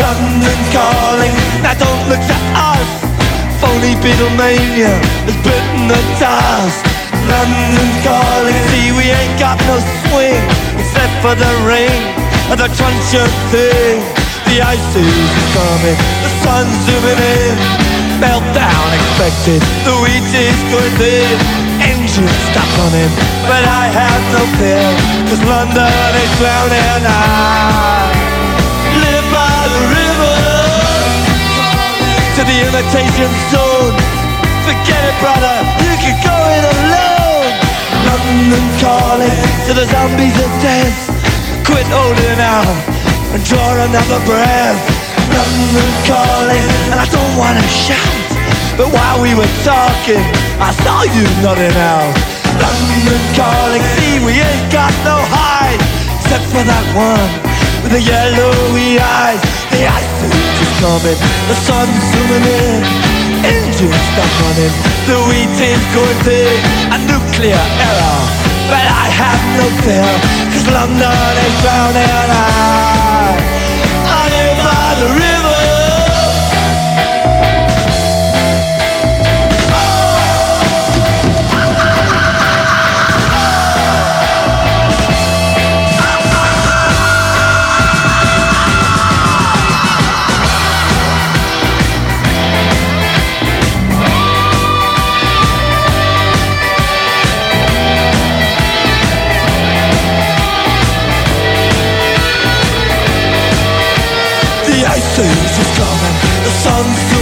London 0.00 0.58
calling, 0.72 1.34
now 1.60 1.76
don't 1.76 2.08
look 2.08 2.22
to 2.24 2.38
us. 2.56 2.88
Phony 3.60 3.92
Beatlemania 4.00 4.96
has 5.28 5.36
bitten 5.44 5.88
the 5.88 6.00
dust. 6.18 7.01
London 7.28 7.90
calling, 8.02 8.58
see 8.70 8.90
we 8.92 9.10
ain't 9.10 9.36
got 9.38 9.58
no 9.70 9.78
swing 10.08 10.42
except 10.78 11.14
for 11.22 11.34
the 11.34 11.52
rain 11.66 12.02
and 12.50 12.58
the 12.58 12.68
truncheon 12.74 13.30
thing. 13.52 14.02
The 14.50 14.60
ice 14.60 14.92
is 14.96 15.44
coming, 15.56 15.98
the 16.24 16.30
sun's 16.44 16.76
zooming 16.84 17.20
in. 17.20 17.56
Meltdown 18.20 18.86
expected, 18.94 19.60
the 19.82 19.94
wheat 20.02 20.28
is 20.30 20.60
going 20.70 20.94
thin. 21.00 21.38
Engines 21.82 22.36
stop 22.52 22.68
running, 22.78 23.10
but 23.50 23.64
I 23.66 23.90
have 23.90 24.22
no 24.30 24.42
fear, 24.60 24.86
cause 25.26 25.42
London 25.42 26.12
is 26.22 26.32
drowning. 26.38 27.02
I 27.02 28.12
live 29.02 29.26
by 29.34 29.58
the 29.74 29.82
river 29.98 30.36
to 32.36 32.40
the 32.46 32.56
imitation 32.68 33.30
zone. 33.50 33.96
Forget 34.62 35.02
it, 35.02 35.16
brother, 35.18 35.56
you 35.82 35.94
can 35.98 36.14
go 36.22 36.36
it 36.54 36.64
alone. 36.76 37.11
London 38.12 38.68
calling 38.76 39.36
to 39.64 39.72
the 39.72 39.88
zombies 39.88 40.36
of 40.36 40.50
death. 40.60 41.08
Quit 41.64 41.88
holding 41.88 42.40
out 42.44 42.68
and 43.32 43.40
draw 43.40 43.72
another 43.88 44.20
breath. 44.28 44.76
London 45.32 45.88
calling, 46.04 46.66
and 46.92 47.00
I 47.00 47.08
don't 47.08 47.34
wanna 47.40 47.64
shout. 47.72 48.28
But 48.76 48.92
while 48.92 49.16
we 49.24 49.32
were 49.32 49.48
talking, 49.64 50.20
I 50.60 50.76
saw 50.84 51.08
you 51.08 51.24
nodding 51.40 51.72
out. 51.72 52.12
London 52.60 53.22
calling, 53.32 53.80
see 53.96 54.20
we 54.20 54.36
ain't 54.44 54.68
got 54.68 54.92
no 55.08 55.16
hide, 55.32 55.80
except 56.20 56.44
for 56.52 56.60
that 56.68 56.86
one 56.92 57.32
with 57.80 57.96
the 57.96 58.02
yellowy 58.12 59.00
eyes. 59.00 59.40
The 59.72 59.88
ice 59.88 60.20
is 60.60 60.72
coming, 60.84 61.18
the 61.48 61.56
sun's 61.64 62.04
zooming 62.12 62.44
in. 62.44 63.11
Engines 63.82 64.00
stop 64.14 64.30
running, 64.42 64.74
the 65.10 65.18
wheat 65.26 65.58
is 65.58 65.82
going 65.92 66.18
big, 66.22 66.62
a 66.94 66.98
nuclear 67.10 67.58
error. 67.58 68.20
But 68.70 68.86
I 68.86 69.10
have 69.10 69.42
no 69.58 69.66
fear, 69.82 70.06
cause 70.54 70.68
London 70.70 71.36
is 71.42 71.62
drowning. 71.62 72.06
I, 72.06 73.11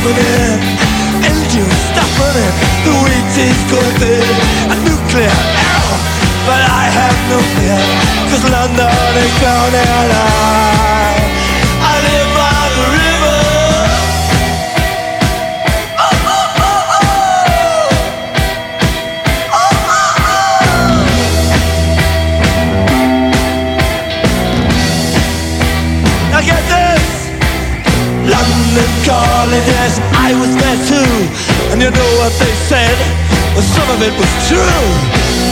sun's 0.01 0.16
zooming 0.16 0.18
in. 0.18 0.60
Engines 1.24 1.78
stopping 1.93 2.36
it, 2.40 2.55
the 2.85 2.93
wheat 3.05 3.36
is 3.36 3.60
thin. 3.98 4.22
A 4.70 4.77
nuclear 4.85 5.28
arrow, 5.28 5.97
but 6.47 6.60
I 6.62 6.85
have 6.89 7.18
no 7.28 7.39
fear. 7.56 7.81
Cause 8.31 8.44
London 8.51 9.16
is 9.16 9.32
drowning 9.40 9.90
and 10.01 10.12
I, 10.12 11.16
I 11.82 11.94
live 12.01 12.30
you 31.91 31.97
know 31.99 32.12
what 32.23 32.33
they 32.39 32.55
said? 32.71 32.97
Well, 33.55 33.67
some 33.67 33.91
of 33.91 34.01
it 34.03 34.15
was 34.15 34.31
true. 34.47 34.83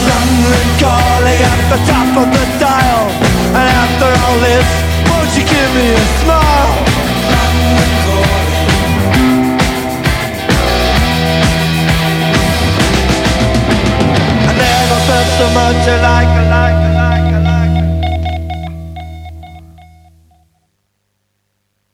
London 0.07 0.67
calling 0.79 1.41
at 1.51 1.61
the 1.67 1.79
top 1.83 2.15
of 2.15 2.27
the 2.31 2.45
dial. 2.63 3.11
And 3.59 3.67
after 3.83 4.09
all 4.23 4.39
this, 4.39 4.67
won't 5.09 5.31
you 5.35 5.43
give 5.43 5.71
me 5.75 5.87
a 5.91 6.05
smile? 6.23 6.71
I 14.47 14.51
never 14.63 14.99
felt 15.09 15.29
so 15.39 15.45
much 15.59 15.83
alike, 15.95 16.33
alike, 16.43 16.81
alike, 16.89 17.29
alike. 17.39 17.75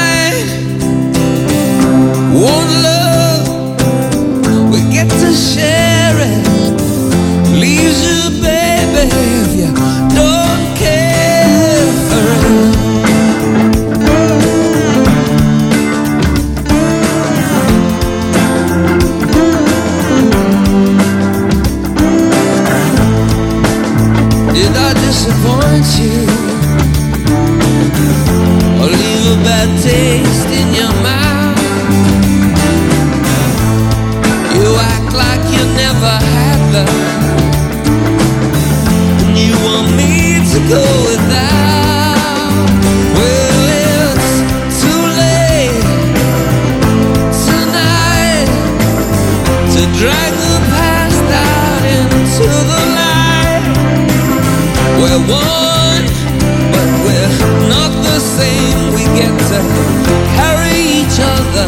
Disappoint 25.11 25.87
you? 25.99 26.17
Or 28.81 28.87
leave 28.87 29.25
a 29.27 29.43
bad 29.43 29.69
taste 29.83 30.30
but 56.71 56.89
we're 57.03 57.67
not 57.69 57.91
the 58.03 58.19
same. 58.19 58.93
We 58.93 59.03
get 59.19 59.33
to 59.51 59.59
carry 60.35 60.77
each 60.99 61.19
other, 61.19 61.65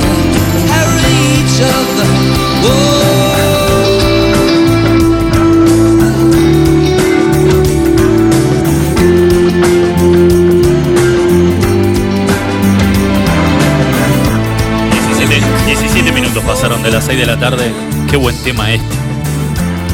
pasaron 16.63 16.81
de 16.81 16.91
las 16.91 17.03
6 17.03 17.19
de 17.19 17.25
la 17.25 17.37
tarde. 17.37 17.73
Qué 18.09 18.15
buen 18.15 18.37
tema 18.41 18.71
este. 18.71 18.95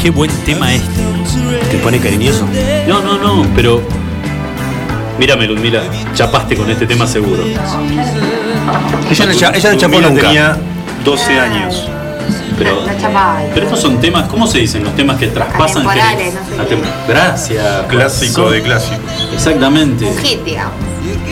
Qué 0.03 0.11
buen 0.11 0.29
tema 0.45 0.71
este. 0.71 1.01
¿Te 1.71 1.79
pone 1.79 1.97
cariñoso? 1.99 2.45
No, 2.87 3.01
no, 3.01 3.17
no, 3.17 3.43
pero. 3.55 3.81
Mírame, 5.17 5.47
mira, 5.47 5.81
chapaste 6.13 6.55
con 6.55 6.69
este 6.69 6.85
tema 6.85 7.07
seguro. 7.07 7.41
Ella 7.43 9.25
no, 9.25 9.33
cha- 9.33 9.49
ella 9.55 9.71
no 9.73 9.77
chapó 9.79 9.93
Ludmila 9.95 10.09
nunca. 10.09 10.21
tenía 10.27 10.57
12 11.03 11.39
años. 11.39 11.87
Pero, 12.59 12.83
pero 13.53 13.65
estos 13.65 13.79
son 13.81 13.99
temas, 13.99 14.27
¿cómo 14.27 14.45
se 14.45 14.59
dicen? 14.59 14.83
Los 14.83 14.95
temas 14.95 15.17
que 15.17 15.27
traspasan. 15.27 15.87
Atemporales, 15.87 16.33
no 16.35 16.65
sé 16.67 16.75
Atem- 16.75 17.07
Gracias. 17.07 17.85
Clásico 17.87 18.51
de 18.51 18.61
clásicos. 18.61 18.99
Exactamente. 19.33 20.05
Un 20.05 20.17
hit, 20.19 20.43
digamos. 20.43 20.73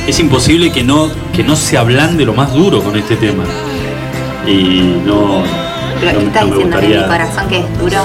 Es 0.08 0.20
imposible 0.20 0.72
que 0.72 0.84
no, 0.84 1.12
que 1.36 1.44
no 1.44 1.56
se 1.56 1.78
ablande 1.78 2.26
lo 2.26 2.34
más 2.34 2.52
duro 2.54 2.82
con 2.82 2.96
este 2.96 3.16
tema. 3.18 3.44
Y 4.48 5.02
no. 5.06 5.44
Pero 6.00 6.14
no- 6.14 6.20
¿qué 6.20 6.26
estás 6.28 6.44
no 6.48 6.50
diciendo 6.56 6.80
que 6.80 6.88
mi 6.88 7.04
corazón 7.04 7.48
que 7.48 7.60
es 7.60 7.80
duro? 7.80 7.98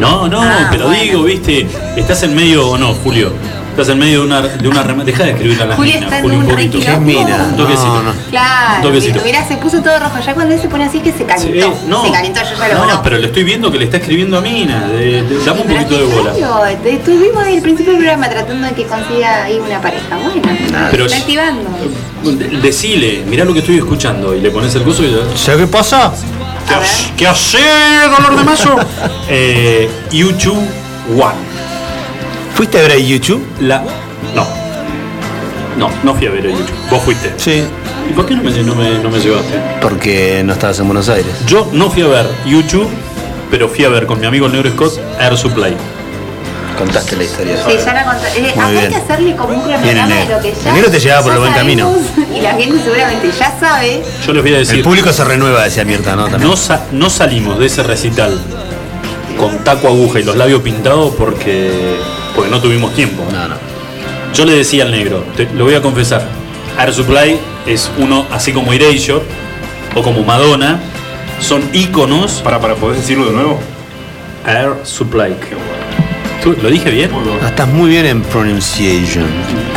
No, 0.00 0.28
no, 0.28 0.40
Ah, 0.42 0.68
pero 0.70 0.86
bueno. 0.86 1.02
digo, 1.02 1.22
viste, 1.24 1.66
estás 1.96 2.22
en 2.24 2.34
medio, 2.34 2.68
o 2.70 2.78
no, 2.78 2.94
Julio, 2.94 3.30
estás 3.74 3.88
en 3.88 3.98
medio 3.98 4.20
de 4.20 4.26
una, 4.26 4.40
de 4.40 4.68
una 4.68 4.82
rema- 4.84 5.04
Deja 5.04 5.24
de 5.24 5.30
escribir 5.32 5.60
a 5.62 5.66
las 5.66 5.76
Julio 5.76 5.94
minas, 5.94 6.12
está 6.12 6.18
en 6.20 6.24
un 6.30 6.36
un 6.44 6.48
poquito. 6.48 6.78
¿Qué 6.80 6.96
mina? 6.98 7.46
Un 7.50 7.56
toquecito. 7.56 7.86
No, 7.86 8.02
no. 8.04 8.12
Claro, 8.30 8.76
Un 8.76 8.82
toquecito. 8.82 9.20
mirá, 9.24 9.46
se 9.46 9.56
puso 9.56 9.82
todo 9.82 9.98
rojo. 9.98 10.18
Ya 10.24 10.34
cuando 10.34 10.54
él 10.54 10.60
se 10.60 10.68
pone 10.68 10.84
así 10.84 11.00
que 11.00 11.12
se 11.12 11.24
calentó. 11.24 11.72
Sí, 11.72 11.80
no, 11.88 12.04
se 12.04 12.12
calentó, 12.12 12.40
yo 12.42 12.56
ya 12.58 12.68
lo 12.68 12.74
no, 12.74 12.80
conozco. 12.80 13.02
pero 13.02 13.18
le 13.18 13.26
estoy 13.26 13.44
viendo 13.44 13.70
que 13.72 13.78
le 13.78 13.84
está 13.84 13.96
escribiendo 13.98 14.38
a 14.38 14.40
Mina. 14.40 14.86
de- 14.88 15.22
de- 15.22 15.44
dame 15.44 15.60
un 15.60 15.66
Pero 15.66 15.80
poquito 15.80 15.98
de 15.98 16.04
bola. 16.14 16.70
Estuvimos 16.84 17.44
desde 17.44 17.56
el 17.56 17.62
principio 17.62 17.92
del 17.92 18.02
programa 18.02 18.28
tratando 18.30 18.66
de 18.68 18.74
que 18.74 18.84
consiga 18.84 19.44
ahí 19.44 19.58
una 19.58 19.80
pareja. 19.80 20.16
Bueno, 20.16 20.40
Pero 20.90 21.04
está 21.04 21.16
es- 21.16 21.22
activando. 21.22 21.70
De- 22.24 22.58
Decile, 22.60 23.22
mirá 23.28 23.44
lo 23.44 23.52
que 23.52 23.58
estoy 23.60 23.78
escuchando 23.78 24.34
y 24.34 24.40
le 24.40 24.50
pones 24.50 24.74
el 24.74 24.82
coso 24.82 25.02
y 25.04 25.10
ya. 25.10 25.36
¿Sabes 25.36 25.62
qué 25.62 25.66
pasa? 25.66 26.12
¿Qué, 26.68 26.74
hace- 26.74 27.10
¿Qué 27.16 27.26
hace, 27.26 27.58
dolor 28.10 28.36
de 28.38 28.44
mazo? 28.44 28.76
eh, 29.28 29.90
YouTube 30.10 30.66
One. 31.10 31.53
¿Fuiste 32.54 32.78
a 32.78 32.82
ver 32.82 32.92
a 32.92 32.98
YouTube? 32.98 33.44
La. 33.60 33.84
No. 34.34 34.46
No, 35.78 35.90
no 36.04 36.14
fui 36.14 36.26
a 36.26 36.30
ver 36.30 36.46
a 36.46 36.50
YouTube. 36.50 36.70
Vos 36.90 37.02
fuiste. 37.02 37.32
Sí. 37.36 37.64
¿Y 38.08 38.12
por 38.12 38.26
qué 38.26 38.34
no 38.36 38.42
me, 38.42 38.50
no 38.62 38.74
me, 38.74 38.98
no 38.98 39.10
me 39.10 39.18
llevaste? 39.18 39.58
Porque 39.80 40.42
no 40.44 40.52
estabas 40.52 40.78
en 40.78 40.86
Buenos 40.86 41.08
Aires. 41.08 41.32
Yo 41.46 41.68
no 41.72 41.90
fui 41.90 42.02
a 42.02 42.06
ver 42.06 42.26
YouTube, 42.46 42.88
pero 43.50 43.68
fui 43.68 43.84
a 43.84 43.88
ver 43.88 44.06
con 44.06 44.20
mi 44.20 44.26
amigo 44.26 44.46
el 44.46 44.52
negro 44.52 44.70
Scott 44.70 45.00
Air 45.20 45.36
Supply. 45.36 45.74
Contaste 46.78 47.16
la 47.16 47.24
historia. 47.24 47.56
Sí, 47.66 47.76
ya 47.84 47.94
la 47.94 48.04
conté. 48.04 48.26
Eh, 48.40 48.54
hay 48.58 48.88
que 48.88 48.96
hacerle 48.96 49.36
como 49.36 49.54
un 49.54 49.60
cronograma 49.62 50.14
de 50.16 50.26
lo 50.28 50.40
que 50.40 50.52
ya. 50.52 50.68
El 50.70 50.74
negro 50.74 50.90
te 50.90 51.00
llevaba 51.00 51.22
por 51.22 51.32
el 51.32 51.38
buen 51.38 51.52
camino. 51.52 51.92
Y 52.34 52.40
la 52.40 52.54
gente 52.54 52.82
seguramente 52.82 53.30
ya 53.38 53.56
sabe. 53.60 54.02
Yo 54.26 54.32
les 54.32 54.42
voy 54.42 54.54
a 54.54 54.58
decir. 54.58 54.74
El 54.76 54.82
público 54.82 55.12
se 55.12 55.24
renueva, 55.24 55.62
decía 55.62 55.84
Mirta, 55.84 56.16
¿no? 56.16 56.24
También. 56.24 56.50
No, 56.50 56.56
sa- 56.56 56.86
no 56.90 57.08
salimos 57.08 57.58
de 57.60 57.66
ese 57.66 57.84
recital 57.84 58.40
con 59.38 59.58
taco 59.62 59.86
aguja 59.86 60.18
y 60.18 60.24
los 60.24 60.34
labios 60.36 60.60
pintados 60.62 61.14
porque, 61.16 61.96
porque 62.34 62.50
no 62.50 62.60
tuvimos 62.60 62.94
tiempo. 62.94 63.24
No, 63.32 63.48
no. 63.48 63.54
Yo 64.34 64.44
le 64.44 64.52
decía 64.54 64.84
al 64.84 64.90
negro, 64.90 65.24
te- 65.36 65.48
lo 65.54 65.64
voy 65.64 65.74
a 65.74 65.80
confesar, 65.82 66.26
Air 66.78 66.92
Supply 66.92 67.38
es 67.66 67.90
uno, 67.98 68.26
así 68.32 68.52
como 68.52 68.72
Erasure 68.72 69.22
o 69.94 70.02
como 70.02 70.22
Madonna, 70.24 70.80
son 71.40 71.62
íconos. 71.72 72.40
Para, 72.42 72.60
para 72.60 72.74
poder 72.74 72.96
decirlo 72.98 73.26
de 73.26 73.32
nuevo. 73.32 73.60
Air 74.46 74.74
Supply. 74.82 75.34
¿Tú- 76.42 76.56
¿Lo 76.60 76.68
dije 76.68 76.90
bien? 76.90 77.10
Ah, 77.42 77.48
estás 77.48 77.68
muy 77.68 77.88
bien 77.90 78.06
en 78.06 78.22
pronunciation. 78.22 79.26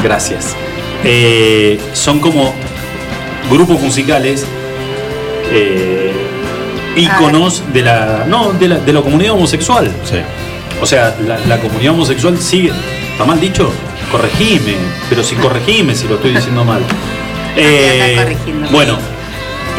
Gracias. 0.04 0.56
Eh, 1.04 1.80
son 1.94 2.20
como 2.20 2.54
grupos 3.52 3.80
musicales 3.80 4.46
eh, 5.52 6.12
íconos 6.96 7.62
de 7.72 7.82
la, 7.84 8.26
no, 8.28 8.52
de 8.54 8.68
la 8.68 8.80
de 8.80 8.92
la 8.94 9.02
comunidad 9.02 9.34
homosexual. 9.34 9.90
O 10.82 10.86
sea, 10.86 11.16
la, 11.26 11.38
la 11.40 11.60
comunidad 11.60 11.94
homosexual 11.94 12.38
sigue. 12.40 12.72
¿Está 13.12 13.26
mal 13.26 13.40
dicho? 13.40 13.72
Corregime. 14.12 14.76
Pero 15.10 15.24
si 15.24 15.36
corregime 15.36 15.96
si 15.96 16.08
lo 16.08 16.16
estoy 16.16 16.34
diciendo 16.34 16.64
mal. 16.64 16.82
Eh, 17.60 18.38
bueno, 18.70 19.00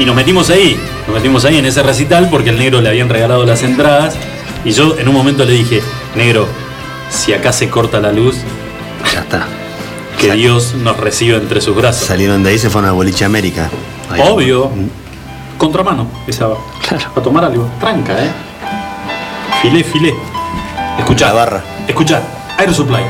y 0.00 0.04
nos 0.04 0.16
metimos 0.16 0.50
ahí. 0.50 0.76
Nos 1.06 1.14
metimos 1.14 1.44
ahí 1.44 1.58
en 1.58 1.66
ese 1.66 1.80
recital 1.84 2.28
porque 2.28 2.50
al 2.50 2.58
negro 2.58 2.80
le 2.80 2.88
habían 2.88 3.08
regalado 3.08 3.44
las 3.46 3.62
entradas. 3.62 4.16
Y 4.64 4.72
yo 4.72 4.96
en 4.98 5.06
un 5.06 5.14
momento 5.14 5.44
le 5.44 5.52
dije, 5.52 5.80
negro, 6.16 6.48
si 7.08 7.32
acá 7.34 7.52
se 7.52 7.70
corta 7.70 8.00
la 8.00 8.10
luz, 8.10 8.34
Ya 9.14 9.20
está. 9.20 9.46
que 10.20 10.32
Dios 10.32 10.74
nos 10.74 10.96
reciba 10.96 11.36
entre 11.38 11.60
sus 11.60 11.76
brazos. 11.76 12.04
Salieron 12.08 12.42
de 12.42 12.50
ahí 12.50 12.58
se 12.58 12.68
fueron 12.68 12.90
a 12.90 12.94
Boliche 12.94 13.24
América. 13.24 13.70
Ahí. 14.10 14.22
Obvio. 14.28 14.72
Contramano, 15.56 16.08
esa. 16.26 16.48
A 17.14 17.20
tomar 17.20 17.44
algo. 17.44 17.70
Tranca, 17.78 18.14
¿eh? 18.24 18.30
Filé, 19.62 19.84
filé. 19.84 20.14
Escucha. 20.98 21.26
La 21.26 21.32
barra. 21.32 21.62
Escucha. 21.86 22.20
Air 22.58 22.74
Supply. 22.74 23.02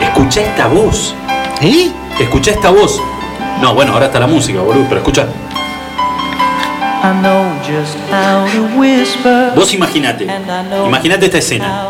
Escucha 0.00 0.42
esta 0.42 0.66
voz. 0.68 1.14
¿Eh? 1.60 1.90
Escucha 2.18 2.52
esta 2.52 2.70
voz. 2.70 3.00
No, 3.60 3.74
bueno, 3.74 3.92
ahora 3.92 4.06
está 4.06 4.20
la 4.20 4.26
música, 4.26 4.60
boludo, 4.60 4.84
pero 4.88 5.00
escucha. 5.00 5.26
I 7.00 7.12
know 7.20 7.54
just 7.62 7.96
how 8.10 8.44
to 8.52 8.78
whisper. 8.78 9.52
Vos 9.54 9.72
imaginate. 9.72 10.26
Imagínate 10.86 11.26
esta 11.26 11.38
escena. 11.38 11.86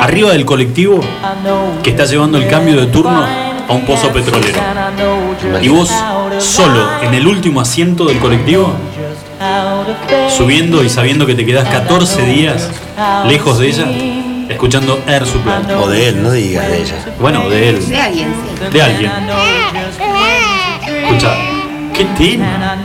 Arriba 0.00 0.32
del 0.32 0.44
colectivo 0.44 1.00
que 1.82 1.90
está 1.90 2.04
llevando 2.04 2.38
el 2.38 2.48
cambio 2.48 2.80
de 2.80 2.86
turno 2.86 3.24
a 3.68 3.72
un 3.72 3.84
pozo 3.84 4.10
petrolero. 4.12 4.58
Y 5.60 5.68
vos 5.68 5.90
solo 6.38 7.02
en 7.02 7.14
el 7.14 7.26
último 7.26 7.60
asiento 7.60 8.06
del 8.06 8.18
colectivo. 8.18 8.74
Subiendo 10.36 10.82
y 10.84 10.88
sabiendo 10.88 11.26
que 11.26 11.34
te 11.34 11.44
quedás 11.44 11.68
14 11.68 12.22
días 12.22 12.70
lejos 13.26 13.58
de 13.58 13.68
ella, 13.68 13.86
escuchando 14.48 15.00
Air 15.06 15.26
Supply. 15.26 15.74
O 15.80 15.88
de 15.88 16.08
él, 16.08 16.22
no 16.22 16.30
digas 16.32 16.66
de 16.68 16.82
ella. 16.82 16.94
Bueno, 17.20 17.48
de 17.48 17.68
él, 17.70 17.88
De 17.88 18.00
alguien, 18.00 18.28
sí. 18.58 18.64
de 18.72 18.82
alguien. 18.82 19.12
Escucha, 21.04 21.34
¿qué 21.94 22.04
tema? 22.16 22.76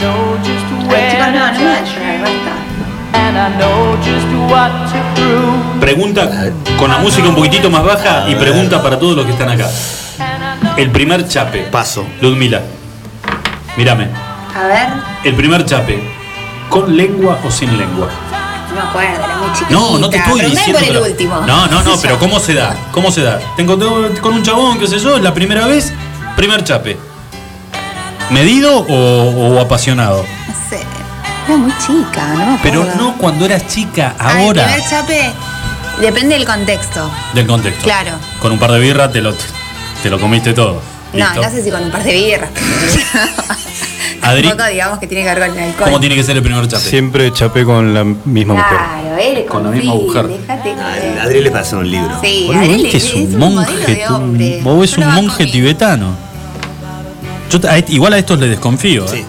Pregunta 5.80 6.30
con 6.78 6.90
la 6.92 6.98
música 6.98 7.28
un 7.28 7.36
poquitito 7.36 7.70
más 7.70 7.84
baja 7.84 8.26
y 8.30 8.36
pregunta 8.36 8.82
para 8.82 9.00
todos 9.00 9.16
los 9.16 9.26
que 9.26 9.32
están 9.32 9.50
acá. 9.50 9.68
El 10.78 10.92
primer 10.92 11.28
chape. 11.28 11.64
Paso. 11.72 12.06
Ludmila, 12.22 12.62
mírame. 13.78 14.08
A 14.56 14.68
ver, 14.68 14.88
El 15.24 15.34
primer 15.36 15.66
chape, 15.66 16.00
¿con 16.72 16.96
lengua 16.98 17.38
o 17.46 17.52
sin 17.52 17.78
lengua? 17.78 18.08
no 18.70 18.76
me 18.76 18.82
acuerdo, 18.82 19.26
era 19.26 19.36
muy 19.38 19.52
chiquita. 19.52 19.70
No, 19.72 20.00
no 20.00 20.10
te 20.10 20.18
estoy 20.18 20.42
diciendo. 20.42 20.72
por 20.80 20.82
el 20.82 20.88
pero- 20.94 21.04
último. 21.06 21.36
No, 21.42 21.68
no, 21.68 21.84
¿Qué 21.84 21.90
no, 21.90 21.98
pero? 22.02 22.18
¿cómo 22.24 22.40
se 22.40 22.54
da? 22.56 22.76
¿Cómo 22.92 23.12
se 23.12 23.22
da? 23.22 23.40
Te 23.58 23.62
encontré 23.64 23.88
con 24.22 24.34
un 24.34 24.42
chabón, 24.44 24.80
qué 24.80 24.88
sé 24.88 24.98
yo, 24.98 25.20
la 25.20 25.34
primera 25.34 25.68
vez, 25.68 25.92
primer 26.36 26.64
chape. 26.64 26.98
¿Medido 28.30 28.78
o, 28.80 29.56
o 29.58 29.60
apasionado? 29.60 30.24
No 30.48 30.54
sé. 30.70 30.82
Era 31.48 31.58
muy 31.58 31.72
chica, 31.86 32.28
no 32.28 32.36
me 32.38 32.44
acuerdo. 32.56 32.60
Pero 32.64 32.86
no 32.96 33.18
cuando 33.18 33.44
eras 33.46 33.68
chica, 33.68 34.16
Ah, 34.18 34.32
el 34.40 34.46
ahora. 34.48 34.64
primer 34.68 34.90
chape 34.90 35.32
depende 36.00 36.36
del 36.36 36.46
contexto. 36.46 37.12
Del 37.34 37.46
contexto. 37.48 37.84
Claro. 37.84 38.12
Con 38.40 38.54
un 38.54 38.60
par 38.60 38.72
de 38.72 38.80
birras 38.80 39.12
te 39.12 39.22
lo, 39.22 39.34
te 40.02 40.10
lo 40.10 40.18
comiste 40.18 40.54
todo. 40.54 40.82
No, 41.12 41.34
no 41.36 41.50
sé 41.50 41.62
si 41.62 41.70
con 41.70 41.84
un 41.84 41.92
par 41.92 42.04
de 42.04 42.14
birras. 42.14 42.50
Adri, 44.24 44.48
Tampoco 44.50 44.70
digamos 44.70 45.00
que 45.00 45.08
tiene 45.08 45.24
que 45.24 45.34
ver 45.36 45.50
con 45.50 45.58
el 45.58 45.64
alcohol. 45.70 45.86
¿cómo 45.86 46.00
tiene 46.00 46.16
que 46.16 46.24
ser 46.24 46.38
el 46.38 46.44
primer 46.44 46.68
chape? 46.68 46.84
Siempre 46.84 47.32
chapé 47.34 47.66
con 47.66 47.94
la 47.94 48.04
misma 48.04 48.54
mujer. 48.56 48.78
Claro, 48.78 49.18
él 49.20 49.46
Con 49.46 49.64
la 49.64 49.70
misma 49.72 49.94
mujer. 49.96 50.28
Déjate 50.28 50.74
joder. 50.76 51.20
A 51.20 51.24
Adri 51.24 51.42
le 51.42 51.52
pasó 51.52 51.78
un 51.80 51.90
libro. 51.90 52.12
Sí, 52.22 52.44
Boludo, 52.48 52.62
Adri 52.64 52.86
este 52.86 52.98
es, 52.98 53.06
es 53.06 53.14
un 53.16 53.38
monje, 53.40 53.74
de 53.96 54.04
tú- 54.08 54.14
hombre. 54.16 54.60
vos 54.64 54.80
ves 54.80 54.98
No 54.98 55.06
un 55.06 55.10
va 55.12 55.16
monje 55.16 55.38
conmigo. 55.38 55.52
tibetano. 55.52 56.16
Yo 57.50 57.60
a 57.70 57.78
igual 57.80 58.14
a 58.14 58.18
estos 58.20 58.40
les 58.40 58.50
desconfío. 58.52 59.08
Sí. 59.08 59.18
¿eh? 59.18 59.26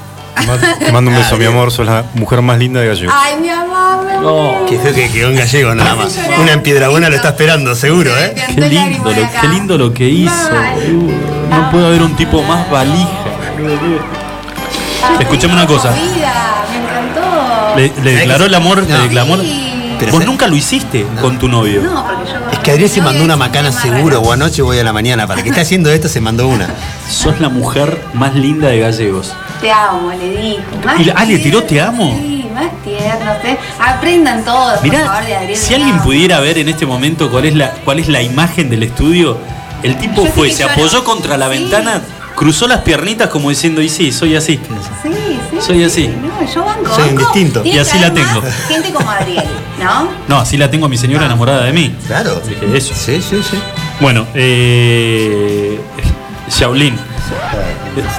Te 0.78 0.92
mando- 0.92 1.10
un 1.10 1.16
beso, 1.16 1.36
mi 1.36 1.44
amor. 1.44 1.70
Sos 1.72 1.86
la 1.86 2.04
mujer 2.14 2.40
más 2.42 2.58
linda 2.58 2.80
de 2.80 2.88
Gallego. 2.88 3.12
Ay, 3.14 3.34
mi 3.40 3.48
amor, 3.48 4.04
muero. 4.04 4.66
Qué 4.68 4.78
feo 4.78 4.94
que 4.94 5.08
quedó 5.10 5.28
en 5.30 5.36
gallego 5.36 5.74
nada 5.74 5.94
más. 5.94 6.18
Una 6.40 6.52
en 6.52 6.62
piedra 6.62 6.88
buena 6.88 7.08
lo 7.08 7.16
está 7.16 7.30
esperando, 7.30 7.74
seguro, 7.74 8.10
¿eh? 8.16 8.34
Qué 8.54 8.60
lindo, 8.60 9.10
lo, 9.10 9.14
qué 9.40 9.48
lindo 9.48 9.78
lo 9.78 9.92
que 9.94 10.08
hizo. 10.08 10.50
No 11.50 11.70
puede 11.70 11.86
haber 11.86 12.02
un 12.02 12.14
tipo 12.16 12.42
más 12.42 12.68
valija. 12.70 13.08
Escuchame 15.20 15.54
una 15.54 15.66
cosa. 15.66 15.90
Vida, 15.90 16.64
me 16.70 16.76
encantó. 16.78 17.76
Le, 17.76 17.92
le 18.02 18.16
declaró 18.18 18.44
el 18.46 18.54
amor, 18.54 18.82
le 18.82 18.88
No. 18.88 19.02
declaró. 19.02 19.36
Sí. 19.42 19.68
Pero 19.98 20.12
Vos 20.12 20.24
nunca 20.24 20.48
lo 20.48 20.56
hiciste 20.56 21.06
con 21.20 21.38
tu 21.38 21.46
novio. 21.48 21.80
No, 21.82 22.04
porque 22.04 22.32
yo. 22.32 22.38
Es 22.50 22.58
que 22.58 22.72
Adrián 22.72 22.88
se 22.90 23.00
mandó 23.00 23.22
una 23.22 23.36
macana 23.36 23.70
seguro, 23.70 24.20
o 24.20 24.32
anoche 24.32 24.60
voy 24.62 24.78
a 24.78 24.82
la 24.84 24.92
mañana. 24.92 25.28
Para 25.28 25.42
que 25.44 25.50
esté 25.50 25.60
haciendo 25.60 25.90
esto 25.92 26.08
se 26.08 26.20
mandó 26.20 26.48
una. 26.48 26.68
Sos 27.08 27.38
la 27.40 27.48
mujer 27.48 28.02
más 28.12 28.34
linda 28.34 28.68
de 28.68 28.80
gallegos. 28.80 29.32
Te 29.60 29.70
amo, 29.70 30.10
le 30.10 30.28
dijo. 30.42 30.62
Más 30.84 30.98
¿Y 30.98 31.04
la- 31.04 31.14
ah, 31.16 31.24
le 31.24 31.38
tiró 31.38 31.62
te 31.62 31.80
amo? 31.80 32.18
Sí, 32.20 32.46
más 32.52 32.70
tierno. 32.82 33.32
¿sí? 33.44 33.56
Aprendan 33.78 34.44
todos, 34.44 34.80
por 34.80 34.90
favor, 34.92 35.20
de 35.20 35.24
Mirá, 35.28 35.38
Adrián. 35.38 35.56
si 35.56 35.74
alguien 35.74 35.98
pudiera 36.00 36.40
ver 36.40 36.58
en 36.58 36.68
este 36.68 36.84
momento 36.84 37.30
cuál 37.30 37.44
es 37.44 37.54
la, 37.54 37.70
cuál 37.84 38.00
es 38.00 38.08
la 38.08 38.22
imagen 38.22 38.68
del 38.70 38.82
estudio, 38.82 39.38
el 39.84 39.96
tipo 39.98 40.24
Yo 40.24 40.32
fue, 40.32 40.50
se 40.50 40.64
no- 40.64 40.70
apoyó 40.72 41.04
contra 41.04 41.36
la 41.36 41.46
Sí. 41.48 41.58
ventana, 41.60 42.00
cruzó 42.42 42.66
las 42.66 42.80
piernitas 42.80 43.28
como 43.28 43.50
diciendo, 43.50 43.80
y 43.80 43.88
sí, 43.88 44.10
soy 44.10 44.34
así. 44.34 44.58
Sí, 45.00 45.10
sí. 45.48 45.60
Soy 45.60 45.84
así. 45.84 46.08
No, 46.08 46.44
yo 46.52 46.64
banco. 46.64 46.92
Soy 46.92 47.10
indistinto. 47.10 47.62
Y 47.64 47.78
así 47.78 48.00
la 48.00 48.12
tengo. 48.12 48.42
Gente 48.66 48.92
como 48.92 49.08
Adriel, 49.08 49.44
¿no? 49.78 50.08
No, 50.26 50.40
así 50.40 50.56
la 50.56 50.68
tengo 50.68 50.86
a 50.86 50.88
mi 50.88 50.96
señora 50.98 51.26
enamorada 51.26 51.62
de 51.66 51.72
mí. 51.72 51.94
Claro. 52.04 52.42
Dije 52.44 52.76
eso. 52.76 52.94
Sí, 52.96 53.22
sí, 53.22 53.40
sí. 53.48 53.56
Bueno, 54.00 54.26
eh, 54.34 55.80
Shaolin. 56.48 56.96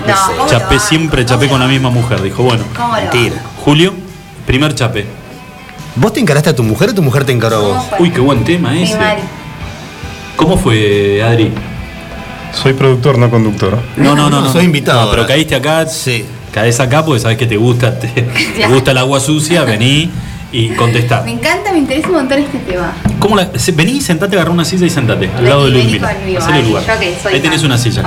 No, 0.08 0.38
¿cómo 0.38 0.50
chapé 0.50 0.80
siempre, 0.80 1.26
chapé 1.26 1.50
con 1.50 1.60
la 1.60 1.68
misma 1.68 1.90
mujer. 1.90 2.22
Dijo, 2.22 2.44
bueno. 2.44 2.64
Mentira. 2.95 3.36
Julio, 3.66 3.94
primer 4.48 4.74
chape. 4.74 5.06
¿Vos 5.98 6.14
te 6.14 6.22
encaraste 6.22 6.52
a 6.52 6.56
tu 6.56 6.64
mujer 6.64 6.91
o 6.91 6.95
tu 6.95 7.02
mujer 7.02 7.26
te 7.26 7.34
encaró 7.34 7.58
a 7.58 7.60
¿Cómo 7.60 7.74
vos? 7.74 8.00
Uy, 8.00 8.10
qué 8.12 8.22
buen 8.22 8.45
tema 8.45 8.74
ese. 8.80 8.98
mal. 8.98 9.18
¿Cómo 10.38 10.58
fue, 10.58 11.22
Adri? 11.22 11.52
Soy 12.54 12.74
productor, 12.74 13.18
no 13.18 13.30
conductor. 13.30 13.78
No, 13.98 14.16
no, 14.16 14.30
no, 14.30 14.42
no. 14.42 14.52
Soy 14.52 14.66
invitado 14.66 15.06
No, 15.06 15.12
pero 15.12 15.26
caíste 15.28 15.56
acá. 15.56 15.86
Sí. 15.88 16.26
Caes 16.52 16.80
acá 16.80 17.04
porque 17.04 17.20
sabes 17.20 17.38
que 17.38 17.48
te 17.48 17.58
gusta, 17.58 17.98
te, 18.00 18.08
te 18.58 18.68
gusta 18.68 18.92
el 18.92 18.98
agua 19.00 19.20
sucia, 19.20 19.64
vení 19.64 20.12
y 20.52 20.70
contestá. 20.70 21.24
Me 21.26 21.32
encanta, 21.32 21.72
me 21.72 21.80
interesa 21.80 22.10
un 22.10 22.14
montón 22.14 22.38
este 22.38 22.60
tema. 22.60 22.94
¿Cómo 23.18 23.36
la, 23.36 23.50
se- 23.58 23.72
vení, 23.72 24.00
sentate, 24.02 24.36
agarra 24.36 24.52
una 24.52 24.64
silla 24.64 24.86
y 24.86 24.92
sentate, 24.92 25.32
al 25.36 25.46
lado 25.46 25.68
de 25.68 25.80
Hacele 25.80 26.06
Adri, 26.38 26.68
lugar. 26.70 26.86
Ahí 27.32 27.40
tenés 27.40 27.64
una 27.64 27.80
silla. 27.80 28.04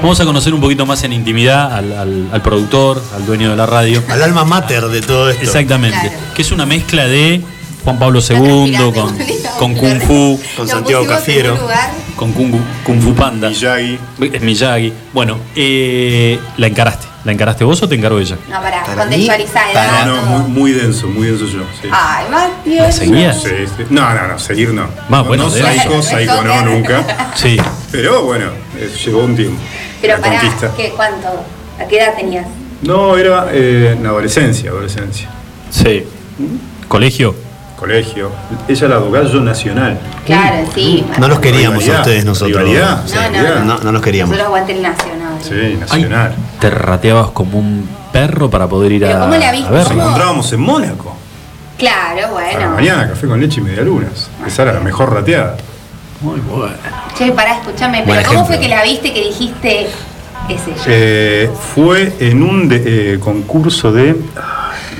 Vamos 0.00 0.20
a 0.20 0.24
conocer 0.24 0.54
un 0.54 0.60
poquito 0.60 0.86
más 0.86 1.02
en 1.02 1.12
intimidad 1.12 1.72
al, 1.72 1.92
al- 1.92 2.28
al 2.30 2.40
productor, 2.40 3.02
al 3.16 3.26
dueño 3.26 3.50
de 3.50 3.56
la 3.56 3.66
radio. 3.66 4.00
Al 4.08 4.22
alma 4.22 4.44
mater 4.44 4.84
de 4.86 5.00
todo 5.00 5.28
esto. 5.28 5.42
Exactamente. 5.42 5.98
Claro. 5.98 6.16
Que 6.36 6.42
es 6.42 6.52
una 6.52 6.66
mezcla 6.66 7.04
de 7.08 7.42
Juan 7.84 7.98
Pablo 7.98 8.20
II 8.20 8.76
con, 8.92 9.18
con 9.58 9.74
Kung 9.74 10.00
Fu, 10.00 10.40
Con 10.56 10.68
Santiago 10.68 11.06
Cafiero. 11.06 11.56
con 12.16 12.32
Kung, 12.32 12.52
Kung 12.84 13.00
Fu 13.00 13.14
Panda. 13.14 13.48
Miyagi. 13.48 13.98
Es 14.32 14.42
Miyagi. 14.42 14.92
Bueno, 15.12 15.38
eh, 15.56 16.38
la 16.56 16.66
encaraste. 16.66 17.06
¿La 17.24 17.32
encaraste 17.32 17.64
vos 17.64 17.82
o 17.82 17.88
te 17.88 17.94
encaró 17.94 18.18
ella? 18.20 18.36
No, 18.48 18.60
pará, 18.62 18.82
para- 18.84 19.04
edad, 19.14 20.06
No, 20.06 20.14
todo. 20.14 20.26
muy, 20.26 20.50
muy 20.50 20.72
denso, 20.72 21.08
muy 21.08 21.26
denso 21.26 21.46
yo. 21.46 21.60
Sí. 21.82 21.88
Ay, 21.90 22.24
más 22.30 22.48
¿La 22.64 22.70
Dios. 22.84 22.94
seguías? 22.94 23.42
Sí, 23.42 23.50
sí. 23.76 23.84
No, 23.90 24.14
no, 24.14 24.28
no, 24.28 24.38
seguir 24.38 24.70
no. 24.72 24.86
Más 25.08 25.26
bueno, 25.26 25.44
no, 25.44 25.50
psycho, 25.50 26.00
psycho 26.02 26.42
no, 26.44 26.62
nunca. 26.62 27.32
Sí. 27.34 27.56
Pero 27.92 28.22
bueno, 28.24 28.46
eh, 28.76 28.90
llevó 29.04 29.24
un 29.24 29.36
tiempo. 29.36 29.60
Pero 30.00 30.16
la 30.16 30.22
pará. 30.22 30.40
¿qué, 30.76 30.92
¿cuánto? 30.96 31.28
¿A 31.80 31.86
qué 31.86 31.98
edad 31.98 32.14
tenías? 32.16 32.46
No, 32.82 33.16
era 33.18 33.48
eh, 33.52 33.96
en 33.98 34.06
adolescencia, 34.06 34.70
adolescencia. 34.70 35.28
Sí. 35.70 36.04
¿Colegio? 36.86 37.34
Colegio. 37.78 38.30
Ella 38.66 38.86
era 38.86 38.96
do 38.96 39.10
Gallo 39.10 39.40
Nacional. 39.40 39.98
Claro, 40.26 40.66
sí. 40.74 41.06
No 41.18 41.28
los 41.28 41.38
queríamos 41.38 41.88
a 41.88 41.92
ustedes 42.00 42.24
nosotros. 42.24 42.58
rivalidad, 42.62 43.04
No, 43.04 43.14
no, 43.14 43.28
rivalidad. 43.28 43.64
No, 43.64 43.78
no 43.78 43.92
los 43.92 44.02
queríamos. 44.02 44.30
Nosotros 44.30 44.46
aguante 44.48 44.72
el 44.72 44.82
nacional. 44.82 45.38
Sí, 45.40 45.54
Ay, 45.54 45.76
Nacional. 45.76 46.34
te 46.60 46.70
rateabas 46.70 47.30
como 47.30 47.58
un 47.58 47.88
perro 48.12 48.50
para 48.50 48.66
poder 48.66 48.90
ir 48.92 49.06
a, 49.06 49.20
¿cómo 49.20 49.36
la 49.36 49.52
viste? 49.52 49.68
a 49.68 49.70
ver. 49.70 49.82
Nos 49.84 49.92
encontrábamos 49.92 50.52
en 50.52 50.60
Mónaco. 50.60 51.16
Claro, 51.78 52.32
bueno. 52.32 52.70
mañana, 52.74 53.08
café 53.08 53.28
con 53.28 53.40
leche 53.40 53.60
y 53.60 53.64
media 53.64 53.82
lunas. 53.82 54.28
Esa 54.44 54.62
era 54.62 54.72
la 54.72 54.80
mejor 54.80 55.14
rateada. 55.14 55.56
Muy 56.20 56.40
bueno. 56.40 56.74
Che, 57.16 57.30
pará, 57.30 57.58
escúchame. 57.58 58.02
Buen 58.02 58.16
Pero 58.18 58.28
¿cómo 58.30 58.40
ejemplo. 58.40 58.56
fue 58.56 58.58
que 58.60 58.68
la 58.68 58.82
viste 58.82 59.12
que 59.14 59.20
dijiste 59.22 59.88
es 60.54 60.60
ella. 60.66 60.82
Eh, 60.86 61.50
fue 61.74 62.12
en 62.20 62.42
un 62.42 62.68
de- 62.68 63.14
eh, 63.14 63.18
concurso 63.18 63.92
de. 63.92 64.16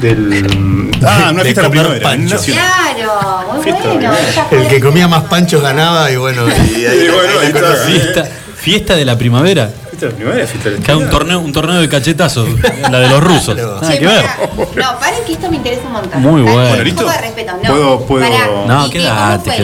Del. 0.01 0.91
Ah, 1.05 1.31
una 1.33 1.43
De 1.43 1.53
fiesta 1.53 1.63
de 1.63 1.69
la 1.69 1.71
primavera. 1.71 2.01
Claro, 2.09 3.53
muy 3.55 3.63
Fiesta 3.65 3.89
bueno. 3.93 4.13
El 4.53 4.69
que 4.69 4.81
comía 4.81 5.09
más 5.09 5.25
panchos 5.25 5.61
ganaba 5.61 6.11
y 6.11 6.17
bueno, 6.17 6.47
y 6.49 6.53
ahí, 6.87 7.07
Y 7.07 7.09
bueno, 7.11 7.41
ahí 7.41 7.47
está. 7.49 7.75
Fiesta, 7.85 8.29
fiesta 8.57 8.95
de 8.97 9.05
la 9.05 9.19
primavera. 9.19 9.71
Fiesta 9.91 10.07
de 10.07 10.13
la 10.13 10.17
primavera, 10.17 10.47
fiesta 10.47 10.71
de 10.71 10.77
la 10.79 10.83
Que 10.85 10.93
un 10.93 10.99
primavera. 10.99 11.11
torneo, 11.19 11.41
un 11.41 11.53
torneo 11.53 11.81
de 11.81 11.89
cachetazos, 11.89 12.49
la 12.91 13.01
de 13.01 13.09
los 13.09 13.21
rusos. 13.25 13.55
Claro. 13.57 13.81
Nada 13.81 13.93
Che, 13.93 13.99
que 13.99 14.07
ver. 14.07 14.23
pará. 14.25 14.37
No, 14.57 14.99
paren 15.01 15.25
que 15.27 15.33
esto 15.33 15.51
me 15.51 15.57
interesa 15.57 15.83
un 15.87 15.93
montón. 15.93 16.23
Muy 16.23 16.43
bueno. 16.43 16.83
Un 16.91 16.95
poco 16.95 17.11
de 17.11 17.19
respeto. 17.19 17.53
No, 17.65 17.69
Puedo- 17.73 18.01
puedo- 18.07 18.25
pará. 18.31 18.47
No, 18.69 18.85
¿Y- 18.85 18.89
y 18.89 18.93
quédate. 18.93 19.63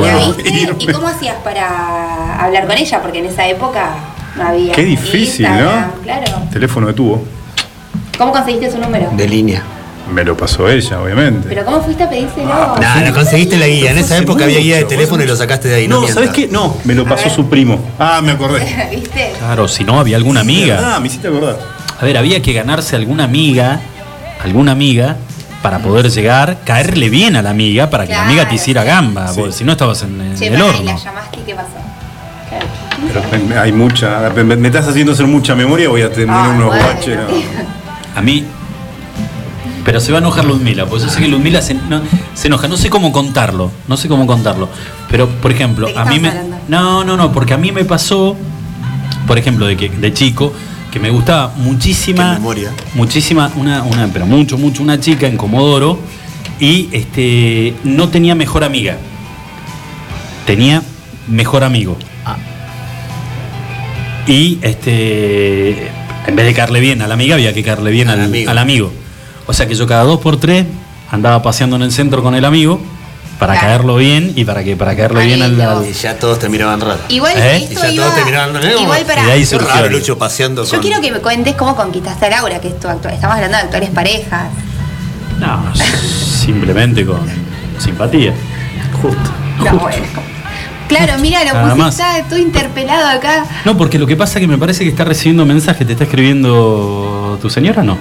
¿Y 0.81 0.86
cómo 0.93 1.06
hacías 1.09 1.36
para 1.44 2.43
hablar 2.44 2.66
con 2.66 2.77
ella? 2.77 3.01
Porque 3.02 3.19
en 3.20 3.27
esa 3.27 3.47
época 3.47 3.90
no 4.36 4.47
había. 4.48 4.73
Qué 4.73 4.85
difícil, 4.85 5.47
Instagram, 5.47 5.81
¿no? 5.89 6.02
Claro. 6.02 6.24
Teléfono 6.52 6.86
de 6.89 6.93
tubo. 6.94 7.24
¿Cómo 8.19 8.32
conseguiste 8.32 8.70
su 8.70 8.78
número? 8.78 9.11
De 9.16 9.28
línea. 9.28 9.62
Me 10.12 10.23
lo 10.23 10.36
pasó 10.36 10.69
ella, 10.69 11.01
obviamente. 11.01 11.48
¿Pero 11.48 11.65
cómo 11.65 11.81
fuiste 11.82 12.02
a 12.05 12.11
pedírselo? 12.11 12.44
Nada, 12.47 13.01
lo 13.09 13.15
conseguiste 13.15 13.56
la 13.56 13.66
guía. 13.66 13.90
En 13.90 13.98
esa 13.98 14.19
época 14.19 14.44
había 14.44 14.59
guía 14.61 14.77
de 14.77 14.85
teléfono 14.85 15.23
y 15.24 15.27
lo 15.27 15.35
sacaste 15.35 15.69
de 15.69 15.74
ahí. 15.77 15.89
No, 15.89 16.01
mientas. 16.01 16.15
¿sabes 16.15 16.31
qué? 16.31 16.47
No, 16.48 16.77
me 16.85 16.94
lo 16.94 17.05
pasó 17.06 17.31
su 17.31 17.48
primo. 17.48 17.81
Ah, 17.98 18.20
me 18.23 18.32
acordé. 18.32 18.89
¿Viste? 18.90 19.32
Claro, 19.39 19.66
si 19.66 19.82
no 19.82 19.98
había 19.98 20.16
alguna 20.19 20.40
amiga. 20.40 20.94
Ah, 20.97 21.01
me 21.01 21.06
hiciste 21.06 21.28
acordar. 21.28 21.59
A 21.98 22.05
ver, 22.05 22.19
había 22.19 22.43
que 22.43 22.52
ganarse 22.52 22.97
alguna 22.97 23.24
amiga, 23.24 23.81
alguna 24.43 24.73
amiga, 24.73 25.16
para 25.62 25.78
poder 25.78 26.11
llegar, 26.11 26.59
caerle 26.65 27.09
bien 27.09 27.36
a 27.36 27.43
la 27.43 27.48
amiga, 27.51 27.89
para 27.89 28.05
que 28.06 28.12
la 28.12 28.27
amiga 28.27 28.47
te 28.47 28.56
hiciera 28.56 28.85
gamba, 28.85 29.32
porque 29.35 29.52
si 29.52 29.65
no 29.65 29.73
estabas 29.73 30.02
en, 30.02 30.20
en 30.20 30.36
Che, 30.36 30.48
el 30.48 30.52
pará, 30.52 30.65
y 30.66 30.69
horno. 30.69 30.85
la 30.93 30.97
llamaste 30.98 31.39
y 31.39 31.43
qué 31.47 31.55
pasó. 31.55 31.69
Pero 33.15 33.61
hay 33.61 33.73
mucha. 33.73 34.31
Me, 34.35 34.45
me 34.57 34.69
estás 34.69 34.89
haciendo 34.89 35.12
hacer 35.12 35.27
mucha 35.27 35.55
memoria, 35.55 35.89
voy 35.89 36.03
a 36.03 36.11
tener 36.12 36.31
Ah, 36.31 36.51
unos 36.55 36.66
bueno, 36.69 36.82
baches. 36.86 37.16
no. 37.16 37.27
tío. 37.27 37.43
A 38.16 38.20
mí. 38.23 38.45
Pero 39.85 40.01
se 40.01 40.12
va 40.12 40.19
a 40.19 40.20
enojar 40.23 40.47
Ludmila, 40.47 40.86
porque 40.86 41.05
yo 41.05 41.11
sé 41.11 41.20
que 41.20 41.28
Ludmila 41.28 41.61
se, 41.61 41.74
no- 41.74 42.01
se 42.35 42.47
enoja. 42.47 42.69
No 42.69 42.77
sé 42.78 42.89
cómo 42.89 43.12
contarlo, 43.12 43.70
no 43.86 43.97
sé 43.99 44.09
cómo 44.09 44.27
contarlo. 44.27 44.69
Pero, 45.11 45.28
por 45.28 45.51
ejemplo, 45.53 45.86
¿De 45.89 45.93
qué 45.93 45.99
a 45.99 46.05
mí 46.07 46.19
me. 46.20 46.28
hablando? 46.28 46.57
No, 46.69 47.05
no, 47.05 47.16
no, 47.19 47.32
porque 47.32 47.53
a 47.53 47.59
mí 47.59 47.70
me 47.70 47.85
pasó, 47.85 48.35
por 49.27 49.36
ejemplo, 49.39 49.66
de 49.66 49.77
que 49.77 49.91
de 49.91 50.12
chico, 50.15 50.55
que 50.91 50.99
me 50.99 51.11
gustaba 51.11 51.53
Qué 51.55 51.61
muchísima. 51.61 52.32
memoria. 52.32 52.70
Muchísima, 52.95 53.51
una, 53.57 53.82
una, 53.82 54.07
pero 54.09 54.24
mucho, 54.24 54.57
mucho, 54.57 54.82
una 54.82 54.99
chica 54.99 55.27
en 55.27 55.36
Comodoro 55.36 55.99
y 56.59 56.89
este 56.93 57.74
no 57.85 58.09
tenía 58.09 58.35
mejor 58.35 58.65
amiga. 58.65 58.97
Tenía 60.47 60.82
mejor 61.28 61.62
amigo. 61.62 61.99
Ah. 62.24 62.36
Y 64.26 64.59
este 64.62 65.88
en 66.26 66.36
vez 66.36 66.46
de 66.46 66.55
caerle 66.55 66.80
bien 66.80 67.02
a 67.02 67.06
la 67.06 67.14
amiga, 67.14 67.34
había 67.34 67.52
que 67.52 67.62
caerle 67.62 67.90
bien 67.90 68.09
Al 68.09 68.20
al, 68.20 68.26
amigo. 68.26 68.51
al 68.51 68.59
amigo. 68.59 68.92
O 69.46 69.52
sea 69.52 69.66
que 69.66 69.74
yo 69.74 69.86
cada 69.86 70.05
dos 70.05 70.20
por 70.20 70.38
tres 70.38 70.64
andaba 71.10 71.42
paseando 71.42 71.76
en 71.76 71.82
el 71.82 71.92
centro 71.92 72.22
con 72.22 72.34
el 72.34 72.44
amigo 72.46 72.80
para 73.38 73.52
Claro. 73.55 73.66
caerlo 73.68 73.96
bien 73.96 74.32
y 74.36 74.44
para 74.44 74.64
que 74.64 74.74
para 74.76 74.96
caerle 74.96 75.26
bien 75.26 75.42
al, 75.42 75.60
al- 75.60 75.86
Y 75.86 75.92
ya 75.92 76.18
todos 76.18 76.38
te 76.38 76.48
miraban 76.48 76.80
raro. 76.80 77.01
Igual 77.09 77.34
¿Eh? 77.36 77.68
Y 77.70 77.74
ya 77.74 77.90
iba. 77.90 78.05
todos 78.05 78.16
te 78.16 78.24
miraban 78.24 78.55
raro. 78.55 78.80
Igual 78.80 79.05
para. 79.05 79.22
Y 79.22 79.26
de 79.26 79.32
ahí 79.32 79.44
surgió 79.44 79.68
raro, 79.68 79.90
Lucho, 79.90 80.16
paseando 80.16 80.64
Yo 80.64 80.70
con... 80.70 80.80
quiero 80.80 81.01
que 81.02 81.10
me 81.10 81.18
cuentes 81.18 81.55
cómo 81.56 81.76
conquistaste 81.76 82.24
a 82.26 82.30
Laura, 82.30 82.59
que 82.60 82.68
es 82.68 82.80
tu 82.80 82.88
actor. 82.88 83.12
Estamos 83.12 83.34
hablando 83.36 83.59
de 83.59 83.62
actores 83.64 83.90
parejas. 83.90 84.48
No, 85.38 85.62
simplemente 85.74 87.05
con 87.05 87.20
simpatía. 87.78 88.32
Justo. 89.02 89.30
No, 89.59 89.78
bueno. 89.78 90.06
Claro, 90.96 91.18
mira, 91.20 91.40
pusiste, 91.40 91.74
más. 91.74 91.98
está 91.98 92.22
todo 92.28 92.38
interpelado 92.38 93.08
acá. 93.08 93.44
No, 93.64 93.76
porque 93.76 93.98
lo 93.98 94.06
que 94.06 94.16
pasa 94.16 94.38
es 94.38 94.40
que 94.42 94.46
me 94.48 94.58
parece 94.58 94.84
que 94.84 94.90
está 94.90 95.04
recibiendo 95.04 95.44
mensajes, 95.46 95.86
¿te 95.86 95.92
está 95.92 96.04
escribiendo 96.04 97.38
tu 97.40 97.50
señora 97.50 97.82
o 97.82 97.84
no? 97.84 97.98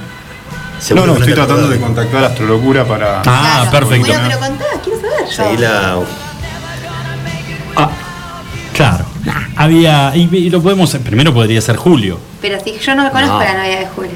No, 0.96 1.06
no, 1.06 1.14
que 1.14 1.20
estoy 1.22 1.34
tratando 1.36 1.70
de 1.70 1.80
contactar 1.80 2.24
a 2.24 2.28
Astrolocura 2.28 2.84
para. 2.86 3.20
Ah, 3.20 3.22
Claro. 3.24 3.72
perfecto. 3.72 4.08
Bueno, 4.08 4.24
pero 4.28 4.40
contá, 4.40 4.66
quiero 4.84 5.32
saber. 5.32 5.60
la... 5.62 6.00
Ah, 7.76 7.90
claro. 8.74 9.06
Había. 9.56 10.12
Y, 10.16 10.30
y 10.36 10.50
lo 10.50 10.62
podemos. 10.62 10.94
Primero 10.98 11.34
podría 11.34 11.62
ser 11.62 11.78
Julio. 11.78 12.20
Pero 12.42 12.58
si 12.64 12.78
yo 12.80 12.96
no 12.96 13.10
conozco 13.12 13.38
No. 13.40 13.44
la 13.44 13.54
novia 13.54 13.80
de 13.80 13.88
Julio. 13.96 14.12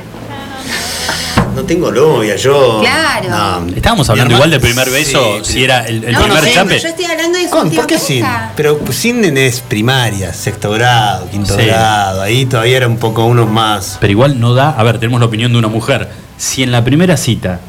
No 1.58 1.64
tengo 1.64 1.92
novia, 1.92 2.36
yo... 2.36 2.82
Claro. 2.82 3.30
No. 3.66 3.76
Estábamos 3.76 4.08
hablando 4.12 4.36
igual 4.36 4.52
del 4.52 4.62
primer 4.62 4.88
beso, 4.92 5.40
Sí, 5.44 5.54
si 5.54 5.64
era 5.64 5.86
el, 5.88 6.04
el 6.04 6.14
no, 6.14 6.22
primer 6.22 6.44
no 6.44 6.50
chape. 6.52 6.68
pero 6.70 6.82
yo 6.84 6.88
estoy 6.90 7.06
hablando 7.06 7.40
de 7.40 7.50
Con, 7.50 7.72
¿Por 7.72 7.88
qué 7.88 7.98
sin? 7.98 8.24
Pero 8.56 8.80
sin 8.92 9.38
es 9.38 9.62
primaria, 9.62 10.34
sexto 10.36 10.70
grado, 10.70 11.28
quinto 11.32 11.58
Sí. 11.58 11.66
grado. 11.66 12.22
Ahí 12.22 12.46
todavía 12.46 12.78
era 12.78 12.88
un 12.88 12.98
poco 12.98 13.26
unos 13.26 13.50
más. 13.50 13.98
Pero 14.00 14.12
igual 14.12 14.40
no 14.40 14.54
da. 14.54 14.70
A 14.70 14.84
ver, 14.84 15.00
tenemos 15.00 15.20
la 15.20 15.26
opinión 15.26 15.52
de 15.52 15.58
una 15.58 15.68
mujer. 15.68 16.08
Si 16.38 16.62
en 16.62 16.72
la 16.72 16.84
primera 16.84 17.18
cita 17.18 17.60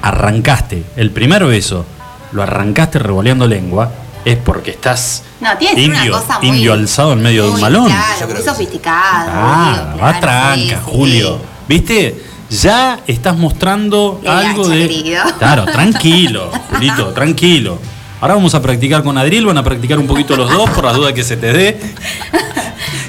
arrancaste 0.00 0.84
el 0.96 1.10
primer 1.10 1.44
beso, 1.44 1.84
lo 2.32 2.42
arrancaste 2.42 2.98
revoleando 3.00 3.46
lengua, 3.46 3.90
es 4.24 4.38
porque 4.38 4.70
estás 4.70 5.24
No, 5.40 5.58
tiene 5.58 5.84
una 5.88 5.98
indio, 5.98 6.12
cosa 6.12 6.38
muy. 6.40 6.48
indio 6.48 6.72
alzado 6.72 7.12
en 7.12 7.20
medio 7.22 7.44
de 7.44 7.50
un 7.50 7.60
malón. 7.60 7.86
Claro, 7.86 8.04
creo 8.16 8.26
muy 8.28 8.36
que 8.36 8.42
sí. 8.42 8.48
sofisticado. 8.48 9.30
Ah, 9.30 9.94
va 9.94 10.18
claro, 10.18 10.20
tranca, 10.20 10.56
sí, 10.56 10.68
sí. 10.70 10.76
Julio. 10.84 11.38
¿Viste? 11.68 12.22
Ya 12.50 13.00
estás 13.06 13.36
mostrando 13.36 14.20
algo 14.26 14.64
gacha, 14.64 14.74
de. 14.74 14.88
querido. 14.88 15.22
Claro, 15.38 15.64
tranquilo, 15.66 16.50
Julito, 16.70 17.06
tranquilo. 17.08 17.78
Ahora 18.20 18.34
vamos 18.34 18.54
a 18.54 18.60
practicar 18.60 19.02
con 19.02 19.16
Adriel, 19.16 19.46
van 19.46 19.56
a 19.58 19.62
practicar 19.62 19.98
un 19.98 20.06
poquito 20.06 20.36
los 20.36 20.50
dos 20.50 20.68
por 20.70 20.84
las 20.84 20.94
dudas 20.94 21.12
que 21.12 21.24
se 21.24 21.36
te 21.36 21.52
dé. 21.52 21.80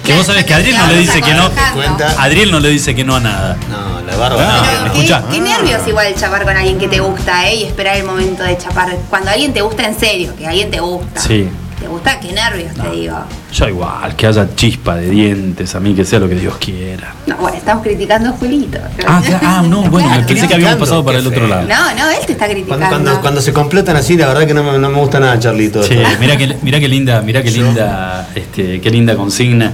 Que 0.06 0.14
vos 0.14 0.26
sabés 0.26 0.46
que 0.46 0.54
Adriel 0.54 0.78
no 0.78 0.88
le 0.88 0.98
dice 0.98 1.22
que 1.22 1.34
no. 1.34 1.50
Cuenta. 1.74 2.22
Adriel 2.22 2.52
no 2.52 2.60
le 2.60 2.70
dice 2.70 2.96
que 2.96 3.04
no 3.04 3.16
a 3.16 3.20
nada. 3.20 3.58
No, 3.70 4.02
la 4.02 4.16
barba. 4.16 4.38
Ah, 4.42 4.84
no. 4.88 4.94
Qué, 4.94 5.08
qué 5.32 5.40
nervios 5.40 5.88
igual 5.88 6.14
chapar 6.16 6.44
con 6.44 6.56
alguien 6.56 6.78
que 6.80 6.88
te 6.88 7.00
gusta, 7.00 7.50
¿eh? 7.50 7.56
Y 7.56 7.64
esperar 7.64 7.98
el 7.98 8.04
momento 8.04 8.44
de 8.44 8.58
chapar. 8.58 8.96
Cuando 9.10 9.32
alguien 9.32 9.54
te 9.54 9.62
gusta 9.62 9.86
en 9.86 10.00
serio, 10.00 10.34
que 10.36 10.48
alguien 10.48 10.72
te 10.72 10.80
gusta. 10.80 11.22
Sí. 11.22 11.50
¿Te 11.82 11.88
gusta? 11.88 12.20
Qué 12.20 12.32
nervios, 12.32 12.76
te 12.76 12.90
digo. 12.96 13.18
Yo 13.52 13.68
igual, 13.68 14.16
que 14.16 14.28
haya 14.28 14.48
chispa 14.56 14.96
de 14.98 15.10
dientes, 15.10 15.74
a 15.74 15.80
mí 15.80 15.96
que 15.96 16.06
sea 16.06 16.20
lo 16.20 16.30
que 16.30 16.36
Dios 16.36 16.56
quiera. 16.60 17.16
No, 17.26 17.36
bueno, 17.38 17.58
estamos 17.58 17.84
criticando 17.84 18.30
a 18.30 18.34
Julito. 18.34 18.78
Ah, 19.08 19.20
claro, 19.26 19.40
ah, 19.48 19.64
no, 19.68 19.82
bueno, 19.90 20.08
Claro. 20.08 20.28
pensé 20.28 20.48
que 20.48 20.54
habíamos 20.54 20.78
pasado 20.78 21.04
para 21.04 21.18
el 21.18 21.26
otro 21.26 21.48
lado. 21.48 21.68
No, 21.68 21.96
no, 21.96 22.10
él 22.12 22.24
te 22.26 22.34
está 22.34 22.48
criticando. 22.48 22.88
cuando, 22.88 23.20
cuando 23.22 23.42
se 23.42 23.52
completan 23.52 23.96
así, 23.96 24.16
la 24.16 24.28
verdad 24.28 24.46
que 24.46 24.54
no 24.54 24.64
me, 24.64 24.78
no 24.78 24.90
me 24.90 24.98
gusta 25.00 25.20
nada, 25.20 25.40
Charlito. 25.40 25.82
Sí, 25.82 25.98
mira 26.20 26.38
que, 26.38 26.56
mira 26.62 26.80
qué 26.80 26.88
linda, 26.88 27.22
mira 27.22 27.42
qué 27.42 27.50
linda, 27.50 28.30
este, 28.36 28.80
qué 28.80 28.90
linda 28.92 29.16
consigna. 29.16 29.72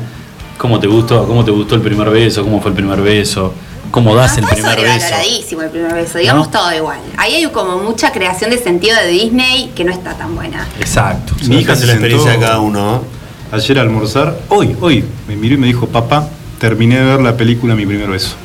¿Cómo 0.57 0.79
te 0.79 0.87
gustó? 0.87 1.27
¿Cómo 1.27 1.43
te 1.43 1.51
gustó 1.51 1.75
el 1.75 1.81
primer 1.81 2.09
beso? 2.09 2.41
¿Cómo 2.43 2.61
fue 2.61 2.71
el 2.71 2.75
primer 2.75 3.01
beso? 3.01 3.53
¿Cómo 3.91 4.15
das 4.15 4.31
No, 4.33 4.37
el 4.37 4.43
está 4.43 4.55
primer 4.55 4.75
beso? 4.81 5.61
el 5.63 5.69
primer 5.69 5.93
beso, 5.93 6.17
digamos 6.17 6.47
¿No? 6.47 6.59
todo 6.59 6.73
igual. 6.73 6.99
Ahí 7.17 7.33
hay 7.35 7.45
como 7.51 7.77
mucha 7.79 8.11
creación 8.11 8.51
de 8.51 8.57
sentido 8.57 8.95
de 8.97 9.07
Disney 9.07 9.71
que 9.75 9.83
no 9.83 9.91
está 9.91 10.13
tan 10.15 10.35
buena. 10.35 10.67
Exacto. 10.79 11.33
Mi 11.47 11.57
hija 11.59 11.73
hace 11.73 11.81
se 11.81 11.87
la 11.87 11.93
experiencia 11.93 12.31
de 12.31 12.39
cada 12.39 12.59
uno. 12.59 13.03
ayer 13.51 13.79
a 13.79 13.81
almorzar. 13.81 14.37
Hoy, 14.49 14.75
hoy, 14.81 15.05
me 15.27 15.35
miró 15.35 15.55
y 15.55 15.57
me 15.57 15.67
dijo, 15.67 15.87
papá, 15.87 16.27
terminé 16.59 16.97
de 16.99 17.05
ver 17.05 17.21
la 17.21 17.35
película 17.37 17.75
Mi 17.75 17.85
primer 17.85 18.09
beso. 18.09 18.35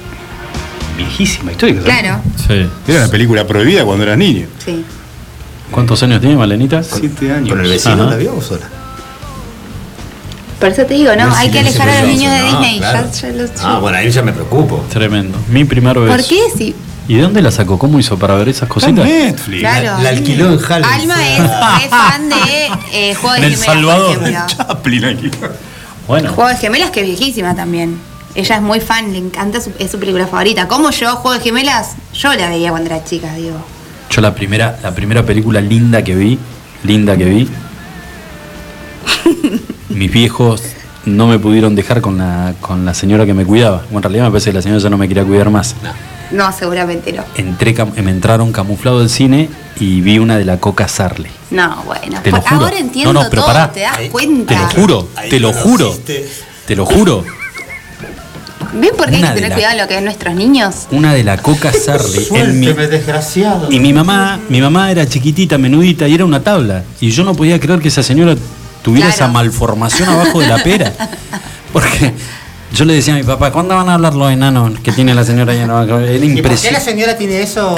Viejísima 0.96 1.52
historia. 1.52 1.80
¿sabes? 1.82 1.98
Claro, 2.00 2.20
Sí. 2.36 2.68
Era 2.92 3.02
una 3.02 3.10
película 3.10 3.46
prohibida 3.46 3.84
cuando 3.84 4.04
eras 4.04 4.18
niño. 4.18 4.46
sí. 4.64 4.84
¿Cuántos 5.70 6.02
años 6.02 6.20
tiene 6.20 6.36
Malenita? 6.36 6.82
Siete 6.82 7.32
años. 7.32 7.48
¿Con 7.48 7.60
el 7.64 7.70
vecino 7.70 7.94
Ajá. 8.02 8.10
la 8.10 8.16
vio 8.16 8.36
o 8.36 8.42
sola? 8.42 8.66
Por 10.62 10.70
eso 10.70 10.86
te 10.86 10.94
digo, 10.94 11.10
¿no? 11.16 11.26
No, 11.26 11.34
hay 11.34 11.50
que 11.50 11.58
alejar 11.58 11.88
a 11.88 11.98
los 12.02 12.08
niños 12.08 12.32
de 12.32 12.38
no, 12.38 12.46
Disney. 12.60 12.78
claro. 12.78 13.08
Ya- 13.12 13.20
ya 13.28 13.34
los- 13.36 13.50
Ah, 13.64 13.78
bueno, 13.80 13.98
ahí 13.98 14.10
ya 14.12 14.22
me 14.22 14.32
preocupo. 14.32 14.84
Tremendo. 14.88 15.36
Mi 15.48 15.64
primer 15.64 15.98
beso. 15.98 16.16
¿Por 16.16 16.24
qué? 16.24 16.38
Si, 16.56 16.72
¿Y 17.08 17.16
de 17.16 17.22
dónde 17.22 17.42
la 17.42 17.50
sacó? 17.50 17.80
¿Cómo 17.80 17.98
hizo 17.98 18.16
para 18.16 18.34
ver 18.36 18.48
esas 18.48 18.68
cositas? 18.68 19.04
Netflix. 19.04 19.58
claro. 19.58 20.00
la 20.00 20.08
alquiló 20.10 20.52
en 20.52 20.60
Halle. 20.60 20.84
Alma 20.84 21.28
es, 21.28 21.40
es 21.84 21.90
fan 21.90 22.28
de 22.28 22.70
eh, 23.10 23.14
Juego 23.16 23.32
de 23.34 23.38
En 23.38 23.44
El 23.44 23.56
Gemelas, 23.56 23.64
Salvador. 23.66 24.18
por. 24.20 24.46
Chaplin 24.46 25.04
aquí. 25.04 25.30
Bueno, 26.06 26.32
Juego 26.32 26.48
de 26.50 26.56
Gemelas 26.58 26.90
que 26.90 27.00
es 27.00 27.06
viejísima 27.06 27.56
también. 27.56 27.98
Ella 28.36 28.54
es 28.56 28.62
muy 28.62 28.78
fan, 28.78 29.12
le 29.12 29.18
encanta, 29.18 29.60
su- 29.60 29.72
es 29.80 29.90
su 29.90 29.98
película 29.98 30.28
favorita. 30.28 30.68
Como 30.68 30.90
yo, 30.92 31.16
Juego 31.16 31.36
de 31.38 31.42
Gemelas, 31.44 31.96
yo 32.14 32.32
la 32.34 32.48
veía 32.48 32.70
cuando 32.70 32.88
era 32.88 33.04
chica, 33.04 33.34
digo. 33.34 33.56
yo 34.10 34.20
la 34.22 34.32
primera, 34.32 34.78
la 34.80 34.94
primera 34.94 35.24
película 35.26 35.60
linda 35.60 36.02
que 36.04 36.14
vi, 36.14 36.38
linda 36.84 37.16
que 37.16 37.24
vi, 37.24 37.48
mis 39.94 40.10
viejos 40.12 40.62
no 41.04 41.26
me 41.26 41.38
pudieron 41.38 41.74
dejar 41.74 42.00
con 42.00 42.18
la, 42.18 42.54
con 42.60 42.84
la 42.84 42.94
señora 42.94 43.26
que 43.26 43.34
me 43.34 43.44
cuidaba. 43.44 43.78
Bueno, 43.90 43.98
en 43.98 44.02
realidad 44.04 44.24
me 44.24 44.30
parece 44.30 44.50
que 44.50 44.54
la 44.54 44.62
señora 44.62 44.80
ya 44.80 44.90
no 44.90 44.98
me 44.98 45.08
quería 45.08 45.24
cuidar 45.24 45.50
más. 45.50 45.74
No, 46.30 46.50
seguramente 46.52 47.12
no. 47.12 47.24
Entré, 47.36 47.74
cam- 47.74 47.92
me 48.02 48.10
entraron 48.10 48.52
camuflado 48.52 49.00
del 49.00 49.10
cine 49.10 49.50
y 49.78 50.00
vi 50.00 50.18
una 50.18 50.38
de 50.38 50.44
la 50.44 50.58
Coca 50.58 50.88
Sarli. 50.88 51.28
No, 51.50 51.82
bueno. 51.84 52.20
Te 52.22 52.30
lo 52.30 52.40
por- 52.40 52.48
juro. 52.50 52.64
Ahora 52.66 52.78
entiendo 52.78 53.12
No, 53.12 53.22
no, 53.24 53.30
pero 53.30 53.42
todo, 53.42 53.52
pará. 53.52 53.72
te 53.72 53.80
das 53.80 53.98
Ahí- 53.98 54.08
cuenta. 54.08 54.54
Te 54.54 54.60
lo 54.60 54.68
juro, 54.82 55.08
Ahí 55.16 55.28
te 55.28 55.40
lo 55.40 55.52
juro, 55.52 55.84
conociste. 55.86 56.28
te 56.66 56.76
lo 56.76 56.86
juro. 56.86 57.24
¿Ven 58.74 58.90
por 58.96 59.10
qué 59.10 59.16
hay 59.16 59.22
Una 59.22 59.28
que 59.28 59.34
de 59.34 59.40
tener 59.42 59.48
la- 59.50 59.54
cuidado 59.56 59.72
en 59.74 59.78
lo 59.82 59.88
que 59.88 59.96
es 59.98 60.02
nuestros 60.02 60.34
niños? 60.34 60.74
Una 60.92 61.12
de 61.12 61.24
la 61.24 61.36
Coca 61.36 61.72
Sarli. 61.72 62.26
en 62.32 62.60
mi- 62.60 62.66
Suélteme, 62.68 62.86
desgraciado. 62.88 63.70
y 63.70 63.78
mi 63.80 63.92
mamá, 63.92 64.40
mi 64.48 64.62
mamá 64.62 64.90
era 64.90 65.06
chiquitita, 65.06 65.58
menudita 65.58 66.08
y 66.08 66.14
era 66.14 66.24
una 66.24 66.40
tabla. 66.42 66.82
Y 67.00 67.10
yo 67.10 67.24
no 67.24 67.34
podía 67.34 67.60
creer 67.60 67.80
que 67.80 67.88
esa 67.88 68.02
señora 68.02 68.34
tuviera 68.82 69.06
Claro. 69.08 69.24
esa 69.24 69.28
malformación 69.32 70.08
abajo 70.08 70.40
de 70.40 70.48
la 70.48 70.62
pera. 70.62 70.92
Porque 71.72 72.12
Yo 72.74 72.84
le 72.86 72.94
decía 72.94 73.12
a 73.14 73.16
mi 73.18 73.22
papá, 73.22 73.52
¿cuándo 73.52 73.74
van 73.76 73.88
a 73.90 73.94
hablar 73.94 74.14
los 74.14 74.32
enanos 74.32 74.78
que 74.80 74.92
tiene 74.92 75.14
la 75.14 75.24
señora 75.24 75.52
ahí 75.52 75.58
en 75.58 75.68
la? 75.68 75.82
Era 75.84 76.24
¿Y 76.24 76.40
por 76.42 76.56
qué 76.58 76.70
la 76.72 76.80
señora 76.80 77.16
tiene 77.18 77.42
eso? 77.42 77.76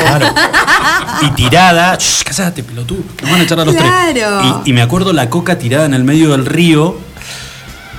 Y 1.22 1.30
tirada, 1.30 1.96
shh, 1.98 2.22
casate, 2.24 2.62
pelotudo, 2.62 3.00
nos 3.22 3.30
van 3.30 3.40
a 3.40 3.44
echar 3.44 3.58
a 3.60 3.64
los 3.64 3.74
Claro. 3.74 4.12
tres. 4.12 4.52
Y, 4.66 4.70
y 4.70 4.72
me 4.72 4.82
acuerdo 4.82 5.12
la 5.12 5.28
coca 5.30 5.58
tirada 5.58 5.84
en 5.86 5.94
el 5.94 6.04
medio 6.04 6.30
del 6.30 6.46
río, 6.46 6.96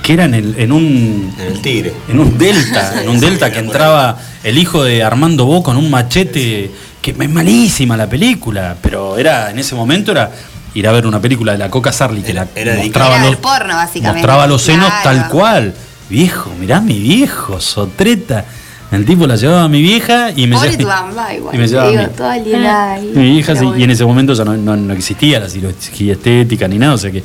que 0.02 0.14
era 0.14 0.24
en, 0.24 0.34
el- 0.34 0.54
en 0.58 0.72
un. 0.72 1.34
En 1.38 1.46
el 1.52 1.60
tigre. 1.60 1.92
En 2.08 2.18
un 2.18 2.38
delta, 2.38 3.02
en 3.02 3.08
un 3.10 3.20
delta 3.20 3.50
que 3.52 3.58
entraba 3.58 4.16
el 4.42 4.56
hijo 4.56 4.82
de 4.82 5.02
Armando 5.04 5.44
Bo 5.44 5.62
con 5.62 5.76
un 5.76 5.90
machete, 5.90 6.70
que 7.02 7.10
es 7.10 7.28
malísima 7.30 7.96
la 7.96 8.08
película, 8.08 8.74
pero 8.80 9.18
era 9.18 9.50
en 9.50 9.58
ese 9.58 9.74
momento 9.74 10.12
era 10.12 10.30
ir 10.78 10.86
a 10.88 10.92
ver 10.92 11.06
una 11.06 11.20
película 11.20 11.52
de 11.52 11.58
la 11.58 11.70
Coca 11.70 11.92
Sarli 11.92 12.22
que 12.22 12.32
la 12.34 12.46
era 12.54 12.74
mostraba 12.76 13.18
los, 13.18 13.36
porno, 13.36 13.74
básicamente. 13.76 14.18
mostraba 14.18 14.46
los 14.46 14.62
senos 14.62 14.86
Claro. 14.86 15.02
tal 15.20 15.28
cual. 15.28 15.74
Viejo, 16.08 16.52
mirá 16.60 16.80
mi 16.80 16.98
viejo, 16.98 17.60
sotreta. 17.60 18.44
El 18.92 19.04
tipo 19.04 19.26
la 19.26 19.34
llevaba 19.34 19.64
a 19.64 19.68
mi 19.68 19.82
vieja 19.82 20.30
y 20.36 20.46
me 20.46 20.54
Pobre 20.54 20.70
tu 20.72 20.78
llevaba. 20.78 21.06
mamá 21.08 21.34
igual. 21.34 21.54
y 21.54 21.58
me 21.58 21.64
a 21.64 21.84
mí. 21.84 22.06
toda 22.16 22.32
ahí. 22.32 23.12
Mi 23.14 23.42
sí, 23.42 23.64
y 23.76 23.82
en 23.82 23.90
ese 23.90 24.04
momento 24.04 24.32
ya 24.34 24.44
no, 24.44 24.56
no- 24.56 24.76
no 24.76 24.92
existía 24.94 25.40
la 25.40 25.48
cirugía 25.48 26.12
estética 26.12 26.68
ni 26.68 26.78
nada, 26.78 26.94
o 26.94 26.98
sea 26.98 27.10
que, 27.10 27.24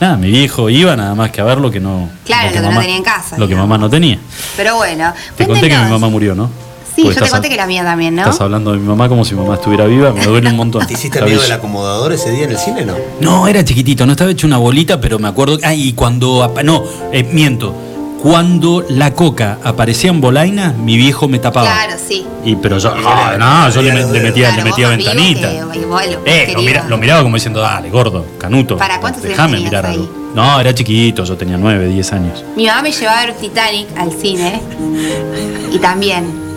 nada, 0.00 0.16
mi 0.18 0.30
viejo 0.30 0.68
iba 0.68 0.94
nada 0.96 1.14
más 1.14 1.30
que 1.30 1.40
a 1.40 1.44
ver 1.44 1.58
lo 1.58 1.70
que 1.70 1.80
no. 1.80 2.10
Claro, 2.26 2.48
lo 2.48 2.54
que 2.54 2.60
no 2.74 2.80
tenía 2.80 2.96
en 2.96 3.02
casa, 3.02 3.38
Lo 3.38 3.48
que 3.48 3.54
mamá 3.54 3.78
no 3.78 3.88
tenía. 3.88 4.18
Pero 4.56 4.76
bueno, 4.76 5.14
Te 5.36 5.46
conté 5.46 5.68
que 5.70 5.78
mi 5.78 5.90
mamá 5.90 6.08
murió, 6.10 6.34
¿no? 6.34 6.50
Sí, 6.98 7.04
Porque 7.04 7.14
yo 7.14 7.20
te 7.20 7.26
estás 7.26 7.38
conté 7.38 7.48
que 7.48 7.54
la 7.56 7.66
mía 7.68 7.84
también, 7.84 8.16
¿no? 8.16 8.22
Estás 8.22 8.40
hablando 8.40 8.72
de 8.72 8.78
mi 8.78 8.88
mamá 8.88 9.08
como 9.08 9.24
si 9.24 9.32
mi 9.36 9.40
mamá 9.42 9.54
estuviera 9.54 9.84
viva, 9.86 10.12
me 10.12 10.24
duele 10.24 10.50
un 10.50 10.56
montón. 10.56 10.84
¿Te 10.88 10.94
hiciste 10.94 11.20
amigo 11.20 11.40
del 11.40 11.52
acomodador 11.52 12.12
ese 12.12 12.32
día 12.32 12.42
en 12.46 12.50
el 12.50 12.58
cine, 12.58 12.84
no? 12.84 12.94
No, 13.20 13.46
era 13.46 13.64
chiquitito, 13.64 14.04
no 14.04 14.12
estaba 14.12 14.32
hecho 14.32 14.48
una 14.48 14.56
bolita, 14.56 15.00
pero 15.00 15.20
me 15.20 15.28
acuerdo. 15.28 15.58
Ah, 15.62 15.74
y 15.74 15.92
cuando. 15.92 16.52
No, 16.64 16.82
eh, 17.12 17.22
miento. 17.22 17.72
Cuando 18.20 18.84
la 18.88 19.14
coca 19.14 19.58
aparecía 19.62 20.10
en 20.10 20.20
Bolaina, 20.20 20.72
mi 20.72 20.96
viejo 20.96 21.28
me 21.28 21.38
tapaba. 21.38 21.68
Claro, 21.72 21.92
sí. 22.04 22.26
Y 22.44 22.56
pero 22.56 22.78
yo, 22.78 22.92
ah, 23.06 23.36
no, 23.38 23.70
yo 23.70 23.80
le, 23.80 23.92
le 23.94 24.20
metía, 24.20 24.56
le 24.56 24.64
metía 24.64 24.88
ventanita. 24.88 25.50
que- 25.72 25.86
vos 25.86 26.02
lo- 26.04 26.12
Eh, 26.26 26.40
lo, 26.40 26.46
querido. 26.46 26.62
mira- 26.62 26.84
lo 26.88 26.98
miraba 26.98 27.22
como 27.22 27.36
diciendo, 27.36 27.60
dale, 27.60 27.90
gordo, 27.90 28.26
canuto. 28.38 28.76
¿Para 28.76 28.98
cuántos 28.98 29.22
años 29.22 29.36
Déjame 29.36 29.60
mirar 29.60 29.86
ahí? 29.86 29.94
algo. 29.94 30.10
No, 30.34 30.58
era 30.60 30.74
chiquito, 30.74 31.22
yo 31.22 31.36
tenía 31.36 31.56
9, 31.58 31.86
10 31.86 32.12
años. 32.12 32.44
Mi 32.56 32.66
mamá 32.66 32.82
me 32.82 32.90
llevaba 32.90 33.20
a 33.20 33.26
ver 33.26 33.34
Titanic 33.36 33.86
al 33.96 34.10
cine 34.10 34.60
y 35.72 35.78
también 35.78 36.47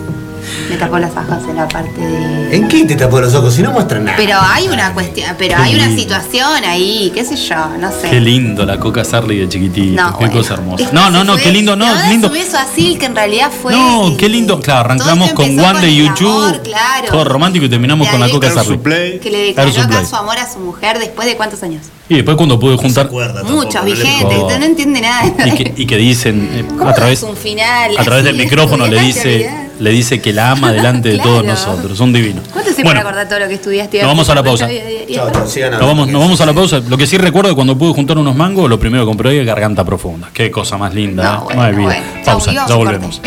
me 0.68 0.76
tapó 0.76 0.98
los 0.98 1.10
ojos 1.10 1.48
en 1.48 1.56
la 1.56 1.68
parte 1.68 2.00
de... 2.00 2.56
¿En 2.56 2.68
qué 2.68 2.84
te 2.84 2.96
tapó 2.96 3.20
los 3.20 3.34
ojos? 3.34 3.54
Si 3.54 3.62
no 3.62 3.72
muestran 3.72 4.04
nada. 4.04 4.16
Pero 4.16 4.36
hay 4.40 4.68
una 4.68 4.92
cuestión, 4.92 5.34
pero 5.38 5.56
Qué 5.56 5.62
hay 5.62 5.74
una 5.74 5.94
situación 5.94 6.64
ahí, 6.64 7.10
qué 7.14 7.24
sé 7.24 7.36
yo, 7.36 7.68
no 7.78 7.90
sé. 7.90 8.10
Qué 8.10 8.20
lindo 8.20 8.64
la 8.64 8.78
coca 8.78 9.04
Sarli 9.04 9.38
de 9.38 9.48
chiquitito, 9.48 10.00
No, 10.02 10.12
qué 10.18 10.24
bueno. 10.26 10.32
cosa 10.40 10.54
hermosa. 10.54 10.88
No, 10.92 11.10
no, 11.10 11.24
no, 11.24 11.36
qué 11.36 11.50
lindo, 11.50 11.76
no, 11.76 11.86
lindo. 12.08 12.30
beso 12.30 12.58
así 12.58 12.96
que 12.96 13.06
en 13.06 13.14
realidad 13.16 13.50
fue. 13.50 13.72
No, 13.72 14.08
el- 14.08 14.16
qué 14.16 14.28
lindo. 14.28 14.60
Claro, 14.60 14.80
arrancamos 14.80 15.32
con 15.32 15.58
One 15.58 15.80
de 15.80 15.94
YouTube. 15.94 16.62
claro. 16.62 17.08
Todo 17.10 17.24
romántico 17.24 17.64
y 17.64 17.68
terminamos 17.68 18.06
De 18.06 18.10
con 18.12 18.20
la 18.20 18.28
coca 18.28 18.50
Sarli. 18.50 18.78
Que 19.18 19.30
le 19.30 19.38
declaró 19.46 19.70
acá 19.82 20.04
su 20.04 20.16
amor 20.16 20.38
a 20.38 20.50
su 20.50 20.58
mujer 20.58 20.98
después 20.98 21.26
de 21.26 21.36
cuántos 21.36 21.62
años. 21.62 21.86
Y 22.08 22.16
después 22.16 22.36
cuando 22.36 22.58
pude 22.60 22.76
juntar. 22.76 23.10
Muchos, 23.44 23.84
vigentes, 23.84 24.38
que 24.48 24.58
no 24.58 24.64
entiende 24.64 25.00
nada. 25.00 25.26
Y 25.46 25.50
que, 25.52 25.74
y 25.76 25.86
que 25.86 25.96
dicen 25.96 26.48
eh, 26.52 26.64
¿Cómo 26.68 26.88
a 26.90 26.94
través 26.94 27.18
es 27.18 27.28
un 27.28 27.36
final? 27.36 27.96
a 27.96 28.04
través 28.04 28.24
del 28.24 28.36
micrófono 28.36 28.86
le 28.88 29.00
dice. 29.00 29.70
Le 29.82 29.90
dice 29.90 30.20
que 30.20 30.32
la 30.32 30.52
ama 30.52 30.72
delante 30.72 31.08
de 31.10 31.14
Claro. 31.22 31.30
todos 31.30 31.44
nosotros. 31.44 31.98
Son 31.98 32.12
divinos. 32.12 32.44
¿Cuánto 32.52 32.72
se 32.72 32.82
Bueno, 32.82 33.00
acordar 33.00 33.28
todo 33.28 33.40
lo 33.40 33.48
que 33.48 33.54
estudiaste? 33.54 33.98
nos 33.98 34.08
vamos 34.08 34.28
a 34.30 34.34
la 34.34 34.42
pausa. 34.42 34.68
Nos 34.68 35.80
vamos, 35.80 36.08
nos 36.08 36.20
vamos 36.20 36.40
a 36.40 36.46
la 36.46 36.52
pausa. 36.52 36.80
Lo 36.88 36.96
que 36.96 37.06
sí 37.06 37.18
recuerdo 37.18 37.54
cuando 37.54 37.76
pude 37.76 37.92
juntar 37.92 38.16
unos 38.18 38.34
mangos, 38.36 38.68
lo 38.70 38.78
primero 38.78 39.04
que 39.04 39.08
compré 39.08 39.40
es 39.40 39.46
garganta 39.46 39.84
profunda. 39.84 40.28
Qué 40.32 40.50
cosa 40.50 40.76
más 40.78 40.94
linda. 40.94 41.22
No, 41.44 41.50
¿eh? 41.50 41.54
hay 41.58 41.72
vida. 41.72 41.84
bueno. 41.84 42.02
Pausa, 42.24 42.54
Chau, 42.54 42.68
ya 42.68 42.74
volvemos. 42.76 43.20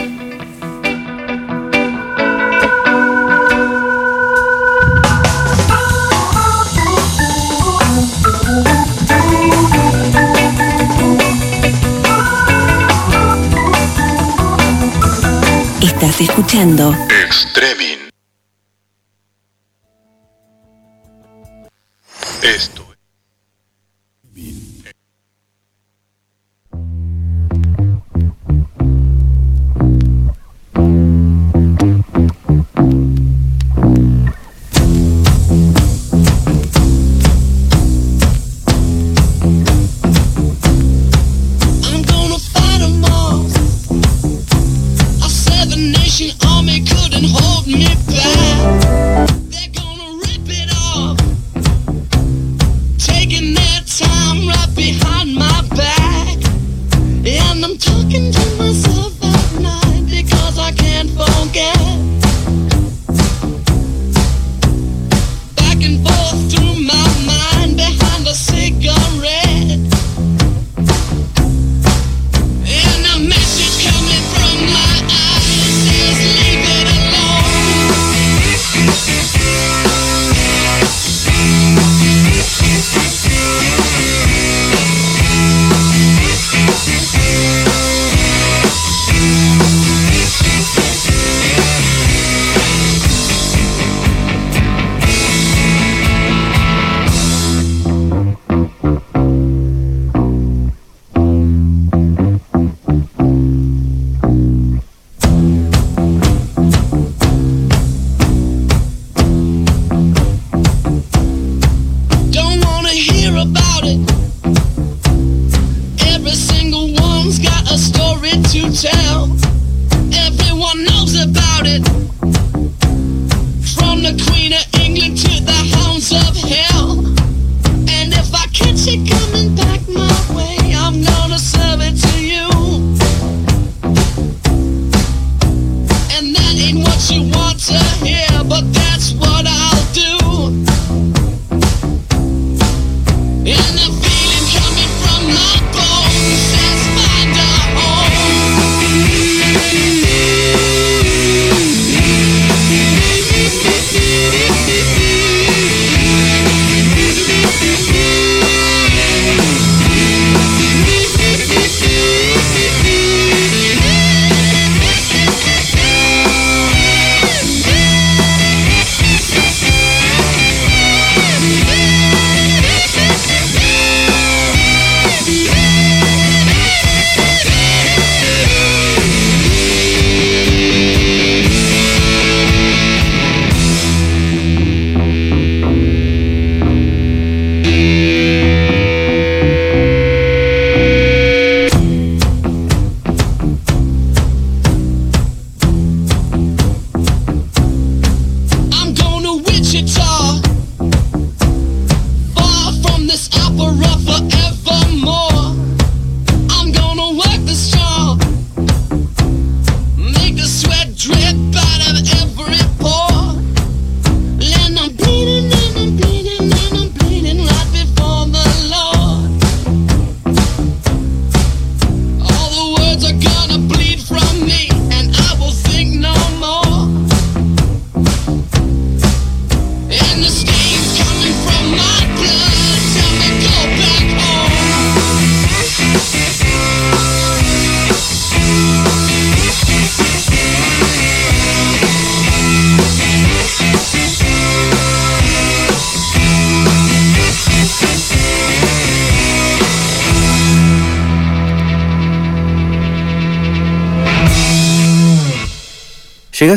Escuchando 16.20 16.96
Extremin. 17.10 18.05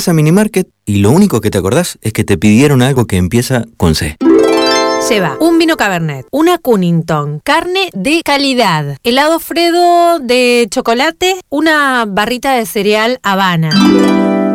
A 0.09 0.14
Minimarket 0.14 0.68
y 0.86 0.98
lo 0.98 1.10
único 1.10 1.40
que 1.40 1.51
te 1.51 1.59
acordás 1.59 1.98
es 2.01 2.12
que 2.12 2.22
te 2.24 2.39
pidieron 2.39 2.82
algo 2.82 3.06
que 3.06 3.16
empieza 3.16 3.64
con 3.76 3.94
C. 3.94 4.16
Lleva 5.09 5.36
un 5.39 5.59
vino 5.59 5.76
Cabernet, 5.76 6.26
una 6.30 6.59
Cunnington, 6.59 7.40
carne 7.44 7.90
de 7.93 8.22
calidad, 8.24 8.97
helado 9.05 9.39
Fredo 9.39 10.18
de 10.18 10.66
chocolate, 10.70 11.36
una 11.51 12.06
barrita 12.06 12.55
de 12.55 12.66
cereal 12.66 13.20
Habana. 13.22 13.70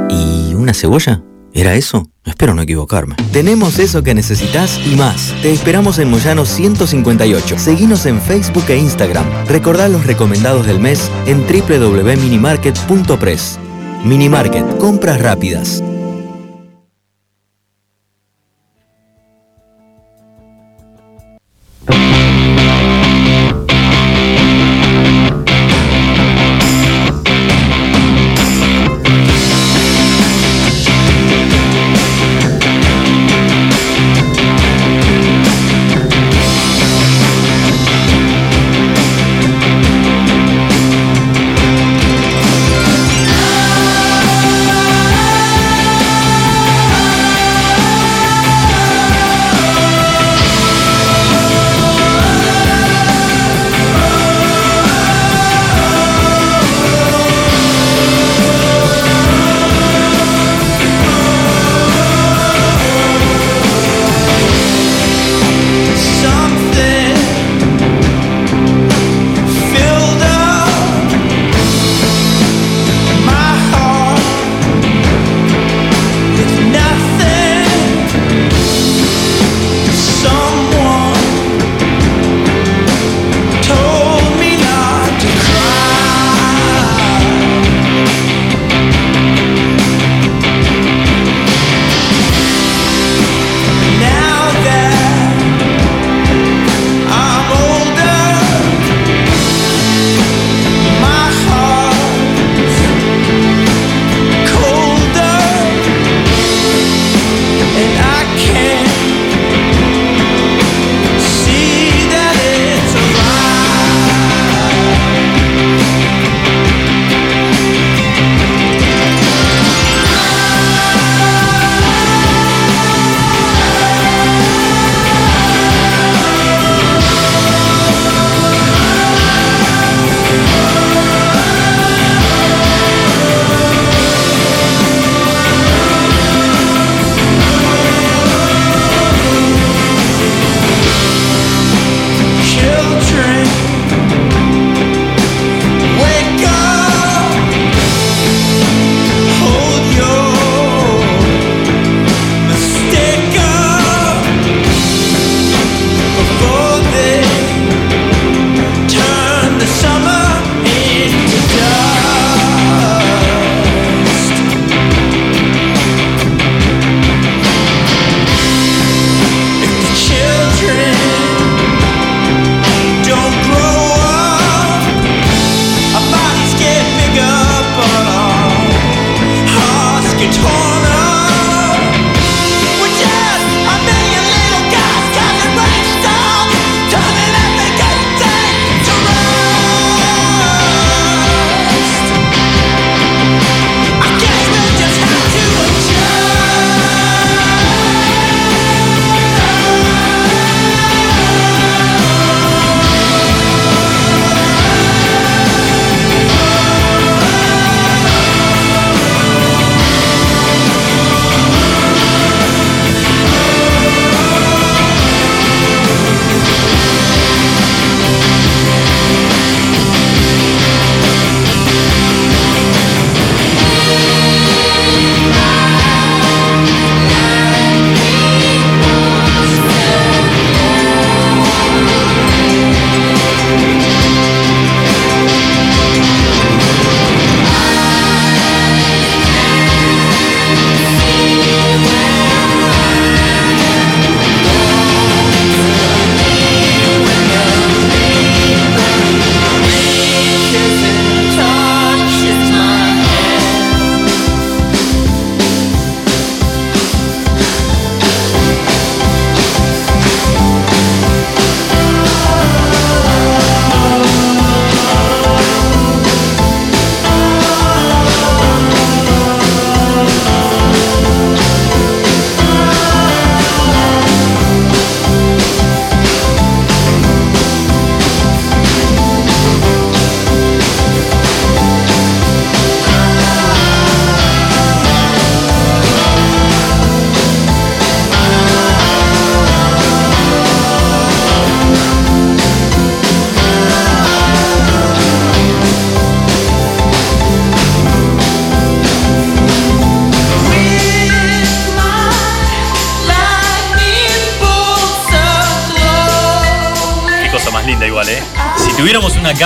¿Y 0.10 0.54
una 0.56 0.74
cebolla? 0.74 1.24
¿Era 1.54 1.76
eso? 1.76 2.10
Espero 2.26 2.56
no 2.56 2.64
equivocarme. 2.64 3.16
Tenemos 3.32 3.80
eso 3.80 4.02
que 4.02 4.16
necesitas 4.16 4.80
y 4.86 4.96
más. 4.96 5.36
Te 5.42 5.52
esperamos 5.52 6.00
en 6.00 6.10
Moyano 6.10 6.46
158. 6.46 7.60
Seguinos 7.60 8.06
en 8.08 8.20
Facebook 8.22 8.66
e 8.70 8.78
Instagram. 8.78 9.26
Recordá 9.48 9.88
los 9.88 10.08
recomendados 10.08 10.66
del 10.66 10.80
mes 10.80 11.12
en 11.28 11.46
www.minimarket.press. 11.46 13.60
Minimarket, 14.04 14.78
compras 14.80 15.22
rápidas. 15.22 15.82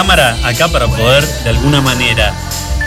Cámara 0.02 0.38
acá 0.44 0.68
para 0.68 0.86
poder 0.88 1.26
de 1.44 1.50
alguna 1.50 1.82
manera 1.82 2.32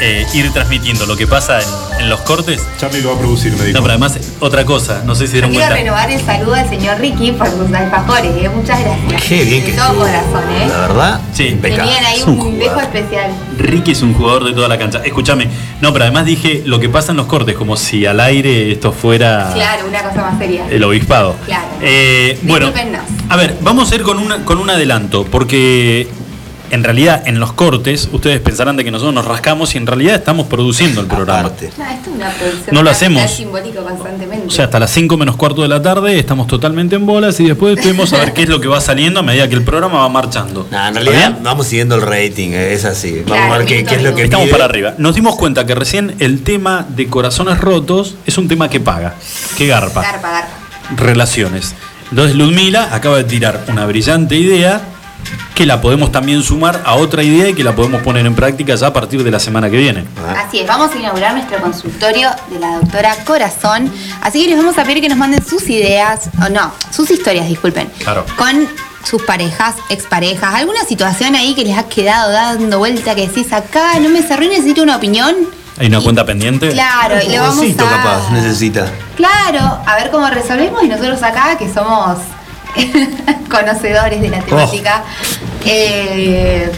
eh, 0.01 0.24
ir 0.32 0.53
transmitiendo 0.53 1.07
lo 1.07 1.16
que 1.16 1.27
pasa 1.27 1.59
en, 1.61 2.03
en 2.03 2.09
los 2.09 2.20
cortes. 2.20 2.62
Charlie 2.78 3.03
lo 3.03 3.09
va 3.11 3.16
a 3.16 3.19
producir, 3.19 3.51
me 3.53 3.65
dijo. 3.65 3.77
No, 3.78 3.82
pero 3.82 3.91
además, 3.95 4.16
otra 4.39 4.65
cosa, 4.65 5.03
no 5.05 5.16
sé 5.16 5.27
si 5.27 5.32
dieron 5.35 5.51
quiero 5.51 5.66
cuenta. 5.66 5.82
renovar 5.82 6.09
el 6.11 6.24
saludo 6.24 6.55
al 6.55 6.69
señor 6.69 6.99
Ricky 7.01 7.32
por 7.32 7.49
sus 7.51 7.70
alfajores, 7.74 8.31
¿eh? 8.37 8.49
muchas 8.49 8.78
gracias. 8.81 9.23
Qué 9.24 9.43
bien 9.45 9.65
que 9.65 9.73
De 9.73 9.77
todo 9.77 9.87
estuvo. 9.89 10.05
corazón, 10.05 10.51
¿eh? 10.55 10.69
La 10.69 10.78
verdad, 10.82 11.20
sí, 11.35 11.59
Tenían 11.61 12.05
ahí 12.05 12.23
un 12.27 12.39
jugador. 12.39 12.82
especial. 12.85 13.31
Ricky 13.59 13.91
es 13.91 14.03
un 14.03 14.15
jugador 14.15 14.45
de 14.45 14.53
toda 14.53 14.69
la 14.69 14.78
cancha. 14.78 15.03
Escúchame, 15.05 15.49
no, 15.81 15.93
pero 15.93 16.05
además 16.05 16.24
dije 16.27 16.62
lo 16.65 16.78
que 16.78 16.89
pasa 16.89 17.11
en 17.11 17.16
los 17.16 17.27
cortes, 17.27 17.57
como 17.57 17.77
si 17.77 18.07
al 18.07 18.20
aire 18.20 18.70
esto 18.70 18.93
fuera 18.93 19.51
Claro, 19.53 19.87
una 19.89 20.03
cosa 20.05 20.23
más 20.31 20.39
seria. 20.39 20.65
el 20.70 20.85
obispado. 20.85 21.35
Claro. 21.45 21.65
Eh, 21.82 22.39
bueno, 22.45 22.73
a 23.28 23.37
ver, 23.37 23.57
vamos 23.62 23.91
a 23.91 23.97
ir 23.97 24.03
con, 24.03 24.19
una, 24.20 24.45
con 24.47 24.59
un 24.59 24.70
adelanto, 24.70 25.24
porque 25.27 26.09
en 26.71 26.85
realidad 26.85 27.23
en 27.27 27.41
los 27.41 27.53
cortes 27.53 28.09
ustedes 28.13 28.41
pensarán 28.41 28.77
de 28.77 28.85
que 28.85 28.91
nosotros 28.91 29.15
nos 29.15 29.25
rascamos 29.25 29.75
y 29.75 29.79
en 29.79 29.87
realidad 29.87 30.15
estamos 30.17 30.47
produciendo 30.47 31.01
el 31.01 31.07
programa. 31.07 31.43
No, 31.43 31.49
esto 31.49 31.65
es 31.77 32.07
una 32.09 32.31
producción 32.31 32.75
No 32.75 32.83
lo 32.83 32.91
hacemos. 32.91 33.31
simbólico 33.31 33.83
constantemente. 33.83 34.47
O 34.47 34.51
sea, 34.51 34.67
hasta 34.67 34.79
las 34.79 34.91
5 34.91 35.17
menos 35.17 35.37
cuarto 35.37 35.63
de 35.63 35.69
la 35.69 35.83
tarde 35.83 36.19
estamos 36.19 36.47
totalmente 36.47 36.97
en 36.97 37.07
bolas 37.07 37.39
y 37.41 37.45
después 37.47 37.77
vemos 37.85 38.13
a 38.13 38.19
ver 38.19 38.33
qué 38.33 38.43
es 38.43 38.49
lo 38.49 38.61
que 38.61 38.69
va 38.69 38.81
saliendo 38.81 39.21
a 39.21 39.23
medida 39.23 39.49
que 39.49 39.55
el 39.57 39.63
programa 39.65 39.99
va 40.01 40.09
marchando. 40.09 40.67
Nah, 40.71 40.89
en 40.89 40.97
¿Está 40.99 41.11
realidad 41.11 41.39
vamos 41.43 41.67
siguiendo 41.67 41.95
el 41.97 42.03
rating, 42.03 42.51
eh, 42.53 42.73
es 42.75 42.85
así. 42.85 43.23
Vamos 43.27 43.55
a 43.55 43.59
ver 43.59 43.67
qué, 43.67 43.85
qué 43.85 43.97
es 43.97 44.03
lo 44.03 44.15
que 44.15 44.25
Estamos 44.25 44.45
pide. 44.47 44.53
para 44.53 44.65
arriba. 44.67 44.95
Nos 44.99 45.15
dimos 45.15 45.37
cuenta 45.37 45.67
que 45.67 45.75
recién 45.75 46.15
el 46.21 46.43
tema 46.43 46.87
de 46.89 47.07
corazones 47.09 47.59
rotos 47.59 48.17
es 48.27 48.39
un 48.39 48.49
tema 48.49 48.69
que 48.69 48.81
paga, 48.81 49.15
que 49.59 49.67
garpa. 49.67 50.03
Garpa, 50.03 50.31
garpa. 50.31 50.49
Relaciones. 50.97 51.75
Entonces 52.11 52.35
Ludmila 52.37 52.89
acaba 52.93 53.17
de 53.19 53.25
tirar 53.25 53.65
una 53.69 53.87
brillante 53.87 54.37
idea 54.37 54.81
que 55.55 55.67
la 55.67 55.81
podemos 55.81 56.11
también 56.13 56.43
sumar 56.43 56.83
a 56.87 56.95
otra 56.95 57.23
idea 57.23 57.49
y 57.49 57.55
que 57.55 57.63
la 57.65 57.75
podemos 57.75 58.03
poner 58.03 58.25
en 58.27 58.35
práctica 58.35 58.75
ya 58.75 58.87
a 58.89 58.93
partir 58.93 59.23
de 59.23 59.31
la 59.31 59.39
semana 59.39 59.69
que 59.71 59.77
viene. 59.77 60.05
Así 60.37 60.61
es, 60.61 60.67
vamos 60.67 60.91
a 60.95 60.99
inaugurar 60.99 61.35
nuestro 61.35 61.59
consultorio 61.61 62.31
de 62.51 62.59
la 62.59 62.77
doctora 62.77 63.15
Corazón. 63.25 63.93
Así 64.23 64.43
que 64.43 64.49
les 64.51 64.57
vamos 64.59 64.79
a 64.79 64.85
pedir 64.85 65.03
que 65.03 65.09
nos 65.09 65.19
manden 65.19 65.45
sus 65.45 65.69
ideas, 65.69 66.31
o 66.45 66.49
no, 66.49 66.73
sus 66.91 67.11
historias, 67.11 67.47
disculpen, 67.49 67.89
Claro. 68.03 68.25
con 68.37 68.69
sus 69.05 69.23
parejas, 69.23 69.77
exparejas, 69.89 70.55
alguna 70.55 70.85
situación 70.85 71.35
ahí 71.35 71.55
que 71.55 71.65
les 71.65 71.77
ha 71.77 71.85
quedado 71.89 72.33
dando 72.33 72.79
vuelta 72.79 73.15
que 73.15 73.27
decís 73.29 73.53
acá, 73.53 73.99
no 74.01 74.09
me 74.11 74.23
cerré, 74.23 74.49
necesito 74.49 74.83
una 74.83 74.97
opinión. 74.97 75.35
¿Hay 75.79 75.87
una 75.87 76.01
cuenta 76.03 76.27
pendiente? 76.27 76.71
Claro, 76.73 77.17
y 77.25 77.29
le 77.31 77.39
vamos 77.39 77.65
a- 77.65 77.77
capaz 77.77 78.31
necesita. 78.31 78.87
Claro, 79.17 79.81
a 79.87 79.97
ver 79.97 80.11
cómo 80.11 80.29
resolvemos 80.29 80.83
y 80.83 80.89
nosotros 80.89 81.23
acá, 81.23 81.57
que 81.59 81.73
somos 81.73 82.19
conocedores 83.51 84.21
de 84.21 84.29
la 84.29 84.39
temática, 84.41 85.03
eh, 85.65 86.71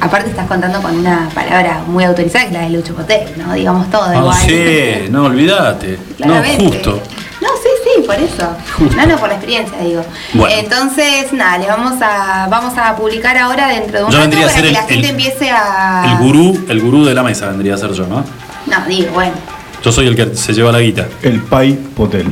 aparte 0.00 0.30
estás 0.30 0.46
contando 0.46 0.80
con 0.82 0.96
una 0.98 1.28
palabra 1.34 1.82
muy 1.86 2.04
autorizada, 2.04 2.44
que 2.44 2.48
es 2.48 2.52
la 2.54 2.60
de 2.62 2.70
Lucho 2.70 2.94
Potel, 2.94 3.28
¿no? 3.36 3.52
Digamos 3.54 3.90
todo 3.90 4.04
Ah, 4.06 4.16
igual. 4.16 4.38
sí, 4.38 5.08
no, 5.10 5.24
olvídate. 5.24 5.98
No, 6.18 6.34
justo. 6.58 7.00
No, 7.40 7.48
sí, 7.62 7.68
sí, 7.84 8.02
por 8.06 8.16
eso. 8.16 8.54
No, 8.96 9.06
no, 9.06 9.16
por 9.16 9.28
la 9.28 9.34
experiencia, 9.36 9.78
digo. 9.78 10.04
Bueno. 10.34 10.54
Entonces, 10.58 11.32
nada, 11.32 11.56
le 11.58 11.66
vamos 11.66 11.94
a, 12.02 12.46
vamos 12.50 12.76
a 12.76 12.94
publicar 12.96 13.36
ahora 13.38 13.68
dentro 13.68 13.98
de 14.00 14.04
un 14.04 14.10
Yo 14.10 14.18
rato 14.18 14.30
para 14.36 14.52
que 14.52 14.60
el- 14.60 14.72
la 14.74 14.80
gente 14.82 14.94
el- 15.06 15.10
empiece 15.10 15.50
a. 15.50 16.04
El 16.12 16.18
gurú, 16.18 16.66
el 16.68 16.80
gurú 16.80 17.04
de 17.06 17.14
la 17.14 17.22
mesa 17.22 17.46
vendría 17.48 17.74
a 17.74 17.78
ser 17.78 17.92
yo, 17.92 18.06
¿no? 18.06 18.24
No, 18.66 18.86
digo, 18.86 19.12
bueno. 19.14 19.32
Yo 19.82 19.92
soy 19.92 20.06
el 20.08 20.16
que 20.16 20.36
se 20.36 20.52
lleva 20.52 20.72
la 20.72 20.80
guita. 20.80 21.06
El 21.22 21.40
Pai 21.40 21.72
Potel. 21.72 22.26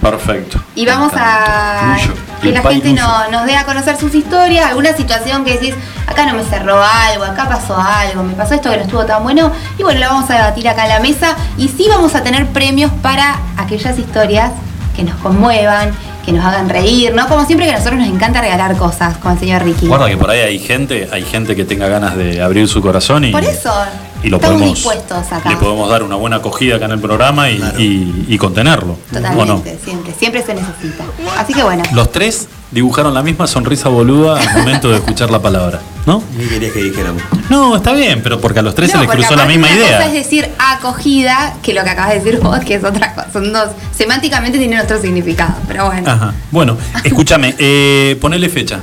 Perfecto. 0.00 0.60
Y 0.74 0.84
vamos 0.84 1.12
a 1.14 1.96
Lucho. 1.96 2.12
que 2.42 2.48
El 2.48 2.54
la 2.54 2.62
gente 2.62 2.92
no- 2.92 3.28
nos 3.30 3.46
dé 3.46 3.56
a 3.56 3.64
conocer 3.64 3.96
sus 3.96 4.14
historias, 4.14 4.66
alguna 4.66 4.92
situación 4.94 5.44
que 5.44 5.52
decís, 5.52 5.74
acá 6.06 6.26
no 6.26 6.34
me 6.34 6.42
cerró 6.44 6.82
algo, 6.82 7.24
acá 7.24 7.48
pasó 7.48 7.76
algo, 7.80 8.22
me 8.24 8.34
pasó 8.34 8.54
esto 8.54 8.68
que 8.70 8.76
no 8.78 8.82
estuvo 8.82 9.04
tan 9.06 9.22
bueno. 9.22 9.52
Y 9.78 9.82
bueno, 9.84 10.00
lo 10.00 10.06
vamos 10.08 10.28
a 10.30 10.34
debatir 10.34 10.68
acá 10.68 10.82
en 10.84 10.88
la 10.90 11.00
mesa. 11.00 11.36
Y 11.56 11.68
sí 11.68 11.86
vamos 11.88 12.14
a 12.14 12.22
tener 12.22 12.46
premios 12.48 12.90
para 13.00 13.36
aquellas 13.56 13.96
historias 13.98 14.50
que 14.96 15.04
nos 15.04 15.14
conmuevan, 15.16 15.92
que 16.26 16.32
nos 16.32 16.44
hagan 16.44 16.68
reír, 16.68 17.14
¿no? 17.14 17.26
Como 17.28 17.46
siempre 17.46 17.66
que 17.66 17.72
a 17.72 17.78
nosotros 17.78 18.00
nos 18.00 18.08
encanta 18.08 18.40
regalar 18.40 18.76
cosas, 18.76 19.16
como 19.18 19.34
el 19.34 19.40
señor 19.40 19.62
Ricky. 19.62 19.86
Guarda 19.86 20.08
que 20.08 20.16
por 20.16 20.28
ahí 20.30 20.40
hay 20.40 20.58
gente, 20.58 21.08
hay 21.12 21.22
gente 21.22 21.54
que 21.56 21.64
tenga 21.64 21.86
ganas 21.88 22.16
de 22.16 22.42
abrir 22.42 22.68
su 22.68 22.82
corazón 22.82 23.24
y, 23.24 23.32
Por 23.32 23.44
eso 23.44 23.72
y 24.22 24.28
lo 24.28 24.36
estamos 24.36 24.56
podemos, 24.58 24.74
dispuestos 24.76 25.32
acá. 25.32 25.50
le 25.50 25.56
podemos 25.56 25.88
dar 25.90 26.02
una 26.02 26.16
buena 26.16 26.36
acogida 26.36 26.76
acá 26.76 26.84
en 26.86 26.92
el 26.92 27.00
programa 27.00 27.50
y, 27.50 27.56
y- 27.78 28.26
y 28.28 28.38
contenerlo. 28.38 28.96
Totalmente, 29.12 29.78
siempre, 29.84 30.14
siempre 30.18 30.42
se 30.44 30.54
necesita. 30.54 31.04
Así 31.38 31.52
que 31.54 31.62
bueno. 31.62 31.82
Los 31.92 32.12
tres 32.12 32.48
dibujaron 32.70 33.12
la 33.14 33.22
misma 33.22 33.46
sonrisa 33.46 33.88
boluda 33.88 34.40
al 34.40 34.58
momento 34.58 34.88
de 34.88 34.96
escuchar 34.96 35.30
la 35.30 35.40
palabra, 35.42 35.80
¿no? 36.06 36.22
¿Qué 36.38 36.48
querías 36.48 36.72
que 36.72 36.82
dijéramos? 36.84 37.22
No, 37.50 37.76
está 37.76 37.92
bien, 37.92 38.22
pero 38.22 38.40
porque 38.40 38.60
a 38.60 38.62
los 38.62 38.74
tres 38.74 38.94
No, 38.94 39.00
se 39.00 39.06
les 39.06 39.14
cruzó 39.14 39.36
la 39.36 39.44
misma 39.44 39.66
una 39.66 39.76
idea. 39.76 39.96
cosa 39.98 40.06
es 40.06 40.12
decir 40.14 40.48
acogida, 40.58 41.54
que 41.62 41.74
lo 41.74 41.84
que 41.84 41.90
acabas 41.90 42.12
de 42.14 42.20
decir 42.20 42.40
vos, 42.40 42.58
que 42.60 42.74
es 42.74 42.84
otra 42.84 43.14
cosa. 43.14 43.28
Son 43.32 43.52
dos. 43.52 43.68
Semánticamente 43.96 44.58
tienen 44.58 44.78
otro 44.80 45.00
significado, 45.00 45.54
pero 45.68 45.86
bueno. 45.86 46.10
Ajá. 46.10 46.32
Bueno, 46.50 46.76
escúchame, 47.04 47.54
eh, 47.58 48.16
ponele 48.20 48.48
fecha. 48.48 48.80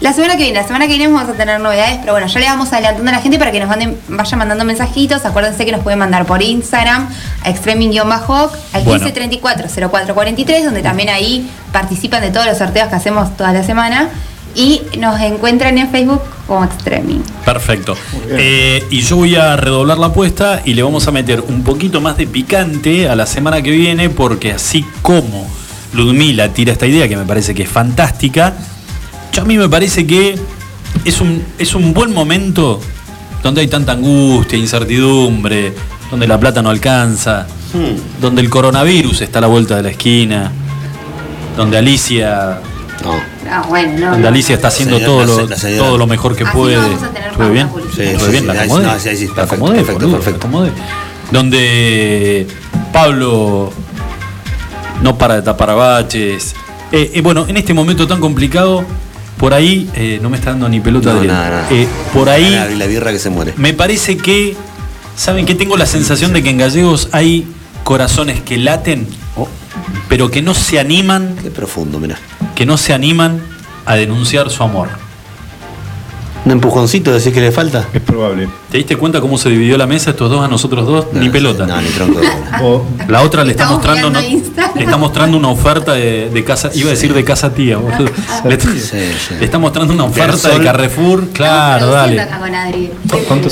La 0.00 0.12
semana 0.12 0.36
que 0.36 0.42
viene, 0.42 0.58
la 0.60 0.66
semana 0.66 0.86
que 0.86 0.92
viene 0.92 1.08
vamos 1.08 1.28
a 1.30 1.32
tener 1.32 1.58
novedades, 1.58 1.98
pero 2.00 2.12
bueno, 2.12 2.26
ya 2.26 2.40
le 2.40 2.46
vamos 2.46 2.70
adelantando 2.72 3.10
a 3.10 3.14
la 3.14 3.20
gente 3.20 3.38
para 3.38 3.50
que 3.50 3.60
nos 3.60 3.68
manden, 3.68 3.96
vayan 4.08 4.38
mandando 4.38 4.64
mensajitos. 4.64 5.24
Acuérdense 5.24 5.64
que 5.64 5.72
nos 5.72 5.82
pueden 5.82 5.98
mandar 5.98 6.26
por 6.26 6.42
Instagram 6.42 7.08
a 7.42 7.50
extreming-hawk 7.50 8.52
al 8.74 8.84
Bueno. 8.84 9.06
1534-0443, 9.06 10.64
donde 10.64 10.82
también 10.82 11.08
ahí 11.08 11.50
participan 11.72 12.20
de 12.20 12.30
todos 12.30 12.46
los 12.46 12.58
sorteos 12.58 12.88
que 12.88 12.94
hacemos 12.94 13.34
toda 13.38 13.52
la 13.52 13.62
semana. 13.62 14.10
Y 14.54 14.82
nos 14.98 15.20
encuentran 15.20 15.76
en 15.76 15.90
Facebook 15.90 16.22
como 16.46 16.64
Extreming. 16.64 17.22
Perfecto. 17.44 17.94
Eh, 18.30 18.86
y 18.90 19.02
yo 19.02 19.16
voy 19.16 19.36
a 19.36 19.54
redoblar 19.56 19.98
la 19.98 20.06
apuesta 20.06 20.62
y 20.64 20.72
le 20.72 20.82
vamos 20.82 21.06
a 21.08 21.10
meter 21.10 21.42
un 21.42 21.62
poquito 21.62 22.00
más 22.00 22.16
de 22.16 22.26
picante 22.26 23.08
a 23.08 23.16
la 23.16 23.26
semana 23.26 23.60
que 23.60 23.70
viene, 23.70 24.08
porque 24.08 24.52
así 24.52 24.84
como 25.02 25.46
Ludmila 25.92 26.48
tira 26.54 26.72
esta 26.72 26.86
idea 26.86 27.06
que 27.06 27.16
me 27.16 27.24
parece 27.24 27.54
que 27.54 27.64
es 27.64 27.68
fantástica, 27.68 28.54
yo 29.36 29.42
a 29.42 29.44
mí 29.44 29.56
me 29.58 29.68
parece 29.68 30.06
que 30.06 30.34
es 31.04 31.20
un, 31.20 31.42
es 31.58 31.74
un 31.74 31.92
buen 31.92 32.12
momento 32.14 32.80
donde 33.42 33.60
hay 33.60 33.68
tanta 33.68 33.92
angustia, 33.92 34.58
incertidumbre, 34.58 35.72
donde 36.10 36.26
la 36.26 36.40
plata 36.40 36.62
no 36.62 36.70
alcanza, 36.70 37.46
donde 38.20 38.40
el 38.40 38.48
coronavirus 38.50 39.20
está 39.20 39.38
a 39.38 39.42
la 39.42 39.46
vuelta 39.48 39.76
de 39.76 39.82
la 39.82 39.90
esquina, 39.90 40.50
donde 41.56 41.76
Alicia, 41.78 42.60
Ah, 43.48 43.64
bueno, 43.68 43.98
no. 44.06 44.10
donde. 44.12 44.26
Alicia 44.26 44.54
está 44.56 44.68
haciendo 44.68 44.96
Señora, 44.96 45.06
todo, 45.12 45.20
la 45.20 45.26
lo, 45.26 45.36
se- 45.36 45.50
la 45.50 45.56
señora. 45.56 45.84
todo 45.86 45.98
lo 45.98 46.06
mejor 46.08 46.34
que 46.34 46.42
Así 46.42 46.56
puede. 46.56 46.76
vamos 46.76 47.02
a 47.02 47.08
tener 47.10 47.30
¿Estuve 47.30 47.50
bien? 47.50 47.68
pauta 47.68 47.86
Sí, 47.94 48.02
¿Estuve 48.02 48.24
sí, 48.24 48.30
bien? 48.32 48.42
sí, 48.42 48.46
¿La 48.48 48.62
acomodé? 48.62 48.86
no, 48.86 48.98
sí, 48.98 49.16
sí, 49.16 49.26
¿La 49.28 49.34
perfecto, 49.34 49.54
acomodé, 49.54 49.74
perfecto, 49.76 50.00
boludo? 50.00 50.16
perfecto. 50.16 50.38
¿La 50.40 50.48
acomodé? 50.48 50.70
Donde 51.30 52.46
Pablo 52.92 53.72
no 55.02 55.18
para 55.18 55.34
de 55.36 55.42
tapar 55.42 55.76
baches. 55.76 56.54
Eh, 56.90 57.12
eh, 57.14 57.20
bueno, 57.20 57.44
en 57.46 57.56
este 57.58 57.74
momento 57.74 58.08
tan 58.08 58.18
complicado, 58.18 58.84
por 59.38 59.52
ahí, 59.54 59.88
eh, 59.94 60.18
no 60.22 60.30
me 60.30 60.36
está 60.36 60.50
dando 60.50 60.68
ni 60.68 60.80
pelota 60.80 61.12
No, 61.12 61.22
nada, 61.24 61.50
nada. 61.50 61.68
Eh, 61.70 61.86
por 62.14 62.28
ahí, 62.28 62.50
La, 62.50 62.66
la 62.68 62.86
birra 62.86 63.12
que 63.12 63.18
se 63.18 63.30
muere. 63.30 63.52
me 63.56 63.72
parece 63.74 64.16
que, 64.16 64.56
¿saben 65.16 65.44
que 65.46 65.54
Tengo 65.54 65.76
la 65.76 65.86
sensación 65.86 66.32
de 66.32 66.42
que 66.42 66.50
en 66.50 66.58
Gallegos 66.58 67.08
hay 67.12 67.46
corazones 67.84 68.40
que 68.40 68.56
laten, 68.58 69.06
pero 70.08 70.30
que 70.30 70.42
no 70.42 70.54
se 70.54 70.78
animan, 70.78 71.36
Qué 71.42 71.50
profundo, 71.50 71.98
mira. 72.00 72.18
que 72.54 72.64
no 72.66 72.76
se 72.78 72.92
animan 72.94 73.40
a 73.84 73.94
denunciar 73.96 74.50
su 74.50 74.62
amor. 74.62 74.88
¿Un 76.46 76.52
empujoncito 76.52 77.12
decís 77.12 77.32
que 77.34 77.40
le 77.40 77.50
falta? 77.50 77.88
Es 77.92 78.00
probable. 78.00 78.48
¿Te 78.70 78.78
diste 78.78 78.96
cuenta 78.96 79.20
cómo 79.20 79.36
se 79.36 79.48
dividió 79.50 79.76
la 79.76 79.86
mesa 79.88 80.10
estos 80.10 80.30
dos 80.30 80.44
a 80.44 80.48
nosotros 80.48 80.86
dos? 80.86 81.06
ni 81.12 81.28
pelota. 81.28 81.66
No, 81.66 81.80
ni 81.82 81.88
tronco. 81.88 82.20
O 82.62 82.86
La 83.08 83.22
otra 83.22 83.44
le 83.44 83.50
está 83.50 83.64
Estamos 83.64 83.84
mostrando 83.84 84.10
no- 84.10 84.20
le 84.76 84.82
está 84.84 84.96
mostrando 84.96 85.36
una 85.36 85.48
oferta 85.48 85.92
de, 85.94 86.30
de 86.30 86.44
casa, 86.44 86.70
iba 86.72 86.88
a 86.88 86.92
decir 86.92 87.12
de 87.12 87.24
casa 87.24 87.52
tía, 87.52 87.76
boludo. 87.78 88.10
Le, 88.44 88.54
está- 88.54 88.70
Sí, 88.72 88.78
sí. 88.80 89.34
le 89.40 89.44
está 89.44 89.58
mostrando 89.58 89.92
una 89.92 90.04
oferta 90.04 90.48
de 90.50 90.64
Carrefour, 90.64 91.28
claro, 91.30 91.88
dale. 91.90 92.26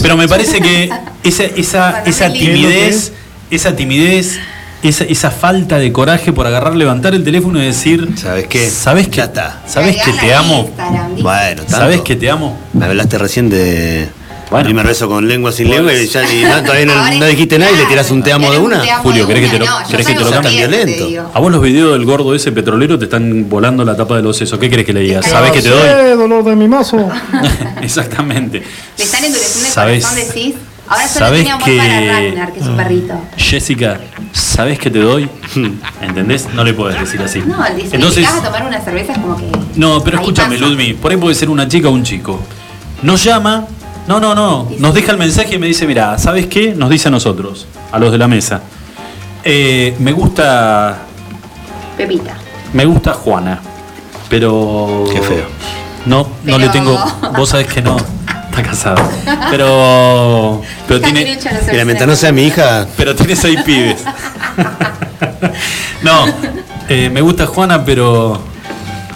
Pero 0.01 0.17
me 0.17 0.29
parece 0.29 0.61
que 0.61 0.89
esa, 1.25 1.45
esa, 1.45 2.03
esa 2.05 2.33
timidez, 2.33 3.13
esa 3.51 3.75
timidez, 3.75 4.39
esa, 4.85 5.05
esa 5.05 5.31
falta 5.31 5.79
de 5.79 5.93
coraje 5.93 6.33
por 6.33 6.47
agarrar, 6.47 6.77
levantar 6.77 7.15
el 7.15 7.25
teléfono 7.25 7.61
y 7.63 7.67
decir, 7.67 8.09
¿Sabes 8.17 8.47
qué? 8.49 8.69
¿Sabes 8.71 9.09
está. 9.09 9.63
¿sabes 9.67 9.97
que 10.03 10.13
te 10.13 10.35
amo? 10.35 10.71
Bueno, 11.21 11.63
tanto. 11.63 11.71
¿Sabes 11.77 12.01
que 12.03 12.17
te 12.17 12.31
amo? 12.31 12.57
Me 12.73 12.85
hablaste 12.87 13.19
recién 13.19 13.49
de. 13.49 14.09
Bueno. 14.51 14.67
primer 14.67 14.87
beso 14.87 15.09
con 15.09 15.27
lengua 15.27 15.51
sin 15.51 15.69
lengua 15.71 15.93
y 15.95 16.07
ya 16.07 16.23
ni- 16.23 16.43
no, 16.43 16.63
todavía 16.63 16.85
no, 16.85 17.11
no 17.19 17.27
dijiste 17.27 17.59
nada 17.59 17.73
y 17.73 17.77
le 17.77 17.87
tirás 17.87 18.11
un 18.11 18.23
te 18.23 18.31
amo 18.31 18.45
de 18.53 18.59
¿querés 18.59 18.61
un 18.61 18.73
una. 18.73 18.83
amo 18.95 19.03
Julio, 19.03 19.27
¿querés 19.27 19.45
que 19.45 19.51
te 19.51 19.59
lo- 19.59 19.65
No, 19.65 19.81
yo 19.83 19.89
querés 19.89 20.07
que 20.07 20.13
soy 20.13 20.15
te 20.15 20.21
lo 20.21 20.27
un 20.37 20.43
cambie? 20.45 20.65
sorriente, 20.65 20.97
Violento. 21.07 21.31
A 21.35 21.41
vos 21.41 21.51
los 21.51 21.63
videos 21.63 21.93
del 21.95 22.05
gordo 22.05 22.35
ese 22.35 22.53
petrolero 22.53 22.99
te 22.99 23.07
están 23.07 23.49
volando 23.49 23.85
la 23.87 23.97
tapa 23.97 24.17
de 24.17 24.23
los 24.23 24.37
sesos. 24.37 24.59
¿Qué 24.61 24.69
querés 24.69 24.85
que 24.85 24.93
le 24.93 25.01
diga? 25.01 25.23
¿Sabes 25.23 25.51
que 25.51 25.63
te 25.63 25.71
doy? 25.71 26.17
Dolor 26.17 26.45
de 26.45 26.55
mi 26.57 26.69
mazo. 26.69 27.09
Exactamente. 27.83 28.63
Le 28.99 29.05
están 29.05 29.25
endureciendo 29.25 29.67
el 29.67 29.73
¿Sabes? 29.73 30.05
corazón, 30.07 30.29
decís. 30.35 30.55
Ahora 30.87 31.09
solo 31.09 31.27
¿Sabes 31.27 31.49
que- 31.65 31.77
para 31.79 32.01
Ragnar, 32.01 32.53
que 32.53 32.61
es 32.61 32.67
su 32.67 32.73
perrito. 32.77 33.15
Jessica, 33.37 34.01
¿sabés 34.33 34.79
qué 34.79 34.91
te 34.91 34.99
doy? 34.99 35.29
¿Entendés? 36.03 36.49
No 36.55 36.63
le 36.65 36.75
puedes 36.75 37.01
decir 37.01 37.21
así. 37.23 37.41
No, 37.41 37.57
dice, 37.75 37.97
Entonces, 37.97 38.27
a 38.29 38.43
tomar 38.43 38.67
una 38.67 38.81
cerveza 38.81 39.13
es 39.13 39.19
como 39.19 39.37
que. 39.37 39.51
no, 39.77 40.03
pero 40.05 40.19
escúchame, 40.19 40.57
pasa. 40.57 40.69
Ludmi, 40.69 40.95
por 40.95 41.11
ahí 41.11 41.17
puede 41.17 41.35
ser 41.35 41.49
una 41.51 41.67
chica 41.67 41.89
o 41.89 41.93
un 41.93 42.03
chico. 42.03 42.39
Nos 43.03 43.25
llama, 43.25 43.67
no, 44.07 44.21
no, 44.21 44.35
no, 44.35 44.69
nos 44.79 44.95
deja 44.95 45.13
el 45.13 45.19
mensaje 45.19 45.55
y 45.55 45.59
me 45.59 45.67
dice, 45.67 45.87
mira, 45.87 46.19
¿sabes 46.19 46.47
qué? 46.47 46.75
Nos 46.75 46.91
dice 46.91 47.09
a 47.09 47.11
nosotros, 47.11 47.67
a 47.91 47.99
los 47.99 48.13
de 48.13 48.19
la 48.19 48.29
mesa. 48.29 48.61
Eh, 49.43 49.95
me 49.99 50.13
gusta, 50.13 50.99
Pepita. 51.97 52.35
me 52.73 52.85
gusta 52.87 53.13
Juana, 53.15 53.61
pero... 54.29 55.05
Qué 55.13 55.21
feo. 55.21 55.47
No, 56.07 56.27
no 56.45 56.59
le 56.59 56.69
tengo, 56.69 56.99
vos 57.37 57.49
sabés 57.49 57.67
que 57.67 57.81
no, 57.83 57.97
está 58.57 58.63
casado. 58.63 59.09
Pero, 59.51 60.63
pero 60.87 61.01
tiene... 61.01 61.39
Se 61.41 61.85
mientras 61.85 62.09
no 62.09 62.17
sea 62.17 62.33
mi 62.33 62.45
hija, 62.47 62.87
Pero 62.97 63.15
tiene 63.15 63.35
seis 63.37 63.61
pibes. 63.65 64.03
No, 66.03 66.27
eh, 66.89 67.11
me 67.11 67.21
gusta 67.21 67.47
Juana, 67.47 67.85
pero 67.85 68.39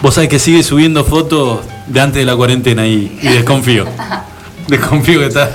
vos 0.03 0.15
sabés 0.15 0.29
que 0.31 0.39
sigue 0.39 0.63
subiendo 0.63 1.05
fotos 1.05 1.61
de 1.87 2.01
antes 2.01 2.17
de 2.21 2.25
la 2.27 2.35
cuarentena 2.37 2.87
y, 2.87 3.19
y 3.23 3.29
desconfío. 3.29 3.87
Desconfío 4.67 5.21
que 5.21 5.27
está, 5.27 5.51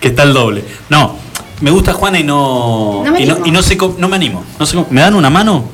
que 0.00 0.08
está 0.08 0.22
el 0.22 0.32
doble. 0.32 0.64
No, 0.88 1.16
me 1.60 1.70
gusta 1.70 1.92
Juana 1.92 2.18
y 2.18 2.24
no. 2.24 3.02
No 3.04 3.12
me 3.12 3.22
y 3.22 3.26
no, 3.26 3.38
y 3.44 3.50
no 3.50 3.62
sé 3.62 3.76
cómo- 3.76 3.96
no 3.98 4.08
me 4.08 4.16
animo. 4.16 4.44
No 4.58 4.66
sé 4.66 4.74
cómo- 4.74 4.86
me 4.90 5.00
dan 5.00 5.14
una 5.14 5.30
mano 5.30 5.64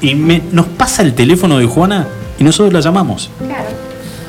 y 0.00 0.14
me, 0.14 0.42
nos 0.52 0.66
pasa 0.66 1.02
el 1.02 1.14
teléfono 1.14 1.58
de 1.58 1.66
Juana 1.66 2.06
y 2.38 2.44
nosotros 2.44 2.72
la 2.72 2.80
llamamos. 2.80 3.30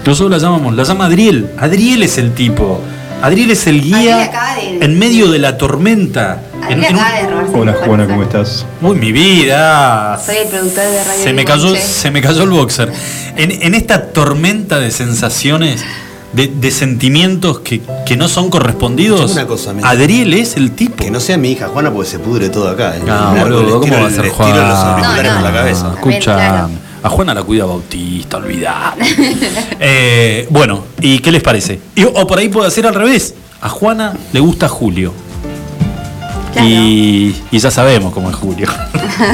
Nosotros 0.06 0.32
la 0.32 0.38
llamamos, 0.38 0.74
la 0.76 0.84
llama 0.84 1.06
Adriel. 1.06 1.50
Adriel 1.58 2.04
es 2.04 2.18
el 2.18 2.34
tipo. 2.34 2.82
Adriel 3.22 3.52
es 3.52 3.68
el 3.68 3.82
guía 3.82 4.18
de- 4.56 4.84
en 4.86 4.98
medio 4.98 5.30
de 5.30 5.40
la 5.40 5.58
tormenta. 5.58 6.42
Adriel 6.64 6.86
En- 6.86 6.98
en 6.98 7.56
Hola 7.56 7.74
Juana. 7.86 8.08
¿cómo 8.08 8.24
estás? 8.24 8.66
Uy, 8.82 8.98
mi 8.98 9.12
vida. 9.12 10.20
Soy 10.26 10.38
el 10.38 10.48
productor 10.48 10.84
de 10.86 11.04
Radio 11.04 11.24
Se 11.24 11.34
me 11.34 11.46
cayó, 11.46 11.76
se 11.76 12.12
me 12.12 12.22
cayó 12.22 12.44
el 12.44 12.50
boxer. 12.50 12.92
En, 13.36 13.52
en 13.52 13.76
esta 13.76 14.06
tormenta 14.08 14.80
de 14.80 14.92
sensaciones, 14.92 15.84
de, 16.34 16.48
de 16.48 16.72
sentimientos 16.72 17.60
que, 17.60 17.82
que 18.06 18.16
no 18.16 18.28
son 18.30 18.50
correspondidos, 18.50 19.32
una 19.34 19.48
cosa, 19.48 19.74
Adriel 19.84 20.34
es 20.36 20.56
el 20.58 20.72
tipo. 20.72 21.04
que 21.04 21.10
no 21.12 21.20
sea 21.20 21.38
mi 21.38 21.52
hija 21.52 21.68
Juana 21.68 21.92
porque 21.92 22.10
se 22.10 22.20
pudre 22.20 22.50
todo 22.50 22.70
acá. 22.70 22.96
¿eh? 22.96 23.02
No, 23.06 23.32
Me 23.34 23.44
boludo, 23.44 23.82
¿cómo 23.82 24.00
va 24.02 24.08
a 24.08 24.12
ser 24.12 24.30
Juana? 24.30 24.98
No, 24.98 25.42
la 25.42 25.50
no. 25.50 25.54
cabeza. 25.56 25.92
Escucha, 25.96 26.36
claro. 26.36 26.70
A 27.04 27.10
Juana 27.10 27.34
la 27.34 27.44
cuida 27.44 27.66
Bautista, 27.66 28.38
olvidá. 28.38 28.96
Eh, 29.82 30.46
bueno, 30.50 30.84
¿y 31.02 31.20
qué 31.20 31.32
les 31.32 31.42
parece? 31.42 31.80
Y- 31.96 32.04
o 32.04 32.28
por 32.28 32.38
ahí 32.40 32.50
puede 32.50 32.70
ser 32.72 32.86
al 32.88 32.94
revés. 32.96 33.34
A 33.62 33.70
Juana 33.70 34.14
le 34.34 34.40
gusta 34.42 34.68
Julio. 34.68 35.14
Claro. 36.54 36.68
Y, 36.68 37.36
y 37.52 37.60
ya 37.60 37.72
sabemos 37.72 38.14
cómo 38.14 38.30
es 38.30 38.36
Julio. 38.36 38.68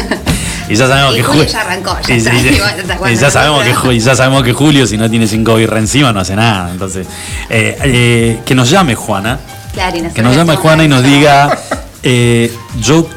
y 0.70 0.76
ya 0.76 0.88
sabemos 0.88 1.14
Y 1.14 1.18
que 1.18 1.24
Julio 1.24 1.44
Ju- 1.46 1.48
ya 1.48 1.62
arrancó, 1.62 1.98
ya 2.08 2.16
y- 2.16 2.22
ya 3.18 3.32
sabemos 3.32 3.64
que 3.64 3.74
Ju- 3.76 3.96
y 3.96 4.00
ya 4.00 4.16
sabemos 4.16 4.44
que 4.44 4.54
Julio, 4.54 4.86
si 4.86 4.98
no 4.98 5.10
tiene 5.10 5.28
cinco 5.28 5.56
birra 5.56 5.80
encima, 5.80 6.12
no 6.14 6.20
hace 6.20 6.36
nada. 6.36 6.72
Entonces, 6.72 7.08
eh, 7.50 7.78
eh, 7.84 8.40
que 8.46 8.54
nos 8.56 8.70
llame 8.70 8.96
Juana. 8.96 9.40
Claro, 9.74 9.98
y 9.98 10.02
Que 10.14 10.22
nos 10.22 10.36
llame 10.36 10.56
Juana 10.56 10.84
y 10.84 10.88
nos 10.88 11.04
diga, 11.04 11.58
eh, 12.04 12.54
yo 12.82 13.08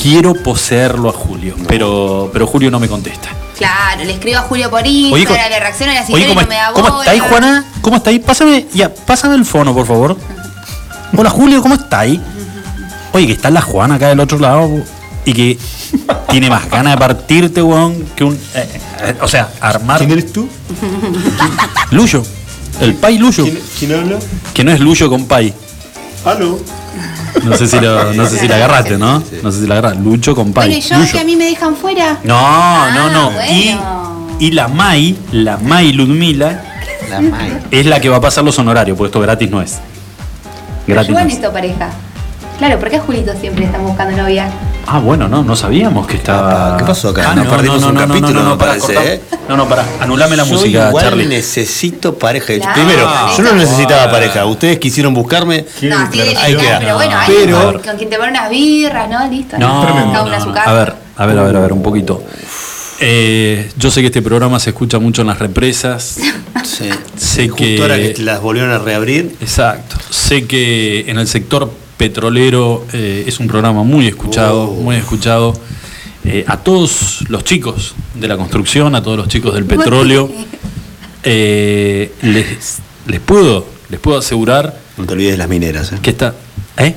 quiero 0.00 0.34
poseerlo 0.34 1.08
a 1.08 1.12
Julio, 1.12 1.54
pero, 1.68 2.30
pero 2.32 2.46
Julio 2.46 2.70
no 2.70 2.80
me 2.80 2.88
contesta. 2.88 3.28
Claro, 3.56 4.04
le 4.04 4.12
escribo 4.12 4.38
a 4.38 4.42
Julio 4.42 4.68
por 4.70 4.80
Oye, 4.82 4.90
Instagram, 4.90 5.26
co- 5.44 5.50
le 5.50 5.60
reacciono 5.60 5.92
a 5.92 5.94
las 5.94 6.10
Oye, 6.10 6.24
historias 6.24 6.30
y 6.30 6.34
¿cómo, 6.34 6.40
no 6.42 6.48
me 6.48 6.54
da 6.56 6.72
¿cómo 6.72 6.88
bola. 6.90 6.98
está 7.00 7.10
ahí, 7.12 7.18
Juana? 7.30 7.64
¿Cómo 7.80 7.96
está 7.96 8.10
ahí? 8.10 8.18
Pásame, 8.18 8.66
ya, 8.74 8.92
pásame 8.92 9.34
el 9.36 9.44
fono, 9.44 9.72
por 9.74 9.86
favor. 9.86 10.16
Hola, 11.16 11.30
Julio, 11.30 11.62
¿cómo 11.62 11.74
está 11.76 12.00
ahí? 12.00 12.20
Oye, 13.12 13.26
que 13.28 13.32
está 13.34 13.50
la 13.50 13.60
Juana 13.62 13.94
acá 13.94 14.08
del 14.08 14.18
otro 14.20 14.38
lado 14.38 14.68
y 15.24 15.32
que 15.32 15.58
tiene 16.28 16.50
más 16.50 16.68
ganas 16.68 16.94
de 16.94 16.98
partirte, 16.98 17.62
weón, 17.62 18.04
que 18.16 18.24
un... 18.24 18.34
eh, 18.54 18.80
eh, 19.00 19.16
o 19.22 19.28
sea, 19.28 19.48
armar... 19.60 19.98
¿Quién 19.98 20.10
eres 20.10 20.32
tú? 20.32 20.48
Luyo. 21.92 22.22
El 22.80 22.94
Pai 22.94 23.18
Luyo. 23.18 23.44
¿Quién, 23.44 23.60
quién 23.78 23.92
habla? 23.94 24.18
Que 24.52 24.64
no 24.64 24.72
es 24.72 24.80
Luyo 24.80 25.08
con 25.08 25.26
Pai. 25.26 25.54
¿Aló? 26.24 26.58
No 26.58 27.13
sé 27.56 27.66
si, 27.66 27.80
lo, 27.80 28.12
no 28.14 28.26
sé 28.26 28.38
si 28.38 28.48
la 28.48 28.56
agarraste, 28.56 28.96
¿no? 28.98 29.22
No 29.42 29.52
sé 29.52 29.60
si 29.60 29.66
la 29.66 29.74
agarraste. 29.78 30.00
Lucho 30.02 30.34
con 30.34 30.52
Pai. 30.52 30.68
Bueno, 30.68 30.78
y 30.78 30.88
yo 31.06 31.12
que 31.12 31.20
a 31.20 31.24
mí 31.24 31.36
me 31.36 31.44
dejan 31.46 31.76
fuera. 31.76 32.18
No, 32.24 32.90
no, 32.92 33.10
no. 33.10 33.32
Ah, 33.38 33.46
Y, 33.50 33.64
bueno. 33.74 34.28
y 34.38 34.50
la 34.52 34.68
Mai, 34.68 35.16
la 35.32 35.56
Mai 35.58 35.92
Ludmila, 35.92 36.62
La 37.10 37.20
es 37.70 37.86
la 37.86 38.00
que 38.00 38.08
va 38.08 38.16
a 38.16 38.20
pasar 38.20 38.44
los 38.44 38.58
honorarios, 38.58 38.96
porque 38.96 39.08
esto 39.08 39.20
gratis 39.20 39.50
no 39.50 39.60
es. 39.60 39.78
Gratis 40.86 41.10
no 41.10 41.16
Ayudan 41.18 41.28
es. 41.28 41.34
esto, 41.34 41.52
pareja. 41.52 41.90
Claro, 42.58 42.78
¿por 42.78 42.88
qué 42.90 42.96
a 42.96 43.00
Julito 43.00 43.32
siempre 43.40 43.64
están 43.64 43.82
buscando 43.84 44.16
novia? 44.16 44.48
Ah, 44.86 44.98
bueno, 44.98 45.28
no, 45.28 45.42
no 45.42 45.56
sabíamos 45.56 46.06
que 46.06 46.16
estaba. 46.16 46.76
¿Qué 46.76 46.84
pasó 46.84 47.08
acá? 47.08 47.30
Ah, 47.30 47.34
Nos 47.34 47.46
perdimos 47.46 47.82
un 47.82 47.94
capítulo, 47.96 48.42
no, 48.42 48.50
no, 48.50 48.58
parece, 48.58 48.94
cortá. 48.94 49.04
¿eh? 49.12 49.20
No, 49.48 49.56
no, 49.56 49.68
pará. 49.68 49.84
Anulame 50.00 50.36
la 50.36 50.44
Yo 50.44 50.52
música, 50.54 50.88
igual 50.88 51.04
Charlie. 51.04 51.26
necesito 51.26 52.14
pareja. 52.18 52.54
Claro. 52.54 52.74
Primero, 52.74 53.08
yo 53.36 53.42
no 53.42 53.50
Ah, 53.50 53.54
necesitaba 53.54 54.10
pareja. 54.10 54.44
Ustedes 54.46 54.78
quisieron 54.78 55.14
buscarme. 55.14 55.64
No, 55.82 56.08
de 56.10 56.36
Ahí 56.36 56.56
queda. 56.56 56.78
pero 56.78 56.94
bueno, 56.96 57.16
ahí 57.18 57.32
Pero- 57.44 57.62
con, 57.72 57.82
con 57.82 57.96
quien 57.96 58.10
te 58.10 58.16
ponen 58.16 58.30
unas 58.34 58.50
birras, 58.50 59.08
¿no? 59.10 59.26
Listo. 59.28 59.58
No, 59.58 59.84
no, 59.84 60.20
a 60.20 60.24
no. 60.24 60.24
ver, 60.24 60.94
a 61.16 61.26
ver, 61.26 61.38
a 61.38 61.42
ver, 61.42 61.56
a 61.56 61.60
ver, 61.60 61.72
un 61.72 61.82
poquito. 61.82 62.22
Eh, 63.00 63.70
yo 63.76 63.90
sé 63.90 64.00
que 64.00 64.06
este 64.06 64.22
programa 64.22 64.60
se 64.60 64.70
escucha 64.70 64.98
mucho 64.98 65.22
en 65.22 65.28
las 65.28 65.38
represas. 65.38 66.18
Sí. 66.64 66.88
Sé 67.16 67.48
Justo 67.48 67.56
que. 67.62 67.78
ahora 67.82 67.96
que 67.98 68.14
las 68.22 68.40
volvieron 68.40 68.72
a 68.72 68.78
reabrir. 68.78 69.36
Exacto. 69.40 69.96
Sé 70.08 70.46
que 70.46 71.04
en 71.08 71.18
el 71.18 71.28
sector 71.28 71.70
petrolero 71.96 72.84
eh, 72.92 73.24
es 73.26 73.38
un 73.40 73.46
programa 73.46 73.82
muy 73.84 74.06
escuchado, 74.06 74.64
Oh. 74.70 74.74
muy 74.82 74.96
escuchado. 74.96 75.54
Eh, 76.24 76.44
a 76.48 76.56
todos 76.56 77.24
los 77.28 77.44
chicos 77.44 77.94
de 78.14 78.28
la 78.28 78.36
construcción, 78.36 78.94
a 78.94 79.02
todos 79.02 79.18
los 79.18 79.28
chicos 79.28 79.54
del 79.54 79.64
petróleo, 79.66 80.30
eh, 81.22 82.12
les, 82.22 82.78
les 83.06 83.20
puedo, 83.20 83.66
les 83.90 84.00
puedo 84.00 84.18
asegurar 84.18 84.78
No 84.96 85.04
te 85.04 85.12
olvides 85.12 85.32
de 85.32 85.38
las 85.38 85.48
mineras. 85.48 85.92
¿eh? 85.92 85.98
que 86.02 86.10
está. 86.10 86.34
¿Eh? 86.78 86.94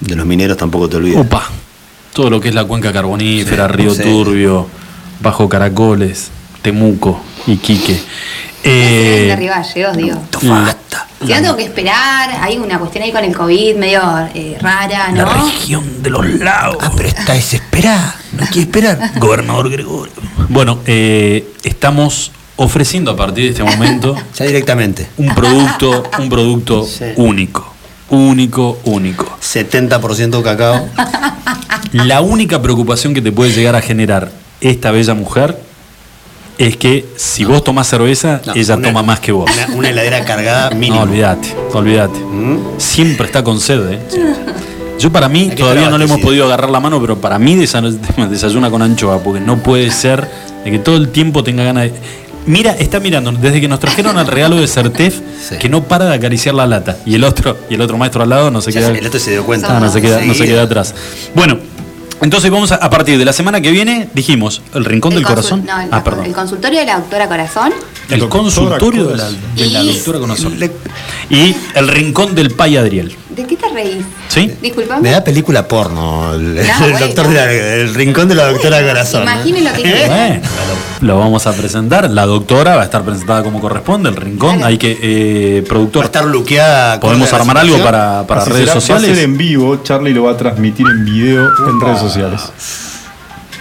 De 0.00 0.14
los 0.16 0.26
mineros 0.26 0.56
tampoco 0.56 0.88
te 0.88 0.96
olvides. 0.96 1.18
Opa. 1.18 1.42
Todo 2.12 2.30
lo 2.30 2.40
que 2.40 2.48
es 2.48 2.54
la 2.54 2.64
cuenca 2.64 2.92
carbonífera, 2.92 3.66
Sí, 3.68 3.72
Río 3.74 3.94
sí. 3.94 4.02
Turbio, 4.02 4.66
Bajo 5.20 5.48
Caracoles, 5.48 6.30
Temuco, 6.62 7.20
Iquique. 7.46 7.92
de 8.62 9.28
Eh, 9.28 9.32
arriba 9.32 9.62
llego, 9.62 9.92
digo. 9.92 10.18
la, 10.42 10.76
Si 11.20 11.32
no 11.32 11.40
tengo 11.42 11.56
que 11.56 11.64
esperar, 11.64 12.30
hay 12.42 12.58
una 12.58 12.78
cuestión 12.78 13.04
ahí 13.04 13.12
con 13.12 13.24
el 13.24 13.34
COVID 13.34 13.76
medio 13.76 14.00
eh, 14.34 14.56
rara, 14.60 15.10
la 15.12 15.24
¿no? 15.24 15.32
región 15.44 16.02
de 16.02 16.10
los 16.10 16.26
lagos. 16.26 16.76
Ah, 16.80 16.92
pero 16.96 17.08
está 17.08 17.32
desesperada. 17.34 18.14
No 18.32 18.44
quiere 18.46 18.60
esperar. 18.62 19.12
Gobernador 19.18 19.70
Gregorio. 19.70 20.12
Bueno, 20.48 20.80
eh, 20.86 21.46
estamos 21.62 22.32
ofreciendo 22.56 23.12
a 23.12 23.16
partir 23.16 23.44
de 23.44 23.50
este 23.50 23.62
momento 23.64 24.16
Ya 24.36 24.44
directamente. 24.46 25.08
un 25.16 25.34
producto, 25.34 26.02
un 26.18 26.28
producto 26.28 26.84
Sí. 26.98 27.04
único. 27.16 27.74
Único, 28.10 28.78
único. 28.84 29.38
70% 29.42 30.42
cacao. 30.42 30.88
La 31.92 32.20
única 32.22 32.60
preocupación 32.62 33.12
que 33.14 33.20
te 33.22 33.32
puede 33.32 33.52
llegar 33.52 33.76
a 33.76 33.80
generar 33.82 34.30
esta 34.60 34.90
bella 34.90 35.14
mujer 35.14 35.58
es 36.58 36.76
que 36.76 37.04
si 37.16 37.44
vos 37.44 37.62
tomás 37.64 37.88
cerveza, 37.88 38.40
No, 38.44 38.52
ella 38.54 38.76
una- 38.76 38.88
toma 38.88 39.02
más 39.02 39.20
que 39.20 39.32
vos. 39.32 39.50
Una, 39.52 39.76
una 39.76 39.90
heladera 39.90 40.24
cargada 40.24 40.70
No, 40.70 40.76
mínimo. 40.76 41.02
olvídate, 41.02 41.54
olvídate. 41.72 42.18
¿Mm? 42.18 42.58
Siempre 42.78 43.26
está 43.26 43.42
con 43.44 43.60
sed, 43.60 43.80
¿eh? 43.92 43.98
Yo 44.98 45.12
para 45.12 45.28
mí, 45.28 45.50
todavía 45.56 45.88
no 45.88 45.96
le 45.98 46.04
hemos 46.04 46.14
abastecido. 46.16 46.26
podido 46.28 46.44
agarrar 46.46 46.70
la 46.70 46.80
mano, 46.80 47.00
pero 47.00 47.20
para 47.20 47.38
mí 47.38 47.54
desa- 47.56 47.80
desayuna 48.30 48.68
con 48.70 48.82
anchoa, 48.82 49.18
porque 49.22 49.40
no 49.40 49.58
puede 49.62 49.90
ser 49.92 50.28
de 50.64 50.70
que 50.72 50.78
todo 50.80 50.96
el 50.96 51.10
tiempo 51.10 51.44
tenga 51.44 51.62
ganas 51.62 51.84
de... 51.84 51.92
Mira, 52.46 52.72
está 52.72 52.98
mirando, 52.98 53.30
desde 53.30 53.60
que 53.60 53.68
nos 53.68 53.78
trajeron 53.78 54.18
el 54.18 54.26
regalo 54.26 54.56
de 54.56 54.66
Certef, 54.66 55.20
Sí. 55.48 55.56
que 55.58 55.68
no 55.68 55.84
para 55.84 56.06
de 56.06 56.14
acariciar 56.14 56.54
la 56.54 56.66
lata. 56.66 56.96
Y 57.06 57.14
el 57.14 57.22
otro, 57.24 57.56
y 57.70 57.74
el 57.74 57.80
otro 57.82 57.96
maestro 57.98 58.22
al 58.22 58.30
lado 58.30 58.50
no 58.50 58.60
se 58.62 58.72
Ya 58.72 58.80
queda. 58.80 58.98
el 58.98 59.06
otro 59.06 59.20
se 59.20 59.30
dio 59.32 59.44
cuenta. 59.44 59.76
Ah, 59.76 59.80
no 59.80 59.90
se 59.92 60.00
queda, 60.00 60.20
no 60.22 60.34
se 60.34 60.46
queda 60.46 60.62
atrás. 60.62 60.94
Bueno, 61.34 61.58
entonces 62.20 62.50
vamos 62.50 62.72
a, 62.72 62.76
a 62.76 62.90
partir 62.90 63.18
de 63.18 63.24
la 63.24 63.32
semana 63.32 63.60
que 63.60 63.70
viene, 63.70 64.08
dijimos, 64.14 64.62
el 64.74 64.84
rincón 64.84 65.12
El 65.12 65.18
del 65.20 65.26
corazón. 65.26 65.64
No, 65.66 65.80
el, 65.80 65.88
ah, 65.90 66.02
perdón. 66.04 66.26
el 66.26 66.32
consultorio 66.32 66.80
de 66.80 66.86
la 66.86 66.96
doctora 66.98 67.28
Corazón. 67.28 67.72
El 68.08 68.20
Doctora 68.20 68.42
consultorio 68.42 69.04
de 69.08 69.16
la, 69.16 69.30
de 69.30 69.66
la 69.66 69.82
Y- 69.84 69.94
doctora 69.94 70.18
Corazón. 70.18 70.58
Y 71.30 71.54
el 71.74 71.88
rincón 71.88 72.34
del 72.34 72.50
Pai 72.52 72.76
Adriel. 72.76 73.14
¿De 73.38 73.44
qué 73.46 73.56
te 73.56 73.68
reís? 73.68 74.04
¿Sí? 74.26 74.52
Disculpame. 74.60 75.00
Me 75.00 75.10
da 75.12 75.22
película 75.22 75.68
porno. 75.68 76.34
El, 76.34 76.58
el 76.58 76.66
bueno. 76.80 76.98
doctor 76.98 77.28
de 77.28 77.34
la- 77.34 77.52
el 77.52 77.94
rincón 77.94 78.26
de 78.28 78.34
la 78.34 78.48
doctora 78.48 78.82
Corazón. 78.82 79.24
¿no? 79.24 79.30
Imaginen 79.32 79.64
lo 79.64 79.72
que. 79.74 79.82
Bueno, 80.08 80.40
lo, 81.00 81.06
lo 81.06 81.18
vamos 81.20 81.46
a 81.46 81.52
presentar. 81.52 82.10
La 82.10 82.26
doctora 82.26 82.74
va 82.74 82.82
a 82.82 82.84
estar 82.86 83.02
presentada 83.02 83.44
como 83.44 83.60
corresponde. 83.60 84.08
El 84.08 84.16
rincón. 84.16 84.56
Claro. 84.56 84.66
Hay 84.66 84.76
que. 84.76 84.98
eh, 85.00 85.60
Va 85.60 85.66
a 85.66 85.68
productor. 85.68 86.04
estar 86.06 86.24
luqueada. 86.24 86.98
¿Podemos 86.98 87.32
armar 87.32 87.58
algo 87.58 87.78
para, 87.78 88.26
para 88.26 88.44
redes 88.44 88.58
será, 88.58 88.72
Va 88.72 88.78
a 88.78 88.80
sociales? 88.80 89.10
ser 89.14 89.24
en 89.24 89.38
vivo, 89.38 89.76
Charlie 89.84 90.12
lo 90.12 90.24
va 90.24 90.32
a 90.32 90.36
transmitir 90.36 90.84
en 90.86 91.04
video 91.04 91.48
en 91.68 91.80
redes 91.80 92.00
sociales. 92.00 92.42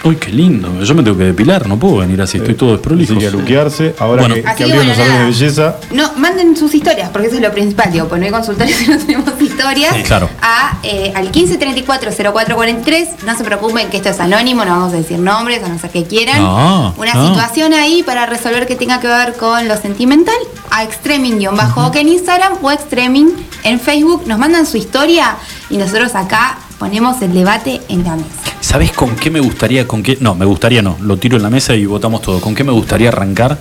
Uy, 0.07 0.15
qué 0.15 0.31
lindo. 0.31 0.81
Yo 0.83 0.95
me 0.95 1.03
tengo 1.03 1.17
que 1.17 1.25
depilar, 1.25 1.67
no 1.67 1.77
puedo 1.77 1.97
venir 1.97 2.21
así, 2.21 2.37
estoy 2.37 2.53
todo 2.55 2.71
desprolijo. 2.71 3.11
Así 3.13 3.19
que 3.19 3.27
a 3.27 3.31
luquearse. 3.31 3.95
Ahora 3.99 4.21
Bueno. 4.21 4.35
que, 4.35 4.41
que 4.41 4.49
abrieron 4.49 4.75
bueno, 4.77 4.89
los 4.89 4.97
salones 4.97 5.19
de 5.19 5.25
belleza. 5.45 5.75
No, 5.91 6.13
manden 6.15 6.55
sus 6.55 6.73
historias, 6.73 7.09
porque 7.09 7.27
eso 7.27 7.35
es 7.37 7.41
lo 7.41 7.51
principal. 7.51 7.91
Digo, 7.91 8.07
pues 8.07 8.19
no 8.19 8.25
hay 8.25 8.31
consultorios 8.31 8.77
si 8.79 8.87
no 8.87 8.97
tenemos 8.99 9.41
historias. 9.41 9.95
Sí, 9.95 10.03
claro. 10.03 10.29
A, 10.41 10.77
eh, 10.83 11.11
al 11.13 11.29
1534-0443. 11.31 13.07
No 13.25 13.37
se 13.37 13.43
preocupen 13.43 13.89
que 13.89 13.97
esto 13.97 14.09
es 14.09 14.19
anónimo, 14.19 14.63
no 14.63 14.71
vamos 14.71 14.93
a 14.93 14.97
decir 14.97 15.19
nombres, 15.19 15.61
a 15.63 15.67
no 15.67 15.77
ser 15.79 15.89
que 15.89 16.05
quieran. 16.05 16.41
No, 16.41 16.93
Una 16.97 17.13
no. 17.13 17.27
situación 17.27 17.73
ahí 17.73 18.03
para 18.03 18.25
resolver 18.25 18.65
que 18.65 18.75
tenga 18.75 18.99
que 18.99 19.07
ver 19.07 19.33
con 19.33 19.67
lo 19.67 19.75
sentimental. 19.77 20.35
A 20.71 20.83
extreming-bajo 20.83 21.91
en 21.95 22.07
Instagram 22.09 22.53
o 22.61 22.71
extreming 22.71 23.33
en 23.63 23.79
Facebook. 23.79 24.23
Nos 24.27 24.37
mandan 24.39 24.65
su 24.65 24.77
historia 24.77 25.35
y 25.69 25.77
nosotros 25.77 26.13
acá 26.15 26.59
ponemos 26.79 27.21
el 27.21 27.33
debate 27.33 27.81
en 27.89 28.03
la 28.03 28.15
mesa. 28.15 28.27
¿Sabés 28.61 28.91
con 28.91 29.15
qué 29.15 29.29
me 29.29 29.39
gustaría? 29.39 29.87
Con 29.87 30.03
qué, 30.03 30.17
no, 30.19 30.35
me 30.35 30.45
gustaría 30.45 30.81
no. 30.81 30.97
Lo 31.01 31.17
tiro 31.17 31.37
en 31.37 31.43
la 31.43 31.49
mesa 31.49 31.75
y 31.75 31.85
votamos 31.85 32.21
todo. 32.21 32.39
¿Con 32.41 32.55
qué 32.55 32.63
me 32.63 32.71
gustaría 32.71 33.09
arrancar? 33.09 33.57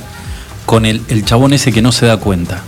Con 0.65 0.85
el, 0.85 1.03
el 1.09 1.25
chabón 1.25 1.53
ese 1.53 1.73
que 1.73 1.83
no 1.83 1.93
se 1.93 2.07
da 2.07 2.17
cuenta. 2.17 2.63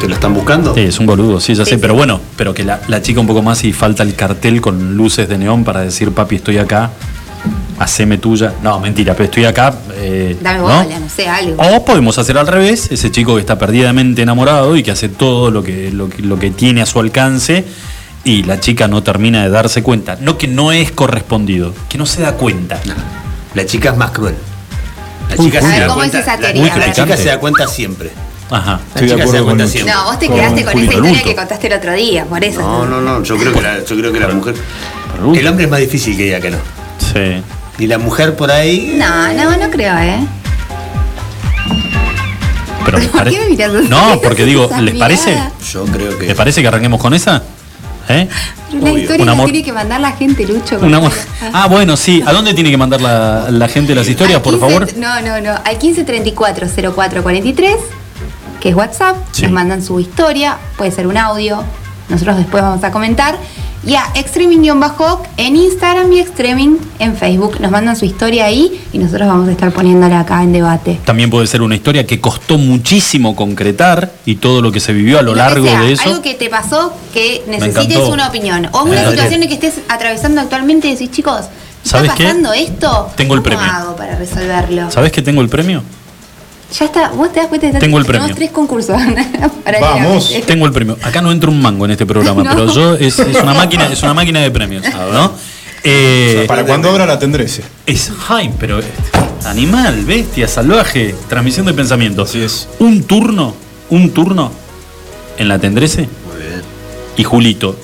¿Que 0.00 0.08
lo 0.08 0.14
están 0.14 0.34
buscando? 0.34 0.74
Sí, 0.74 0.80
es 0.80 0.98
un 0.98 1.06
boludo, 1.06 1.40
sí, 1.40 1.54
ya 1.54 1.64
sé. 1.64 1.78
Pero 1.78 1.94
bueno, 1.94 2.20
pero 2.36 2.52
que 2.52 2.64
la, 2.64 2.80
la 2.88 3.00
chica 3.02 3.20
un 3.20 3.26
poco 3.28 3.40
más 3.40 3.62
y 3.64 3.72
falta 3.72 4.02
el 4.02 4.14
cartel 4.16 4.60
con 4.60 4.96
luces 4.96 5.28
de 5.28 5.38
neón 5.38 5.62
para 5.64 5.80
decir, 5.82 6.10
papi, 6.12 6.36
estoy 6.36 6.58
acá. 6.58 6.90
Haceme 7.78 8.18
tuya. 8.18 8.52
No, 8.62 8.78
mentira, 8.80 9.14
pero 9.14 9.24
estoy 9.26 9.44
acá. 9.44 9.72
eh, 9.94 10.36
Dame 10.40 10.58
¿no? 10.58 10.64
bola, 10.64 10.98
no 10.98 11.08
sé, 11.08 11.28
algo. 11.28 11.62
O 11.62 11.84
podemos 11.84 12.18
hacer 12.18 12.36
al 12.36 12.46
revés, 12.48 12.90
ese 12.90 13.10
chico 13.12 13.34
que 13.36 13.40
está 13.40 13.58
perdidamente 13.58 14.22
enamorado 14.22 14.76
y 14.76 14.82
que 14.82 14.90
hace 14.90 15.08
todo 15.08 15.50
lo 15.52 15.62
que, 15.62 15.90
lo 15.92 16.08
que, 16.08 16.22
lo 16.22 16.36
que 16.38 16.50
tiene 16.50 16.82
a 16.82 16.86
su 16.86 16.98
alcance 16.98 17.64
y 18.24 18.42
la 18.44 18.60
chica 18.60 18.88
no 18.88 19.02
termina 19.02 19.42
de 19.42 19.50
darse 19.50 19.82
cuenta. 19.82 20.16
No 20.20 20.38
que 20.38 20.46
no 20.48 20.72
es 20.72 20.92
correspondido, 20.92 21.74
que 21.88 21.98
no 21.98 22.06
se 22.06 22.22
da 22.22 22.34
cuenta. 22.34 22.80
La 23.54 23.66
chica 23.66 23.90
es 23.90 23.96
más 23.96 24.10
cruel. 24.12 24.34
La 25.30 25.36
chica, 25.36 25.60
se, 25.62 25.80
da 25.80 25.86
¿Cómo 25.86 25.98
cuenta, 25.98 26.18
es 26.18 26.22
esa 26.24 26.36
la- 26.36 26.52
teoría? 26.52 26.66
la 26.66 26.72
A 26.74 26.78
ver. 26.78 26.92
chica 26.92 27.16
se 27.16 27.24
da 27.24 27.38
cuenta 27.38 27.66
siempre. 27.66 28.10
Ajá. 28.50 28.80
La 28.94 29.00
chica 29.00 29.26
se 29.26 29.36
da 29.38 29.42
cuenta 29.42 29.66
siempre. 29.66 29.94
No, 29.94 30.04
vos 30.04 30.18
te 30.18 30.26
Con 30.26 30.36
quedaste 30.36 30.54
con 30.64 30.70
esa 30.70 30.72
Julito 30.72 30.92
historia 30.98 31.22
que 31.22 31.36
contaste 31.36 31.66
el 31.68 31.72
otro 31.72 31.92
día, 31.94 32.24
por 32.26 32.44
eso. 32.44 32.60
No, 32.60 32.84
no, 32.86 33.00
no. 33.00 33.22
Yo 33.22 33.36
creo 33.38 33.52
que 33.52 33.62
la, 33.62 33.78
yo 33.84 33.96
creo 33.96 34.12
que 34.12 34.20
la 34.20 34.28
mujer. 34.28 34.54
El 35.34 35.46
hombre 35.46 35.64
es 35.64 35.70
más 35.70 35.80
difícil 35.80 36.16
que 36.16 36.24
diga 36.24 36.40
que 36.40 36.50
no. 36.50 36.58
Sí. 36.98 37.42
Y 37.78 37.86
la 37.86 37.98
mujer 37.98 38.36
por 38.36 38.50
ahí. 38.50 38.94
No, 38.98 39.32
no, 39.32 39.56
no 39.56 39.70
creo, 39.70 39.96
¿eh? 39.98 40.18
Pero 42.84 42.98
me 42.98 43.06
¿Por 43.06 43.30
qué 43.30 43.38
me 43.40 43.48
miras? 43.50 43.72
No, 43.88 44.20
porque 44.20 44.44
digo, 44.44 44.64
Esa 44.70 44.80
¿les 44.80 44.94
parece? 44.96 45.38
Yo 45.72 45.84
creo 45.84 46.18
que. 46.18 46.26
¿Les 46.26 46.36
parece 46.36 46.60
que 46.62 46.68
arranquemos 46.68 47.00
con 47.00 47.14
esa? 47.14 47.42
¿Eh? 48.08 48.28
Pero 48.70 48.84
la 48.84 48.90
historia 48.98 49.24
la 49.24 49.44
tiene 49.44 49.62
que 49.62 49.72
mandar 49.72 50.00
la 50.00 50.12
gente, 50.12 50.46
Lucho. 50.46 50.78
Ah, 51.52 51.66
bueno, 51.68 51.96
sí. 51.96 52.22
¿A 52.26 52.32
dónde 52.32 52.54
tiene 52.54 52.70
que 52.70 52.76
mandar 52.76 53.00
la, 53.00 53.46
la 53.50 53.68
gente 53.68 53.94
las 53.94 54.08
historias, 54.08 54.40
por 54.40 54.54
15 54.54 54.66
favor? 54.68 54.88
No, 54.96 55.20
no, 55.20 55.40
no. 55.40 55.52
Al 55.64 55.78
1534-0443, 55.78 57.76
que 58.60 58.68
es 58.70 58.74
WhatsApp, 58.74 59.16
Sí. 59.32 59.42
nos 59.42 59.52
mandan 59.52 59.82
su 59.82 60.00
historia, 60.00 60.56
puede 60.76 60.90
ser 60.90 61.06
un 61.06 61.16
audio, 61.16 61.62
nosotros 62.08 62.36
después 62.36 62.62
vamos 62.62 62.82
a 62.84 62.90
comentar. 62.90 63.36
Y 63.84 63.94
a 63.96 64.04
extreming-bajo 64.14 65.22
en 65.36 65.56
Instagram 65.56 66.12
y 66.12 66.20
extreming 66.20 66.78
en 67.00 67.16
Facebook. 67.16 67.60
Nos 67.60 67.70
mandan 67.72 67.96
su 67.96 68.04
historia 68.04 68.44
ahí 68.44 68.80
y 68.92 68.98
nosotros 68.98 69.26
vamos 69.26 69.48
a 69.48 69.52
estar 69.52 69.72
poniéndola 69.72 70.20
acá 70.20 70.42
en 70.42 70.52
debate. 70.52 71.00
También 71.04 71.30
puede 71.30 71.48
ser 71.48 71.62
una 71.62 71.74
historia 71.74 72.06
que 72.06 72.20
costó 72.20 72.58
muchísimo 72.58 73.34
concretar 73.34 74.12
y 74.24 74.36
todo 74.36 74.62
lo 74.62 74.70
que 74.70 74.78
se 74.78 74.92
vivió 74.92 75.18
a 75.18 75.22
lo 75.22 75.32
Lo 75.32 75.36
largo 75.38 75.66
sea, 75.66 75.80
de 75.80 75.92
eso. 75.92 76.08
Algo 76.08 76.22
que 76.22 76.34
te 76.34 76.48
pasó 76.48 76.92
que 77.12 77.42
necesites 77.48 77.98
una 77.98 78.28
opinión. 78.28 78.68
O 78.72 78.84
una 78.84 79.10
situación 79.10 79.42
en 79.42 79.48
que 79.48 79.54
estés 79.54 79.80
atravesando 79.88 80.40
actualmente 80.40 80.86
y 80.86 80.92
decís, 80.92 81.10
chicos, 81.10 81.40
¿está 81.84 81.98
¿Sabes 81.98 82.12
qué? 82.12 82.24
pasando 82.24 82.52
esto? 82.52 83.10
Tengo 83.16 83.34
el 83.34 83.42
¿Cómo 83.42 83.56
premio. 83.56 83.72
hago 83.72 83.96
para 83.96 84.14
resolverlo? 84.16 84.90
¿Sabes 84.92 85.10
que 85.10 85.22
tengo 85.22 85.40
el 85.40 85.48
premio? 85.48 85.82
Ya 86.78 86.86
está, 86.86 87.10
vos 87.10 87.30
te 87.32 87.40
das 87.40 87.48
cuenta 87.48 87.66
de 87.70 87.78
Tengo 87.78 87.98
el 87.98 88.06
tenemos 88.06 88.26
premio. 88.28 88.34
tres 88.36 88.50
concursos. 88.50 88.96
paralelamente. 89.64 90.42
Tengo 90.46 90.66
el 90.66 90.72
premio. 90.72 90.96
Acá 91.02 91.20
no 91.20 91.30
entra 91.30 91.50
un 91.50 91.60
mango 91.60 91.84
en 91.84 91.90
este 91.92 92.06
programa, 92.06 92.42
No. 92.44 92.50
pero 92.50 92.72
yo 92.72 92.94
es, 92.94 93.18
es 93.18 93.42
una 93.42 93.54
máquina, 93.54 93.86
es 93.92 94.02
una 94.02 94.14
máquina 94.14 94.40
de 94.40 94.50
premios, 94.50 94.84
¿no? 95.12 95.32
Eh, 95.84 96.44
para 96.46 96.64
cuando 96.64 96.88
abra 96.90 97.06
la 97.06 97.18
tendré 97.18 97.44
ese. 97.44 97.62
Es 97.86 98.10
ay, 98.28 98.50
pero 98.58 98.80
animal, 99.44 100.04
bestia, 100.04 100.46
salvaje, 100.48 101.14
transmisión 101.28 101.66
de 101.66 101.74
pensamiento. 101.74 102.22
Así 102.22 102.40
es. 102.40 102.68
Un 102.78 103.02
turno, 103.02 103.54
un 103.90 104.10
turno 104.10 104.52
en 105.38 105.48
la 105.48 105.58
tendrese. 105.58 106.08
Y 107.16 107.24
Julito. 107.24 107.76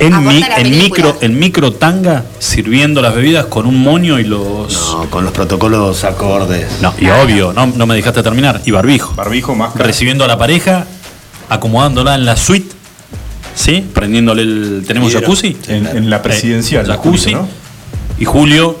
En, 0.00 0.26
mi- 0.26 0.42
en 0.56 0.70
micro, 0.70 1.16
en 1.20 1.38
micro 1.38 1.72
tanga, 1.72 2.24
sirviendo 2.38 3.00
las 3.00 3.14
bebidas 3.14 3.46
con 3.46 3.66
un 3.66 3.80
moño 3.80 4.18
y 4.18 4.24
los. 4.24 4.72
No, 4.92 5.08
con 5.10 5.24
los 5.24 5.32
protocolos 5.32 6.04
acordes. 6.04 6.66
No, 6.82 6.92
y 6.98 7.08
obvio, 7.08 7.52
no, 7.52 7.66
no 7.66 7.86
me 7.86 7.94
dejaste 7.94 8.22
terminar. 8.22 8.60
Y 8.64 8.70
barbijo. 8.72 9.14
Barbijo, 9.14 9.54
máscara. 9.54 9.84
Recibiendo 9.86 10.24
a 10.24 10.28
la 10.28 10.36
pareja, 10.36 10.86
acomodándola 11.48 12.14
en 12.16 12.24
la 12.24 12.36
suite. 12.36 12.74
¿Sí? 13.54 13.86
Prendiéndole 13.94 14.42
el. 14.42 14.84
¿Tenemos 14.86 15.12
jacuzzi? 15.12 15.56
En- 15.68 15.86
en 15.86 16.10
la 16.10 16.20
presidencial, 16.22 16.84
Eh, 16.84 16.88
jacuzzi. 16.88 17.32
Julito, 17.32 17.42
¿no? 17.42 17.48
Y 18.18 18.24
Julio, 18.24 18.78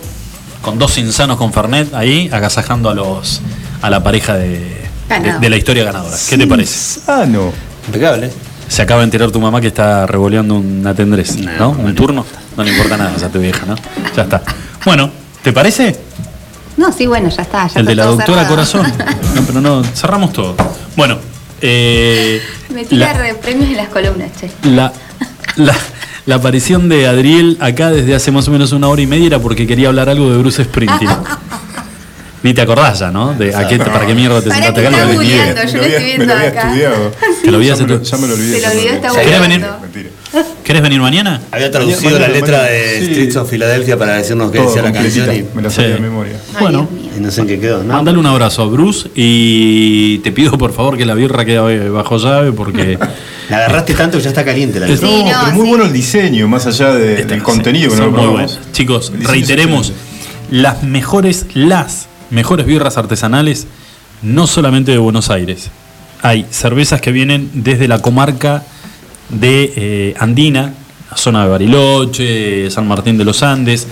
con 0.62 0.78
dos 0.78 0.98
insanos 0.98 1.36
con 1.38 1.52
Fernet 1.52 1.94
ahí, 1.94 2.28
agasajando 2.32 2.90
a 2.90 2.94
los 2.94 3.40
a 3.82 3.90
la 3.90 4.02
pareja 4.02 4.34
de, 4.34 4.82
de, 5.40 5.50
la 5.50 5.56
historia 5.56 5.84
ganadora. 5.84 6.16
¿Qué 6.28 6.36
te 6.38 6.46
parece? 6.46 7.00
Ah, 7.06 7.24
no. 7.28 7.52
Impecable. 7.86 8.30
Se 8.68 8.82
acaba 8.82 9.00
de 9.00 9.04
enterar 9.04 9.30
tu 9.30 9.40
mamá 9.40 9.60
que 9.60 9.68
está 9.68 10.06
revoleando 10.06 10.56
una 10.56 10.94
tendrés, 10.94 11.36
¿no? 11.58 11.70
Un 11.70 11.94
turno. 11.94 12.24
No 12.56 12.62
le 12.64 12.70
importa 12.72 12.96
nada 12.96 13.12
a 13.24 13.28
tu 13.28 13.38
vieja, 13.38 13.64
¿no? 13.66 13.74
Ya 14.16 14.22
está. 14.22 14.42
Bueno, 14.84 15.10
¿te 15.42 15.52
parece? 15.52 15.98
No, 16.76 16.90
sí, 16.92 17.06
bueno, 17.06 17.28
ya 17.28 17.42
está. 17.42 17.68
Ya 17.68 17.80
El 17.80 17.86
de 17.86 17.94
la 17.94 18.06
doctora 18.06 18.46
cerrado. 18.46 18.48
Corazón. 18.48 18.92
No, 19.34 19.42
pero 19.42 19.60
no, 19.60 19.82
cerramos 19.84 20.32
todo. 20.32 20.54
Bueno, 20.96 21.18
eh, 21.60 22.40
Me 22.72 22.84
tira 22.84 23.12
la, 23.14 23.20
de 23.22 23.34
premios 23.34 23.70
en 23.70 23.76
las 23.76 23.88
columnas, 23.88 24.30
che. 24.40 24.50
la, 24.70 24.92
la- 25.56 25.76
la 26.26 26.36
aparición 26.36 26.88
de 26.88 27.06
Adriel 27.06 27.58
acá 27.60 27.90
desde 27.90 28.14
hace 28.14 28.30
más 28.30 28.48
o 28.48 28.50
menos 28.50 28.72
una 28.72 28.88
hora 28.88 29.02
y 29.02 29.06
media 29.06 29.26
era 29.26 29.38
porque 29.40 29.66
quería 29.66 29.88
hablar 29.88 30.08
algo 30.08 30.30
de 30.30 30.38
Bruce 30.38 30.64
Springsteen. 30.64 31.10
Ni 32.44 32.54
te 32.54 32.60
acordás 32.60 32.98
ya, 33.00 33.10
¿no? 33.10 33.32
De 33.34 33.52
a 33.54 33.66
qué, 33.66 33.78
¿Para 33.78 34.06
qué 34.06 34.14
mierda 34.14 34.40
te 34.40 34.50
sentaste 34.50 34.86
acá? 34.86 34.90
No 34.90 34.96
yo 34.98 35.04
lo 35.04 35.12
estoy 35.82 36.04
viendo 36.04 36.26
lo 36.26 36.32
había 36.34 36.48
acá. 36.50 36.60
estudiado. 36.68 37.10
Te 37.42 37.50
lo 37.50 37.62
ya, 37.62 37.74
me 37.76 37.86
lo, 37.86 38.00
estu- 38.00 38.02
ya 38.02 38.16
me 38.18 38.26
lo 38.28 38.34
olvidé. 38.34 38.60
Se 38.60 38.66
lo 38.66 38.72
olvidó, 38.72 38.92
está 38.94 39.08
¿Querés 39.22 39.40
venir? 39.40 39.60
googleando. 39.60 40.10
¿Querés 40.64 40.82
venir 40.82 41.00
mañana? 41.00 41.40
Había 41.52 41.70
traducido 41.70 42.18
la 42.18 42.28
letra 42.28 42.64
de 42.64 43.06
Streets 43.06 43.36
of 43.36 43.48
Philadelphia 43.50 43.96
para 43.96 44.14
decirnos 44.16 44.50
qué 44.52 44.60
decía 44.60 44.82
la 44.82 44.92
canción 44.92 45.34
y, 45.34 45.44
Me 45.54 45.62
la 45.62 45.70
sabía 45.70 45.90
Sí. 45.90 45.94
de 45.94 46.00
memoria. 46.00 46.36
Bueno, 46.60 46.88
y 47.16 47.20
no 47.20 47.30
sé 47.30 47.40
en 47.42 47.46
qué 47.46 47.58
quedó, 47.60 47.82
¿no? 47.82 47.94
Mándale 47.94 48.18
un 48.18 48.26
abrazo 48.26 48.62
a 48.62 48.66
Bruce 48.66 49.08
y 49.14 50.18
te 50.18 50.30
pido 50.32 50.58
por 50.58 50.72
favor 50.74 50.98
que 50.98 51.06
la 51.06 51.14
birra 51.14 51.44
quede 51.46 51.88
bajo 51.88 52.18
llave 52.18 52.52
porque 52.52 52.98
La 53.48 53.56
agarraste 53.58 53.94
tanto 53.94 54.18
que 54.18 54.24
ya 54.24 54.30
está 54.30 54.44
caliente 54.44 54.80
la. 54.80 54.86
Sí, 54.88 54.94
no, 55.02 55.30
pero 55.44 55.52
muy 55.56 55.68
bueno 55.68 55.84
el 55.84 55.92
diseño, 55.92 56.46
más 56.48 56.66
allá 56.66 56.92
de- 56.94 57.24
del 57.24 57.42
contenido 57.42 57.90
que 57.90 57.96
no. 57.96 58.46
Chicos, 58.72 59.12
reiteremos, 59.20 59.92
las 60.50 60.82
mejores, 60.82 61.46
las 61.54 62.08
mejores 62.34 62.66
birras 62.66 62.98
artesanales, 62.98 63.66
no 64.22 64.46
solamente 64.46 64.92
de 64.92 64.98
Buenos 64.98 65.30
Aires. 65.30 65.70
Hay 66.20 66.46
cervezas 66.50 67.00
que 67.00 67.12
vienen 67.12 67.50
desde 67.54 67.88
la 67.88 68.00
comarca 68.00 68.64
de 69.28 69.72
eh, 69.76 70.14
Andina, 70.18 70.74
la 71.10 71.16
zona 71.16 71.44
de 71.44 71.50
Bariloche, 71.50 72.70
San 72.70 72.88
Martín 72.88 73.16
de 73.16 73.24
los 73.24 73.42
Andes. 73.42 73.86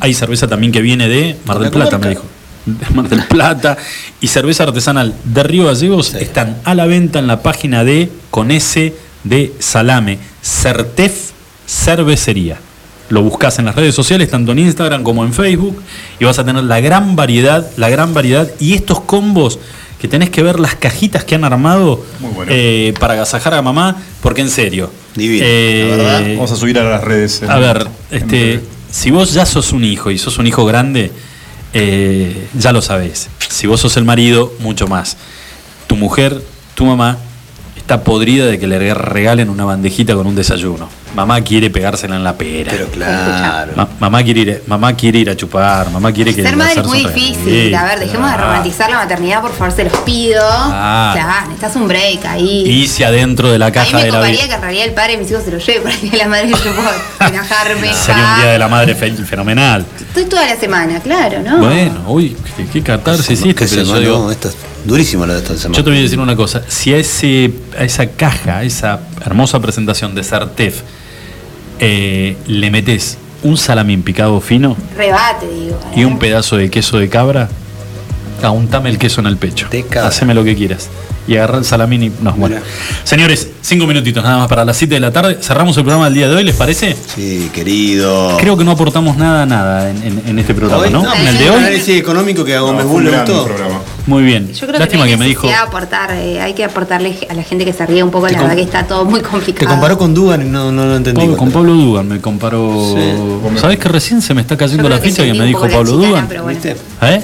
Hay 0.00 0.14
cerveza 0.14 0.46
también 0.46 0.72
que 0.72 0.82
viene 0.82 1.08
de 1.08 1.36
Mar 1.46 1.58
del 1.58 1.64
La 1.64 1.70
Plata, 1.70 1.98
me 1.98 2.10
dijo. 2.10 2.24
De 2.66 2.94
Mar 2.94 3.08
del 3.08 3.24
Plata. 3.24 3.78
Y 4.20 4.28
cerveza 4.28 4.64
artesanal 4.64 5.14
de 5.24 5.42
Río 5.42 5.66
Gallegos 5.66 6.14
están 6.14 6.58
a 6.64 6.74
la 6.74 6.86
venta 6.86 7.18
en 7.18 7.26
la 7.26 7.42
página 7.42 7.84
de 7.84 8.10
con 8.30 8.50
S 8.50 8.94
de 9.24 9.54
Salame, 9.58 10.18
Certef 10.42 11.30
Cervecería. 11.66 12.58
Lo 13.08 13.22
buscas 13.22 13.58
en 13.58 13.66
las 13.66 13.76
redes 13.76 13.94
sociales, 13.94 14.30
tanto 14.30 14.52
en 14.52 14.58
Instagram 14.58 15.02
como 15.02 15.24
en 15.24 15.32
Facebook, 15.32 15.80
y 16.18 16.24
vas 16.24 16.38
a 16.38 16.44
tener 16.44 16.64
la 16.64 16.80
gran 16.80 17.14
variedad, 17.14 17.66
la 17.76 17.88
gran 17.88 18.14
variedad, 18.14 18.50
y 18.58 18.74
estos 18.74 19.00
combos 19.00 19.58
que 20.00 20.08
tenés 20.08 20.30
que 20.30 20.42
ver 20.42 20.60
las 20.60 20.74
cajitas 20.74 21.24
que 21.24 21.34
han 21.34 21.44
armado 21.44 22.04
bueno. 22.20 22.44
eh, 22.48 22.92
para 23.00 23.14
agasajar 23.14 23.54
a 23.54 23.62
mamá, 23.62 23.96
porque 24.20 24.42
en 24.42 24.50
serio. 24.50 24.90
Divino, 25.14 25.44
eh, 25.46 25.86
la 25.90 25.96
verdad. 25.96 26.34
Vamos 26.34 26.52
a 26.52 26.56
subir 26.56 26.78
a 26.78 26.84
las 26.84 27.02
redes. 27.02 27.42
a 27.42 27.58
ver, 27.58 27.86
este, 28.10 28.60
si 28.90 29.10
vos 29.10 29.32
ya 29.32 29.46
sos 29.46 29.72
un 29.72 29.84
hijo 29.84 30.10
y 30.10 30.18
sos 30.18 30.38
un 30.38 30.46
hijo 30.46 30.64
grande, 30.66 31.12
eh, 31.72 32.48
ya 32.54 32.72
lo 32.72 32.82
sabés. 32.82 33.28
Si 33.48 33.66
vos 33.66 33.80
sos 33.80 33.96
el 33.96 34.04
marido, 34.04 34.52
mucho 34.60 34.86
más. 34.86 35.16
Tu 35.86 35.96
mujer, 35.96 36.42
tu 36.74 36.84
mamá, 36.84 37.18
está 37.76 38.02
podrida 38.02 38.46
de 38.46 38.58
que 38.58 38.66
le 38.66 38.94
regalen 38.94 39.48
una 39.48 39.64
bandejita 39.64 40.14
con 40.14 40.26
un 40.26 40.34
desayuno. 40.34 40.88
Mamá 41.16 41.40
quiere 41.40 41.70
pegársela 41.70 42.14
en 42.16 42.22
la 42.22 42.34
pera. 42.36 42.70
Pero 42.72 42.86
claro. 42.88 43.72
Ma- 43.74 43.88
mamá, 43.98 44.22
quiere 44.22 44.40
ir, 44.40 44.62
mamá 44.66 44.94
quiere 44.94 45.18
ir 45.18 45.30
a 45.30 45.36
chupar, 45.36 45.90
mamá 45.90 46.12
quiere 46.12 46.34
que 46.34 46.42
Ser 46.42 46.56
madre 46.56 46.80
es 46.80 46.86
muy 46.86 46.98
difícil. 47.04 47.74
A 47.74 47.84
ver, 47.84 47.98
dejemos 48.00 48.30
de 48.30 48.36
romantizar 48.36 48.90
la 48.90 48.96
maternidad, 48.98 49.40
por 49.40 49.52
favor, 49.54 49.74
se 49.74 49.84
los 49.84 49.96
pido. 50.00 50.42
Ah. 50.48 51.10
Claro, 51.14 51.48
necesitas 51.48 51.76
un 51.76 51.88
break 51.88 52.24
ahí. 52.26 52.64
Y 52.68 52.86
si 52.86 53.02
adentro 53.02 53.50
de 53.50 53.58
la 53.58 53.66
a 53.66 53.68
mí 53.70 53.74
caja 53.74 53.96
me 53.96 54.04
de 54.04 54.10
la 54.12 54.20
vida 54.22 54.46
que 54.46 54.54
en 54.54 54.60
realidad 54.60 54.84
el 54.86 54.92
padre 54.94 55.12
de 55.12 55.18
mis 55.18 55.30
hijos 55.30 55.42
se 55.44 55.50
lo 55.50 55.58
lleve 55.58 55.80
para 55.80 55.94
el 55.94 56.00
día 56.02 56.10
de 56.12 56.16
la 56.18 56.28
madre 56.28 56.48
yo 56.50 56.56
puedo 56.74 56.90
relajarme. 57.18 57.94
sería 57.94 58.24
un 58.34 58.40
día 58.42 58.52
de 58.52 58.58
la 58.58 58.68
madre 58.68 58.94
fe- 58.94 59.12
fenomenal. 59.12 59.84
Estoy 59.98 60.24
toda 60.26 60.46
la 60.46 60.56
semana, 60.56 61.00
claro, 61.00 61.40
¿no? 61.42 61.58
Bueno, 61.58 62.02
uy, 62.08 62.36
qué, 62.56 62.66
qué 62.66 62.82
catarsis 62.82 63.30
hiciste, 63.30 63.54
¿Qué 63.54 63.66
pero 63.70 63.82
yo 63.82 64.00
digo- 64.00 64.18
No, 64.18 64.30
esta 64.30 64.48
es 64.48 64.56
durísima 64.84 65.26
la 65.26 65.34
de 65.34 65.38
esta 65.40 65.56
semana. 65.56 65.76
Yo 65.76 65.84
te 65.84 65.90
voy 65.90 65.98
a 65.98 66.02
decir 66.02 66.18
una 66.20 66.36
cosa, 66.36 66.62
si 66.68 66.92
a, 66.94 66.96
ese, 66.98 67.50
a 67.78 67.84
esa 67.84 68.06
caja, 68.10 68.58
a 68.58 68.62
esa 68.64 69.00
hermosa 69.24 69.60
presentación 69.60 70.14
de 70.14 70.22
Sartef, 70.24 70.80
eh, 71.80 72.36
le 72.46 72.70
metes 72.70 73.18
un 73.42 73.56
salamín 73.56 74.02
picado 74.02 74.40
fino 74.40 74.76
Rebate, 74.96 75.46
digo. 75.48 75.78
y 75.94 76.04
un 76.04 76.18
pedazo 76.18 76.56
de 76.56 76.70
queso 76.70 76.98
de 76.98 77.08
cabra, 77.08 77.48
untame 78.42 78.90
el 78.90 78.98
queso 78.98 79.20
en 79.20 79.26
el 79.26 79.36
pecho. 79.36 79.68
Haceme 80.02 80.34
lo 80.34 80.44
que 80.44 80.54
quieras. 80.56 80.88
Y 81.28 81.34
agarra 81.36 81.58
el 81.58 81.64
salamín 81.64 82.04
y 82.04 82.12
nos 82.22 82.36
bueno. 82.36 82.56
Señores, 83.02 83.48
cinco 83.60 83.84
minutitos 83.88 84.22
nada 84.22 84.38
más 84.38 84.48
para 84.48 84.64
las 84.64 84.76
7 84.76 84.94
de 84.94 85.00
la 85.00 85.10
tarde. 85.12 85.38
Cerramos 85.40 85.76
el 85.76 85.82
programa 85.82 86.04
del 86.04 86.14
día 86.14 86.28
de 86.28 86.36
hoy, 86.36 86.44
¿les 86.44 86.54
parece? 86.54 86.96
Sí, 87.16 87.50
querido. 87.52 88.36
Creo 88.38 88.56
que 88.56 88.62
no 88.62 88.70
aportamos 88.70 89.16
nada, 89.16 89.44
nada 89.44 89.90
en, 89.90 90.04
en- 90.04 90.22
en 90.24 90.38
este 90.38 90.54
programa, 90.54 90.86
¿no? 90.86 91.02
no, 91.02 91.12
en 91.16 91.26
el 91.26 91.36
de 91.38 91.50
hoy. 91.50 91.56
análisis 91.56 91.96
económico 91.98 92.44
que 92.44 92.56
un 92.60 92.76
le 92.76 93.10
gran 93.10 93.24
gustó. 93.26 93.44
programa. 93.44 93.80
Muy 94.06 94.22
bien. 94.22 94.52
Yo 94.52 94.66
creo 94.68 94.78
Lástima 94.78 95.04
que, 95.06 95.16
me 95.16 95.26
dijo. 95.26 95.48
aportar, 95.50 96.12
eh, 96.12 96.40
hay 96.40 96.54
que 96.54 96.64
aportarle 96.64 97.18
a 97.28 97.34
la 97.34 97.42
gente 97.42 97.64
que 97.64 97.72
se 97.72 97.84
ríe 97.86 98.02
un 98.04 98.10
poco, 98.12 98.28
la 98.28 98.40
verdad 98.40 98.54
que 98.54 98.62
está 98.62 98.86
todo 98.86 99.04
muy 99.04 99.20
complicado. 99.20 99.66
Te 99.66 99.66
comparó 99.66 99.98
con 99.98 100.14
Dugan 100.14 100.42
y 100.46 100.50
no, 100.50 100.70
no 100.70 100.86
lo 100.86 100.96
entendí. 100.96 101.20
Pablo- 101.22 101.36
con 101.36 101.50
Pablo 101.50 101.72
Dugan 101.74 102.06
me 102.08 102.20
comparó. 102.20 102.94
Sí. 102.94 103.58
¿Sabes 103.60 103.78
que 103.78 103.88
recién 103.88 104.22
se 104.22 104.32
me 104.32 104.42
está 104.42 104.56
cayendo 104.56 104.88
la 104.88 105.00
que 105.00 105.08
ficha 105.10 105.24
que 105.24 105.34
me 105.34 105.44
dijo 105.46 105.60
Pablo 105.62 105.78
chicana, 105.92 106.06
Dugan? 106.08 106.28
pero 106.28 106.42
bueno. 106.44 106.60
¿Eh? 107.02 107.22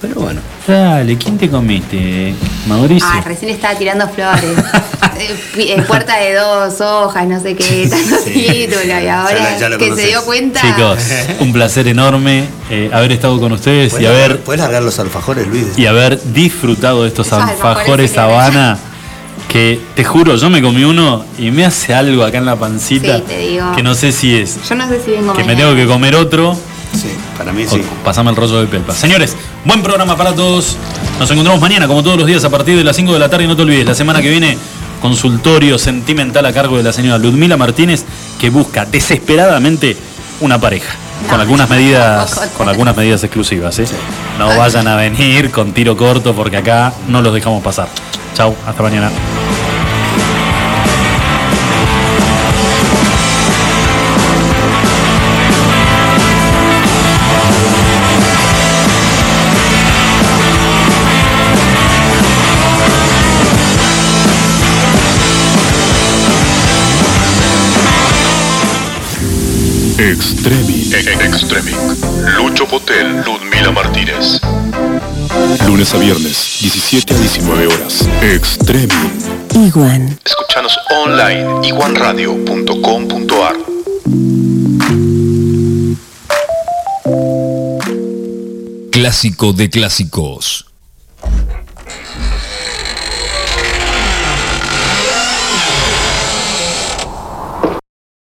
Pero 0.00 0.14
bueno. 0.20 0.40
Dale, 0.68 1.16
¿quién 1.16 1.38
te 1.38 1.48
comiste? 1.48 2.34
Mauricio. 2.66 3.08
Ah, 3.10 3.22
recién 3.24 3.50
estaba 3.50 3.74
tirando 3.76 4.08
flores. 4.08 4.42
Eh, 5.18 5.34
eh, 5.76 5.82
puerta 5.82 6.16
de 6.18 6.34
dos 6.34 6.80
hojas, 6.80 7.26
no 7.26 7.40
sé 7.42 7.56
qué, 7.56 7.88
tanto 7.90 8.16
título. 8.24 8.84
Y 8.84 9.08
ahora 9.08 9.32
Ya 9.34 9.50
lo- 9.54 9.58
ya 9.60 9.68
lo 9.70 9.78
que 9.78 9.92
se 9.96 10.06
dio 10.08 10.22
cuenta. 10.24 10.60
Chicos, 10.60 10.98
un 11.40 11.52
placer 11.52 11.88
enorme 11.88 12.44
eh, 12.70 12.88
haber 12.92 13.10
estado 13.12 13.40
con 13.40 13.50
ustedes 13.50 13.88
y 13.94 13.96
¿Puedes 13.96 14.08
haber, 14.08 14.20
largar, 14.20 14.38
¿Puedes 14.44 14.60
largar 14.60 14.82
los 14.84 14.96
alfajores, 15.00 15.48
Luis? 15.48 15.76
y 15.76 15.86
haber 15.86 16.20
disfrutado 16.32 17.02
de 17.02 17.08
estos 17.08 17.32
alfajores 17.32 17.64
alfajores 17.64 18.12
que 18.12 18.20
Habana. 18.20 18.78
Que 19.48 19.80
te 19.96 20.04
juro, 20.04 20.36
yo 20.36 20.50
me 20.50 20.62
comí 20.62 20.84
uno 20.84 21.24
y 21.36 21.50
me 21.50 21.64
hace 21.64 21.94
algo 21.94 22.22
acá 22.22 22.38
en 22.38 22.44
la 22.46 22.54
pancita 22.56 23.16
Sí, 23.16 23.24
te 23.26 23.38
digo. 23.38 23.72
que 23.74 23.82
no 23.82 23.94
sé 23.96 24.12
si 24.12 24.36
es 24.36 24.58
Yo 24.68 24.74
no 24.76 24.86
sé 24.88 25.00
si 25.02 25.10
vengo 25.12 25.32
que 25.32 25.42
me 25.42 25.56
tengo 25.56 25.74
que 25.74 25.86
comer 25.86 26.14
otro 26.14 26.54
Sí, 26.94 27.10
para 27.36 27.52
mí 27.52 27.66
sí. 27.66 27.82
pasame 28.04 28.30
el 28.30 28.36
rollo 28.36 28.60
de 28.60 28.66
pelpa. 28.66 28.92
Señores, 28.94 29.36
buen 29.64 29.82
programa 29.82 30.16
para 30.16 30.34
todos. 30.34 30.76
Nos 31.18 31.30
encontramos 31.30 31.60
mañana, 31.60 31.86
como 31.86 32.02
todos 32.02 32.16
los 32.16 32.26
días, 32.26 32.44
a 32.44 32.50
partir 32.50 32.76
de 32.76 32.84
las 32.84 32.96
5 32.96 33.12
de 33.12 33.18
la 33.18 33.28
tarde. 33.28 33.44
Y 33.44 33.48
no 33.48 33.56
te 33.56 33.62
olvides, 33.62 33.86
la 33.86 33.94
semana 33.94 34.22
que 34.22 34.30
viene, 34.30 34.56
consultorio 35.00 35.78
sentimental 35.78 36.44
a 36.46 36.52
cargo 36.52 36.76
de 36.76 36.82
la 36.82 36.92
señora 36.92 37.18
Ludmila 37.18 37.56
Martínez, 37.56 38.04
que 38.40 38.50
busca 38.50 38.84
desesperadamente 38.84 39.96
una 40.40 40.60
pareja. 40.60 40.94
Con 41.28 41.40
algunas 41.40 41.68
medidas, 41.68 42.50
con 42.56 42.68
algunas 42.68 42.96
medidas 42.96 43.22
exclusivas, 43.24 43.78
¿eh? 43.78 43.86
No 44.38 44.56
vayan 44.56 44.86
a 44.86 44.96
venir 44.96 45.50
con 45.50 45.72
tiro 45.72 45.96
corto 45.96 46.34
porque 46.34 46.56
acá 46.58 46.92
no 47.08 47.22
los 47.22 47.34
dejamos 47.34 47.62
pasar. 47.62 47.88
Chau, 48.34 48.54
hasta 48.66 48.82
mañana. 48.82 49.10
Extremic. 69.98 70.94
Extremic. 70.94 71.74
Lucho 72.36 72.68
Potel, 72.68 73.20
Ludmila 73.24 73.72
Martínez. 73.72 74.40
Lunes 75.66 75.92
a 75.92 75.98
viernes, 75.98 76.58
17 76.60 77.14
a 77.14 77.18
19 77.18 77.66
horas. 77.66 78.08
Extremic. 78.22 78.94
Iguan. 79.56 80.16
Escuchanos 80.24 80.78
online 81.04 81.66
iguanradio.com.ar. 81.66 83.56
Clásico 88.92 89.52
de 89.52 89.68
clásicos. 89.68 90.67